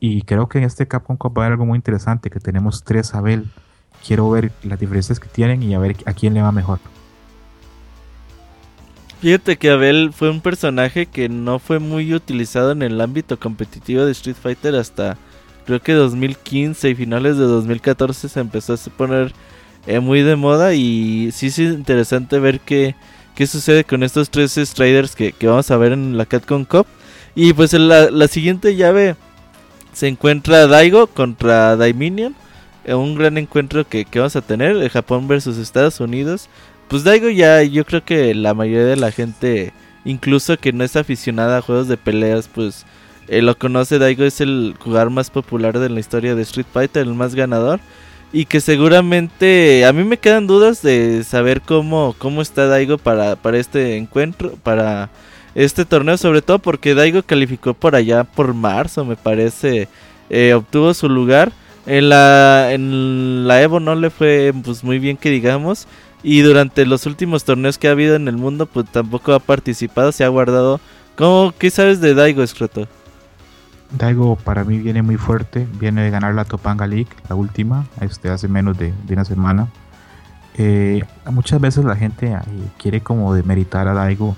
Y 0.07 0.21
creo 0.21 0.47
que 0.47 0.59
en 0.59 0.65
este 0.65 0.87
Capcom 0.87 1.17
Cup 1.17 1.35
va 1.35 1.41
a 1.41 1.45
haber 1.47 1.53
algo 1.53 1.65
muy 1.65 1.77
interesante, 1.77 2.29
que 2.29 2.39
tenemos 2.39 2.83
tres 2.83 3.15
Abel 3.15 3.47
quiero 4.05 4.29
ver 4.29 4.51
las 4.61 4.79
diferencias 4.79 5.19
que 5.19 5.27
tienen 5.27 5.63
y 5.63 5.73
a 5.73 5.79
ver 5.79 5.95
a 6.05 6.13
quién 6.13 6.35
le 6.35 6.43
va 6.43 6.51
mejor. 6.51 6.77
Fíjate 9.19 9.57
que 9.57 9.71
Abel 9.71 10.11
fue 10.13 10.29
un 10.29 10.41
personaje 10.41 11.07
que 11.07 11.27
no 11.27 11.57
fue 11.57 11.79
muy 11.79 12.13
utilizado 12.13 12.71
en 12.71 12.83
el 12.83 13.01
ámbito 13.01 13.39
competitivo 13.39 14.05
de 14.05 14.11
Street 14.11 14.35
Fighter 14.39 14.75
hasta 14.75 15.17
creo 15.65 15.81
que 15.81 15.93
2015 15.93 16.91
y 16.91 16.93
finales 16.93 17.37
de 17.37 17.45
2014 17.45 18.29
se 18.29 18.39
empezó 18.39 18.75
a 18.75 18.77
poner 18.95 19.33
eh, 19.87 19.99
muy 19.99 20.21
de 20.21 20.35
moda 20.35 20.75
y 20.75 21.31
sí 21.31 21.47
es 21.47 21.57
interesante 21.57 22.37
ver 22.37 22.59
qué, 22.59 22.93
qué 23.33 23.47
sucede 23.47 23.83
con 23.83 24.03
estos 24.03 24.29
tres 24.29 24.53
Striders 24.53 25.15
que, 25.15 25.33
vamos 25.41 25.71
a 25.71 25.77
ver 25.77 25.93
en 25.93 26.15
la 26.15 26.27
Capcom 26.27 26.63
Cup. 26.63 26.85
Y 27.33 27.51
pues 27.51 27.73
la, 27.73 28.11
la 28.11 28.27
siguiente 28.29 28.77
llave 28.77 29.17
se 29.95 30.07
encuentra 30.07 30.67
Daigo 30.67 31.07
contra 31.07 31.75
Daiminion 31.77 32.35
un 32.93 33.15
gran 33.15 33.37
encuentro 33.37 33.87
que, 33.87 34.05
vamos 34.13 34.35
a 34.35 34.41
tener, 34.41 34.87
Japón 34.89 35.27
versus 35.27 35.57
Estados 35.57 35.99
Unidos. 35.99 36.49
Pues 36.87 37.03
Daigo 37.03 37.29
ya, 37.29 37.63
yo 37.63 37.83
creo 37.85 38.05
que 38.05 38.35
la 38.35 38.53
mayoría 38.53 38.85
de 38.85 38.97
la 38.97 39.11
gente, 39.11 39.73
incluso 40.03 40.57
que 40.57 40.71
no 40.71 40.83
es 40.83 40.95
aficionada 40.95 41.57
a 41.57 41.61
juegos 41.61 41.87
de 41.87 41.97
peleas, 41.97 42.47
pues 42.53 42.85
eh, 43.27 43.41
lo 43.41 43.57
conoce. 43.57 43.97
Daigo 43.97 44.23
es 44.23 44.39
el 44.41 44.75
jugador 44.77 45.09
más 45.09 45.31
popular 45.31 45.79
de 45.79 45.89
la 45.89 45.99
historia 45.99 46.35
de 46.35 46.43
Street 46.43 46.67
Fighter, 46.71 47.07
el 47.07 47.15
más 47.15 47.33
ganador. 47.33 47.79
Y 48.31 48.45
que 48.45 48.59
seguramente 48.59 49.85
a 49.85 49.93
mí 49.93 50.03
me 50.03 50.17
quedan 50.17 50.45
dudas 50.45 50.81
de 50.81 51.23
saber 51.23 51.61
cómo, 51.61 52.15
cómo 52.17 52.41
está 52.41 52.67
Daigo 52.67 52.97
para, 52.97 53.35
para 53.37 53.57
este 53.57 53.97
encuentro, 53.97 54.57
para 54.61 55.09
este 55.55 55.85
torneo, 55.85 56.17
sobre 56.17 56.41
todo 56.41 56.59
porque 56.59 56.93
Daigo 56.93 57.23
calificó 57.23 57.73
por 57.73 57.95
allá 57.95 58.25
por 58.25 58.53
marzo, 58.53 59.05
me 59.05 59.15
parece, 59.15 59.87
eh, 60.29 60.53
obtuvo 60.53 60.93
su 60.93 61.09
lugar. 61.09 61.51
En 61.87 62.09
la, 62.09 62.73
en 62.73 63.47
la 63.47 63.61
Evo 63.61 63.79
no 63.79 63.95
le 63.95 64.09
fue 64.09 64.53
pues 64.63 64.83
muy 64.83 64.99
bien 64.99 65.17
que 65.17 65.29
digamos. 65.29 65.87
Y 66.23 66.41
durante 66.41 66.85
los 66.85 67.05
últimos 67.05 67.43
torneos 67.43 67.77
que 67.77 67.87
ha 67.87 67.91
habido 67.91 68.15
en 68.15 68.27
el 68.27 68.35
mundo, 68.35 68.65
pues 68.65 68.87
tampoco 68.91 69.33
ha 69.33 69.39
participado, 69.39 70.11
se 70.11 70.23
ha 70.23 70.27
guardado. 70.27 70.81
¿Cómo, 71.15 71.53
¿Qué 71.57 71.69
sabes 71.69 72.01
de 72.01 72.15
Daigo, 72.15 72.41
Escroto? 72.41 72.87
Daigo 73.91 74.35
para 74.35 74.63
mí 74.63 74.79
viene 74.79 75.01
muy 75.03 75.17
fuerte, 75.17 75.67
viene 75.79 76.03
de 76.03 76.09
ganar 76.09 76.33
la 76.33 76.43
Topanga 76.43 76.87
League, 76.87 77.09
la 77.29 77.35
última, 77.35 77.85
este, 78.01 78.29
hace 78.29 78.47
menos 78.47 78.77
de, 78.77 78.91
una 79.09 79.23
semana. 79.23 79.67
Eh, 80.57 81.03
muchas 81.31 81.61
veces 81.61 81.85
la 81.85 81.95
gente 81.95 82.31
eh, 82.31 82.39
quiere 82.77 83.01
como 83.01 83.33
demeritar 83.33 83.87
a 83.87 83.93
Daigo 83.93 84.35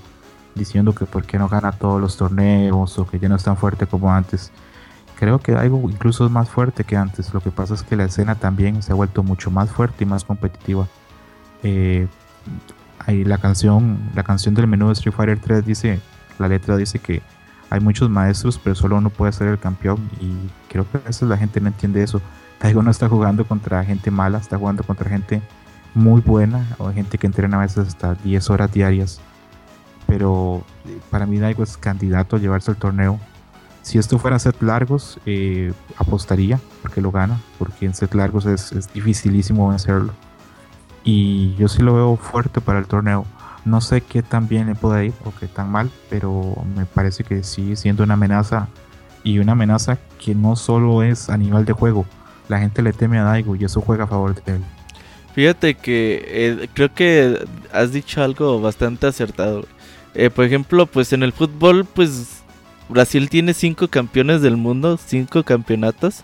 diciendo 0.58 0.94
que 0.94 1.06
por 1.06 1.24
qué 1.24 1.38
no 1.38 1.48
gana 1.48 1.72
todos 1.72 2.02
los 2.02 2.18
torneos 2.18 2.98
o 3.00 3.08
que 3.08 3.20
ya 3.20 3.30
no 3.30 3.36
es 3.36 3.44
tan 3.44 3.58
fuerte 3.58 3.88
como 3.88 4.12
antes 4.12 4.52
creo 5.18 5.40
que 5.40 5.54
algo 5.54 5.90
incluso 5.90 6.26
es 6.26 6.32
más 6.32 6.50
fuerte 6.50 6.84
que 6.84 6.96
antes. 6.96 7.34
Lo 7.34 7.42
que 7.42 7.52
pasa 7.52 7.74
es 7.74 7.84
que 7.84 7.96
la 7.96 8.06
escena 8.06 8.36
también 8.36 8.82
se 8.82 8.92
ha 8.92 8.96
vuelto 8.96 9.24
mucho 9.24 9.52
más 9.52 9.70
fuerte 9.70 10.04
y 10.04 10.08
más 10.08 10.24
competitiva. 10.24 10.88
Eh, 11.64 12.08
ahí 13.06 13.24
la 13.24 13.38
canción, 13.38 14.12
la 14.16 14.24
canción 14.24 14.54
del 14.54 14.68
menú 14.68 14.88
de 14.88 14.94
Street 14.94 15.16
Fighter 15.16 15.40
3 15.40 15.66
dice, 15.66 16.00
la 16.40 16.48
letra 16.48 16.78
dice 16.78 17.00
que 17.00 17.22
hay 17.70 17.80
muchos 17.80 18.10
maestros, 18.10 18.60
pero 18.64 18.76
solo 18.76 18.98
uno 18.98 19.10
puede 19.10 19.32
ser 19.34 19.48
el 19.48 19.60
campeón. 19.60 20.10
Y 20.22 20.50
creo 20.70 20.90
que 20.90 20.98
a 20.98 21.02
veces 21.02 21.24
la 21.24 21.38
gente 21.38 21.60
no 21.60 21.68
entiende 21.68 22.04
eso. 22.04 22.22
Daigo 22.62 22.82
no 22.82 22.92
está 22.92 23.10
jugando 23.10 23.46
contra 23.46 23.84
gente 23.84 24.10
mala, 24.12 24.38
está 24.38 24.58
jugando 24.58 24.84
contra 24.84 25.10
gente 25.10 25.42
muy 25.94 26.22
buena 26.22 26.66
o 26.78 26.92
gente 26.92 27.18
que 27.18 27.28
entrena 27.28 27.58
a 27.58 27.62
veces 27.62 27.88
hasta 27.88 28.16
10 28.16 28.50
horas 28.50 28.72
diarias. 28.72 29.20
Pero 30.08 30.64
eh, 30.88 30.98
para 31.12 31.26
mí 31.26 31.38
Daigo 31.38 31.64
es 31.64 31.78
candidato 31.78 32.38
a 32.38 32.40
llevarse 32.40 32.72
el 32.72 32.78
torneo 32.78 33.20
si 33.88 33.98
esto 33.98 34.20
fuera 34.20 34.38
set 34.38 34.62
largos, 34.62 35.18
eh, 35.26 35.72
apostaría 35.96 36.60
porque 36.82 37.00
lo 37.00 37.10
gana, 37.10 37.40
porque 37.58 37.86
en 37.86 37.94
set 37.94 38.14
largos 38.16 38.46
es, 38.46 38.94
dificilísimo 38.94 39.70
vencerlo. 39.70 40.12
Y 41.06 41.56
yo 41.56 41.70
sí 41.70 41.82
lo 41.82 41.94
veo 41.94 42.18
fuerte 42.18 42.60
para 42.60 42.80
el 42.80 42.86
torneo. 42.86 43.26
No 43.64 43.80
sé 43.80 44.02
qué 44.02 44.22
tan 44.24 44.50
bien 44.50 44.68
le 44.68 44.76
puede 44.76 45.06
ir 45.06 45.14
o 45.24 45.32
qué 45.40 45.48
tan 45.48 45.72
mal, 45.72 45.90
pero 46.10 46.54
me 46.76 46.86
parece 46.86 47.24
que 47.24 47.44
sigue 47.44 47.78
siendo 47.78 48.04
una 48.04 48.16
amenaza 48.16 48.68
y 49.24 49.40
una 49.40 49.54
amenaza 49.54 49.98
que 50.20 50.36
no 50.36 50.58
solo 50.58 51.02
es 51.02 51.30
a 51.30 51.38
nivel 51.38 51.64
de 51.64 51.72
juego. 51.72 52.06
La 52.50 52.60
gente 52.60 52.82
le 52.82 52.92
teme 52.92 53.20
a 53.20 53.24
Daigo 53.24 53.56
y 53.56 53.64
eso 53.64 53.80
juega 53.80 54.04
a 54.04 54.08
favor 54.08 54.36
de 54.36 54.56
él. 54.56 54.62
Fíjate 55.34 55.76
que 55.76 56.26
eh, 56.28 56.70
creo 56.74 56.94
que 56.94 57.48
has 57.72 57.94
dicho 57.94 58.22
algo 58.22 58.60
bastante 58.60 59.08
acertado. 59.08 59.66
Eh, 60.20 60.32
por 60.32 60.46
ejemplo, 60.46 60.88
pues 60.88 61.14
en 61.14 61.22
el 61.22 61.32
fútbol, 61.32 61.86
pues 61.86 62.42
Brasil 62.90 63.30
tiene 63.30 63.54
cinco 63.54 63.88
campeones 63.88 64.42
del 64.42 64.58
mundo, 64.58 64.98
cinco 64.98 65.44
campeonatos. 65.44 66.24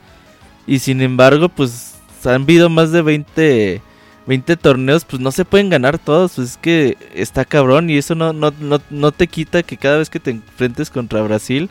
Y 0.66 0.80
sin 0.80 1.00
embargo, 1.00 1.48
pues 1.48 1.94
han 2.26 2.42
habido 2.42 2.70
más 2.70 2.92
de 2.92 3.04
20, 3.04 3.82
20 4.26 4.58
torneos, 4.58 5.06
pues 5.06 5.22
no 5.22 5.32
se 5.32 5.46
pueden 5.46 5.70
ganar 5.70 6.00
todos. 6.00 6.34
Pues 6.34 6.50
es 6.50 6.58
que 6.58 6.98
está 7.14 7.46
cabrón 7.46 7.92
y 7.92 7.98
eso 7.98 8.16
no, 8.16 8.34
no, 8.34 8.52
no, 8.90 9.12
te 9.12 9.28
quita 9.28 9.62
que 9.62 9.78
cada 9.78 10.00
vez 10.00 10.10
que 10.10 10.20
te 10.20 10.32
enfrentes 10.32 10.90
contra 10.90 11.22
Brasil, 11.22 11.70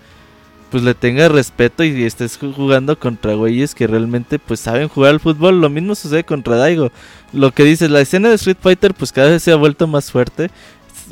pues 0.71 0.85
le 0.85 0.95
tengas 0.95 1.33
respeto 1.33 1.83
y 1.83 2.05
estés 2.05 2.39
jugando 2.39 2.97
contra 3.01 3.35
güeyes 3.35 3.75
que 3.75 3.89
realmente 3.89 4.39
pues 4.39 4.61
saben 4.61 4.87
jugar 4.87 5.11
al 5.11 5.21
fútbol. 5.21 5.61
Lo 5.61 5.71
mismo 5.71 5.97
sucede 5.97 6.23
contra 6.23 6.55
Daigo. 6.55 6.93
Lo 7.33 7.51
que 7.51 7.65
dices, 7.65 7.91
la 7.91 8.01
escena 8.01 8.29
de 8.29 8.37
Street 8.37 8.59
Fighter 8.61 8.95
pues 8.95 9.11
cada 9.11 9.31
vez 9.31 9.43
se 9.43 9.51
ha 9.51 9.57
vuelto 9.57 9.89
más 9.89 10.13
fuerte 10.13 10.53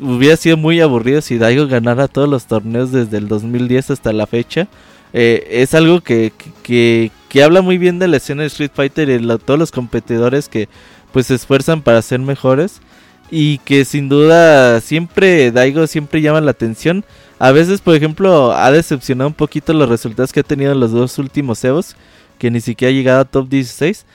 hubiera 0.01 0.35
sido 0.35 0.57
muy 0.57 0.81
aburrido 0.81 1.21
si 1.21 1.37
Daigo 1.37 1.67
ganara 1.67 2.07
todos 2.07 2.27
los 2.27 2.45
torneos 2.45 2.91
desde 2.91 3.17
el 3.17 3.27
2010 3.27 3.91
hasta 3.91 4.11
la 4.11 4.27
fecha. 4.27 4.67
Eh, 5.13 5.47
es 5.51 5.73
algo 5.73 6.01
que, 6.01 6.33
que, 6.63 7.11
habla 7.43 7.61
muy 7.61 7.77
bien 7.77 7.99
de 7.99 8.07
la 8.07 8.17
escena 8.17 8.41
de 8.41 8.47
Street 8.47 8.71
Fighter 8.73 9.09
y 9.09 9.17
de 9.17 9.37
todos 9.37 9.59
los 9.59 9.71
competidores 9.71 10.49
que 10.49 10.69
pues 11.11 11.27
se 11.27 11.35
esfuerzan 11.35 11.81
para 11.81 12.01
ser 12.01 12.19
mejores. 12.19 12.81
Y 13.29 13.59
que 13.59 13.85
sin 13.85 14.09
duda 14.09 14.81
siempre 14.81 15.51
Daigo 15.51 15.87
siempre 15.87 16.21
llama 16.21 16.41
la 16.41 16.51
atención. 16.51 17.05
A 17.39 17.51
veces, 17.51 17.79
por 17.79 17.95
ejemplo, 17.95 18.51
ha 18.51 18.71
decepcionado 18.71 19.29
un 19.29 19.33
poquito 19.33 19.73
los 19.73 19.87
resultados 19.87 20.33
que 20.33 20.41
ha 20.41 20.43
tenido 20.43 20.73
en 20.73 20.79
los 20.79 20.91
dos 20.91 21.17
últimos 21.17 21.63
Evos. 21.63 21.95
Que 22.37 22.51
ni 22.51 22.59
siquiera 22.59 22.89
ha 22.89 22.93
llegado 22.93 23.21
a 23.21 23.25
top 23.25 23.47
16. 23.47 24.05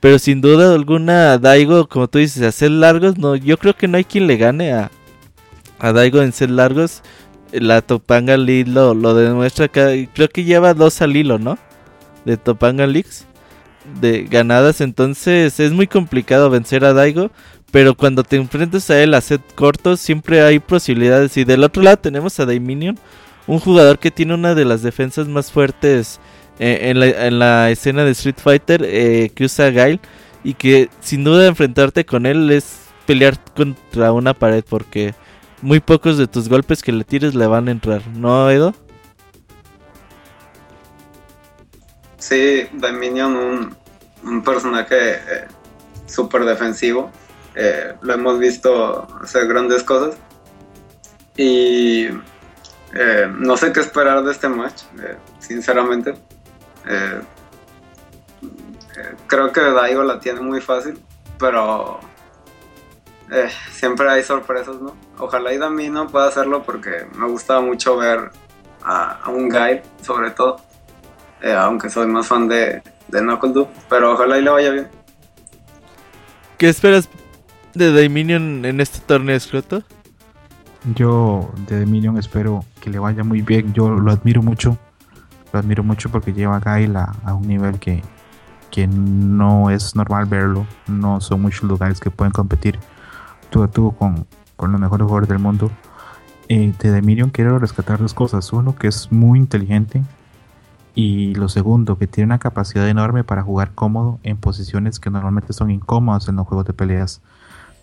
Pero 0.00 0.18
sin 0.18 0.40
duda 0.40 0.74
alguna, 0.74 1.38
Daigo, 1.38 1.88
como 1.88 2.06
tú 2.08 2.18
dices, 2.18 2.42
hacer 2.42 2.70
largos, 2.70 3.16
no, 3.16 3.34
yo 3.34 3.56
creo 3.58 3.74
que 3.74 3.88
no 3.88 3.96
hay 3.96 4.04
quien 4.04 4.26
le 4.26 4.36
gane 4.36 4.72
a, 4.72 4.90
a 5.78 5.92
Daigo 5.92 6.22
en 6.22 6.32
set 6.32 6.50
largos. 6.50 7.02
La 7.52 7.80
Topanga 7.80 8.36
League 8.36 8.70
lo, 8.70 9.14
demuestra. 9.14 9.68
Que, 9.68 10.08
creo 10.12 10.28
que 10.28 10.44
lleva 10.44 10.74
dos 10.74 11.00
al 11.02 11.16
hilo, 11.16 11.38
¿no? 11.38 11.58
De 12.24 12.36
Topanga 12.36 12.86
Leagues. 12.86 13.24
De 14.00 14.24
ganadas. 14.24 14.80
Entonces 14.80 15.58
es 15.60 15.72
muy 15.72 15.86
complicado 15.86 16.50
vencer 16.50 16.84
a 16.84 16.92
Daigo. 16.92 17.30
Pero 17.70 17.94
cuando 17.94 18.22
te 18.22 18.36
enfrentas 18.36 18.90
a 18.90 19.02
él 19.02 19.14
a 19.14 19.20
set 19.20 19.42
cortos, 19.54 20.00
siempre 20.00 20.42
hay 20.42 20.58
posibilidades. 20.58 21.36
Y 21.36 21.44
del 21.44 21.64
otro 21.64 21.82
lado 21.82 21.96
tenemos 21.96 22.38
a 22.38 22.46
Daiminion, 22.46 22.98
un 23.46 23.58
jugador 23.58 23.98
que 23.98 24.10
tiene 24.10 24.34
una 24.34 24.54
de 24.54 24.64
las 24.64 24.82
defensas 24.82 25.28
más 25.28 25.50
fuertes 25.50 26.20
eh, 26.58 26.90
en, 26.90 27.38
la, 27.38 27.70
escena 27.70 28.04
de 28.04 28.12
Street 28.12 28.36
Fighter, 28.38 28.82
eh, 28.84 29.30
que 29.34 29.44
usa 29.44 29.70
Guile. 29.70 30.00
Y 30.44 30.54
que 30.54 30.88
sin 31.00 31.24
duda 31.24 31.46
enfrentarte 31.46 32.06
con 32.06 32.24
él 32.24 32.50
es 32.52 32.86
pelear 33.04 33.38
contra 33.54 34.12
una 34.12 34.34
pared 34.34 34.64
porque 34.68 35.14
muy 35.66 35.80
pocos 35.80 36.16
de 36.16 36.28
tus 36.28 36.48
golpes 36.48 36.80
que 36.80 36.92
le 36.92 37.02
tires 37.02 37.34
le 37.34 37.48
van 37.48 37.66
a 37.66 37.72
entrar, 37.72 38.06
¿no, 38.06 38.48
Edo? 38.48 38.72
Sí, 42.18 42.68
Dominion, 42.74 43.34
un, 43.34 43.76
un 44.22 44.44
personaje 44.44 45.14
eh, 45.14 45.48
súper 46.06 46.44
defensivo. 46.44 47.10
Eh, 47.56 47.94
lo 48.00 48.14
hemos 48.14 48.38
visto 48.38 49.08
hacer 49.20 49.48
grandes 49.48 49.82
cosas. 49.82 50.16
Y 51.36 52.10
eh, 52.94 53.28
no 53.36 53.56
sé 53.56 53.72
qué 53.72 53.80
esperar 53.80 54.22
de 54.22 54.30
este 54.30 54.48
match, 54.48 54.82
sinceramente. 55.40 56.14
creo 59.26 59.50
que 59.50 59.60
Daigo 59.60 60.04
la 60.04 60.20
tiene 60.20 60.40
muy 60.40 60.60
fácil, 60.60 60.96
pero 61.40 61.98
siempre 63.70 64.08
hay 64.08 64.22
sorpresas, 64.22 64.76
¿no? 64.80 64.94
Ojalá 65.18 65.52
y 65.52 65.58
Damino 65.58 66.06
pueda 66.08 66.28
hacerlo 66.28 66.62
porque 66.62 67.06
me 67.16 67.26
gustaba 67.28 67.60
mucho 67.60 67.96
ver 67.96 68.30
a, 68.82 69.18
a 69.22 69.30
un 69.30 69.48
guy, 69.48 69.80
sobre 70.02 70.30
todo. 70.30 70.56
Eh, 71.42 71.52
aunque 71.52 71.90
soy 71.90 72.06
más 72.06 72.26
fan 72.26 72.48
de, 72.48 72.82
de 73.08 73.20
Knuckle 73.20 73.66
pero 73.88 74.12
ojalá 74.12 74.38
y 74.38 74.42
le 74.42 74.50
vaya 74.50 74.70
bien. 74.70 74.88
¿Qué 76.58 76.68
esperas 76.68 77.08
de 77.74 77.92
Dominion 77.92 78.64
en 78.64 78.80
este 78.80 79.00
torneo, 79.00 79.36
escroto? 79.36 79.82
Yo 80.94 81.52
de 81.68 81.80
Dominion 81.80 82.16
espero 82.16 82.64
que 82.80 82.90
le 82.90 82.98
vaya 82.98 83.24
muy 83.24 83.42
bien. 83.42 83.72
Yo 83.74 83.90
lo 83.90 84.10
admiro 84.10 84.42
mucho. 84.42 84.78
Lo 85.52 85.58
admiro 85.58 85.82
mucho 85.82 86.08
porque 86.10 86.32
lleva 86.32 86.56
a 86.56 86.60
Gail 86.60 86.96
a, 86.96 87.34
un 87.34 87.46
nivel 87.46 87.78
que, 87.78 88.02
que 88.70 88.86
no 88.86 89.70
es 89.70 89.94
normal 89.94 90.26
verlo. 90.26 90.66
No 90.86 91.20
son 91.20 91.42
muchos 91.42 91.64
lugares 91.64 92.00
que 92.00 92.10
pueden 92.10 92.32
competir 92.32 92.78
tú 93.50 93.62
a 93.62 93.68
tú 93.68 93.94
con, 93.96 94.26
con 94.56 94.72
los 94.72 94.80
mejores 94.80 95.04
jugadores 95.04 95.28
del 95.28 95.38
mundo. 95.38 95.70
Eh, 96.48 96.72
de 96.80 96.92
Dominion 96.92 97.30
quiero 97.30 97.58
rescatar 97.58 97.98
dos 97.98 98.14
cosas. 98.14 98.52
Uno, 98.52 98.76
que 98.76 98.88
es 98.88 99.10
muy 99.10 99.38
inteligente 99.38 100.02
y 100.94 101.34
lo 101.34 101.48
segundo, 101.48 101.98
que 101.98 102.06
tiene 102.06 102.26
una 102.26 102.38
capacidad 102.38 102.88
enorme 102.88 103.22
para 103.22 103.42
jugar 103.42 103.72
cómodo 103.74 104.18
en 104.22 104.38
posiciones 104.38 104.98
que 104.98 105.10
normalmente 105.10 105.52
son 105.52 105.70
incómodas 105.70 106.26
en 106.28 106.36
los 106.36 106.46
juegos 106.46 106.66
de 106.66 106.72
peleas. 106.72 107.20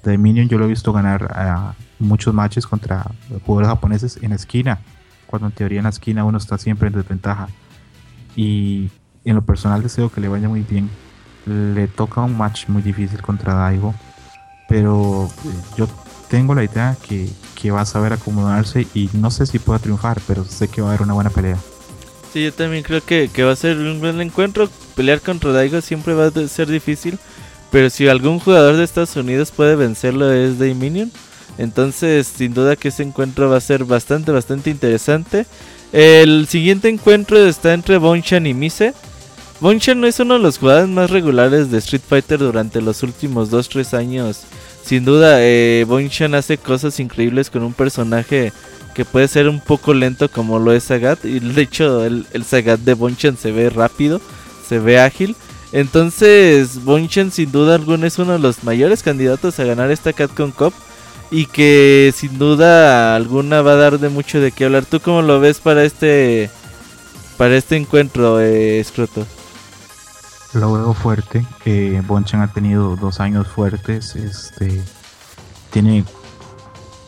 The 0.02 0.18
Minion 0.18 0.49
yo 0.49 0.57
lo 0.57 0.65
he 0.65 0.68
visto 0.68 0.91
ganar 0.91 1.31
a 1.35 1.76
muchos 1.99 2.34
matches 2.34 2.65
contra 2.65 3.06
jugadores 3.45 3.69
japoneses 3.69 4.18
en 4.22 4.31
la 4.31 4.35
esquina, 4.35 4.80
cuando 5.27 5.48
en 5.48 5.53
teoría 5.53 5.80
en 5.80 5.84
la 5.84 5.91
esquina 5.91 6.26
uno 6.26 6.40
está 6.40 6.57
siempre 6.57 6.88
en 6.88 6.94
desventaja. 6.95 7.49
Y 8.35 8.90
en 9.26 9.35
lo 9.35 9.44
personal 9.44 9.84
deseo 9.84 10.11
que 10.11 10.19
le 10.19 10.27
vaya 10.27 10.49
muy 10.49 10.61
bien. 10.61 10.90
Le 11.45 11.88
toca 11.88 12.22
un 12.22 12.35
match 12.35 12.68
muy 12.68 12.81
difícil 12.81 13.22
contra 13.22 13.53
Daigo, 13.53 13.94
pero 14.68 15.30
yo 15.77 15.88
tengo 16.30 16.56
la 16.56 16.64
idea 16.64 16.98
que, 17.07 17.30
que 17.60 17.72
va 17.72 17.81
a 17.81 17.85
saber 17.85 18.14
acomodarse 18.14 18.88
y 18.94 19.10
no 19.14 19.31
sé 19.31 19.45
si 19.45 19.60
pueda 19.60 19.80
triunfar, 19.80 20.19
pero 20.27 20.44
sé 20.45 20.68
que 20.68 20.81
va 20.81 20.88
a 20.88 20.91
haber 20.91 21.03
una 21.03 21.14
buena 21.14 21.30
pelea. 21.30 21.57
Sí, 22.34 22.44
yo 22.44 22.52
también 22.52 22.81
creo 22.81 22.99
que, 23.06 23.30
va 23.44 23.52
a 23.52 23.56
ser 23.56 23.77
un 23.77 23.99
buen 23.99 24.19
encuentro. 24.19 24.68
Pelear 24.95 25.22
contra 25.22 25.52
Daigo 25.52 25.81
siempre 25.81 26.15
va 26.15 26.26
a 26.26 26.48
ser 26.48 26.68
difícil. 26.68 27.19
Pero 27.69 27.91
si 27.91 28.07
algún 28.07 28.40
jugador 28.40 28.76
de 28.76 28.84
Estados 28.84 29.15
Unidos 29.15 29.52
puede 29.52 29.76
vencerlo 29.76 30.31
es 30.34 30.57
Minion. 30.57 31.11
Entonces, 31.60 32.26
sin 32.26 32.56
duda 32.56 32.76
que 32.76 32.88
ese 32.88 33.03
encuentro 33.03 33.52
va 33.52 33.57
a 33.57 33.61
ser 33.61 33.85
bastante, 33.85 34.31
bastante 34.31 34.72
interesante. 34.72 35.45
El 35.91 36.48
siguiente 36.48 36.90
encuentro 36.90 37.38
está 37.38 37.76
entre 37.76 37.99
Bonchan 37.99 38.48
y 38.48 38.56
Mise. 38.56 38.95
Bonchan 39.64 40.02
no 40.02 40.07
es 40.07 40.19
uno 40.19 40.34
de 40.34 40.41
los 40.41 40.57
jugadores 40.57 40.90
más 40.90 41.10
regulares 41.10 41.72
de 41.72 41.77
Street 41.77 42.02
Fighter 42.06 42.38
durante 42.38 42.81
los 42.81 43.02
últimos 43.02 43.49
2-3 43.49 43.98
años. 43.98 44.41
Sin 44.84 45.06
duda, 45.06 45.38
eh, 45.40 45.85
Bonchan 45.88 46.35
hace 46.35 46.57
cosas 46.57 46.99
increíbles 46.99 47.49
con 47.49 47.64
un 47.64 47.72
personaje 47.72 48.52
que 48.94 49.06
puede 49.06 49.30
ser 49.30 49.48
un 49.48 49.61
poco 49.61 49.94
lento 49.94 50.27
como 50.27 50.60
lo 50.60 50.73
es 50.73 50.84
Sagat. 50.84 51.23
Y 51.23 51.40
de 51.40 51.61
hecho 51.61 52.03
el, 52.03 52.27
el 52.34 52.44
Sagat 52.44 52.81
de 52.81 52.94
Bonchan 52.94 53.38
se 53.38 53.53
ve 53.53 53.69
rápido, 53.69 54.19
se 54.68 54.80
ve 54.80 54.99
ágil. 54.99 55.34
Entonces 55.72 56.84
Bonchan 56.84 57.31
sin 57.31 57.53
duda 57.53 57.76
alguna 57.76 58.07
es 58.07 58.19
uno 58.19 58.34
de 58.34 58.40
los 58.40 58.65
mayores 58.65 59.02
candidatos 59.02 59.57
a 59.61 59.64
ganar 59.64 59.91
esta 59.91 60.11
Capcom 60.11 60.52
Cup. 60.52 60.73
Y 61.31 61.45
que 61.45 62.14
sin 62.14 62.38
duda 62.38 63.15
alguna 63.15 63.61
va 63.61 63.72
a 63.72 63.77
dar 63.77 63.98
de 63.98 64.10
mucho 64.10 64.41
de 64.41 64.52
qué 64.52 64.65
hablar. 64.65 64.84
¿Tú 64.84 64.99
cómo 64.99 65.22
lo 65.22 65.40
ves 65.40 65.61
para 65.61 65.85
este 65.85 66.49
para 67.38 67.56
este 67.56 67.77
encuentro, 67.77 68.41
eh, 68.41 68.84
Scroto? 68.84 69.26
Lo 70.53 70.71
veo 70.73 70.93
fuerte. 70.93 71.45
Eh, 71.65 72.01
Bonchan 72.05 72.41
ha 72.41 72.47
tenido 72.47 72.95
dos 72.95 73.19
años 73.19 73.47
fuertes. 73.47 74.15
Este 74.15 74.84
tiene 75.71 76.05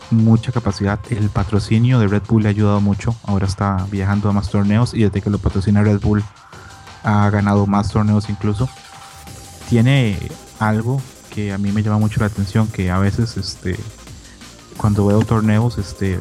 mucha 0.10 0.52
capacidad. 0.52 1.00
El 1.12 1.30
patrocinio 1.30 2.00
de 2.00 2.08
Red 2.08 2.24
Bull 2.28 2.44
le 2.44 2.50
ha 2.50 2.52
ayudado 2.52 2.82
mucho. 2.82 3.16
Ahora 3.24 3.46
está 3.46 3.86
viajando 3.92 4.30
a 4.30 4.34
más 4.34 4.50
torneos 4.50 4.96
y 4.96 5.04
desde 5.04 5.22
que 5.22 5.30
lo 5.30 5.38
patrocina 5.38 5.84
Red 5.84 6.02
Bull 6.02 6.24
ha 7.04 7.30
ganado 7.30 7.68
más 7.68 7.92
torneos 7.92 8.30
incluso. 8.30 8.68
Tiene 9.70 10.18
algo 10.60 11.00
que 11.30 11.54
a 11.54 11.60
mí 11.60 11.72
me 11.72 11.84
llama 11.84 12.00
mucho 12.00 12.20
la 12.22 12.28
atención, 12.28 12.68
que 12.68 12.90
a 12.90 12.98
veces 12.98 13.38
este 13.38 13.78
cuando 14.78 15.06
veo 15.06 15.24
torneos, 15.24 15.78
este 15.78 16.20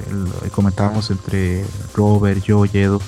comentábamos 0.53 1.11
entre 1.11 1.65
Robert, 1.95 2.43
yo, 2.45 2.65
Yedo, 2.67 3.01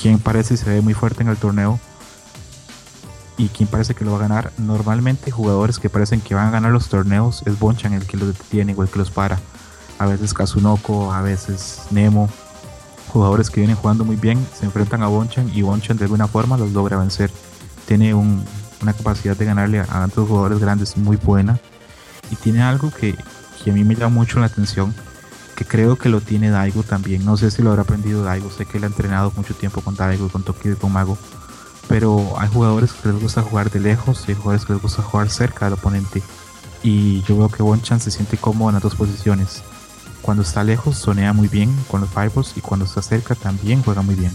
quien 0.00 0.18
parece 0.20 0.56
se 0.56 0.70
ve 0.70 0.80
muy 0.80 0.94
fuerte 0.94 1.22
en 1.22 1.28
el 1.28 1.36
torneo 1.36 1.80
y 3.40 3.48
quien 3.48 3.68
parece 3.68 3.94
que 3.94 4.04
lo 4.04 4.12
va 4.12 4.18
a 4.18 4.22
ganar. 4.22 4.52
Normalmente 4.58 5.30
jugadores 5.30 5.78
que 5.78 5.88
parecen 5.88 6.20
que 6.20 6.34
van 6.34 6.48
a 6.48 6.50
ganar 6.50 6.72
los 6.72 6.88
torneos 6.88 7.42
es 7.46 7.58
Bonchan 7.58 7.94
el 7.94 8.06
que 8.06 8.16
los 8.16 8.28
detiene 8.28 8.74
o 8.76 8.82
el 8.82 8.88
que 8.88 8.98
los 8.98 9.10
para 9.10 9.38
a 9.98 10.06
veces 10.06 10.32
Kazunoko, 10.32 11.12
a 11.12 11.20
veces 11.20 11.82
Nemo, 11.90 12.30
jugadores 13.12 13.50
que 13.50 13.60
vienen 13.60 13.76
jugando 13.76 14.02
muy 14.02 14.16
bien, 14.16 14.44
se 14.58 14.64
enfrentan 14.64 15.02
a 15.02 15.08
Bonchan 15.08 15.50
y 15.54 15.60
Bonchan 15.60 15.98
de 15.98 16.04
alguna 16.04 16.26
forma 16.26 16.56
los 16.56 16.72
logra 16.72 16.96
vencer. 16.96 17.30
Tiene 17.86 18.14
una 18.14 18.92
capacidad 18.94 19.36
de 19.36 19.44
ganarle 19.44 19.80
a 19.80 20.04
otros 20.06 20.26
jugadores 20.26 20.58
grandes 20.58 20.96
muy 20.96 21.16
buena 21.16 21.58
y 22.30 22.36
tiene 22.36 22.62
algo 22.62 22.90
que, 22.90 23.14
a 23.14 23.72
mí 23.72 23.84
me 23.84 23.94
llama 23.94 24.14
mucho 24.14 24.40
la 24.40 24.46
atención, 24.46 24.94
que 25.54 25.66
creo 25.66 25.96
que 25.96 26.08
lo 26.08 26.22
tiene 26.22 26.48
Daigo 26.48 26.82
también. 26.82 27.22
No 27.26 27.36
sé 27.36 27.50
si 27.50 27.62
lo 27.62 27.68
habrá 27.68 27.82
aprendido 27.82 28.22
Daigo, 28.22 28.50
sé 28.50 28.64
que 28.64 28.78
él 28.78 28.84
ha 28.84 28.86
entrenado 28.86 29.32
mucho 29.36 29.54
tiempo 29.54 29.82
con 29.82 29.96
Daigo, 29.96 30.30
con 30.30 30.44
Tokio 30.44 30.72
y 30.72 30.76
con 30.76 30.92
Mago, 30.92 31.18
pero 31.90 32.34
hay 32.38 32.48
jugadores 32.48 32.92
que 32.92 33.08
les 33.08 33.20
gusta 33.20 33.42
jugar 33.42 33.68
de 33.68 33.80
lejos 33.80 34.22
y 34.28 34.30
hay 34.30 34.36
jugadores 34.36 34.64
que 34.64 34.74
les 34.74 34.80
gusta 34.80 35.02
jugar 35.02 35.28
cerca 35.28 35.64
del 35.64 35.74
oponente. 35.74 36.22
Y 36.84 37.20
yo 37.22 37.36
veo 37.36 37.48
que 37.48 37.64
Bonchan 37.64 37.98
se 37.98 38.12
siente 38.12 38.36
cómodo 38.36 38.68
en 38.68 38.74
las 38.74 38.84
dos 38.84 38.94
posiciones. 38.94 39.64
Cuando 40.22 40.44
está 40.44 40.62
lejos 40.62 40.96
sonea 40.96 41.32
muy 41.32 41.48
bien 41.48 41.76
con 41.88 42.00
los 42.00 42.10
fireballs 42.10 42.52
y 42.56 42.60
cuando 42.60 42.86
está 42.86 43.02
cerca 43.02 43.34
también 43.34 43.82
juega 43.82 44.02
muy 44.02 44.14
bien. 44.14 44.30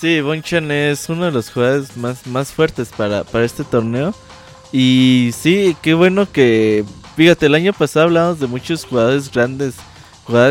Sí, 0.00 0.20
Bonchan 0.20 0.72
es 0.72 1.08
uno 1.08 1.26
de 1.26 1.30
los 1.30 1.52
jugadores 1.52 1.96
más, 1.96 2.26
más 2.26 2.50
fuertes 2.50 2.88
para, 2.88 3.22
para 3.22 3.44
este 3.44 3.62
torneo. 3.62 4.12
Y 4.72 5.30
sí, 5.38 5.76
qué 5.80 5.94
bueno 5.94 6.28
que... 6.28 6.84
Fíjate, 7.14 7.46
el 7.46 7.54
año 7.54 7.72
pasado 7.72 8.06
hablamos 8.06 8.40
de 8.40 8.48
muchos 8.48 8.84
jugadores 8.84 9.30
grandes, 9.30 9.76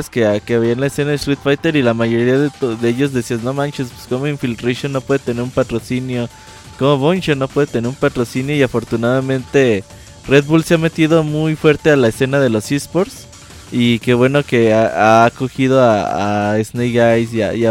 que, 0.10 0.26
había 0.26 0.72
en 0.72 0.80
la 0.80 0.88
escena 0.88 1.10
de 1.10 1.16
Street 1.16 1.40
Fighter 1.44 1.76
y 1.76 1.82
la 1.82 1.94
mayoría 1.94 2.38
de, 2.38 2.90
ellos 2.90 3.14
decían, 3.14 3.44
no 3.44 3.54
manches, 3.54 3.90
pues 3.90 4.08
como 4.08 4.28
Infiltration 4.28 4.92
no 4.92 5.02
puede 5.02 5.20
tener 5.20 5.44
un 5.44 5.52
patrocinio, 5.52 6.30
como 6.78 6.98
Bonchan 6.98 7.40
no 7.40 7.48
puede 7.48 7.68
tener 7.68 7.90
un 7.90 7.96
patrocinio 7.96 8.56
y 8.56 8.64
afortunadamente 8.64 9.84
Red 10.28 10.46
Bull 10.46 10.64
se 10.64 10.76
ha 10.76 10.78
metido 10.78 11.24
muy 11.24 11.56
fuerte 11.56 11.92
a 11.92 11.96
la 11.96 12.08
escena 12.08 12.40
de 12.40 12.50
los 12.50 12.72
esports. 12.72 13.28
Y 13.72 14.00
qué 14.00 14.14
bueno 14.14 14.44
que 14.44 14.74
ha, 14.74 15.26
acogido 15.26 15.82
a, 15.82 16.58
Snake 16.64 17.00
Eyes 17.00 17.34
y 17.34 17.42
a, 17.42 17.54
y 17.54 17.66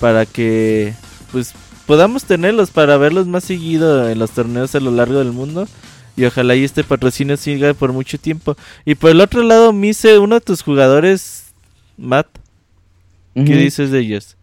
para 0.00 0.26
que 0.26 0.94
pues 1.30 1.52
podamos 1.86 2.24
tenerlos 2.24 2.70
para 2.70 2.96
verlos 2.96 3.26
más 3.26 3.44
seguido 3.44 4.08
en 4.08 4.18
los 4.18 4.32
torneos 4.32 4.74
a 4.74 4.80
lo 4.80 4.90
largo 4.90 5.18
del 5.18 5.32
mundo. 5.32 5.68
Y 6.20 6.26
ojalá 6.26 6.54
y 6.54 6.64
este 6.64 6.84
patrocinio 6.84 7.38
siga 7.38 7.72
por 7.72 7.94
mucho 7.94 8.18
tiempo. 8.18 8.54
Y 8.84 8.94
por 8.94 9.10
el 9.10 9.22
otro 9.22 9.42
lado, 9.42 9.72
Mise, 9.72 10.18
uno 10.18 10.34
de 10.34 10.42
tus 10.42 10.60
jugadores, 10.60 11.54
Matt, 11.96 12.26
¿qué 13.34 13.56
dices 13.56 13.90
de 13.90 14.00
ellos? 14.00 14.36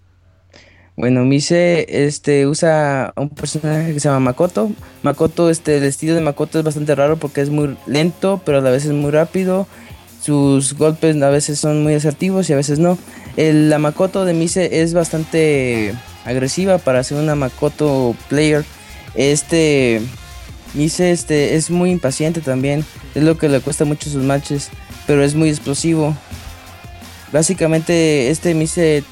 Bueno, 0.96 1.24
Mise 1.24 1.86
este, 1.88 2.48
usa 2.48 3.14
un 3.16 3.30
personaje 3.30 3.94
que 3.94 4.00
se 4.00 4.10
llama 4.10 4.32
Makoto. 4.32 4.72
Makoto, 5.04 5.52
este, 5.52 5.78
el 5.78 5.84
estilo 5.84 6.16
de 6.16 6.22
Makoto 6.22 6.58
es 6.58 6.66
bastante 6.66 6.96
raro 6.96 7.18
porque 7.18 7.42
es 7.42 7.52
muy 7.52 7.78
lento, 7.86 8.42
pero 8.44 8.58
a 8.58 8.62
la 8.62 8.72
vez 8.72 8.86
es 8.86 8.94
muy 8.94 9.12
rápido. 9.12 9.68
Sus 10.20 10.74
golpes 10.74 11.22
a 11.22 11.30
veces 11.30 11.60
son 11.60 11.84
muy 11.84 11.94
asertivos 11.94 12.50
y 12.50 12.54
a 12.54 12.56
veces 12.56 12.80
no. 12.80 12.98
El, 13.36 13.70
la 13.70 13.78
Makoto 13.78 14.26
de 14.26 14.34
Mise 14.34 14.82
es 14.82 14.96
bastante 14.96 15.94
agresiva 16.26 16.80
para 16.80 17.04
ser 17.04 17.20
una 17.20 17.36
Makoto 17.36 18.16
player. 18.30 18.66
Este 19.14 20.02
Mise 20.78 21.12
este, 21.12 21.56
es 21.56 21.70
muy 21.70 21.92
impaciente 21.92 22.40
también. 22.40 22.86
Es 23.16 23.24
lo 23.24 23.38
que 23.38 23.50
le 23.50 23.60
cuesta 23.60 23.84
mucho 23.84 24.10
sus 24.10 24.24
matches. 24.24 24.70
Pero 25.08 25.24
es 25.24 25.36
muy 25.36 25.50
explosivo. 25.50 26.16
Básicamente, 27.32 28.30
este 28.30 28.54
Mise. 28.54 29.04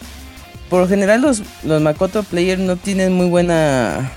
Por 0.69 0.81
lo 0.81 0.87
general, 0.87 1.21
los, 1.21 1.41
los 1.63 1.81
Makoto 1.81 2.23
Players 2.23 2.61
no 2.61 2.77
tienen 2.77 3.13
muy 3.13 3.27
buena. 3.27 4.11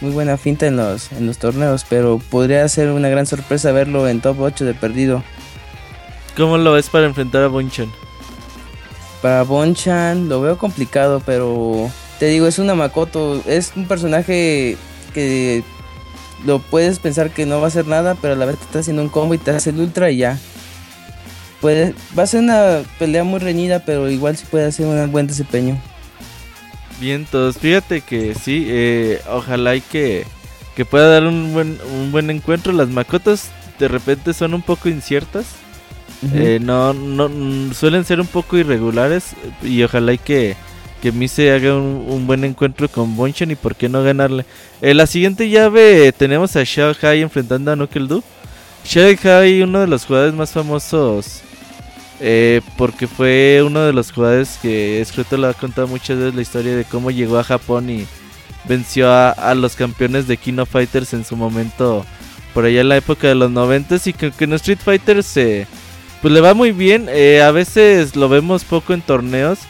Muy 0.00 0.12
buena 0.12 0.36
finta 0.36 0.68
en 0.68 0.76
los, 0.76 1.10
en 1.10 1.26
los 1.26 1.38
torneos. 1.38 1.84
Pero 1.88 2.20
podría 2.30 2.66
ser 2.68 2.90
una 2.90 3.08
gran 3.08 3.26
sorpresa 3.26 3.72
verlo 3.72 4.08
en 4.08 4.20
top 4.20 4.40
8 4.40 4.64
de 4.64 4.74
perdido. 4.74 5.24
¿Cómo 6.36 6.56
lo 6.56 6.74
ves 6.74 6.88
para 6.88 7.06
enfrentar 7.06 7.42
a 7.42 7.48
Bonchan? 7.48 7.90
Para 9.20 9.42
Bonchan 9.42 10.28
lo 10.28 10.40
veo 10.40 10.56
complicado, 10.56 11.20
pero 11.26 11.90
te 12.20 12.26
digo, 12.26 12.46
es 12.46 12.60
una 12.60 12.76
Makoto. 12.76 13.42
Es 13.46 13.72
un 13.74 13.88
personaje 13.88 14.76
que 15.12 15.64
lo 16.44 16.58
puedes 16.60 16.98
pensar 16.98 17.30
que 17.30 17.46
no 17.46 17.58
va 17.58 17.64
a 17.64 17.68
hacer 17.68 17.86
nada, 17.86 18.14
pero 18.14 18.34
a 18.34 18.36
la 18.36 18.46
vez 18.46 18.58
te 18.58 18.64
está 18.64 18.78
haciendo 18.80 19.02
un 19.02 19.08
combo 19.08 19.34
y 19.34 19.38
te 19.38 19.50
hace 19.50 19.70
el 19.70 19.80
ultra 19.80 20.10
y 20.10 20.18
ya. 20.18 20.38
Puede, 21.60 21.94
va 22.16 22.22
a 22.22 22.26
ser 22.26 22.40
una 22.40 22.82
pelea 22.98 23.24
muy 23.24 23.40
reñida, 23.40 23.84
pero 23.84 24.08
igual 24.08 24.36
sí 24.36 24.44
puede 24.48 24.66
hacer 24.66 24.86
un 24.86 25.10
buen 25.10 25.26
desempeño. 25.26 25.80
Bien, 27.00 27.26
todos, 27.30 27.58
fíjate 27.58 28.00
que 28.00 28.34
sí, 28.34 28.66
eh, 28.68 29.20
ojalá 29.30 29.76
y 29.76 29.80
que, 29.80 30.24
que 30.74 30.84
pueda 30.84 31.08
dar 31.08 31.24
un 31.24 31.52
buen, 31.52 31.78
un 31.92 32.12
buen 32.12 32.30
encuentro. 32.30 32.72
Las 32.72 32.88
Makotas 32.88 33.50
de 33.78 33.88
repente 33.88 34.32
son 34.34 34.54
un 34.54 34.62
poco 34.62 34.88
inciertas. 34.88 35.46
eh, 36.34 36.58
no, 36.60 36.92
no, 36.92 37.72
suelen 37.74 38.04
ser 38.04 38.20
un 38.20 38.26
poco 38.26 38.56
irregulares 38.58 39.34
y 39.62 39.82
ojalá 39.84 40.12
y 40.12 40.18
que, 40.18 40.56
que 41.00 41.12
Mise 41.12 41.52
haga 41.52 41.76
un, 41.76 42.26
buen 42.26 42.44
encuentro 42.44 42.88
con 42.88 43.16
Bonchan 43.16 43.50
y 43.50 43.54
por 43.56 43.76
qué 43.76 43.88
no 43.88 44.02
ganarle. 44.02 44.44
En 44.80 44.96
la 44.96 45.06
siguiente 45.06 45.48
llave 45.48 46.12
tenemos 46.12 46.56
a 46.56 46.64
Xiao 46.64 46.94
Hai 47.00 47.22
enfrentando 47.22 47.72
a 47.72 47.76
Doo. 47.76 48.22
Xiao 48.84 49.14
Hai, 49.24 49.62
uno 49.62 49.80
de 49.80 49.86
los 49.86 50.04
jugadores 50.04 50.34
más 50.34 50.52
famosos, 50.52 51.42
eh, 52.20 52.60
porque 52.76 53.06
fue 53.06 53.62
uno 53.64 53.80
de 53.82 53.92
los 53.92 54.10
jugadores 54.10 54.58
que 54.60 55.00
escrito 55.00 55.36
lo 55.36 55.48
ha 55.48 55.54
contado 55.54 55.86
muchas 55.86 56.18
veces 56.18 56.34
la 56.34 56.42
historia 56.42 56.74
de 56.76 56.84
cómo 56.84 57.10
llegó 57.10 57.38
a 57.38 57.44
Japón 57.44 57.90
y 57.90 58.06
venció 58.64 59.10
a, 59.12 59.54
los 59.54 59.76
campeones 59.76 60.26
de 60.26 60.36
Kino 60.36 60.66
Fighters 60.66 61.14
en 61.14 61.24
su 61.24 61.36
momento, 61.36 62.04
por 62.52 62.64
allá 62.64 62.80
en 62.80 62.88
la 62.88 62.96
época 62.96 63.28
de 63.28 63.34
los 63.34 63.50
90 63.50 63.96
y 64.04 64.12
que, 64.12 64.30
que 64.30 64.44
en 64.44 64.52
Street 64.54 64.78
Fighter. 64.84 65.22
Pues 66.20 66.34
le 66.34 66.40
va 66.40 66.52
muy 66.54 66.72
bien, 66.72 67.06
eh, 67.08 67.42
a 67.42 67.52
veces 67.52 68.16
lo 68.16 68.28
vemos 68.28 68.64
poco 68.64 68.92
en 68.92 69.00
torneos, 69.00 69.60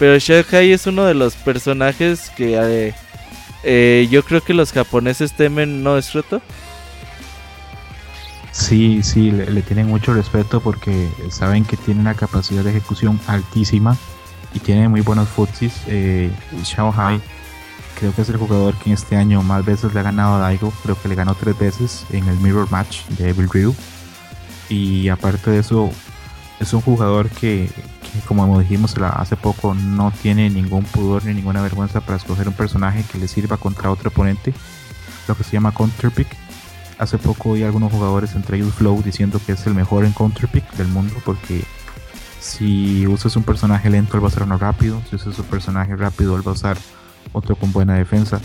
pero 0.00 0.16
Hai 0.50 0.72
es 0.72 0.86
uno 0.86 1.04
de 1.04 1.12
los 1.12 1.34
personajes 1.34 2.30
que 2.30 2.56
eh, 2.56 2.94
eh, 3.62 4.08
yo 4.10 4.24
creo 4.24 4.42
que 4.42 4.54
los 4.54 4.72
japoneses 4.72 5.34
temen, 5.34 5.82
¿no 5.84 5.98
es 5.98 6.14
roto? 6.14 6.40
Sí, 8.50 9.02
sí, 9.02 9.30
le, 9.30 9.60
tienen 9.60 9.88
mucho 9.88 10.14
respeto 10.14 10.60
porque 10.60 11.10
saben 11.28 11.66
que 11.66 11.76
tiene 11.76 12.00
una 12.00 12.14
capacidad 12.14 12.64
de 12.64 12.70
ejecución 12.70 13.20
altísima 13.26 13.94
y 14.54 14.60
tiene 14.60 14.88
muy 14.88 15.02
buenos 15.02 15.28
futsis. 15.28 15.82
Eh, 15.86 16.30
Hai 16.96 17.20
creo 17.98 18.14
que 18.14 18.22
es 18.22 18.28
el 18.30 18.38
jugador 18.38 18.74
que 18.76 18.88
en 18.88 18.94
este 18.94 19.16
año 19.16 19.42
más 19.42 19.66
veces 19.66 19.92
le 19.92 20.00
ha 20.00 20.02
ganado 20.02 20.36
a 20.36 20.38
Daigo, 20.38 20.72
creo 20.82 20.98
que 20.98 21.08
le 21.08 21.14
ganó 21.14 21.34
tres 21.34 21.58
veces 21.58 22.06
en 22.10 22.26
el 22.26 22.38
Mirror 22.38 22.70
Match 22.70 23.04
de 23.18 23.28
Evil 23.28 23.50
Ryu. 23.50 23.74
Y 24.70 25.10
aparte 25.10 25.50
de 25.50 25.58
eso, 25.58 25.90
es 26.60 26.74
un 26.74 26.82
jugador 26.82 27.30
que, 27.30 27.70
como 28.28 28.60
dijimos 28.60 28.94
hace 28.98 29.36
poco, 29.36 29.74
no 29.74 30.12
tiene 30.22 30.50
ningún 30.50 30.84
pudor 30.84 31.24
ni 31.24 31.34
ninguna 31.34 31.62
vergüenza 31.62 32.02
para 32.02 32.18
escoger 32.18 32.46
un 32.48 32.54
personaje 32.54 33.02
que 33.10 33.18
le 33.18 33.28
sirva 33.28 33.56
contra 33.56 33.90
otro 33.90 34.10
oponente, 34.10 34.52
lo 35.26 35.34
que 35.34 35.42
se 35.42 35.52
llama 35.52 35.72
counterpick. 35.72 36.28
Hace 36.98 37.16
poco 37.16 37.50
oí 37.50 37.62
algunos 37.62 37.90
jugadores, 37.90 38.34
entre 38.34 38.58
ellos 38.58 38.74
Flow, 38.74 39.02
diciendo 39.02 39.40
que 39.44 39.52
es 39.52 39.66
el 39.66 39.74
mejor 39.74 40.04
en 40.04 40.12
counterpick 40.12 40.70
del 40.72 40.88
mundo 40.88 41.14
porque 41.24 41.64
si 42.40 43.06
usas 43.06 43.36
un 43.36 43.42
personaje 43.42 43.88
lento, 43.88 44.16
él 44.16 44.22
va 44.22 44.26
a 44.26 44.28
usar 44.28 44.42
uno 44.42 44.58
rápido. 44.58 45.00
Si 45.08 45.16
usas 45.16 45.38
un 45.38 45.46
personaje 45.46 45.96
rápido, 45.96 46.36
él 46.36 46.46
va 46.46 46.50
a 46.50 46.54
usar 46.54 46.76
otro 47.32 47.56
con 47.56 47.72
buena 47.72 47.94
defensa. 47.94 48.38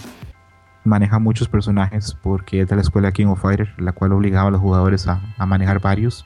Maneja 0.86 1.20
muchos 1.20 1.50
personajes 1.50 2.16
porque 2.22 2.62
es 2.62 2.70
de 2.70 2.76
la 2.76 2.82
escuela 2.82 3.12
King 3.12 3.28
of 3.28 3.42
Fighter, 3.42 3.74
la 3.78 3.92
cual 3.92 4.14
obligaba 4.14 4.48
a 4.48 4.52
los 4.52 4.62
jugadores 4.62 5.06
a, 5.08 5.22
a 5.38 5.46
manejar 5.46 5.82
varios. 5.82 6.26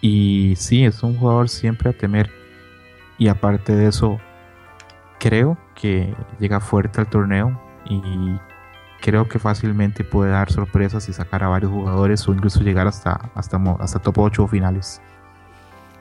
Y 0.00 0.54
sí, 0.56 0.84
es 0.84 1.02
un 1.02 1.16
jugador 1.16 1.48
siempre 1.48 1.90
a 1.90 1.92
temer. 1.92 2.30
Y 3.18 3.28
aparte 3.28 3.74
de 3.74 3.88
eso, 3.88 4.20
creo 5.18 5.58
que 5.74 6.14
llega 6.38 6.60
fuerte 6.60 7.00
al 7.00 7.08
torneo 7.08 7.60
y 7.88 8.00
creo 9.00 9.28
que 9.28 9.38
fácilmente 9.38 10.04
puede 10.04 10.32
dar 10.32 10.50
sorpresas 10.50 11.08
y 11.08 11.12
sacar 11.12 11.44
a 11.44 11.48
varios 11.48 11.70
jugadores 11.70 12.26
o 12.28 12.32
incluso 12.32 12.60
llegar 12.60 12.86
hasta, 12.86 13.30
hasta, 13.34 13.56
hasta 13.78 13.98
top 13.98 14.18
8 14.18 14.48
finales. 14.48 15.00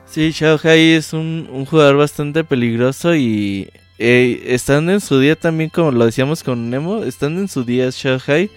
Sí, 0.06 0.32
Xiao 0.32 0.60
Hai 0.64 0.92
es 0.92 1.14
un, 1.14 1.66
jugador 1.70 1.98
bastante 1.98 2.44
peligroso 2.44 3.16
y 3.16 3.70
eh, 3.98 4.44
estando 4.48 4.92
en 4.92 5.02
su 5.02 5.20
día 5.20 5.36
también, 5.36 5.70
como 5.70 5.92
lo 5.92 6.06
decíamos 6.06 6.44
con 6.44 6.70
Nemo, 6.70 7.04
estando 7.04 7.42
en 7.42 7.48
su 7.48 7.64
día 7.64 7.92
Xiao 7.92 8.20
Hai 8.28 8.50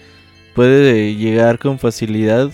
puede 0.53 1.15
llegar 1.15 1.59
con 1.59 1.79
facilidad 1.79 2.51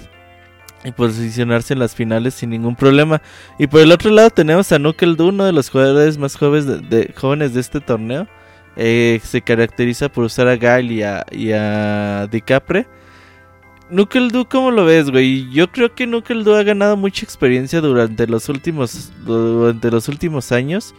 y 0.86 0.91
posicionarse 0.91 1.74
en 1.74 1.80
las 1.80 1.95
finales 1.95 2.36
sin 2.36 2.52
ningún 2.52 2.76
problema. 2.76 3.22
Y 3.57 3.68
por 3.68 3.82
el 3.82 3.91
otro 3.91 4.12
lado 4.12 4.30
tenemos 4.30 4.72
a 4.72 4.78
Knuckle 4.78 5.16
Doo, 5.16 5.30
uno 5.30 5.45
de 5.45 5.52
los 5.52 5.70
jugadores 5.70 6.18
más 6.18 6.38
jóvenes 6.38 6.90
de, 6.90 7.14
jóvenes 7.18 7.53
de 7.53 7.62
este 7.62 7.82
torneo. 7.82 8.28
Eh, 8.78 9.20
se 9.24 9.41
caracteriza 9.41 10.10
por 10.10 10.26
usar 10.26 10.48
a 10.48 10.57
Gail 10.57 10.91
y 10.91 11.02
a, 11.02 11.26
y 11.32 11.52
a 11.52 12.28
DiCapre. 12.32 12.88
Knuckle 13.90 14.30
Doo, 14.30 14.48
¿cómo 14.48 14.72
lo 14.72 14.86
ves, 14.86 15.10
güey? 15.10 15.49
Yo 15.52 15.72
creo 15.72 15.94
que 15.94 16.06
Knuckle 16.06 16.44
Doo 16.44 16.56
ha 16.56 16.64
ganado 16.64 16.95
mucha 16.98 17.26
experiencia 17.26 17.82
durante 17.82 18.28
los 18.28 18.48
últimos, 18.48 19.12
durante 19.26 19.90
los 19.90 20.07
últimos 20.07 20.52
años. 20.52 20.94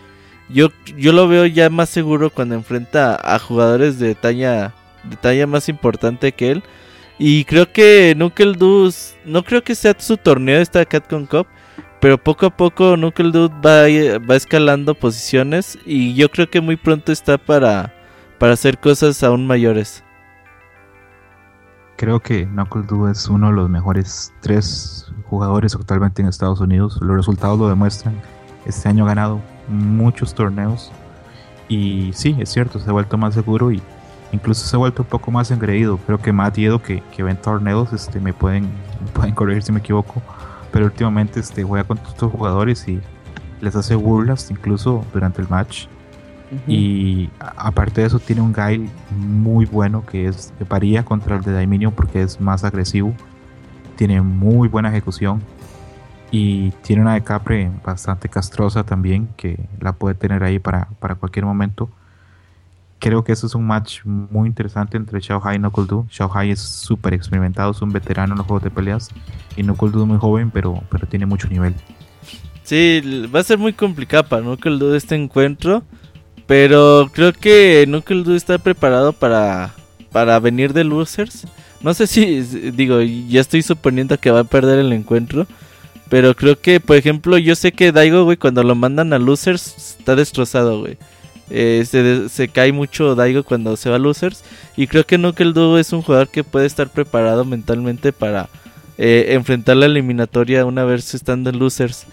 Yo, 0.49 0.69
yo 0.97 1.13
lo 1.13 1.29
veo 1.29 1.47
ya 1.47 1.71
más 1.71 1.89
seguro 1.91 2.31
cuando 2.31 2.55
enfrenta 2.55 3.19
a 3.23 3.39
jugadores 3.39 3.99
de 3.99 4.15
talla, 4.15 4.73
de 5.05 5.17
talla 5.17 5.47
más 5.47 5.69
importante 5.69 6.33
que 6.33 6.53
él. 6.53 6.63
Y 7.18 7.44
creo 7.44 7.72
que 7.72 8.12
Knuckle 8.14 8.55
Doo, 8.55 8.90
no 9.24 9.43
creo 9.43 9.64
que 9.64 9.74
sea 9.74 9.94
su 9.98 10.16
torneo 10.16 10.60
esta 10.60 10.84
Catcon 10.84 11.26
Cup, 11.26 11.47
pero 12.01 12.22
poco 12.22 12.47
a 12.47 12.51
poco 12.51 12.94
Knuckle 12.94 13.30
Doo 13.30 13.48
va, 13.48 13.84
va 14.18 14.36
escalando 14.36 14.94
posiciones 14.94 15.78
y 15.86 16.14
yo 16.14 16.30
creo 16.30 16.51
que 16.51 16.60
muy 16.60 16.76
pronto 16.76 17.12
está 17.12 17.38
para, 17.38 17.94
para 18.38 18.52
hacer 18.52 18.78
cosas 18.78 19.22
aún 19.22 19.47
mayores. 19.47 20.05
Creo 21.97 22.20
que 22.20 22.44
Knuckle 22.44 22.82
Doo 22.82 23.09
es 23.09 23.26
uno 23.28 23.47
de 23.47 23.55
los 23.55 23.70
mejores 23.70 24.34
tres 24.40 25.10
jugadores 25.24 25.74
actualmente 25.74 26.20
en 26.20 26.28
Estados 26.28 26.60
Unidos. 26.60 26.98
Los 27.01 27.16
resultados 27.16 27.59
lo 27.59 27.68
demuestran. 27.68 28.20
Este 28.66 28.90
año 28.90 29.05
ha 29.05 29.09
ganado 29.09 29.40
muchos 29.68 30.34
torneos 30.34 30.93
y 31.68 32.10
sí, 32.12 32.36
es 32.38 32.51
cierto, 32.51 32.78
se 32.78 32.88
ha 32.90 32.93
vuelto 32.93 33.16
más 33.16 33.34
seguro 33.34 33.72
y 33.72 33.80
incluso 34.32 34.66
se 34.66 34.77
ha 34.77 34.78
vuelto 34.78 35.03
un 35.03 35.09
poco 35.09 35.31
más 35.31 35.51
engreído. 35.51 35.98
Creo 35.98 36.19
que 36.19 36.32
más 36.32 36.53
Diedo 36.53 36.82
que, 36.82 37.03
que 37.15 37.23
ven 37.23 37.36
torneos 37.36 37.93
este, 37.93 38.20
me, 38.20 38.32
pueden, 38.32 38.69
pueden 39.15 39.35
corregir 39.35 39.62
si 39.62 39.73
me 39.73 39.81
equivoco, 39.81 40.23
pero 40.73 40.86
últimamente 40.86 41.40
este, 41.40 41.62
juega 41.62 41.85
con 41.85 41.98
estos 41.98 42.32
jugadores 42.32 42.86
y 42.89 43.01
les 43.61 43.74
hace 43.77 43.94
burlas 43.94 44.51
incluso 44.51 45.05
durante 45.12 45.40
el 45.40 45.48
match. 45.48 45.86
Y 46.69 47.28
aparte 47.40 48.03
de 48.03 48.07
eso 48.07 48.20
tiene 48.20 48.40
un 48.40 48.53
guy 48.53 48.89
muy 49.11 49.66
bueno 49.66 50.07
que 50.07 50.28
es 50.28 50.55
que 50.57 50.62
varía 50.62 51.05
contra 51.05 51.35
el 51.36 51.43
de 51.43 51.53
Daiminion 51.53 51.93
porque 51.93 52.23
es 52.23 52.40
más 52.40 52.62
agresivo. 52.62 53.12
Tiene 53.97 54.23
muy 54.23 54.69
buena 54.69 54.90
ejecución. 54.90 55.43
Y 56.31 56.70
tiene 56.82 57.03
una 57.03 57.15
de 57.15 57.23
Capre 57.23 57.70
bastante 57.85 58.28
castrosa 58.28 58.85
también 58.85 59.28
que 59.36 59.69
la 59.81 59.93
puede 59.93 60.15
tener 60.15 60.44
ahí 60.44 60.61
para, 60.61 60.89
para 61.01 61.16
cualquier 61.16 61.44
momento 61.47 61.89
creo 62.98 63.24
que 63.24 63.32
eso 63.32 63.47
es 63.47 63.55
un 63.55 63.66
match 63.66 64.05
muy 64.05 64.48
interesante 64.48 64.97
entre 64.97 65.20
Xiao 65.20 65.40
Hai 65.44 65.56
y 65.56 65.59
Knuckle 65.59 65.86
Doo. 65.86 66.06
Xiao 66.10 66.31
Hai 66.32 66.51
es 66.51 66.60
súper 66.60 67.14
experimentado, 67.14 67.70
es 67.70 67.82
un 67.82 67.90
veterano 67.90 68.32
en 68.35 68.39
los 68.39 68.47
juegos 68.47 68.62
de 68.62 68.70
peleas. 68.70 69.10
Y 69.56 69.62
Knuckle 69.62 69.90
Doo 69.90 70.02
es 70.02 70.09
muy 70.09 70.18
joven, 70.18 70.51
pero, 70.51 70.82
pero 70.90 71.06
tiene 71.06 71.27
mucho 71.27 71.48
nivel. 71.48 71.74
Sí, 72.62 73.01
va 73.35 73.40
a 73.40 73.44
ser 73.44 73.59
muy 73.59 73.73
complicado 73.73 74.24
para 74.24 74.43
Knuckle 74.43 74.78
Doo 74.78 74.94
este 74.94 75.14
encuentro. 75.14 75.82
Pero 76.47 77.10
creo 77.12 77.32
que 77.32 77.85
Knuckle 77.86 78.23
Doo 78.23 78.35
está 78.35 78.59
preparado 78.59 79.12
para, 79.12 79.74
para 80.12 80.39
venir 80.39 80.73
de 80.73 80.85
losers. 80.85 81.47
No 81.82 81.93
sé 81.93 82.06
si, 82.06 82.40
digo, 82.73 83.01
ya 83.01 83.40
estoy 83.40 83.62
suponiendo 83.62 84.18
que 84.18 84.31
va 84.31 84.40
a 84.40 84.44
perder 84.44 84.78
el 84.78 84.93
encuentro. 84.93 85.47
Pero 86.09 86.36
creo 86.36 86.60
que, 86.60 86.78
por 86.78 86.97
ejemplo, 86.97 87.36
yo 87.36 87.56
sé 87.56 87.73
que 87.73 87.90
Daigo, 87.90 88.24
güey, 88.24 88.36
cuando 88.36 88.62
lo 88.62 88.77
mandan 88.77 89.12
a 89.12 89.18
losers, 89.18 89.97
está 89.98 90.14
destrozado, 90.14 90.81
güey. 90.81 90.98
Eh, 91.48 92.28
se, 92.28 92.48
cae 92.48 92.73
mucho 92.73 93.14
Daigo 93.14 93.44
cuando 93.44 93.77
se 93.77 93.90
va 93.90 93.97
a 93.97 93.98
losers. 93.98 94.43
Y 94.77 94.86
creo 94.86 95.05
que 95.05 95.16
el 95.16 95.52
Dúo 95.52 95.78
es 95.78 95.93
un 95.93 96.02
jugador 96.02 96.28
que 96.28 96.44
puede 96.44 96.66
estar 96.66 96.89
preparado 96.89 97.44
mentalmente 97.44 98.12
para 98.12 98.48
eh, 98.98 99.27
enfrentar 99.31 99.77
la 99.77 99.86
eliminatoria 99.86 100.64
una 100.64 100.85
vez 100.85 101.14
estando 101.14 101.51
en 101.51 101.59
losers. 101.59 102.06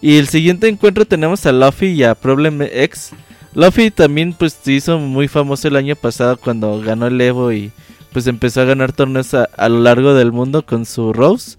Y 0.00 0.16
el 0.16 0.28
siguiente 0.28 0.68
encuentro 0.68 1.04
tenemos 1.04 1.44
a 1.46 1.52
Luffy 1.52 1.88
y 1.88 2.04
a 2.04 2.14
Problem 2.14 2.62
X. 2.62 3.12
Luffy 3.54 3.90
también 3.90 4.32
pues 4.32 4.58
se 4.62 4.72
hizo 4.72 4.98
muy 4.98 5.28
famoso 5.28 5.68
el 5.68 5.76
año 5.76 5.96
pasado 5.96 6.36
cuando 6.36 6.80
ganó 6.80 7.08
el 7.08 7.20
Evo 7.20 7.52
y 7.52 7.72
pues 8.12 8.26
empezó 8.26 8.60
a 8.60 8.64
ganar 8.64 8.92
torneos 8.92 9.34
a, 9.34 9.48
a 9.56 9.68
lo 9.68 9.80
largo 9.80 10.14
del 10.14 10.32
mundo 10.32 10.64
con 10.64 10.86
su 10.86 11.12
Rose. 11.12 11.56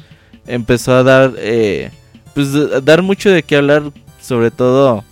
Empezó 0.47 0.95
a 0.95 1.03
dar, 1.03 1.33
eh, 1.37 1.91
pues 2.33 2.53
a 2.55 2.81
dar 2.81 3.03
mucho 3.03 3.29
de 3.29 3.43
qué 3.43 3.57
hablar, 3.57 3.83
sobre 4.19 4.51
todo 4.51 5.03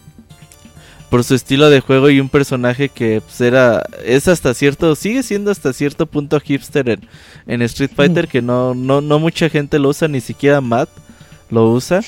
por 1.09 1.23
su 1.23 1.33
estilo 1.35 1.69
de 1.69 1.79
juego 1.81 2.09
y 2.09 2.19
un 2.19 2.29
personaje 2.29 2.89
que 2.89 3.21
pues, 3.21 3.41
era 3.41 3.83
es 4.05 4.27
hasta 4.27 4.53
cierto 4.53 4.95
sigue 4.95 5.23
siendo 5.23 5.49
hasta 5.51 5.73
cierto 5.73 6.05
punto 6.05 6.39
hipster 6.39 6.89
en, 6.89 6.99
en 7.47 7.61
Street 7.63 7.91
Fighter 7.95 8.27
que 8.27 8.41
no, 8.41 8.73
no 8.75 9.01
no 9.01 9.17
mucha 9.19 9.49
gente 9.49 9.79
lo 9.79 9.89
usa 9.89 10.07
ni 10.07 10.21
siquiera 10.21 10.61
Matt 10.61 10.89
lo 11.49 11.71
usa. 11.71 12.01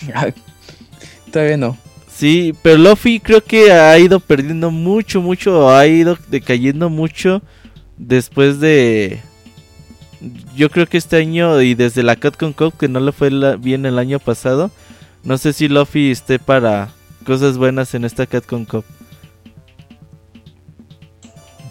Todavía 1.31 1.57
no. 1.57 1.77
sí 2.15 2.53
pero 2.61 2.77
Luffy 2.77 3.19
creo 3.19 3.43
que 3.43 3.71
ha 3.71 3.97
ido 3.97 4.19
perdiendo 4.19 4.69
mucho 4.69 5.21
mucho 5.21 5.69
ha 5.75 5.87
ido 5.87 6.17
decayendo 6.29 6.89
mucho 6.89 7.41
después 7.97 8.59
de 8.59 9.19
yo 10.55 10.69
creo 10.69 10.85
que 10.85 10.97
este 10.97 11.15
año 11.17 11.59
y 11.61 11.73
desde 11.73 12.03
la 12.03 12.15
Capcom 12.15 12.53
Cup 12.53 12.75
que 12.77 12.87
no 12.87 12.99
le 12.99 13.11
fue 13.11 13.31
la- 13.31 13.55
bien 13.55 13.87
el 13.87 13.97
año 13.97 14.19
pasado. 14.19 14.69
No 15.23 15.37
sé 15.39 15.51
si 15.53 15.67
Luffy 15.67 16.11
esté 16.11 16.37
para 16.37 16.89
cosas 17.25 17.57
buenas 17.57 17.93
en 17.93 18.05
esta 18.05 18.25
Capcom 18.25 18.65
Cup 18.65 18.83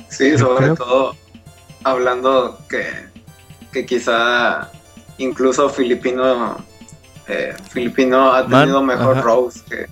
Sí, 0.08 0.36
sobre 0.36 0.64
creo- 0.66 0.74
todo 0.74 1.16
hablando 1.84 2.58
que, 2.68 2.84
que 3.72 3.86
quizá 3.86 4.70
incluso 5.18 5.68
Filipino 5.68 6.58
eh, 7.28 7.54
Filipino 7.70 8.32
ha 8.32 8.42
Man, 8.44 8.62
tenido 8.62 8.82
mejor 8.82 9.12
ajá. 9.18 9.22
Rose 9.22 9.60
que, 9.68 9.86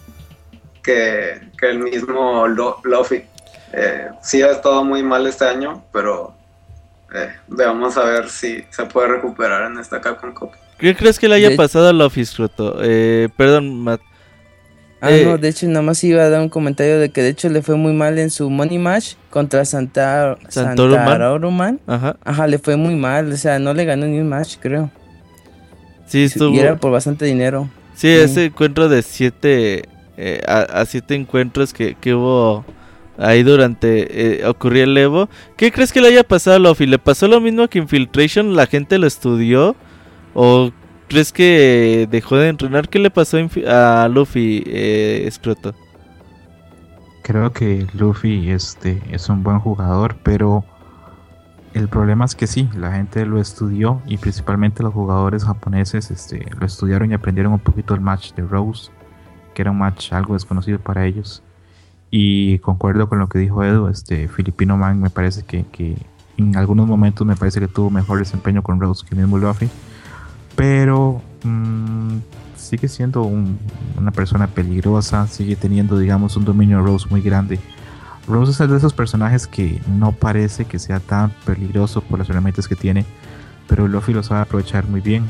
que, 0.82 1.40
que 1.59 1.70
el 1.70 1.78
mismo 1.78 2.47
Lo- 2.48 2.80
Luffy. 2.85 3.22
Eh, 3.72 4.09
sí 4.22 4.43
ha 4.43 4.51
estado 4.51 4.82
muy 4.85 5.02
mal 5.02 5.26
este 5.26 5.44
año, 5.47 5.85
pero 5.93 6.35
eh, 7.14 7.32
veamos 7.47 7.97
a 7.97 8.05
ver 8.05 8.28
si 8.28 8.64
se 8.70 8.85
puede 8.86 9.09
recuperar 9.09 9.70
en 9.70 9.78
esta 9.78 10.01
Capcom 10.01 10.32
Cup. 10.35 10.51
¿Qué 10.78 10.97
crees 10.97 11.18
que 11.18 11.28
le 11.28 11.36
haya 11.36 11.56
pasado 11.56 11.89
a 11.89 11.93
Luffy, 11.93 12.24
Scroto? 12.24 12.78
Eh, 12.82 13.28
perdón, 13.36 13.82
Matt. 13.82 14.01
Ah, 15.00 15.10
Eh, 15.12 15.24
no, 15.24 15.38
de 15.38 15.48
hecho, 15.48 15.66
nada 15.68 15.82
más 15.82 16.02
iba 16.02 16.22
a 16.24 16.28
dar 16.28 16.40
un 16.40 16.48
comentario 16.48 16.98
de 16.98 17.10
que 17.10 17.22
de 17.22 17.28
hecho 17.28 17.48
le 17.48 17.62
fue 17.62 17.76
muy 17.76 17.92
mal 17.92 18.18
en 18.18 18.30
su 18.30 18.50
Money 18.50 18.78
Match 18.78 19.14
contra 19.30 19.64
Santa 19.64 20.36
Santoruman. 20.48 20.98
Santaroruman. 21.06 21.80
Ajá. 21.86 22.16
Ajá, 22.24 22.46
le 22.48 22.58
fue 22.58 22.76
muy 22.76 22.96
mal, 22.96 23.32
o 23.32 23.36
sea, 23.36 23.58
no 23.60 23.74
le 23.74 23.84
ganó 23.84 24.06
ni 24.06 24.18
un 24.18 24.28
match, 24.28 24.56
creo. 24.60 24.90
Sí, 26.06 26.24
estuvo. 26.24 26.54
Y 26.54 26.58
era 26.58 26.76
por 26.76 26.90
bastante 26.90 27.26
dinero. 27.26 27.68
Sí, 27.94 28.08
ese 28.08 28.46
encuentro 28.46 28.88
de 28.88 29.02
siete. 29.02 29.84
eh, 30.16 30.40
a, 30.48 30.60
a 30.80 30.84
siete 30.86 31.14
encuentros 31.14 31.72
que, 31.72 31.94
que 31.94 32.14
hubo 32.14 32.64
ahí 33.18 33.42
durante. 33.44 34.40
eh, 34.40 34.46
ocurrió 34.46 34.84
el 34.84 34.96
Evo. 34.96 35.28
¿Qué 35.56 35.70
crees 35.70 35.92
que 35.92 36.00
le 36.00 36.08
haya 36.08 36.24
pasado 36.24 36.56
a 36.56 36.58
Luffy? 36.58 36.86
¿Le 36.86 36.98
pasó 36.98 37.28
lo 37.28 37.40
mismo 37.40 37.68
que 37.68 37.78
Infiltration? 37.78 38.56
¿La 38.56 38.66
gente 38.66 38.98
lo 38.98 39.06
estudió? 39.06 39.76
¿O 40.34 40.70
crees 41.09 41.32
que 41.32 42.06
dejó 42.10 42.36
de 42.36 42.48
entrenar? 42.48 42.89
¿Qué 42.89 42.98
le 42.98 43.10
pasó 43.10 43.39
a, 43.66 44.09
Luffy, 44.09 44.62
eh? 44.66 45.28
Creo 47.22 47.52
que 47.52 47.86
Luffy 47.94 48.51
este, 48.51 49.02
es 49.10 49.28
un 49.28 49.43
buen 49.43 49.59
jugador, 49.59 50.16
pero 50.22 50.64
el 51.74 51.89
problema 51.89 52.24
es 52.24 52.35
que 52.35 52.47
sí, 52.47 52.68
la 52.74 52.93
gente 52.93 53.26
lo 53.26 53.40
estudió 53.40 54.01
y 54.06 54.16
principalmente 54.16 54.82
los 54.82 54.94
jugadores 54.94 55.44
japoneses 55.44 56.10
este, 56.10 56.47
lo 56.59 56.66
estudiaron 56.66 57.10
y 57.10 57.14
aprendieron 57.14 57.52
un 57.52 57.59
poquito 57.59 57.94
el 57.94 58.01
match 58.01 58.32
de 58.35 58.43
Rose, 58.43 58.90
que 59.55 59.62
era 59.62 59.70
un 59.70 59.78
match 59.78 60.12
algo 60.12 60.35
desconocido 60.35 60.78
para 60.78 61.05
ellos. 61.05 61.43
Y 62.10 62.59
concuerdo 62.60 63.09
con 63.09 63.18
lo 63.18 63.28
que 63.28 63.39
dijo 63.39 63.62
Edu, 63.62 63.89
este 63.89 64.28
Filipino 64.28 64.78
Man 64.78 65.01
me 65.01 65.10
parece 65.10 65.43
que, 65.43 65.64
que 65.64 65.97
en 66.39 66.56
algunos 66.56 66.86
momentos 66.86 67.26
me 67.26 67.36
parece 67.36 67.60
que 67.60 67.68
tuvo 67.68 67.90
mejor 67.90 68.18
desempeño 68.18 68.62
con 68.62 68.80
Rose 68.80 69.05
que 69.06 69.14
mismo 69.14 69.36
Luffy. 69.36 69.68
Pero 70.59 71.22
mm, 71.44 72.16
sigue 72.56 72.89
siendo 72.89 73.22
un- 73.22 73.60
una 73.97 74.10
persona 74.10 74.48
peligrosa, 74.48 75.28
sigue 75.28 75.55
teniendo, 75.55 75.97
digamos, 75.97 76.36
un 76.36 76.44
dominio 76.44 76.78
de 76.78 76.82
Rose 76.82 77.06
muy 77.09 77.20
grande. 77.22 77.60
Rose 78.26 78.51
es 78.64 78.68
de 78.68 78.76
esos 78.76 78.93
personajes 78.93 79.47
que 79.47 79.80
no 79.86 80.10
parece 80.10 80.64
que 80.64 80.80
sea 80.80 80.98
tan 80.98 81.30
peligroso 81.47 82.01
por 82.01 82.18
los 82.18 82.28
elementos 82.28 82.66
que 82.66 82.74
tiene, 82.74 83.06
pero 83.68 83.86
Luffy 83.86 84.12
lo 84.12 84.24
sabe 84.24 84.40
aprovechar 84.40 84.89
muy 84.89 85.01
bien. 85.01 85.24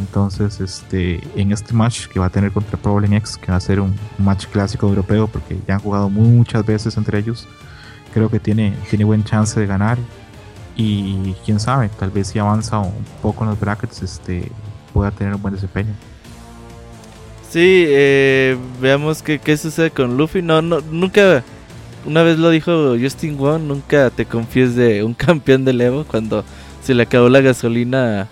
Entonces, 0.00 0.60
este, 0.60 1.20
en 1.40 1.52
este 1.52 1.72
match 1.72 2.06
que 2.08 2.18
va 2.18 2.26
a 2.26 2.30
tener 2.30 2.50
contra 2.50 2.76
Problem 2.76 3.12
X, 3.14 3.36
que 3.36 3.52
va 3.52 3.56
a 3.58 3.60
ser 3.60 3.78
un 3.78 3.94
match 4.18 4.46
clásico 4.46 4.88
europeo, 4.88 5.28
porque 5.28 5.60
ya 5.68 5.74
han 5.74 5.80
jugado 5.80 6.10
muchas 6.10 6.66
veces 6.66 6.96
entre 6.96 7.20
ellos, 7.20 7.46
creo 8.12 8.28
que 8.28 8.40
tiene, 8.40 8.74
tiene 8.90 9.04
buen 9.04 9.22
chance 9.22 9.60
de 9.60 9.66
ganar. 9.68 9.96
Y 10.82 11.34
quién 11.44 11.60
sabe, 11.60 11.90
tal 11.98 12.10
vez 12.10 12.28
si 12.28 12.38
avanza 12.38 12.78
un 12.78 13.04
poco 13.20 13.44
en 13.44 13.50
los 13.50 13.60
brackets, 13.60 14.02
este, 14.02 14.50
pueda 14.94 15.10
tener 15.10 15.34
un 15.34 15.42
buen 15.42 15.54
desempeño. 15.54 15.90
Sí, 17.50 17.84
eh, 17.88 18.56
veamos 18.80 19.22
qué, 19.22 19.38
qué 19.38 19.56
sucede 19.56 19.90
con 19.90 20.16
Luffy. 20.16 20.40
No, 20.40 20.62
no, 20.62 20.80
nunca, 20.90 21.42
una 22.06 22.22
vez 22.22 22.38
lo 22.38 22.48
dijo 22.50 22.94
Justin 23.00 23.36
Wong, 23.36 23.62
nunca 23.62 24.08
te 24.10 24.24
confíes 24.24 24.74
de 24.76 25.02
un 25.04 25.14
campeón 25.26 25.64
del 25.64 25.80
Evo 25.80 26.04
cuando 26.04 26.44
se 26.82 26.94
le 26.94 27.02
acabó 27.02 27.28
la 27.28 27.40
gasolina. 27.40 28.28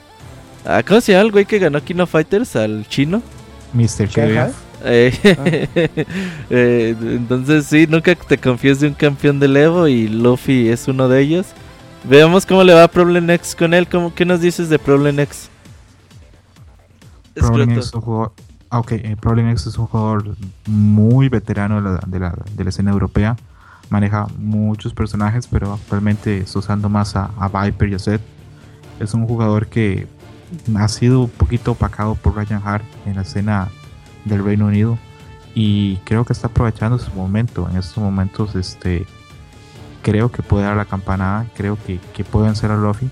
a- 0.64 0.82
¿Cómo 0.84 1.00
se 1.00 1.12
llama 1.12 1.24
el 1.26 1.32
güey 1.32 1.44
que 1.44 1.58
ganó 1.58 1.82
Kino 1.82 2.06
Fighters? 2.06 2.56
Al 2.56 2.86
chino. 2.88 3.20
Mr. 3.74 4.08
KBF. 4.08 4.54
Eh, 4.84 5.12
eh, 6.50 6.94
entonces 7.00 7.66
sí, 7.66 7.86
nunca 7.90 8.14
te 8.14 8.38
confíes 8.38 8.78
de 8.80 8.86
un 8.86 8.94
campeón 8.94 9.40
del 9.40 9.56
Evo 9.56 9.88
y 9.88 10.06
Luffy 10.08 10.68
es 10.68 10.86
uno 10.88 11.08
de 11.08 11.20
ellos. 11.20 11.46
Veamos 12.04 12.46
cómo 12.46 12.62
le 12.64 12.74
va 12.74 12.84
a 12.84 12.88
Problem 12.88 13.28
X 13.30 13.54
con 13.54 13.74
él. 13.74 13.88
¿Cómo, 13.88 14.14
¿Qué 14.14 14.24
nos 14.24 14.40
dices 14.40 14.68
de 14.68 14.78
Problem 14.78 15.18
X? 15.20 15.50
Problem. 17.34 17.70
X 17.70 17.86
es 17.86 17.94
un 17.94 18.00
jugador, 18.00 18.32
ah, 18.70 18.78
ok, 18.80 18.92
eh, 18.92 19.16
Problem 19.20 19.48
X 19.50 19.66
es 19.66 19.78
un 19.78 19.86
jugador 19.86 20.36
muy 20.66 21.28
veterano 21.28 21.76
de 21.76 21.82
la, 21.82 22.00
de 22.06 22.18
la- 22.18 22.34
de 22.56 22.64
la 22.64 22.70
escena 22.70 22.90
europea. 22.90 23.36
Maneja 23.90 24.26
muchos 24.38 24.92
personajes, 24.92 25.46
pero 25.46 25.72
actualmente 25.74 26.38
está 26.38 26.58
usando 26.58 26.88
más 26.88 27.14
a, 27.16 27.30
a 27.38 27.48
Viper 27.48 27.88
y 27.90 27.94
a 27.94 27.98
Zed. 27.98 28.20
Es 29.00 29.14
un 29.14 29.26
jugador 29.26 29.68
que 29.68 30.06
ha 30.76 30.88
sido 30.88 31.20
un 31.22 31.30
poquito 31.30 31.72
opacado 31.72 32.14
por 32.14 32.34
Ryan 32.36 32.62
Hart 32.64 32.84
en 33.06 33.16
la 33.16 33.22
escena 33.22 33.68
del 34.24 34.44
Reino 34.44 34.66
Unido 34.66 34.98
y 35.54 35.96
creo 36.04 36.24
que 36.24 36.32
está 36.32 36.48
aprovechando 36.48 36.98
su 36.98 37.10
momento. 37.12 37.68
En 37.70 37.76
estos 37.76 37.98
momentos, 38.02 38.56
este, 38.56 39.06
creo 40.02 40.30
que 40.30 40.42
puede 40.42 40.64
dar 40.64 40.76
la 40.76 40.84
campanada, 40.84 41.46
creo 41.56 41.76
que, 41.86 41.98
que 42.14 42.24
puede 42.24 42.46
vencer 42.46 42.70
a 42.70 42.76
Luffy 42.76 43.08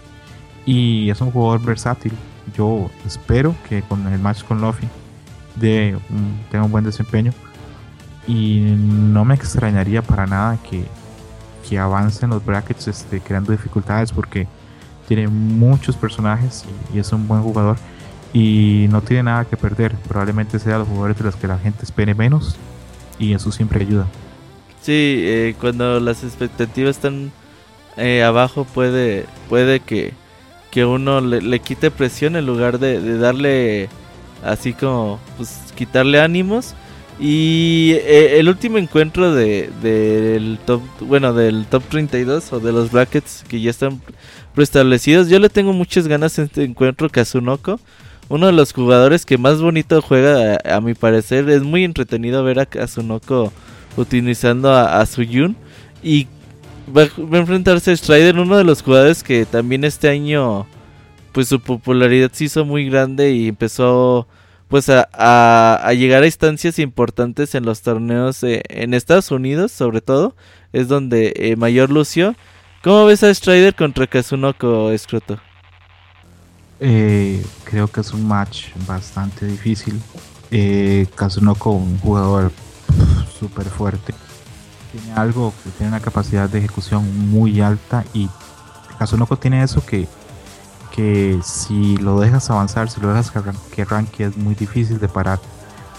y 0.65 1.11
es 1.11 1.21
un 1.21 1.31
jugador 1.31 1.63
versátil. 1.65 2.13
Yo 2.57 2.91
espero 3.05 3.55
que 3.69 3.83
con 3.83 4.07
el 4.07 4.19
match 4.19 4.45
con 4.45 4.61
Luffy 4.61 4.87
de 5.57 5.99
un- 6.11 6.39
tenga 6.51 6.65
un 6.65 6.71
buen 6.73 6.85
desempeño 6.85 7.33
y 8.27 8.61
no 8.77 9.25
me 9.25 9.35
extrañaría 9.35 10.03
para 10.03 10.27
nada 10.27 10.59
que, 10.69 10.85
que 11.69 11.79
avance 11.79 12.25
en 12.25 12.31
los 12.31 12.45
brackets 12.45 12.89
este, 12.89 13.21
creando 13.21 13.53
dificultades 13.53 14.13
porque 14.13 14.47
tiene 15.09 15.29
muchos 15.29 15.97
personajes 15.97 16.65
y, 16.93 16.97
y 16.97 17.01
es 17.01 17.13
un 17.13 17.27
buen 17.29 17.43
jugador 17.43 17.77
y 18.33 18.87
no 18.91 19.01
tiene 19.03 19.25
nada 19.25 19.45
que 19.45 19.57
perder. 19.57 19.95
Probablemente 20.09 20.59
sea 20.59 20.79
los 20.79 20.89
jugadores 20.89 21.17
de 21.19 21.25
los 21.25 21.37
que 21.37 21.47
la 21.47 21.59
gente 21.59 21.85
espere 21.85 22.15
menos 22.15 22.57
y 23.19 23.33
eso 23.33 23.51
siempre 23.53 23.81
ayuda. 23.83 24.07
Sí, 24.87 24.93
eh, 25.25 25.57
cuando 25.61 25.99
las 25.99 26.23
expectativas 26.23 26.95
están 26.95 27.33
eh, 27.97 28.23
abajo 28.23 28.65
puede 28.65 29.27
puede 29.49 29.81
que, 29.81 30.13
que 30.71 30.85
uno 30.85 31.21
le, 31.21 31.43
le 31.43 31.59
quite 31.59 31.91
presión 31.91 32.37
en 32.37 32.47
lugar 32.47 32.79
de, 32.79 33.19
darle 33.19 33.89
así 34.45 34.75
como 34.75 35.19
pues 35.37 35.59
quitarle 35.75 36.21
ánimos. 36.21 36.77
Y 37.19 37.95
eh, 37.95 38.39
el 38.39 38.49
último 38.49 38.79
encuentro 38.79 39.35
de 39.35 39.71
del 39.83 40.57
top 40.65 40.83
bueno 41.01 41.35
del 41.35 41.67
top 41.67 41.83
32 41.89 42.53
o 42.53 42.61
de 42.61 42.71
los 42.71 42.93
brackets 42.93 43.45
que 43.49 43.61
ya 43.61 43.71
están 43.71 44.01
preestablecidos 44.55 45.29
yo 45.29 45.41
le 45.41 45.49
tengo 45.49 45.73
muchas 45.73 46.07
ganas 46.07 46.39
a 46.39 46.45
este 46.45 46.63
encuentro 46.63 47.11
Kazunoko 47.11 47.81
uno 48.29 48.47
de 48.47 48.53
los 48.53 48.73
jugadores 48.73 49.27
que 49.27 49.39
más 49.39 49.61
bonito 49.61 50.01
juega 50.03 50.59
a 50.65 50.81
mi 50.81 50.95
parecer 50.95 51.49
es 51.49 51.63
muy 51.63 51.85
entretenido 51.85 52.45
ver 52.45 52.61
a 52.61 52.67
Kazunoko 52.67 53.53
utilizando 53.97 54.73
a, 54.73 55.01
a 55.01 55.07
Suyun 55.07 55.57
y 56.03 56.27
va, 56.97 57.03
a 57.03 57.39
enfrentarse 57.39 57.91
a 57.91 57.97
Strider, 57.97 58.39
uno 58.39 58.57
de 58.57 58.65
los 58.65 58.83
jugadores 58.83 59.23
que 59.23 59.47
también 59.47 59.85
este 59.85 60.09
año 60.09 60.67
pues 61.33 61.49
su 61.49 61.61
popularidad 61.61 62.31
se 62.33 62.45
hizo 62.45 62.65
muy 62.65 62.89
grande 62.89 63.33
y 63.33 63.49
empezó 63.49 64.27
pues 64.69 64.89
a 64.89 65.93
llegar 65.93 66.23
a 66.23 66.27
instancias 66.27 66.79
importantes 66.79 67.55
en 67.55 67.65
los 67.65 67.83
torneos 67.83 68.43
eh, 68.43 68.63
en 68.69 68.95
Estados 68.95 69.31
Unidos 69.31 69.71
sobre 69.71 70.01
todo 70.01 70.35
es 70.73 70.89
donde 70.89 71.33
eh, 71.37 71.57
mayor 71.57 71.91
lució 71.91 72.35
¿Cómo 72.87 73.05
ves 73.07 73.25
a 73.25 73.35
Strider 73.35 73.75
contra 73.75 74.07
Kazunoko, 74.07 74.93
Escroto? 74.93 75.41
Eh, 76.79 77.45
creo 77.65 77.89
que 77.89 78.01
es 78.01 78.13
un 78.13 78.29
match 78.29 78.67
bastante 78.87 79.45
difícil. 79.45 80.01
Eh, 80.53 81.09
Kazunoko, 81.17 81.73
un 81.73 81.99
jugador 81.99 82.53
súper 83.39 83.67
fuerte. 83.67 84.15
Tiene 84.93 85.13
algo, 85.15 85.53
que 85.63 85.71
tiene 85.71 85.93
una 85.93 86.01
capacidad 86.01 86.49
de 86.49 86.59
ejecución 86.59 87.31
muy 87.31 87.61
alta 87.61 88.05
y 88.15 88.29
Kazunoko 88.99 89.37
tiene 89.37 89.63
eso 89.63 89.85
que, 89.85 90.09
que 90.95 91.41
si 91.43 91.97
lo 91.99 92.21
dejas 92.21 92.49
avanzar, 92.51 92.89
si 92.91 93.01
lo 93.01 93.09
dejas 93.09 93.31
que, 93.31 93.41
que 93.75 93.83
arranque, 93.83 94.25
es 94.25 94.37
muy 94.37 94.55
difícil 94.55 94.99
de 94.99 95.09
parar. 95.09 95.41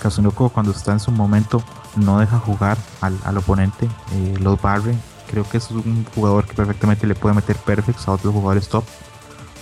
Kazunoko 0.02 0.50
cuando 0.50 0.72
está 0.72 0.94
en 0.94 1.00
su 1.00 1.12
momento 1.12 1.64
no 1.96 2.20
deja 2.20 2.40
jugar 2.40 2.78
al, 3.02 3.18
al 3.24 3.38
oponente, 3.38 3.88
eh, 4.14 4.36
los 4.40 4.62
barre. 4.62 4.96
Creo 5.30 5.48
que 5.48 5.58
es 5.58 5.70
un 5.72 6.06
jugador 6.16 6.46
que 6.46 6.54
perfectamente 6.54 7.06
le 7.06 7.16
puede 7.16 7.36
meter 7.36 7.58
perfects 7.58 8.08
a 8.08 8.14
otros 8.14 8.34
jugadores 8.34 8.70
top 8.70 8.86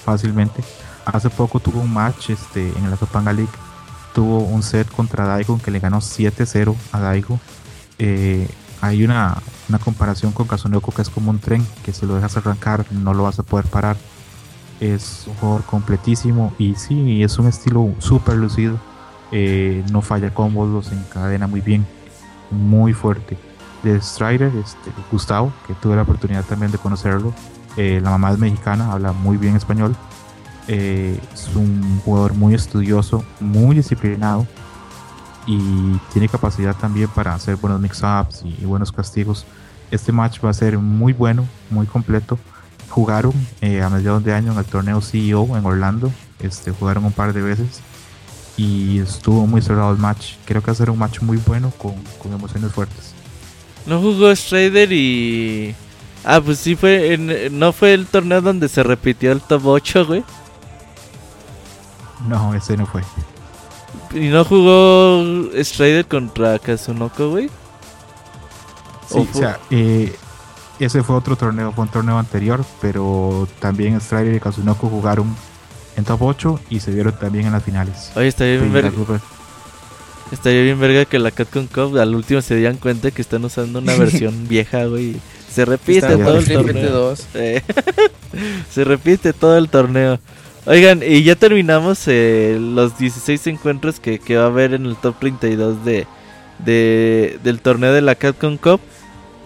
fácilmente. 0.05 0.63
Hace 1.05 1.29
poco 1.29 1.59
tuvo 1.59 1.81
un 1.81 1.91
match 1.91 2.29
este, 2.29 2.69
en 2.77 2.89
la 2.89 2.97
Topanga 2.97 3.33
League. 3.33 3.51
Tuvo 4.15 4.39
un 4.39 4.63
set 4.63 4.89
contra 4.89 5.25
Daigo 5.25 5.59
que 5.61 5.69
le 5.71 5.79
ganó 5.79 5.99
7-0 5.99 6.73
a 6.93 6.99
Daigo. 7.01 7.37
Eh, 7.99 8.47
hay 8.81 9.03
una, 9.03 9.37
una 9.69 9.77
comparación 9.77 10.31
con 10.31 10.47
Kazunoko 10.47 10.91
que 10.91 11.01
es 11.01 11.09
como 11.09 11.31
un 11.31 11.39
tren 11.39 11.65
que 11.83 11.91
si 11.93 12.05
lo 12.05 12.15
dejas 12.15 12.37
arrancar 12.37 12.85
no 12.91 13.13
lo 13.13 13.23
vas 13.23 13.39
a 13.39 13.43
poder 13.43 13.65
parar. 13.65 13.97
Es 14.79 15.25
un 15.27 15.35
jugador 15.35 15.63
completísimo 15.65 16.53
y 16.57 16.75
sí, 16.75 17.23
es 17.23 17.37
un 17.39 17.47
estilo 17.47 17.93
súper 17.99 18.35
lucido. 18.37 18.79
Eh, 19.31 19.83
no 19.91 20.01
falla 20.01 20.33
combos, 20.33 20.69
los 20.69 20.93
encadena 20.93 21.47
muy 21.47 21.59
bien, 21.59 21.85
muy 22.51 22.93
fuerte. 22.93 23.37
De 23.83 23.99
Strider, 24.01 24.51
este, 24.55 24.91
Gustavo, 25.11 25.51
que 25.67 25.73
tuve 25.75 25.95
la 25.97 26.03
oportunidad 26.03 26.43
también 26.45 26.71
de 26.71 26.77
conocerlo. 26.77 27.33
eh, 27.77 27.99
la 28.01 28.11
mamá 28.11 28.31
es 28.31 28.39
mexicana, 28.39 28.93
habla 28.93 29.11
muy 29.11 29.35
bien 29.37 29.57
español. 29.57 29.95
Eh, 30.67 31.19
es 31.33 31.49
un 31.55 31.99
jugador 32.03 32.33
muy 32.33 32.53
estudioso, 32.53 33.23
muy 33.39 33.75
disciplinado 33.75 34.47
y 35.45 35.57
tiene 36.11 36.27
capacidad 36.27 36.75
también 36.75 37.07
para 37.09 37.33
hacer 37.33 37.55
buenos 37.55 37.79
mix-ups 37.79 38.43
y, 38.43 38.65
buenos 38.65 38.91
castigos. 38.91 39.45
Este 39.91 40.11
match 40.11 40.39
va 40.43 40.49
a 40.49 40.53
ser 40.53 40.77
muy 40.77 41.13
bueno, 41.13 41.47
muy 41.69 41.85
completo. 41.85 42.39
Jugaron 42.89 43.33
eh, 43.61 43.81
a 43.81 43.89
mediados 43.89 44.23
de 44.23 44.33
año 44.33 44.53
en 44.53 44.57
el 44.57 44.65
torneo 44.65 45.01
CEO 45.01 45.55
en 45.55 45.65
Orlando. 45.65 46.11
Este, 46.39 46.71
jugaron 46.71 47.05
un 47.05 47.11
par 47.11 47.33
de 47.33 47.41
veces 47.41 47.81
y 48.57 48.99
estuvo 48.99 49.45
muy 49.45 49.61
cerrado 49.61 49.91
el 49.91 49.97
match. 49.97 50.33
Creo 50.45 50.61
que 50.61 50.67
va 50.67 50.73
a 50.73 50.75
ser 50.75 50.89
un 50.89 50.97
match 50.97 51.21
muy 51.21 51.37
bueno 51.37 51.71
con, 51.77 51.93
con 52.17 52.33
emociones 52.33 52.71
fuertes. 52.71 53.13
No 53.85 54.01
jugó 54.01 54.35
Strider 54.35 54.91
y. 54.91 55.75
Ah, 56.23 56.41
pues 56.41 56.57
sí 56.57 56.75
fue. 56.75 57.49
No 57.51 57.71
fue 57.71 57.93
el 57.93 58.07
torneo 58.07 58.41
donde 58.41 58.67
se 58.67 58.81
repitió 58.81 59.31
el 59.31 59.41
top 59.41 59.67
8, 59.67 60.05
güey. 60.07 60.23
No, 62.27 62.53
ese 62.53 62.77
no 62.77 62.85
fue. 62.85 63.01
Y 64.13 64.27
no 64.27 64.45
jugó 64.45 65.49
Strider 65.61 66.05
contra 66.05 66.59
Kazunoko, 66.59 67.29
güey. 67.29 67.49
Sí, 69.09 69.17
¿O 69.17 69.37
sea, 69.37 69.59
eh, 69.69 70.15
ese 70.79 71.03
fue 71.03 71.15
otro 71.15 71.35
torneo, 71.35 71.71
fue 71.71 71.83
un 71.83 71.91
torneo 71.91 72.17
anterior, 72.17 72.65
pero 72.81 73.47
también 73.59 73.99
Strider 74.01 74.35
y 74.35 74.39
Kazunoko 74.39 74.89
jugaron 74.89 75.35
en 75.95 76.03
top 76.03 76.21
8 76.21 76.59
y 76.69 76.79
se 76.79 76.91
vieron 76.91 77.17
también 77.17 77.45
en 77.45 77.53
las 77.53 77.63
finales. 77.63 78.11
Oye, 78.15 78.27
estaría 78.27 78.57
bien, 78.57 78.73
verga, 78.73 78.91
estaría 80.31 80.63
bien 80.63 80.79
verga 80.79 81.05
que 81.05 81.19
la 81.19 81.31
Capcom 81.31 81.67
Cup 81.67 81.97
al 81.97 82.15
último 82.15 82.41
se 82.41 82.55
dieran 82.55 82.77
cuenta 82.77 83.11
que 83.11 83.21
están 83.21 83.45
usando 83.45 83.79
una 83.79 83.95
versión 83.97 84.47
vieja, 84.47 84.85
güey. 84.85 85.17
Se 85.51 85.63
repite 85.63 86.17
todo 86.17 86.37
el 86.37 86.47
torneo. 86.47 86.91
2 86.91 87.27
Eh, 87.35 87.61
se 88.71 88.83
repite 88.83 89.31
todo 89.31 89.57
el 89.57 89.69
torneo. 89.69 90.19
Oigan, 90.67 91.01
y 91.05 91.21
ya 91.23 91.35
terminamos 91.35 92.03
eh, 92.07 92.57
los 92.59 92.97
16 92.97 93.45
encuentros 93.47 93.99
que, 93.99 94.17
que 94.19 94.35
va 94.35 94.43
a 94.43 94.47
haber 94.47 94.73
en 94.73 94.85
el 94.87 94.95
top 94.95 95.15
32 95.19 95.85
de, 95.85 96.07
de, 96.59 97.39
del 97.43 97.61
torneo 97.61 97.93
de 97.93 98.01
la 98.01 98.15
Capcom 98.15 98.57
Cup. 98.57 98.79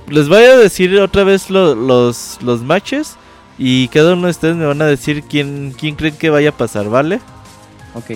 Les 0.07 0.29
voy 0.29 0.43
a 0.43 0.57
decir 0.57 0.97
otra 0.99 1.25
vez 1.25 1.49
lo- 1.49 1.75
los, 1.75 2.37
los 2.41 2.61
matches 2.61 3.15
y 3.57 3.89
cada 3.89 4.13
uno 4.13 4.25
de 4.27 4.31
ustedes 4.31 4.55
me 4.55 4.65
van 4.65 4.81
a 4.81 4.85
decir 4.85 5.23
quién, 5.23 5.75
quién 5.77 5.95
creen 5.95 6.15
que 6.15 6.29
vaya 6.29 6.49
a 6.49 6.57
pasar, 6.57 6.89
¿vale? 6.89 7.19
Ok. 7.95 8.11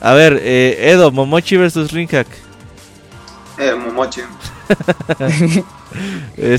A 0.00 0.14
ver, 0.14 0.40
eh, 0.42 0.90
Edo, 0.92 1.10
Momochi 1.12 1.58
versus 1.58 1.92
Ringhack. 1.92 2.26
Eh, 3.58 3.74
Momochi. 3.74 4.22
Eh, 6.36 6.56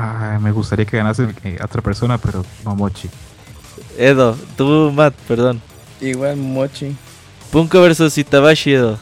Ah, 0.00 0.38
me 0.40 0.52
gustaría 0.52 0.84
que 0.86 0.96
ganase 0.96 1.28
eh, 1.42 1.58
otra 1.62 1.82
persona, 1.82 2.18
pero 2.18 2.44
Momochi. 2.64 3.10
Edo, 3.96 4.36
tú, 4.56 4.92
Matt, 4.94 5.14
perdón. 5.26 5.60
Igual 6.00 6.36
Mochi. 6.36 6.96
Punko 7.50 7.80
versus 7.82 8.16
Itabashi, 8.16 8.74
Edo. 8.74 8.96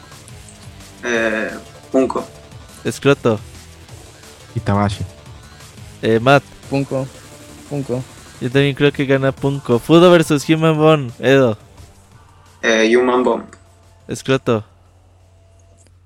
Eh, 1.03 1.51
Punko. 1.91 2.25
Scroto, 2.89 3.39
Itabashi. 4.55 5.03
eh, 6.01 6.19
Matt. 6.19 6.43
Punko. 6.69 7.05
Punko. 7.69 8.03
Yo 8.41 8.49
también 8.49 8.73
creo 8.75 8.91
que 8.91 9.05
gana 9.05 9.31
Punko. 9.31 9.77
Fudo 9.79 10.09
versus 10.09 10.47
Human 10.49 10.77
Bone, 10.77 11.11
Edo. 11.19 11.57
Eh, 12.63 12.91
Human 12.95 13.23
Bomb. 13.23 13.43
Scroto, 14.15 14.63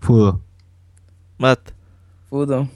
Fudo. 0.01 0.41
Matt. 1.38 1.59
Fudo. 2.30 2.68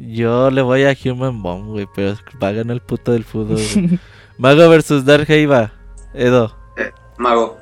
Yo 0.00 0.48
le 0.48 0.62
voy 0.62 0.84
a 0.84 0.96
Human 1.04 1.42
Bomb, 1.42 1.70
güey, 1.70 1.88
pero 1.92 2.16
va 2.40 2.48
a 2.48 2.52
ganar 2.52 2.76
el 2.76 2.80
puto 2.80 3.10
del 3.10 3.26
güey. 3.32 3.98
Mago 4.38 4.68
versus 4.68 5.04
Dark 5.04 5.28
Heiva, 5.28 5.72
Edo. 6.14 6.56
Eh, 6.76 6.92
Mago. 7.16 7.58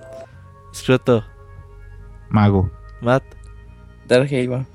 Scroto, 0.70 1.24
Mago. 2.28 2.70
Matt. 3.00 3.24
Dark 4.06 4.30
Heiva. 4.30 4.66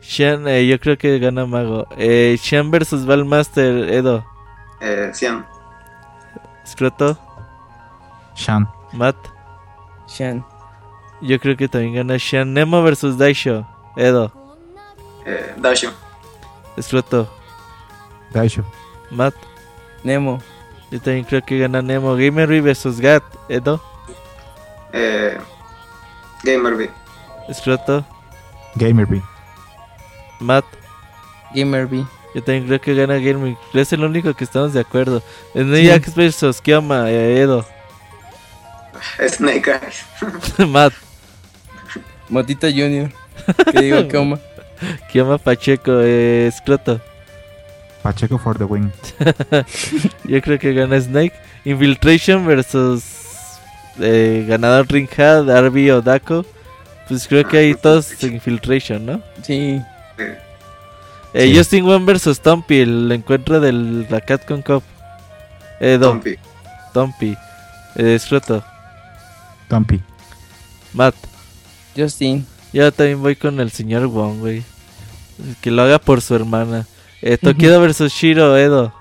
Shen, 0.00 0.46
eh, 0.46 0.64
yo 0.68 0.78
creo 0.78 0.96
que 0.96 1.18
gana 1.18 1.44
Mago. 1.44 1.88
Eh, 1.98 2.38
Shen 2.40 2.70
versus 2.70 3.04
Valmaster, 3.04 3.90
Edo. 3.92 4.24
Eh, 4.80 5.10
100. 5.12 5.44
Scroto, 6.64 7.18
Shan. 8.36 8.68
Matt. 8.92 9.16
Shan. 10.06 10.44
Yo 11.20 11.40
creo 11.40 11.56
que 11.56 11.66
también 11.66 11.94
gana 11.94 12.16
Shen. 12.16 12.54
Nemo 12.54 12.80
versus 12.84 13.18
Daisho, 13.18 13.66
Edo. 13.96 14.30
Eh, 15.26 15.52
Dasho. 15.56 15.90
Scroto, 16.80 17.28
Daisho. 18.32 18.64
Matt. 19.10 19.34
Nemo. 20.04 20.42
Yo 20.90 21.00
también 21.00 21.24
creo 21.24 21.42
que 21.44 21.58
gana 21.58 21.80
Nemo. 21.82 22.16
Gamery 22.16 22.60
versus 22.60 23.00
Gat, 23.00 23.22
Edo. 23.48 23.80
Eh, 24.92 25.38
Gamer 26.42 26.74
B. 26.74 26.90
Scroto, 27.52 28.04
Gamerby. 28.76 29.22
Matt. 30.40 30.64
Gamer 31.54 31.86
B. 31.86 32.04
Yo 32.34 32.42
también 32.42 32.66
creo 32.66 32.80
que 32.80 32.94
gana 32.94 33.14
Gamery. 33.18 33.56
Es 33.74 33.92
el 33.92 34.04
único 34.04 34.34
que 34.34 34.44
estamos 34.44 34.72
de 34.72 34.80
acuerdo. 34.80 35.22
Snake 35.54 36.10
versus 36.14 36.60
Kioma, 36.60 37.10
eh, 37.10 37.40
Edo. 37.40 37.64
Snake 39.28 39.70
Eyes. 39.70 40.04
Matt. 40.68 40.94
Motita 42.28 42.68
Junior. 42.68 43.10
Que 43.72 43.80
digo 43.82 44.08
coma. 44.10 44.38
Kioma 45.12 45.38
Pacheco, 45.38 46.00
eh, 46.02 46.50
Scroto. 46.56 47.00
Pacheco 48.02 48.36
for 48.38 48.58
the 48.58 48.64
win. 48.64 48.92
Yo 50.24 50.40
creo 50.42 50.58
que 50.58 50.72
gana 50.74 51.00
Snake. 51.00 51.32
Infiltration 51.64 52.44
versus 52.46 53.04
eh, 54.00 54.44
ganador 54.48 54.86
Ringhead, 54.90 55.48
Arby 55.50 55.90
o 55.90 56.02
Daco. 56.02 56.44
Pues 57.08 57.28
creo 57.28 57.46
que 57.46 57.58
hay 57.58 57.74
todos 57.74 58.22
Infiltration, 58.24 59.06
¿no? 59.06 59.20
Sí. 59.42 59.80
Eh, 60.18 60.38
Eh, 61.34 61.46
Sí. 61.48 61.56
Justin 61.56 61.84
One 61.88 62.04
versus 62.04 62.40
Tompy, 62.40 62.80
el 62.80 63.10
encuentro 63.12 63.58
de 63.60 63.72
la 63.72 64.20
Catcon 64.20 64.62
Cup. 64.62 64.82
Eh, 65.80 65.96
Dom, 65.98 66.18
Tompi. 66.18 66.38
Tompy. 66.92 67.36
Eh, 67.96 68.18
Scroto. 68.18 68.62
Tumpy. 69.68 70.00
Matt. 70.92 71.14
Justin. 71.96 72.46
Yo 72.72 72.90
también 72.92 73.20
voy 73.22 73.36
con 73.36 73.60
el 73.60 73.70
señor 73.70 74.06
Wong, 74.06 74.40
güey. 74.40 74.62
Que 75.60 75.70
lo 75.70 75.82
haga 75.82 75.98
por 75.98 76.20
su 76.20 76.34
hermana. 76.34 76.86
Eh, 77.20 77.38
Tokido 77.38 77.80
versus 77.80 78.12
Shiro, 78.12 78.56
Edo. 78.56 78.92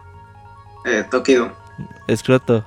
Eh, 0.85 1.03
Tokido. 1.09 1.51
Scroto. 2.15 2.63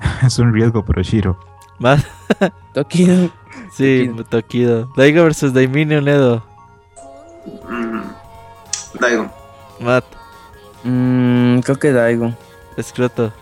es 0.26 0.38
un 0.38 0.52
riesgo, 0.52 0.84
pero 0.84 1.02
Shiro. 1.02 1.38
Matt. 1.78 2.04
Tokido. 2.74 3.30
Sí, 3.72 4.10
Tokido. 4.28 4.90
Daigo 4.96 5.22
versus 5.22 5.52
Daiminion, 5.52 6.06
Edo. 6.08 6.44
Mm, 7.68 8.02
Daigo. 9.00 9.30
Matt. 9.80 10.04
Mmm, 10.84 11.60
creo 11.60 11.78
que 11.78 11.92
Daigo. 11.92 12.32
Scroto. 12.80 13.32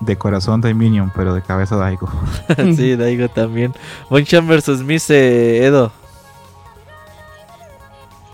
De 0.00 0.16
corazón 0.16 0.60
Dominion, 0.60 1.12
pero 1.14 1.34
de 1.34 1.42
cabeza 1.42 1.76
Daigo. 1.76 2.08
sí, 2.76 2.96
Daigo 2.96 3.28
también. 3.28 3.74
Bonchan 4.08 4.46
versus 4.48 4.82
Mise, 4.82 5.64
Edo. 5.64 5.92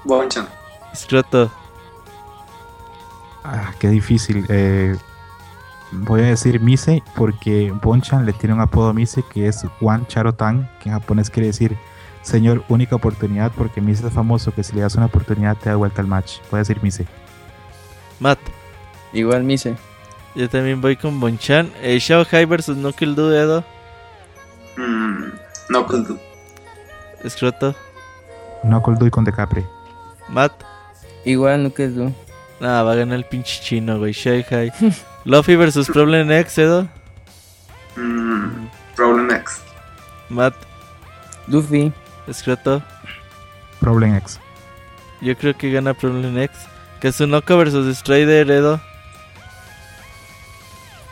Bonchan. 0.06 0.48
Scroto. 0.94 1.50
Ah, 3.44 3.72
qué 3.78 3.88
difícil. 3.88 4.44
Eh, 4.48 4.96
voy 5.92 6.22
a 6.22 6.26
decir 6.26 6.60
Mise 6.60 7.02
porque 7.14 7.72
Bonchan 7.82 8.26
le 8.26 8.32
tiene 8.32 8.54
un 8.54 8.60
apodo 8.60 8.88
a 8.88 8.92
Mise 8.92 9.22
que 9.22 9.48
es 9.48 9.64
Wan 9.80 10.06
Charotan, 10.06 10.68
que 10.80 10.88
en 10.88 10.94
japonés 10.94 11.30
quiere 11.30 11.48
decir 11.48 11.76
señor 12.22 12.64
única 12.68 12.96
oportunidad 12.96 13.52
porque 13.56 13.80
Mise 13.80 14.06
es 14.06 14.12
famoso 14.12 14.52
que 14.52 14.64
si 14.64 14.74
le 14.74 14.82
das 14.82 14.96
una 14.96 15.06
oportunidad 15.06 15.56
te 15.56 15.70
da 15.70 15.76
vuelta 15.76 16.00
al 16.02 16.08
match. 16.08 16.38
Voy 16.50 16.58
a 16.58 16.62
decir 16.62 16.82
Mise. 16.82 17.06
Matt. 18.20 18.38
Igual 19.12 19.44
Mise. 19.44 19.76
Yo 20.34 20.48
también 20.48 20.80
voy 20.80 20.96
con 20.96 21.18
Bonchan. 21.20 21.70
Eh, 21.80 21.98
Shao 21.98 22.24
Hai 22.30 22.44
versus 22.44 22.76
Knuckle 22.76 23.14
Doo, 23.14 23.32
Edo. 23.32 23.64
Mm, 24.76 25.30
Knuckle 25.68 26.02
Doo. 26.02 26.18
Escroto. 27.22 27.74
Knuckle 28.62 28.96
Doo 28.96 29.06
y 29.06 29.10
con 29.10 29.24
Decapre. 29.24 29.75
Matt. 30.28 30.52
Igual 31.24 31.62
no 31.62 31.74
que 31.74 31.88
tú. 31.88 32.12
Nah, 32.60 32.82
va 32.82 32.92
a 32.92 32.96
ganar 32.96 33.16
el 33.16 33.24
pinche 33.24 33.60
chino, 33.60 33.98
güey. 33.98 34.12
Shao 34.12 34.42
Hai. 34.50 34.72
Luffy 35.24 35.56
versus 35.56 35.88
Problem 35.88 36.30
X, 36.30 36.58
Edo. 36.58 36.88
Mm, 37.96 38.68
Problem 38.94 39.30
X. 39.30 39.60
Matt. 40.28 40.54
Luffy. 41.48 41.92
Escroto. 42.26 42.82
Problem 43.80 44.14
X. 44.16 44.40
Yo 45.20 45.36
creo 45.36 45.56
que 45.56 45.70
gana 45.70 45.94
Problem 45.94 46.38
X. 46.38 46.56
Kazunoko 47.00 47.56
versus 47.56 47.98
Strider, 47.98 48.50
Edo. 48.50 48.80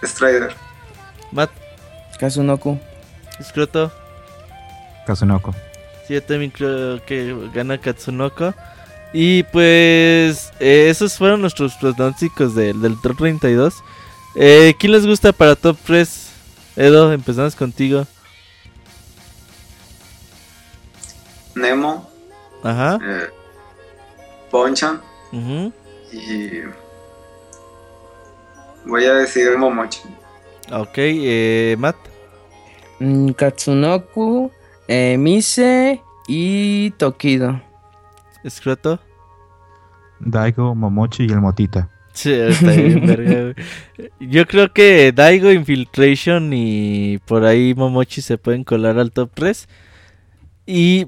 Strider. 0.02 0.54
Matt. 1.32 1.50
Kazunoko. 2.18 2.78
Escroto. 3.38 3.92
Kazunoko. 5.06 5.54
Sí, 6.06 6.14
yo 6.14 6.22
también 6.22 6.50
creo 6.50 7.04
que 7.04 7.34
gana 7.52 7.78
Katsunoko. 7.78 8.54
Y 9.16 9.44
pues 9.44 10.52
eh, 10.58 10.88
esos 10.90 11.16
fueron 11.16 11.40
nuestros 11.40 11.74
pronósticos 11.76 12.56
del, 12.56 12.82
del 12.82 13.00
top 13.00 13.16
32. 13.16 13.74
Eh, 14.34 14.74
¿Quién 14.76 14.90
les 14.90 15.06
gusta 15.06 15.32
para 15.32 15.54
top 15.54 15.76
3? 15.86 16.30
Edo, 16.74 17.12
empezamos 17.12 17.54
contigo. 17.54 18.04
Nemo. 21.54 22.10
Ajá. 22.64 22.98
Eh, 23.02 23.28
Bonchan. 24.50 25.00
ujú. 25.32 25.72
Y. 26.12 26.62
Voy 28.84 29.04
a 29.04 29.14
decir 29.14 29.56
Momochi. 29.56 30.00
Ok, 30.72 30.94
eh, 30.96 31.76
Matt. 31.78 31.96
Mm, 32.98 33.30
Katsunoku. 33.30 34.50
Eh, 34.88 35.16
Mise. 35.18 36.02
Y 36.26 36.90
Tokido. 36.92 37.60
Escroto. 38.44 39.00
Daigo, 40.20 40.74
Momochi 40.74 41.24
y 41.24 41.32
el 41.32 41.40
Motita. 41.40 41.88
Sí, 42.12 42.32
está 42.32 42.70
bien, 42.70 43.04
verga. 43.06 43.54
Yo 44.20 44.46
creo 44.46 44.72
que 44.72 45.12
Daigo, 45.12 45.50
Infiltration 45.50 46.52
y 46.52 47.18
por 47.26 47.44
ahí 47.44 47.74
Momochi 47.74 48.22
se 48.22 48.38
pueden 48.38 48.64
colar 48.64 48.98
al 48.98 49.10
top 49.10 49.30
3. 49.34 49.68
Y 50.66 51.06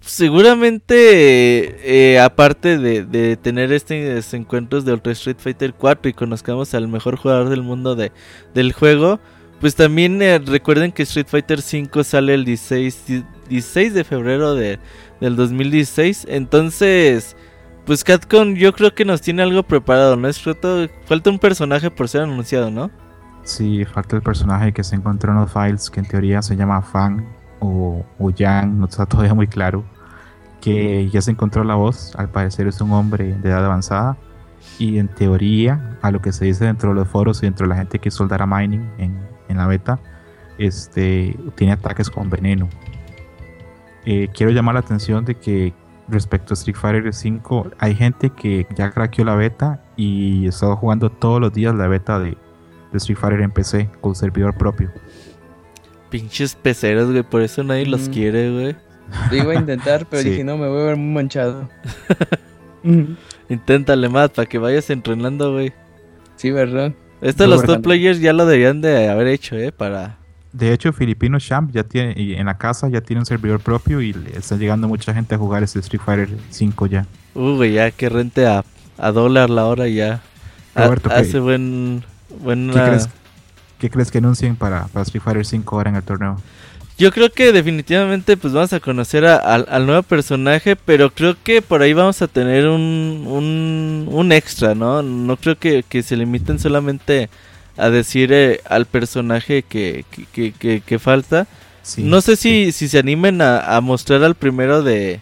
seguramente, 0.00 2.12
eh, 2.14 2.20
aparte 2.20 2.78
de, 2.78 3.04
de 3.04 3.36
tener 3.36 3.72
este- 3.72 4.18
estos 4.18 4.34
encuentros 4.34 4.84
de 4.84 4.92
Ultra 4.92 5.12
Street 5.12 5.38
Fighter 5.38 5.74
4 5.74 6.10
y 6.10 6.12
conozcamos 6.12 6.74
al 6.74 6.86
mejor 6.88 7.16
jugador 7.16 7.48
del 7.48 7.62
mundo 7.62 7.96
de, 7.96 8.12
del 8.54 8.72
juego, 8.72 9.18
pues 9.60 9.74
también 9.74 10.20
eh, 10.22 10.38
recuerden 10.38 10.92
que 10.92 11.02
Street 11.04 11.26
Fighter 11.28 11.62
5 11.62 12.04
sale 12.04 12.34
el 12.34 12.44
16, 12.44 13.24
16 13.48 13.94
de 13.94 14.04
febrero 14.04 14.54
de, 14.54 14.78
del 15.22 15.36
2016. 15.36 16.26
Entonces, 16.28 17.36
pues 17.86 18.04
Capcom 18.04 18.54
yo 18.54 18.72
creo 18.72 18.94
que 18.94 19.04
nos 19.04 19.22
tiene 19.22 19.42
algo 19.42 19.62
preparado, 19.62 20.16
¿no? 20.16 20.28
Es 20.28 20.40
falta 20.40 21.30
un 21.30 21.38
personaje 21.38 21.90
por 21.90 22.08
ser 22.08 22.22
anunciado, 22.22 22.70
¿no? 22.70 22.90
Sí, 23.44 23.84
falta 23.84 24.16
el 24.16 24.22
personaje 24.22 24.72
que 24.72 24.84
se 24.84 24.96
encontró 24.96 25.32
en 25.32 25.38
los 25.38 25.52
files, 25.52 25.90
que 25.90 26.00
en 26.00 26.06
teoría 26.06 26.42
se 26.42 26.56
llama 26.56 26.82
Fan 26.82 27.26
o, 27.60 28.04
o 28.18 28.30
Yang, 28.30 28.78
no 28.78 28.86
está 28.86 29.06
todavía 29.06 29.34
muy 29.34 29.46
claro. 29.46 29.84
Que 30.60 31.08
ya 31.08 31.20
se 31.20 31.32
encontró 31.32 31.64
la 31.64 31.74
voz, 31.74 32.14
al 32.16 32.28
parecer 32.28 32.68
es 32.68 32.80
un 32.80 32.92
hombre 32.92 33.34
de 33.34 33.48
edad 33.48 33.64
avanzada. 33.64 34.16
Y 34.78 34.98
en 34.98 35.08
teoría, 35.08 35.98
a 36.02 36.10
lo 36.12 36.22
que 36.22 36.32
se 36.32 36.44
dice 36.44 36.64
dentro 36.64 36.90
de 36.90 36.94
los 36.96 37.08
foros 37.08 37.42
y 37.42 37.46
dentro 37.46 37.66
de 37.66 37.70
la 37.70 37.76
gente 37.76 37.98
que 37.98 38.12
soldara 38.12 38.46
mining 38.46 38.88
en, 38.98 39.20
en 39.48 39.56
la 39.56 39.66
beta, 39.66 39.98
este, 40.58 41.36
tiene 41.56 41.72
ataques 41.72 42.10
con 42.10 42.30
veneno. 42.30 42.68
Eh, 44.04 44.28
quiero 44.34 44.52
llamar 44.52 44.74
la 44.74 44.80
atención 44.80 45.24
de 45.24 45.34
que 45.36 45.72
respecto 46.08 46.52
a 46.52 46.56
Street 46.56 46.76
Fighter 46.76 47.12
5, 47.14 47.70
hay 47.78 47.94
gente 47.94 48.30
que 48.30 48.66
ya 48.76 48.90
craqueó 48.90 49.24
la 49.24 49.34
beta 49.36 49.82
y 49.96 50.46
está 50.46 50.74
jugando 50.76 51.10
todos 51.10 51.40
los 51.40 51.52
días 51.52 51.74
la 51.74 51.86
beta 51.88 52.18
de, 52.18 52.30
de 52.30 52.96
Street 52.98 53.18
Fighter 53.18 53.40
en 53.40 53.50
PC 53.52 53.88
con 54.00 54.14
servidor 54.14 54.56
propio. 54.56 54.90
Pinches 56.10 56.54
peceros, 56.54 57.10
güey, 57.10 57.22
por 57.22 57.42
eso 57.42 57.62
nadie 57.62 57.86
los 57.86 58.08
Mm. 58.08 58.12
quiere, 58.12 58.50
güey. 58.50 58.76
Lo 59.30 59.36
iba 59.36 59.52
a 59.52 59.56
intentar, 59.56 60.06
pero 60.10 60.22
Sí. 60.22 60.30
dije, 60.30 60.44
no, 60.44 60.56
me 60.58 60.68
voy 60.68 60.82
a 60.82 60.84
ver 60.86 60.96
muy 60.96 61.14
manchado. 61.14 61.68
Mm, 62.84 63.14
Inténtale 63.48 64.08
más 64.08 64.30
para 64.30 64.44
que 64.48 64.58
vayas 64.58 64.90
entrenando, 64.90 65.52
güey. 65.52 65.72
sí, 66.34 66.50
¿verdad? 66.50 66.92
Esto 67.20 67.46
los 67.46 67.62
top 67.62 67.80
players 67.80 68.18
ya 68.20 68.32
lo 68.32 68.44
deberían 68.44 68.80
de 68.80 69.08
haber 69.08 69.28
hecho, 69.28 69.56
¿eh? 69.56 69.70
Para... 69.70 70.18
De 70.52 70.72
hecho, 70.72 70.92
Filipino 70.92 71.38
Champ 71.38 71.70
ya 71.72 71.82
tiene, 71.82 72.12
y 72.16 72.34
en 72.34 72.46
la 72.46 72.58
casa 72.58 72.88
ya 72.88 73.00
tiene 73.00 73.20
un 73.20 73.26
servidor 73.26 73.60
propio 73.60 74.00
y 74.02 74.12
le 74.12 74.36
está 74.36 74.56
llegando 74.56 74.86
mucha 74.86 75.14
gente 75.14 75.34
a 75.34 75.38
jugar 75.38 75.62
ese 75.62 75.78
Street 75.78 76.02
Fighter 76.04 76.28
5 76.50 76.86
ya. 76.86 77.06
Uh, 77.34 77.56
güey, 77.56 77.72
ya 77.72 77.90
que 77.90 78.08
rente 78.10 78.46
a, 78.46 78.62
a 78.98 79.12
dólar 79.12 79.48
la 79.48 79.64
hora 79.64 79.88
ya. 79.88 80.20
Roberto, 80.74 81.08
¿qué- 81.08 81.14
hace 81.14 81.38
buen... 81.38 82.04
buena- 82.42 82.72
¿Qué 82.74 82.80
crees, 82.80 83.08
¿Qué 83.78 83.90
crees 83.90 84.10
que 84.10 84.18
anuncien 84.18 84.54
para, 84.56 84.86
para 84.88 85.02
Street 85.04 85.22
Fighter 85.22 85.46
5 85.46 85.76
ahora 85.76 85.90
en 85.90 85.96
el 85.96 86.02
torneo? 86.02 86.36
Yo 86.98 87.10
creo 87.10 87.32
que 87.32 87.52
definitivamente 87.52 88.36
pues 88.36 88.52
vamos 88.52 88.74
a 88.74 88.80
conocer 88.80 89.24
a- 89.24 89.36
al- 89.36 89.66
al 89.70 89.86
nuevo 89.86 90.02
personaje, 90.02 90.76
pero 90.76 91.10
creo 91.10 91.34
que 91.42 91.62
por 91.62 91.80
ahí 91.80 91.94
vamos 91.94 92.20
a 92.20 92.28
tener 92.28 92.68
un, 92.68 93.24
un, 93.26 94.06
un 94.10 94.32
extra, 94.32 94.74
¿no? 94.74 95.02
No 95.02 95.36
creo 95.38 95.56
que, 95.58 95.82
que 95.88 96.02
se 96.02 96.14
limiten 96.16 96.58
solamente 96.58 97.30
a 97.76 97.90
decir 97.90 98.32
eh, 98.32 98.60
al 98.68 98.86
personaje 98.86 99.62
que, 99.62 100.04
que, 100.10 100.26
que- 100.26 100.52
que- 100.52 100.80
que 100.80 100.98
falta. 100.98 101.46
Sí, 101.82 102.02
no 102.04 102.20
sé 102.20 102.36
sí. 102.36 102.66
si, 102.66 102.72
si 102.72 102.88
se 102.88 102.98
animen 102.98 103.42
a, 103.42 103.76
a 103.76 103.80
mostrar 103.80 104.22
al 104.22 104.34
primero 104.34 104.82
de 104.82 105.20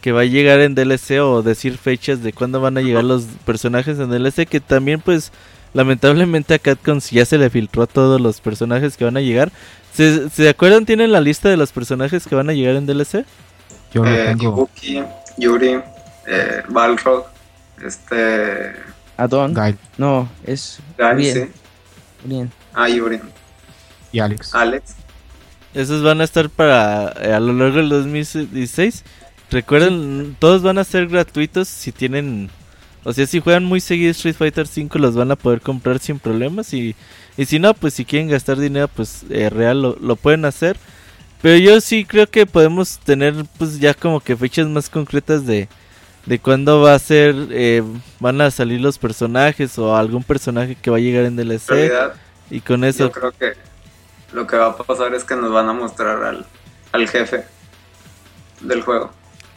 que 0.00 0.12
va 0.12 0.20
a 0.22 0.24
llegar 0.24 0.60
en 0.60 0.74
DLC 0.74 1.20
o 1.20 1.42
decir 1.42 1.76
fechas 1.76 2.22
de 2.22 2.32
cuándo 2.32 2.60
van 2.60 2.78
a 2.78 2.80
llegar 2.80 3.04
los 3.04 3.24
personajes 3.44 3.98
en 3.98 4.10
DLC, 4.10 4.46
que 4.48 4.60
también 4.60 5.00
pues 5.00 5.32
lamentablemente 5.74 6.54
a 6.54 6.58
Capcom 6.58 7.00
ya 7.00 7.24
se 7.26 7.36
le 7.36 7.50
filtró 7.50 7.82
a 7.82 7.86
todos 7.86 8.20
los 8.20 8.40
personajes 8.40 8.96
que 8.96 9.04
van 9.04 9.16
a 9.16 9.20
llegar. 9.20 9.50
¿Se, 9.92 10.30
¿Se 10.30 10.48
acuerdan? 10.48 10.86
¿Tienen 10.86 11.10
la 11.12 11.20
lista 11.20 11.48
de 11.48 11.56
los 11.56 11.72
personajes 11.72 12.26
que 12.26 12.34
van 12.36 12.48
a 12.48 12.52
llegar 12.52 12.76
en 12.76 12.86
DLC? 12.86 13.24
Yo 13.92 14.04
lo 14.04 14.10
Eh, 14.10 14.24
tengo. 14.28 14.70
Yuri, 15.36 15.78
eh, 16.26 16.62
Balrog, 16.68 17.26
este. 17.84 18.72
Adon. 19.16 19.52
Gail 19.54 19.76
No, 19.98 20.28
es 20.46 20.78
sí. 20.98 21.40
Bien. 22.28 22.50
Ah, 22.74 22.88
Yuri. 22.88 23.20
y 24.12 24.18
Alex. 24.18 24.54
Alex. 24.54 24.94
Esos 25.72 26.02
van 26.02 26.20
a 26.20 26.24
estar 26.24 26.50
para 26.50 27.14
eh, 27.22 27.32
a 27.32 27.40
lo 27.40 27.54
largo 27.54 27.78
del 27.78 27.88
2016. 27.88 29.02
Recuerden, 29.50 30.36
todos 30.38 30.62
van 30.62 30.76
a 30.76 30.84
ser 30.84 31.08
gratuitos 31.08 31.68
si 31.68 31.90
tienen... 31.90 32.50
O 33.04 33.12
sea, 33.14 33.26
si 33.26 33.40
juegan 33.40 33.64
muy 33.64 33.80
seguido 33.80 34.10
Street 34.10 34.34
Fighter 34.34 34.66
5 34.66 34.98
los 34.98 35.14
van 35.14 35.30
a 35.30 35.36
poder 35.36 35.62
comprar 35.62 35.98
sin 36.00 36.18
problemas. 36.18 36.74
Y, 36.74 36.94
y 37.38 37.46
si 37.46 37.58
no, 37.58 37.72
pues 37.72 37.94
si 37.94 38.04
quieren 38.04 38.28
gastar 38.28 38.58
dinero, 38.58 38.88
pues 38.88 39.24
eh, 39.30 39.48
real 39.48 39.80
lo, 39.80 39.96
lo 39.98 40.16
pueden 40.16 40.44
hacer. 40.44 40.76
Pero 41.40 41.56
yo 41.56 41.80
sí 41.80 42.04
creo 42.04 42.28
que 42.28 42.44
podemos 42.44 42.98
tener 42.98 43.46
pues 43.56 43.78
ya 43.78 43.94
como 43.94 44.20
que 44.20 44.36
fechas 44.36 44.66
más 44.66 44.90
concretas 44.90 45.46
de, 45.46 45.68
de 46.28 46.38
cuándo 46.38 46.82
va 46.82 46.94
a 46.94 46.98
ser, 46.98 47.34
eh, 47.50 47.82
van 48.20 48.40
a 48.40 48.50
salir 48.50 48.80
los 48.80 48.98
personajes 48.98 49.78
o 49.78 49.96
algún 49.96 50.22
personaje 50.22 50.74
que 50.76 50.90
va 50.90 50.98
a 50.98 51.00
llegar 51.00 51.24
en 51.24 51.36
DLC. 51.36 51.68
realidad, 51.68 52.14
Y 52.50 52.60
con 52.60 52.84
eso... 52.84 53.04
yo 53.06 53.12
creo 53.12 53.32
que 53.32 53.52
lo 54.32 54.46
que 54.46 54.56
va 54.56 54.66
a 54.66 54.76
pasar 54.76 55.14
es 55.14 55.24
que 55.24 55.34
nos 55.36 55.50
van 55.52 55.68
a 55.68 55.72
mostrar 55.72 56.22
al, 56.22 56.46
al 56.92 57.08
jefe 57.08 57.44
del 58.60 58.82
juego. 58.82 59.10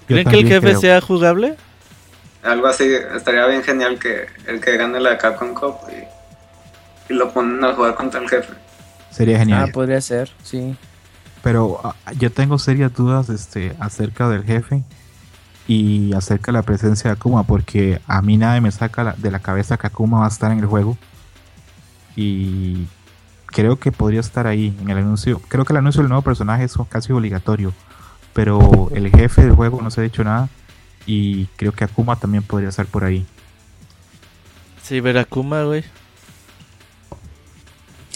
¿Creen 0.08 0.28
que 0.30 0.38
el 0.40 0.48
jefe 0.48 0.60
creo. 0.68 0.80
sea 0.80 1.02
jugable? 1.02 1.56
Algo 2.44 2.68
así, 2.68 2.86
estaría 3.16 3.46
bien 3.48 3.64
genial 3.64 4.00
que 4.00 4.26
el 4.48 4.62
que 4.62 4.78
gane 4.78 5.00
la 5.00 5.18
Capcom 5.18 5.54
Cup 5.54 5.76
y, 5.90 7.14
y 7.14 7.16
lo 7.16 7.32
ponen 7.32 7.64
a 7.64 7.74
jugar 7.74 7.96
contra 7.96 8.20
el 8.22 8.30
jefe. 8.30 8.54
Sería 9.12 9.36
Ah, 9.36 9.40
genial. 9.40 9.72
podría 9.72 10.00
ser, 10.02 10.32
sí. 10.44 10.76
Pero 11.44 11.82
ah, 11.84 11.96
yo 12.18 12.32
tengo 12.32 12.58
serias 12.58 12.94
dudas 12.94 13.30
este, 13.30 13.76
acerca 13.80 14.30
del 14.30 14.44
jefe 14.44 14.84
y 15.68 16.14
acerca 16.14 16.52
de 16.52 16.58
la 16.58 16.64
presencia 16.64 17.10
de 17.10 17.14
Akuma, 17.14 17.44
porque 17.44 18.02
a 18.08 18.22
mí 18.22 18.38
nadie 18.38 18.62
me 18.62 18.72
saca 18.72 19.16
de 19.18 19.32
la 19.32 19.40
cabeza 19.40 19.78
que 19.78 19.88
Akuma 19.88 20.20
va 20.20 20.26
a 20.26 20.30
estar 20.30 20.52
en 20.52 20.60
el 20.60 20.66
juego. 20.66 20.98
Y 22.16 22.88
creo 23.48 23.78
que 23.78 23.92
podría 23.92 24.20
estar 24.20 24.48
ahí 24.48 24.76
en 24.82 24.90
el 24.90 24.98
anuncio. 24.98 25.42
Creo 25.48 25.66
que 25.66 25.74
el 25.74 25.78
anuncio 25.78 26.02
del 26.02 26.10
nuevo 26.10 26.24
personaje 26.24 26.64
es 26.64 26.74
casi 26.90 27.14
obligatorio, 27.14 27.74
pero 28.34 28.90
el 28.94 29.10
jefe 29.12 29.44
del 29.44 29.56
juego 29.56 29.82
no 29.82 29.92
se 29.92 30.02
ha 30.02 30.04
dicho 30.04 30.24
nada. 30.24 30.50
Y 31.06 31.46
creo 31.56 31.72
que 31.72 31.84
Akuma 31.84 32.16
también 32.16 32.44
podría 32.44 32.70
estar 32.70 32.86
por 32.86 33.04
ahí. 33.04 33.26
Sí, 34.84 35.00
Verakuma, 35.00 35.64
güey. 35.64 35.84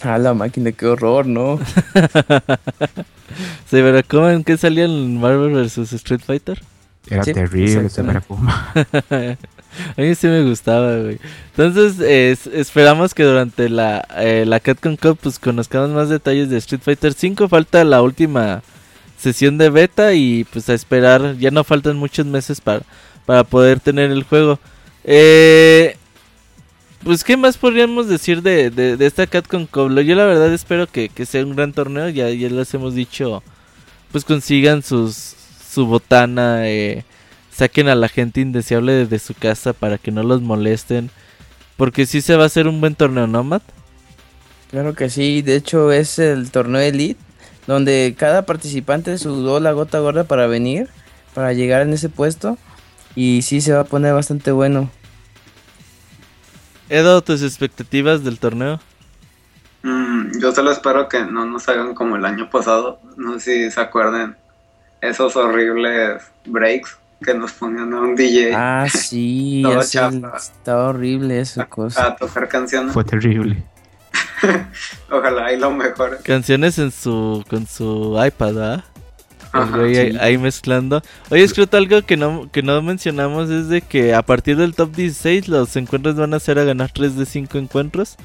Ah, 0.02 0.18
la 0.18 0.34
máquina, 0.34 0.72
qué 0.72 0.86
horror, 0.86 1.26
¿no? 1.26 1.58
Sí, 3.68 3.82
Verakuma, 3.82 4.32
¿en 4.32 4.44
qué 4.44 4.56
salía 4.56 4.84
el 4.84 5.08
Marvel 5.18 5.52
vs 5.52 5.92
Street 5.92 6.20
Fighter? 6.24 6.62
Era 7.08 7.22
Sí, 7.24 7.32
terrible 7.32 7.86
ese. 7.86 8.02
Veracuma. 8.02 8.72
A 9.96 10.00
mí 10.00 10.14
sí 10.14 10.26
me 10.26 10.42
gustaba, 10.42 10.96
güey. 10.98 11.18
Entonces, 11.56 12.00
es- 12.00 12.46
esperamos 12.46 13.12
que 13.14 13.24
durante 13.24 13.68
la, 13.68 14.06
eh, 14.16 14.44
la 14.46 14.58
Capcom 14.60 14.96
Cup 14.96 15.18
pues 15.22 15.38
conozcamos 15.38 15.90
más 15.90 16.08
detalles 16.08 16.48
de 16.48 16.56
Street 16.58 16.80
Fighter 16.82 17.12
V. 17.12 17.48
Falta 17.48 17.84
la 17.84 18.00
última 18.02 18.62
sesión 19.18 19.58
de 19.58 19.68
beta 19.70 20.14
y 20.14 20.44
pues 20.44 20.68
a 20.70 20.74
esperar. 20.74 21.36
Ya 21.38 21.50
no 21.50 21.62
faltan 21.62 21.96
muchos 21.98 22.24
meses 22.26 22.60
para, 22.60 22.80
para 23.26 23.44
poder 23.44 23.80
tener 23.80 24.10
el 24.10 24.22
juego. 24.22 24.58
Eh, 25.04 25.96
pues, 27.04 27.22
¿qué 27.22 27.36
más 27.36 27.56
podríamos 27.58 28.08
decir 28.08 28.42
de, 28.42 28.70
de, 28.70 28.96
de 28.96 29.06
esta 29.06 29.26
Capcom 29.26 29.66
Cup? 29.66 29.90
Yo 30.00 30.14
la 30.14 30.24
verdad 30.24 30.52
espero 30.52 30.86
que, 30.86 31.08
que 31.10 31.26
sea 31.26 31.44
un 31.44 31.54
gran 31.54 31.72
torneo. 31.74 32.08
Ya, 32.08 32.30
ya 32.30 32.48
les 32.48 32.72
hemos 32.74 32.94
dicho, 32.94 33.42
pues 34.10 34.24
consigan 34.24 34.82
sus, 34.82 35.35
su 35.76 35.86
botana. 35.86 36.68
Eh, 36.68 37.04
saquen 37.52 37.88
a 37.88 37.94
la 37.94 38.08
gente 38.08 38.40
indeseable 38.40 38.92
de, 38.92 39.06
de 39.06 39.18
su 39.18 39.34
casa 39.34 39.74
para 39.74 39.98
que 39.98 40.10
no 40.10 40.22
los 40.22 40.40
molesten. 40.40 41.10
Porque 41.76 42.06
sí 42.06 42.22
se 42.22 42.34
va 42.34 42.44
a 42.44 42.46
hacer 42.46 42.66
un 42.66 42.80
buen 42.80 42.94
torneo, 42.94 43.26
¿no, 43.26 43.44
Matt? 43.44 43.62
Claro 44.70 44.94
que 44.94 45.10
sí, 45.10 45.42
de 45.42 45.56
hecho 45.56 45.92
es 45.92 46.18
el 46.18 46.50
torneo 46.50 46.80
Elite, 46.80 47.20
donde 47.66 48.14
cada 48.18 48.46
participante 48.46 49.18
sudó 49.18 49.60
la 49.60 49.72
gota 49.72 49.98
gorda 49.98 50.24
para 50.24 50.46
venir, 50.46 50.88
para 51.34 51.52
llegar 51.52 51.82
en 51.82 51.92
ese 51.92 52.08
puesto, 52.08 52.56
y 53.14 53.42
sí 53.42 53.60
se 53.60 53.74
va 53.74 53.80
a 53.80 53.84
poner 53.84 54.14
bastante 54.14 54.50
bueno. 54.50 54.90
Edo, 56.88 57.22
tus 57.22 57.42
expectativas 57.42 58.24
del 58.24 58.38
torneo. 58.38 58.80
Mm, 59.82 60.40
yo 60.40 60.52
solo 60.52 60.72
espero 60.72 61.08
que 61.08 61.24
no 61.24 61.44
nos 61.44 61.68
hagan 61.68 61.94
como 61.94 62.16
el 62.16 62.24
año 62.24 62.48
pasado. 62.50 63.00
No 63.16 63.38
sé 63.38 63.68
si 63.68 63.70
se 63.70 63.80
acuerden 63.80 64.36
esos 65.08 65.36
horribles 65.36 66.22
breaks 66.44 66.96
que 67.24 67.34
nos 67.34 67.52
ponían 67.52 67.92
a 67.94 68.00
un 68.00 68.14
DJ 68.14 68.52
Ah, 68.54 68.86
sí, 68.92 69.62
estaba 69.80 70.88
horrible 70.88 71.40
esa 71.40 71.66
cosa. 71.66 72.06
a 72.06 72.16
tocar 72.16 72.48
canciones. 72.48 72.92
Fue 72.92 73.04
terrible. 73.04 73.62
Ojalá 75.10 75.52
y 75.52 75.58
lo 75.58 75.70
mejor. 75.70 76.18
Canciones 76.22 76.78
en 76.78 76.90
su 76.90 77.44
con 77.48 77.66
su 77.66 78.20
iPad, 78.24 78.82
ahí, 79.52 79.94
sí. 79.94 80.16
ahí 80.20 80.38
mezclando. 80.38 81.02
Oye, 81.30 81.42
escrito 81.42 81.76
algo 81.76 82.02
que 82.02 82.16
no, 82.16 82.50
que 82.52 82.62
no 82.62 82.80
mencionamos 82.82 83.48
es 83.50 83.68
de 83.68 83.80
que 83.80 84.14
a 84.14 84.22
partir 84.22 84.56
del 84.58 84.74
top 84.74 84.94
16 84.94 85.48
los 85.48 85.74
encuentros 85.76 86.16
van 86.16 86.34
a 86.34 86.40
ser 86.40 86.58
a 86.58 86.64
ganar 86.64 86.90
3 86.92 87.16
de 87.16 87.26
5 87.26 87.58
encuentros. 87.58 88.16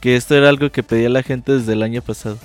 Que 0.00 0.14
esto 0.14 0.36
era 0.36 0.48
algo 0.48 0.70
que 0.70 0.84
pedía 0.84 1.08
la 1.08 1.24
gente 1.24 1.50
desde 1.52 1.72
el 1.72 1.82
año 1.82 2.02
pasado. 2.02 2.38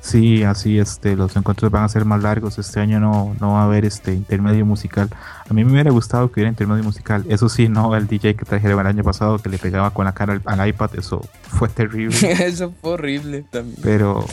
Sí, 0.00 0.44
así 0.44 0.78
este, 0.78 1.14
los 1.14 1.36
encuentros 1.36 1.70
van 1.70 1.84
a 1.84 1.88
ser 1.88 2.04
más 2.04 2.22
largos. 2.22 2.58
Este 2.58 2.80
año 2.80 3.00
no, 3.00 3.36
no 3.38 3.52
va 3.52 3.62
a 3.62 3.64
haber 3.64 3.84
este 3.84 4.14
intermedio 4.14 4.64
musical. 4.64 5.10
A 5.48 5.52
mí 5.52 5.62
me 5.62 5.72
hubiera 5.72 5.90
gustado 5.90 6.28
que 6.28 6.40
hubiera 6.40 6.48
intermedio 6.48 6.82
musical. 6.82 7.24
Eso 7.28 7.48
sí, 7.48 7.68
no 7.68 7.94
el 7.94 8.06
DJ 8.06 8.34
que 8.34 8.44
trajeron 8.46 8.80
el 8.80 8.86
año 8.86 9.04
pasado 9.04 9.38
que 9.38 9.50
le 9.50 9.58
pegaba 9.58 9.90
con 9.90 10.06
la 10.06 10.12
cara 10.12 10.32
al, 10.32 10.42
al 10.60 10.68
iPad. 10.68 10.90
Eso 10.94 11.20
fue 11.42 11.68
terrible. 11.68 12.16
Eso 12.46 12.72
fue 12.80 12.92
horrible 12.92 13.44
también. 13.50 13.76
pero, 13.82 14.24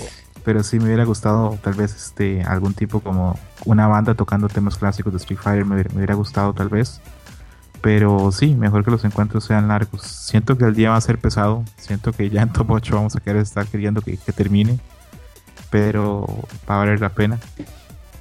pero 0.45 0.63
sí 0.63 0.79
me 0.79 0.85
hubiera 0.85 1.03
gustado 1.03 1.59
tal 1.61 1.73
vez 1.73 1.93
este 1.93 2.43
algún 2.43 2.73
tipo 2.73 3.01
como 3.01 3.37
una 3.65 3.87
banda 3.87 4.13
tocando 4.13 4.47
temas 4.47 4.77
clásicos 4.77 5.11
de 5.11 5.17
Street 5.17 5.39
Fighter. 5.41 5.65
Me 5.65 5.75
hubiera, 5.75 5.89
me 5.89 5.97
hubiera 5.97 6.15
gustado 6.15 6.53
tal 6.53 6.69
vez. 6.69 7.01
Pero 7.81 8.31
sí, 8.31 8.55
mejor 8.55 8.85
que 8.85 8.91
los 8.91 9.03
encuentros 9.03 9.43
sean 9.43 9.67
largos. 9.67 10.01
Siento 10.01 10.57
que 10.57 10.63
el 10.63 10.73
día 10.73 10.91
va 10.91 10.95
a 10.95 11.01
ser 11.01 11.19
pesado. 11.19 11.63
Siento 11.75 12.13
que 12.13 12.29
ya 12.29 12.41
en 12.41 12.53
top 12.53 12.71
8 12.71 12.95
vamos 12.95 13.15
a 13.17 13.19
querer 13.19 13.41
estar 13.41 13.67
queriendo 13.67 14.01
que, 14.01 14.17
que 14.17 14.31
termine. 14.31 14.79
Pero 15.69 16.25
va 16.69 16.75
a 16.75 16.77
valer 16.79 16.99
la 17.01 17.09
pena. 17.09 17.39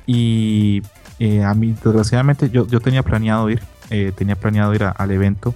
Y 0.07 0.83
eh, 1.19 1.43
a 1.45 1.55
mí, 1.55 1.75
desgraciadamente, 1.83 2.51
yo, 2.51 2.67
yo 2.67 2.81
tenía 2.81 3.03
planeado 3.03 3.49
ir. 3.51 3.63
eh, 3.91 4.13
tenía 4.17 4.35
planeado 4.37 4.75
ir 4.75 4.83
a- 4.85 4.91
al 4.91 5.11
evento. 5.13 5.55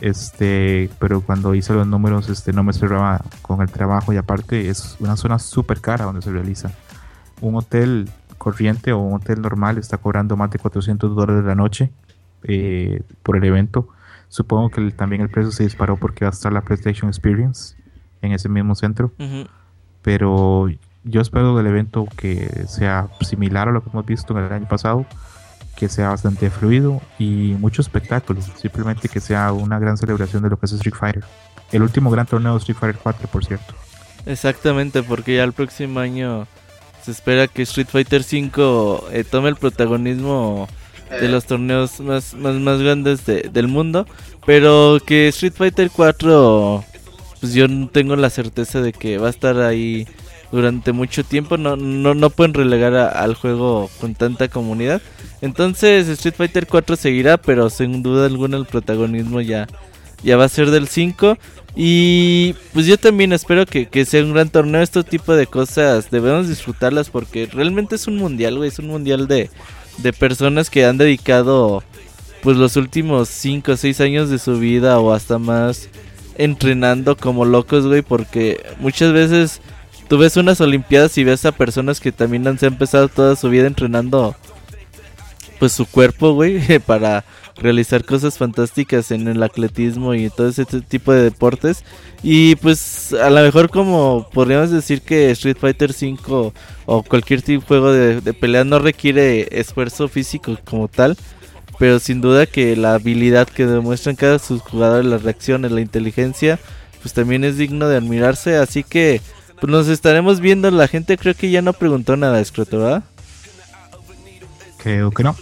Este, 0.00 0.90
pero 0.98 1.20
cuando 1.20 1.54
hice 1.54 1.72
los 1.72 1.86
números, 1.86 2.28
este, 2.28 2.52
no 2.52 2.62
me 2.64 2.72
cerraba 2.72 3.20
con 3.42 3.60
el 3.62 3.70
trabajo. 3.70 4.12
Y 4.12 4.16
aparte, 4.16 4.68
es 4.68 4.96
una 4.98 5.16
zona 5.16 5.38
súper 5.38 5.80
cara 5.80 6.04
donde 6.06 6.22
se 6.22 6.30
realiza. 6.32 6.72
Un 7.40 7.54
hotel 7.56 8.10
corriente 8.38 8.92
o 8.92 8.98
un 8.98 9.14
hotel 9.14 9.40
normal 9.42 9.78
está 9.78 9.98
cobrando 9.98 10.36
más 10.36 10.50
de 10.50 10.58
400 10.58 11.14
dólares 11.14 11.44
la 11.44 11.54
noche 11.54 11.90
eh, 12.44 13.02
por 13.22 13.36
el 13.36 13.44
evento. 13.44 13.88
Supongo 14.28 14.70
que 14.70 14.80
el- 14.80 14.94
también 14.94 15.22
el 15.22 15.28
precio 15.28 15.52
se 15.52 15.62
disparó 15.64 15.96
porque 15.96 16.24
va 16.24 16.30
a 16.30 16.32
estar 16.34 16.52
la 16.52 16.62
PlayStation 16.62 17.08
Experience 17.08 17.76
en 18.22 18.32
ese 18.32 18.48
mismo 18.48 18.74
centro. 18.74 19.12
Ujú. 19.18 19.46
Pero 20.02 20.68
yo 21.04 21.20
espero 21.20 21.56
del 21.56 21.66
evento 21.66 22.06
que 22.16 22.64
sea 22.68 23.08
similar 23.20 23.68
a 23.68 23.72
lo 23.72 23.82
que 23.82 23.90
hemos 23.90 24.04
visto 24.06 24.36
en 24.38 24.44
el 24.44 24.52
año 24.52 24.68
pasado, 24.68 25.06
que 25.76 25.88
sea 25.88 26.08
bastante 26.10 26.50
fluido 26.50 27.00
y 27.18 27.54
mucho 27.58 27.80
espectáculo. 27.82 28.40
Simplemente 28.60 29.08
que 29.08 29.20
sea 29.20 29.52
una 29.52 29.78
gran 29.78 29.96
celebración 29.96 30.42
de 30.42 30.50
lo 30.50 30.58
que 30.58 30.66
es 30.66 30.72
Street 30.72 30.94
Fighter. 30.94 31.24
El 31.72 31.82
último 31.82 32.10
gran 32.10 32.26
torneo 32.26 32.52
de 32.52 32.58
Street 32.58 32.76
Fighter 32.78 33.00
4, 33.02 33.28
por 33.28 33.44
cierto. 33.44 33.74
Exactamente, 34.26 35.02
porque 35.02 35.36
ya 35.36 35.44
el 35.44 35.52
próximo 35.52 36.00
año 36.00 36.46
se 37.02 37.10
espera 37.12 37.48
que 37.48 37.62
Street 37.62 37.86
Fighter 37.90 38.20
V 38.22 39.00
eh, 39.12 39.24
tome 39.24 39.48
el 39.48 39.56
protagonismo 39.56 40.68
de 41.08 41.28
los 41.28 41.44
torneos 41.46 41.98
más, 42.00 42.34
más, 42.34 42.78
grandes 42.80 43.24
de- 43.26 43.48
del 43.52 43.66
mundo. 43.68 44.06
Pero 44.46 44.98
que 45.06 45.28
Street 45.28 45.54
Fighter 45.56 45.90
4, 45.90 46.84
pues 47.40 47.54
yo 47.54 47.66
tengo 47.88 48.14
la 48.16 48.28
certeza 48.30 48.80
de 48.82 48.92
que 48.92 49.16
va 49.18 49.28
a 49.28 49.30
estar 49.30 49.58
ahí 49.60 50.06
durante 50.52 50.92
mucho 50.92 51.24
tiempo. 51.24 51.56
No, 51.56 51.76
no, 51.76 52.14
no 52.14 52.30
pueden 52.30 52.54
relegar 52.54 52.94
al 52.94 53.34
juego 53.34 53.90
con 54.00 54.14
tanta 54.14 54.48
comunidad. 54.48 55.00
Entonces 55.40 56.08
Street 56.08 56.34
Fighter 56.36 56.66
4 56.66 56.96
seguirá, 56.96 57.36
pero 57.38 57.70
sin 57.70 58.02
duda 58.02 58.26
alguna 58.26 58.56
el 58.56 58.66
protagonismo 58.66 59.40
ya, 59.40 59.66
ya 60.22 60.36
va 60.36 60.44
a 60.44 60.48
ser 60.48 60.70
del 60.70 60.88
5. 60.88 61.38
Y 61.76 62.54
pues 62.72 62.86
yo 62.86 62.98
también 62.98 63.32
espero 63.32 63.64
que, 63.64 63.86
que 63.86 64.04
sea 64.04 64.24
un 64.24 64.32
gran 64.34 64.50
torneo. 64.50 64.82
Este 64.82 65.02
tipo 65.04 65.34
de 65.34 65.46
cosas 65.46 66.10
debemos 66.10 66.48
disfrutarlas 66.48 67.10
porque 67.10 67.46
realmente 67.46 67.94
es 67.94 68.06
un 68.06 68.16
mundial, 68.16 68.56
güey. 68.56 68.68
Es 68.68 68.78
un 68.78 68.88
mundial 68.88 69.28
de, 69.28 69.50
de 69.98 70.12
personas 70.12 70.68
que 70.68 70.84
han 70.84 70.98
dedicado 70.98 71.82
pues 72.42 72.56
los 72.56 72.76
últimos 72.76 73.28
5 73.28 73.72
o 73.72 73.76
6 73.76 74.00
años 74.00 74.30
de 74.30 74.38
su 74.38 74.58
vida 74.58 74.98
o 74.98 75.12
hasta 75.12 75.38
más 75.38 75.88
entrenando 76.36 77.16
como 77.16 77.44
locos, 77.44 77.86
güey. 77.86 78.02
Porque 78.02 78.62
muchas 78.80 79.12
veces 79.12 79.60
tú 80.10 80.18
ves 80.18 80.36
unas 80.36 80.60
olimpiadas 80.60 81.16
y 81.18 81.24
ves 81.24 81.44
a 81.44 81.52
personas 81.52 82.00
que 82.00 82.10
también 82.10 82.44
han 82.48 82.58
empezado 82.60 83.06
toda 83.06 83.36
su 83.36 83.48
vida 83.48 83.68
entrenando 83.68 84.34
pues 85.60 85.70
su 85.70 85.86
cuerpo, 85.86 86.32
güey, 86.32 86.78
para 86.86 87.24
realizar 87.54 88.04
cosas 88.04 88.36
fantásticas 88.36 89.12
en 89.12 89.28
el 89.28 89.40
atletismo 89.40 90.12
y 90.14 90.28
todo 90.28 90.48
ese 90.48 90.64
tipo 90.64 91.12
de 91.12 91.22
deportes. 91.22 91.84
Y 92.24 92.56
pues 92.56 93.12
a 93.12 93.30
lo 93.30 93.40
mejor 93.40 93.70
como 93.70 94.28
podríamos 94.32 94.72
decir 94.72 95.00
que 95.00 95.30
Street 95.30 95.58
Fighter 95.60 95.92
5 95.92 96.52
o 96.86 97.02
cualquier 97.04 97.42
tipo 97.42 97.60
de 97.60 97.66
juego 97.68 97.92
de, 97.92 98.20
de 98.20 98.34
pelea 98.34 98.64
no 98.64 98.80
requiere 98.80 99.60
esfuerzo 99.60 100.08
físico 100.08 100.58
como 100.64 100.88
tal. 100.88 101.16
Pero 101.78 102.00
sin 102.00 102.20
duda 102.20 102.46
que 102.46 102.74
la 102.74 102.94
habilidad 102.94 103.46
que 103.46 103.64
demuestran 103.64 104.16
cada 104.16 104.40
sus 104.40 104.60
jugadores, 104.60 105.06
las 105.06 105.22
reacciones, 105.22 105.70
la 105.70 105.80
inteligencia, 105.80 106.58
pues 107.00 107.14
también 107.14 107.44
es 107.44 107.56
digno 107.58 107.88
de 107.88 107.96
admirarse. 107.96 108.56
Así 108.56 108.82
que 108.82 109.20
pues 109.60 109.70
nos 109.70 109.88
estaremos 109.88 110.40
viendo. 110.40 110.70
La 110.70 110.88
gente 110.88 111.16
creo 111.18 111.34
que 111.34 111.50
ya 111.50 111.62
no 111.62 111.72
preguntó 111.72 112.16
nada, 112.16 112.42
Scroto, 112.44 112.78
¿verdad? 112.80 113.02
Creo 114.78 115.10
que 115.10 115.22
no. 115.24 115.36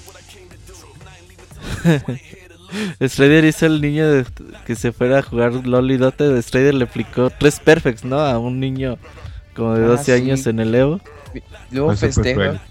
Strider 3.00 3.44
hizo 3.44 3.66
el 3.66 3.80
niño 3.80 4.06
de- 4.10 4.26
que 4.66 4.74
se 4.74 4.92
fuera 4.92 5.18
a 5.18 5.22
jugar 5.22 5.52
LOL 5.66 5.90
y 5.90 5.96
Dota. 5.96 6.40
Strider 6.42 6.74
le 6.74 6.84
aplicó 6.84 7.30
tres 7.30 7.60
perfects, 7.60 8.04
¿no? 8.04 8.18
A 8.20 8.38
un 8.38 8.60
niño 8.60 8.98
como 9.56 9.74
de 9.74 9.84
Ah, 9.84 9.88
12 9.88 10.04
sí. 10.04 10.12
años 10.12 10.46
en 10.46 10.60
el 10.60 10.74
Evo. 10.74 11.00
Luego 11.70 11.94
súper 11.94 12.12
cruel. 12.34 12.34
festeja. 12.58 12.62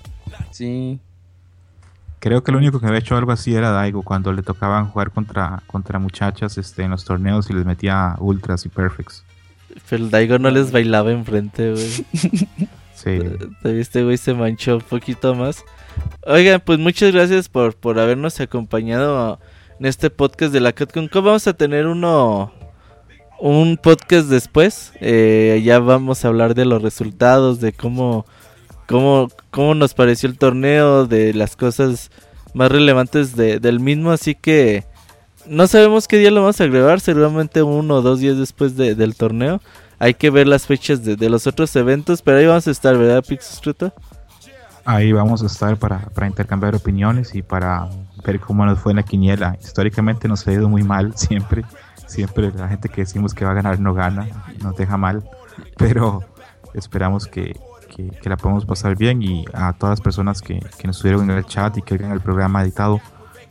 Sí. 0.51 0.99
Creo 2.19 2.43
que 2.43 2.51
el 2.51 2.57
único 2.57 2.79
que 2.79 2.87
había 2.87 2.99
hecho 2.99 3.15
algo 3.15 3.31
así 3.31 3.53
era 3.55 3.71
Daigo 3.71 4.01
cuando 4.01 4.33
le 4.33 4.41
tocaban 4.41 4.87
jugar 4.89 5.11
contra, 5.11 5.61
contra 5.67 5.99
muchachas 5.99 6.57
este, 6.57 6.83
en 6.83 6.91
los 6.91 7.05
torneos 7.05 7.49
y 7.49 7.53
les 7.53 7.65
metía 7.65 8.15
ultras 8.19 8.65
y 8.65 8.69
perfects. 8.69 9.23
Pero 9.89 10.03
el 10.05 10.09
Daigo 10.11 10.39
no 10.39 10.49
les 10.49 10.71
bailaba 10.71 11.11
enfrente, 11.11 11.71
güey. 11.71 11.87
Sí. 12.93 13.19
Este 13.63 14.03
güey 14.03 14.17
se 14.17 14.33
manchó 14.33 14.75
un 14.77 14.81
poquito 14.81 15.35
más. 15.35 15.63
Oigan, 16.25 16.61
pues 16.65 16.79
muchas 16.79 17.11
gracias 17.13 17.47
por, 17.49 17.75
por 17.75 17.99
habernos 17.99 18.39
acompañado 18.39 19.39
en 19.79 19.85
este 19.85 20.09
podcast 20.09 20.51
de 20.51 20.59
la 20.59 20.73
CatCon. 20.73 21.09
Vamos 21.13 21.47
a 21.47 21.53
tener 21.53 21.85
uno, 21.87 22.51
un 23.39 23.77
podcast 23.77 24.27
después. 24.27 24.93
Eh, 24.99 25.61
ya 25.63 25.79
vamos 25.79 26.25
a 26.25 26.27
hablar 26.27 26.53
de 26.55 26.65
los 26.65 26.81
resultados, 26.81 27.59
de 27.61 27.71
cómo, 27.71 28.25
cómo, 28.87 29.29
cómo 29.51 29.75
nos 29.75 29.93
pareció 29.93 30.27
el 30.27 30.37
torneo, 30.37 31.05
de 31.05 31.33
las 31.33 31.55
cosas 31.55 32.11
más 32.53 32.71
relevantes 32.71 33.35
de- 33.35 33.59
del 33.59 33.79
mismo. 33.79 34.11
Así 34.11 34.33
que 34.35 34.83
no 35.49 35.67
sabemos 35.67 36.07
qué 36.07 36.17
día 36.17 36.31
lo 36.31 36.41
vamos 36.41 36.59
a 36.61 36.65
grabar, 36.67 36.99
seguramente 36.99 37.63
uno 37.63 37.95
o 37.95 38.01
dos 38.01 38.19
días 38.19 38.37
después 38.37 38.75
de- 38.77 38.95
del 38.95 39.15
torneo. 39.15 39.61
Hay 39.99 40.13
que 40.13 40.29
ver 40.29 40.47
las 40.47 40.65
fechas 40.65 41.03
de, 41.03 41.15
de 41.15 41.29
los 41.29 41.47
otros 41.47 41.75
eventos, 41.75 42.21
pero 42.21 42.37
ahí 42.37 42.45
vamos 42.45 42.67
a 42.67 42.71
estar, 42.71 42.97
¿verdad, 42.97 43.23
Pixescruto? 43.27 43.91
Ahí 44.85 45.11
vamos 45.11 45.43
a 45.43 45.47
estar 45.47 45.75
para, 45.77 45.99
para 45.99 46.27
intercambiar 46.27 46.75
opiniones 46.75 47.35
y 47.35 47.41
para 47.41 47.89
ver 48.23 48.39
cómo 48.39 48.65
nos 48.65 48.79
fue 48.79 48.91
en 48.93 48.97
la 48.97 49.03
quiniela. 49.03 49.57
Históricamente 49.61 50.27
nos 50.27 50.47
ha 50.47 50.53
ido 50.53 50.69
muy 50.69 50.83
mal, 50.83 51.13
siempre. 51.17 51.65
Siempre 52.05 52.51
la 52.53 52.69
gente 52.69 52.87
que 52.87 53.01
decimos 53.01 53.33
que 53.33 53.43
va 53.43 53.51
a 53.51 53.55
ganar 53.55 53.79
no 53.81 53.93
gana, 53.93 54.27
nos 54.63 54.77
deja 54.77 54.95
mal. 54.95 55.23
Pero 55.77 56.23
esperamos 56.73 57.27
que, 57.27 57.59
que, 57.93 58.29
la 58.29 58.37
podamos 58.37 58.65
pasar 58.65 58.95
bien 58.95 59.21
y 59.21 59.43
a 59.53 59.73
todas 59.73 59.93
las 59.99 60.01
personas 60.01 60.41
que, 60.41 60.59
que 60.77 60.87
nos 60.87 60.97
estuvieron 60.97 61.29
en 61.29 61.37
el 61.37 61.45
chat 61.45 61.75
y 61.77 61.81
que 61.81 61.95
en 61.95 62.11
el 62.11 62.21
programa 62.21 62.61
editado, 62.61 63.01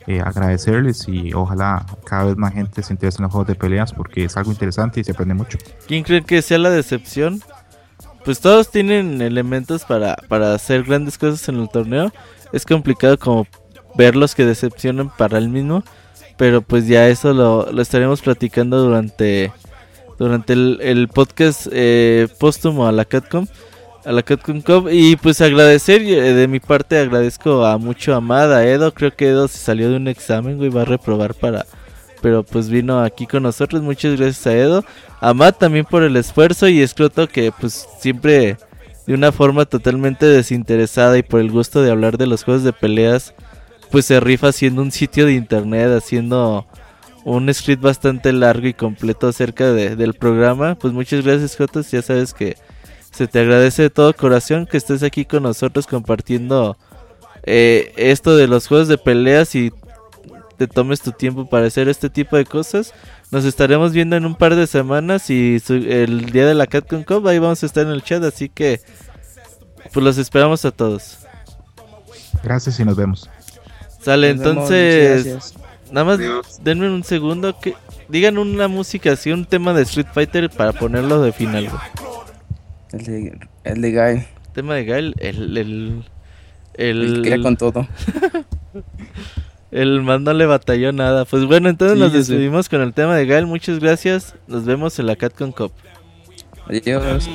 eh, 0.07 0.21
agradecerles 0.21 1.07
y 1.07 1.33
ojalá 1.33 1.85
cada 2.05 2.25
vez 2.25 2.37
más 2.37 2.53
gente 2.53 2.81
se 2.81 2.93
interese 2.93 3.17
en 3.19 3.23
los 3.23 3.31
juegos 3.31 3.47
de 3.47 3.55
peleas 3.55 3.91
porque 3.93 4.23
es 4.23 4.37
algo 4.37 4.51
interesante 4.51 5.01
y 5.01 5.03
se 5.03 5.11
aprende 5.11 5.33
mucho. 5.33 5.57
¿Quién 5.85 6.03
cree 6.03 6.23
que 6.23 6.41
sea 6.41 6.57
la 6.57 6.69
decepción? 6.69 7.41
Pues 8.23 8.39
todos 8.39 8.71
tienen 8.71 9.21
elementos 9.21 9.85
para, 9.85 10.15
para 10.27 10.53
hacer 10.53 10.83
grandes 10.83 11.17
cosas 11.17 11.47
en 11.49 11.59
el 11.59 11.69
torneo. 11.69 12.11
Es 12.51 12.65
complicado 12.65 13.17
como 13.19 13.47
verlos 13.95 14.35
que 14.35 14.45
decepcionan 14.45 15.09
para 15.09 15.37
el 15.37 15.49
mismo. 15.49 15.83
Pero 16.37 16.61
pues 16.61 16.87
ya 16.87 17.07
eso 17.07 17.33
lo, 17.33 17.71
lo 17.71 17.81
estaremos 17.81 18.21
platicando 18.21 18.79
durante, 18.79 19.51
durante 20.19 20.53
el, 20.53 20.79
el 20.81 21.07
podcast 21.07 21.67
eh, 21.71 22.27
póstumo 22.39 22.87
a 22.87 22.91
la 22.91 23.05
Catcom 23.05 23.47
a 24.07 24.11
la 24.13 24.23
Capcom 24.23 24.61
Cup. 24.61 24.89
Y 24.91 25.17
pues 25.17 25.41
agradecer, 25.41 26.01
eh, 26.01 26.33
de 26.33 26.47
mi 26.47 26.59
parte 26.59 26.97
agradezco 26.97 27.65
a 27.65 27.77
mucho 27.77 28.13
a 28.13 28.17
Amada, 28.17 28.65
Edo. 28.65 28.93
Creo 28.93 29.13
que 29.13 29.27
Edo 29.27 29.47
se 29.47 29.57
salió 29.57 29.89
de 29.89 29.97
un 29.97 30.07
examen, 30.07 30.57
güey, 30.57 30.69
va 30.69 30.83
a 30.83 30.85
reprobar 30.85 31.33
para... 31.33 31.65
Pero 32.21 32.43
pues 32.43 32.69
vino 32.69 33.01
aquí 33.01 33.27
con 33.27 33.43
nosotros, 33.43 33.83
muchas 33.83 34.17
gracias 34.17 34.47
a 34.47 34.53
Edo. 34.55 34.85
A 35.19 35.33
Matt 35.33 35.59
también 35.59 35.85
por 35.85 36.03
el 36.03 36.15
esfuerzo 36.15 36.67
y 36.67 36.81
Escroto 36.81 37.27
que 37.27 37.51
pues 37.51 37.87
siempre 37.99 38.57
de 39.05 39.13
una 39.13 39.31
forma 39.31 39.65
totalmente 39.65 40.25
desinteresada 40.25 41.17
y 41.17 41.23
por 41.23 41.41
el 41.41 41.51
gusto 41.51 41.81
de 41.81 41.91
hablar 41.91 42.17
de 42.17 42.25
los 42.27 42.43
juegos 42.43 42.63
de 42.63 42.73
peleas, 42.73 43.35
pues 43.91 44.05
se 44.05 44.19
rifa 44.19 44.47
haciendo 44.47 44.81
un 44.81 44.91
sitio 44.91 45.27
de 45.27 45.33
internet, 45.33 45.91
haciendo 45.95 46.65
un 47.23 47.53
script 47.53 47.83
bastante 47.83 48.33
largo 48.33 48.67
y 48.67 48.73
completo 48.73 49.27
acerca 49.27 49.71
de, 49.71 49.95
del 49.95 50.13
programa. 50.13 50.75
Pues 50.75 50.93
muchas 50.93 51.23
gracias, 51.23 51.55
Jotas. 51.55 51.91
Ya 51.91 52.01
sabes 52.01 52.33
que 52.33 52.57
se 53.17 53.27
te 53.27 53.39
agradece 53.39 53.81
de 53.81 53.89
todo 53.89 54.13
corazón 54.13 54.67
que 54.67 54.77
estés 54.77 55.01
aquí 55.01 55.25
con 55.25 55.41
nosotros 55.41 55.87
compartiendo 55.87 56.77
eh, 57.41 57.91
esto 57.97 58.37
de 58.37 58.47
los 58.47 58.67
juegos 58.67 58.87
de 58.87 58.99
peleas 58.99 59.55
y 59.55 59.73
te 60.55 60.67
tomes 60.67 61.01
tu 61.01 61.11
tiempo 61.11 61.49
para 61.49 61.65
hacer 61.65 61.89
este 61.89 62.11
tipo 62.11 62.37
de 62.37 62.45
cosas. 62.45 62.93
Nos 63.31 63.43
estaremos 63.43 63.91
viendo 63.91 64.15
en 64.15 64.25
un 64.27 64.35
par 64.35 64.55
de 64.55 64.67
semanas 64.67 65.31
y 65.31 65.57
el 65.67 66.29
día 66.29 66.45
de 66.45 66.53
la 66.53 66.67
CatCon 66.67 67.03
Cup 67.03 67.27
ahí 67.27 67.39
vamos 67.39 67.63
a 67.63 67.65
estar 67.65 67.87
en 67.87 67.91
el 67.91 68.03
chat, 68.03 68.23
así 68.23 68.49
que 68.49 68.81
pues 69.91 70.03
los 70.03 70.19
esperamos 70.19 70.63
a 70.63 70.69
todos. 70.69 71.17
Gracias 72.43 72.79
y 72.79 72.85
nos 72.85 72.95
vemos. 72.97 73.27
Sale, 73.99 74.29
entonces 74.29 75.55
nada 75.91 76.05
más 76.05 76.19
denme 76.61 76.87
un 76.87 77.03
segundo 77.03 77.59
que 77.59 77.73
digan 78.09 78.37
una 78.37 78.67
música 78.67 79.13
así, 79.13 79.31
un 79.31 79.45
tema 79.45 79.73
de 79.73 79.81
Street 79.81 80.07
Fighter 80.13 80.51
para 80.51 80.71
ponerlo 80.71 81.19
de 81.23 81.31
final. 81.31 81.71
El 82.97 83.05
de, 83.05 83.39
el 83.63 83.81
de 83.81 83.91
Gael. 83.91 84.17
El 84.17 84.53
tema 84.53 84.75
de 84.75 84.85
Gael, 84.85 85.15
el. 85.19 85.57
El, 85.57 86.03
el, 86.73 87.25
el 87.25 87.41
con 87.41 87.57
todo. 87.57 87.87
el 89.71 90.01
man 90.01 90.23
no 90.23 90.33
le 90.33 90.45
batalló 90.45 90.91
nada. 90.91 91.25
Pues 91.25 91.45
bueno, 91.45 91.69
entonces 91.69 91.97
nos 91.97 92.13
despedimos 92.13 92.69
con 92.69 92.81
el 92.81 92.93
tema 92.93 93.15
de 93.15 93.25
Gael. 93.25 93.45
Muchas 93.45 93.79
gracias. 93.79 94.35
Nos 94.47 94.65
vemos 94.65 94.97
en 94.99 95.07
la 95.07 95.15
CatCon 95.15 95.51
Cup. 95.51 95.71
Adiós. 96.67 97.29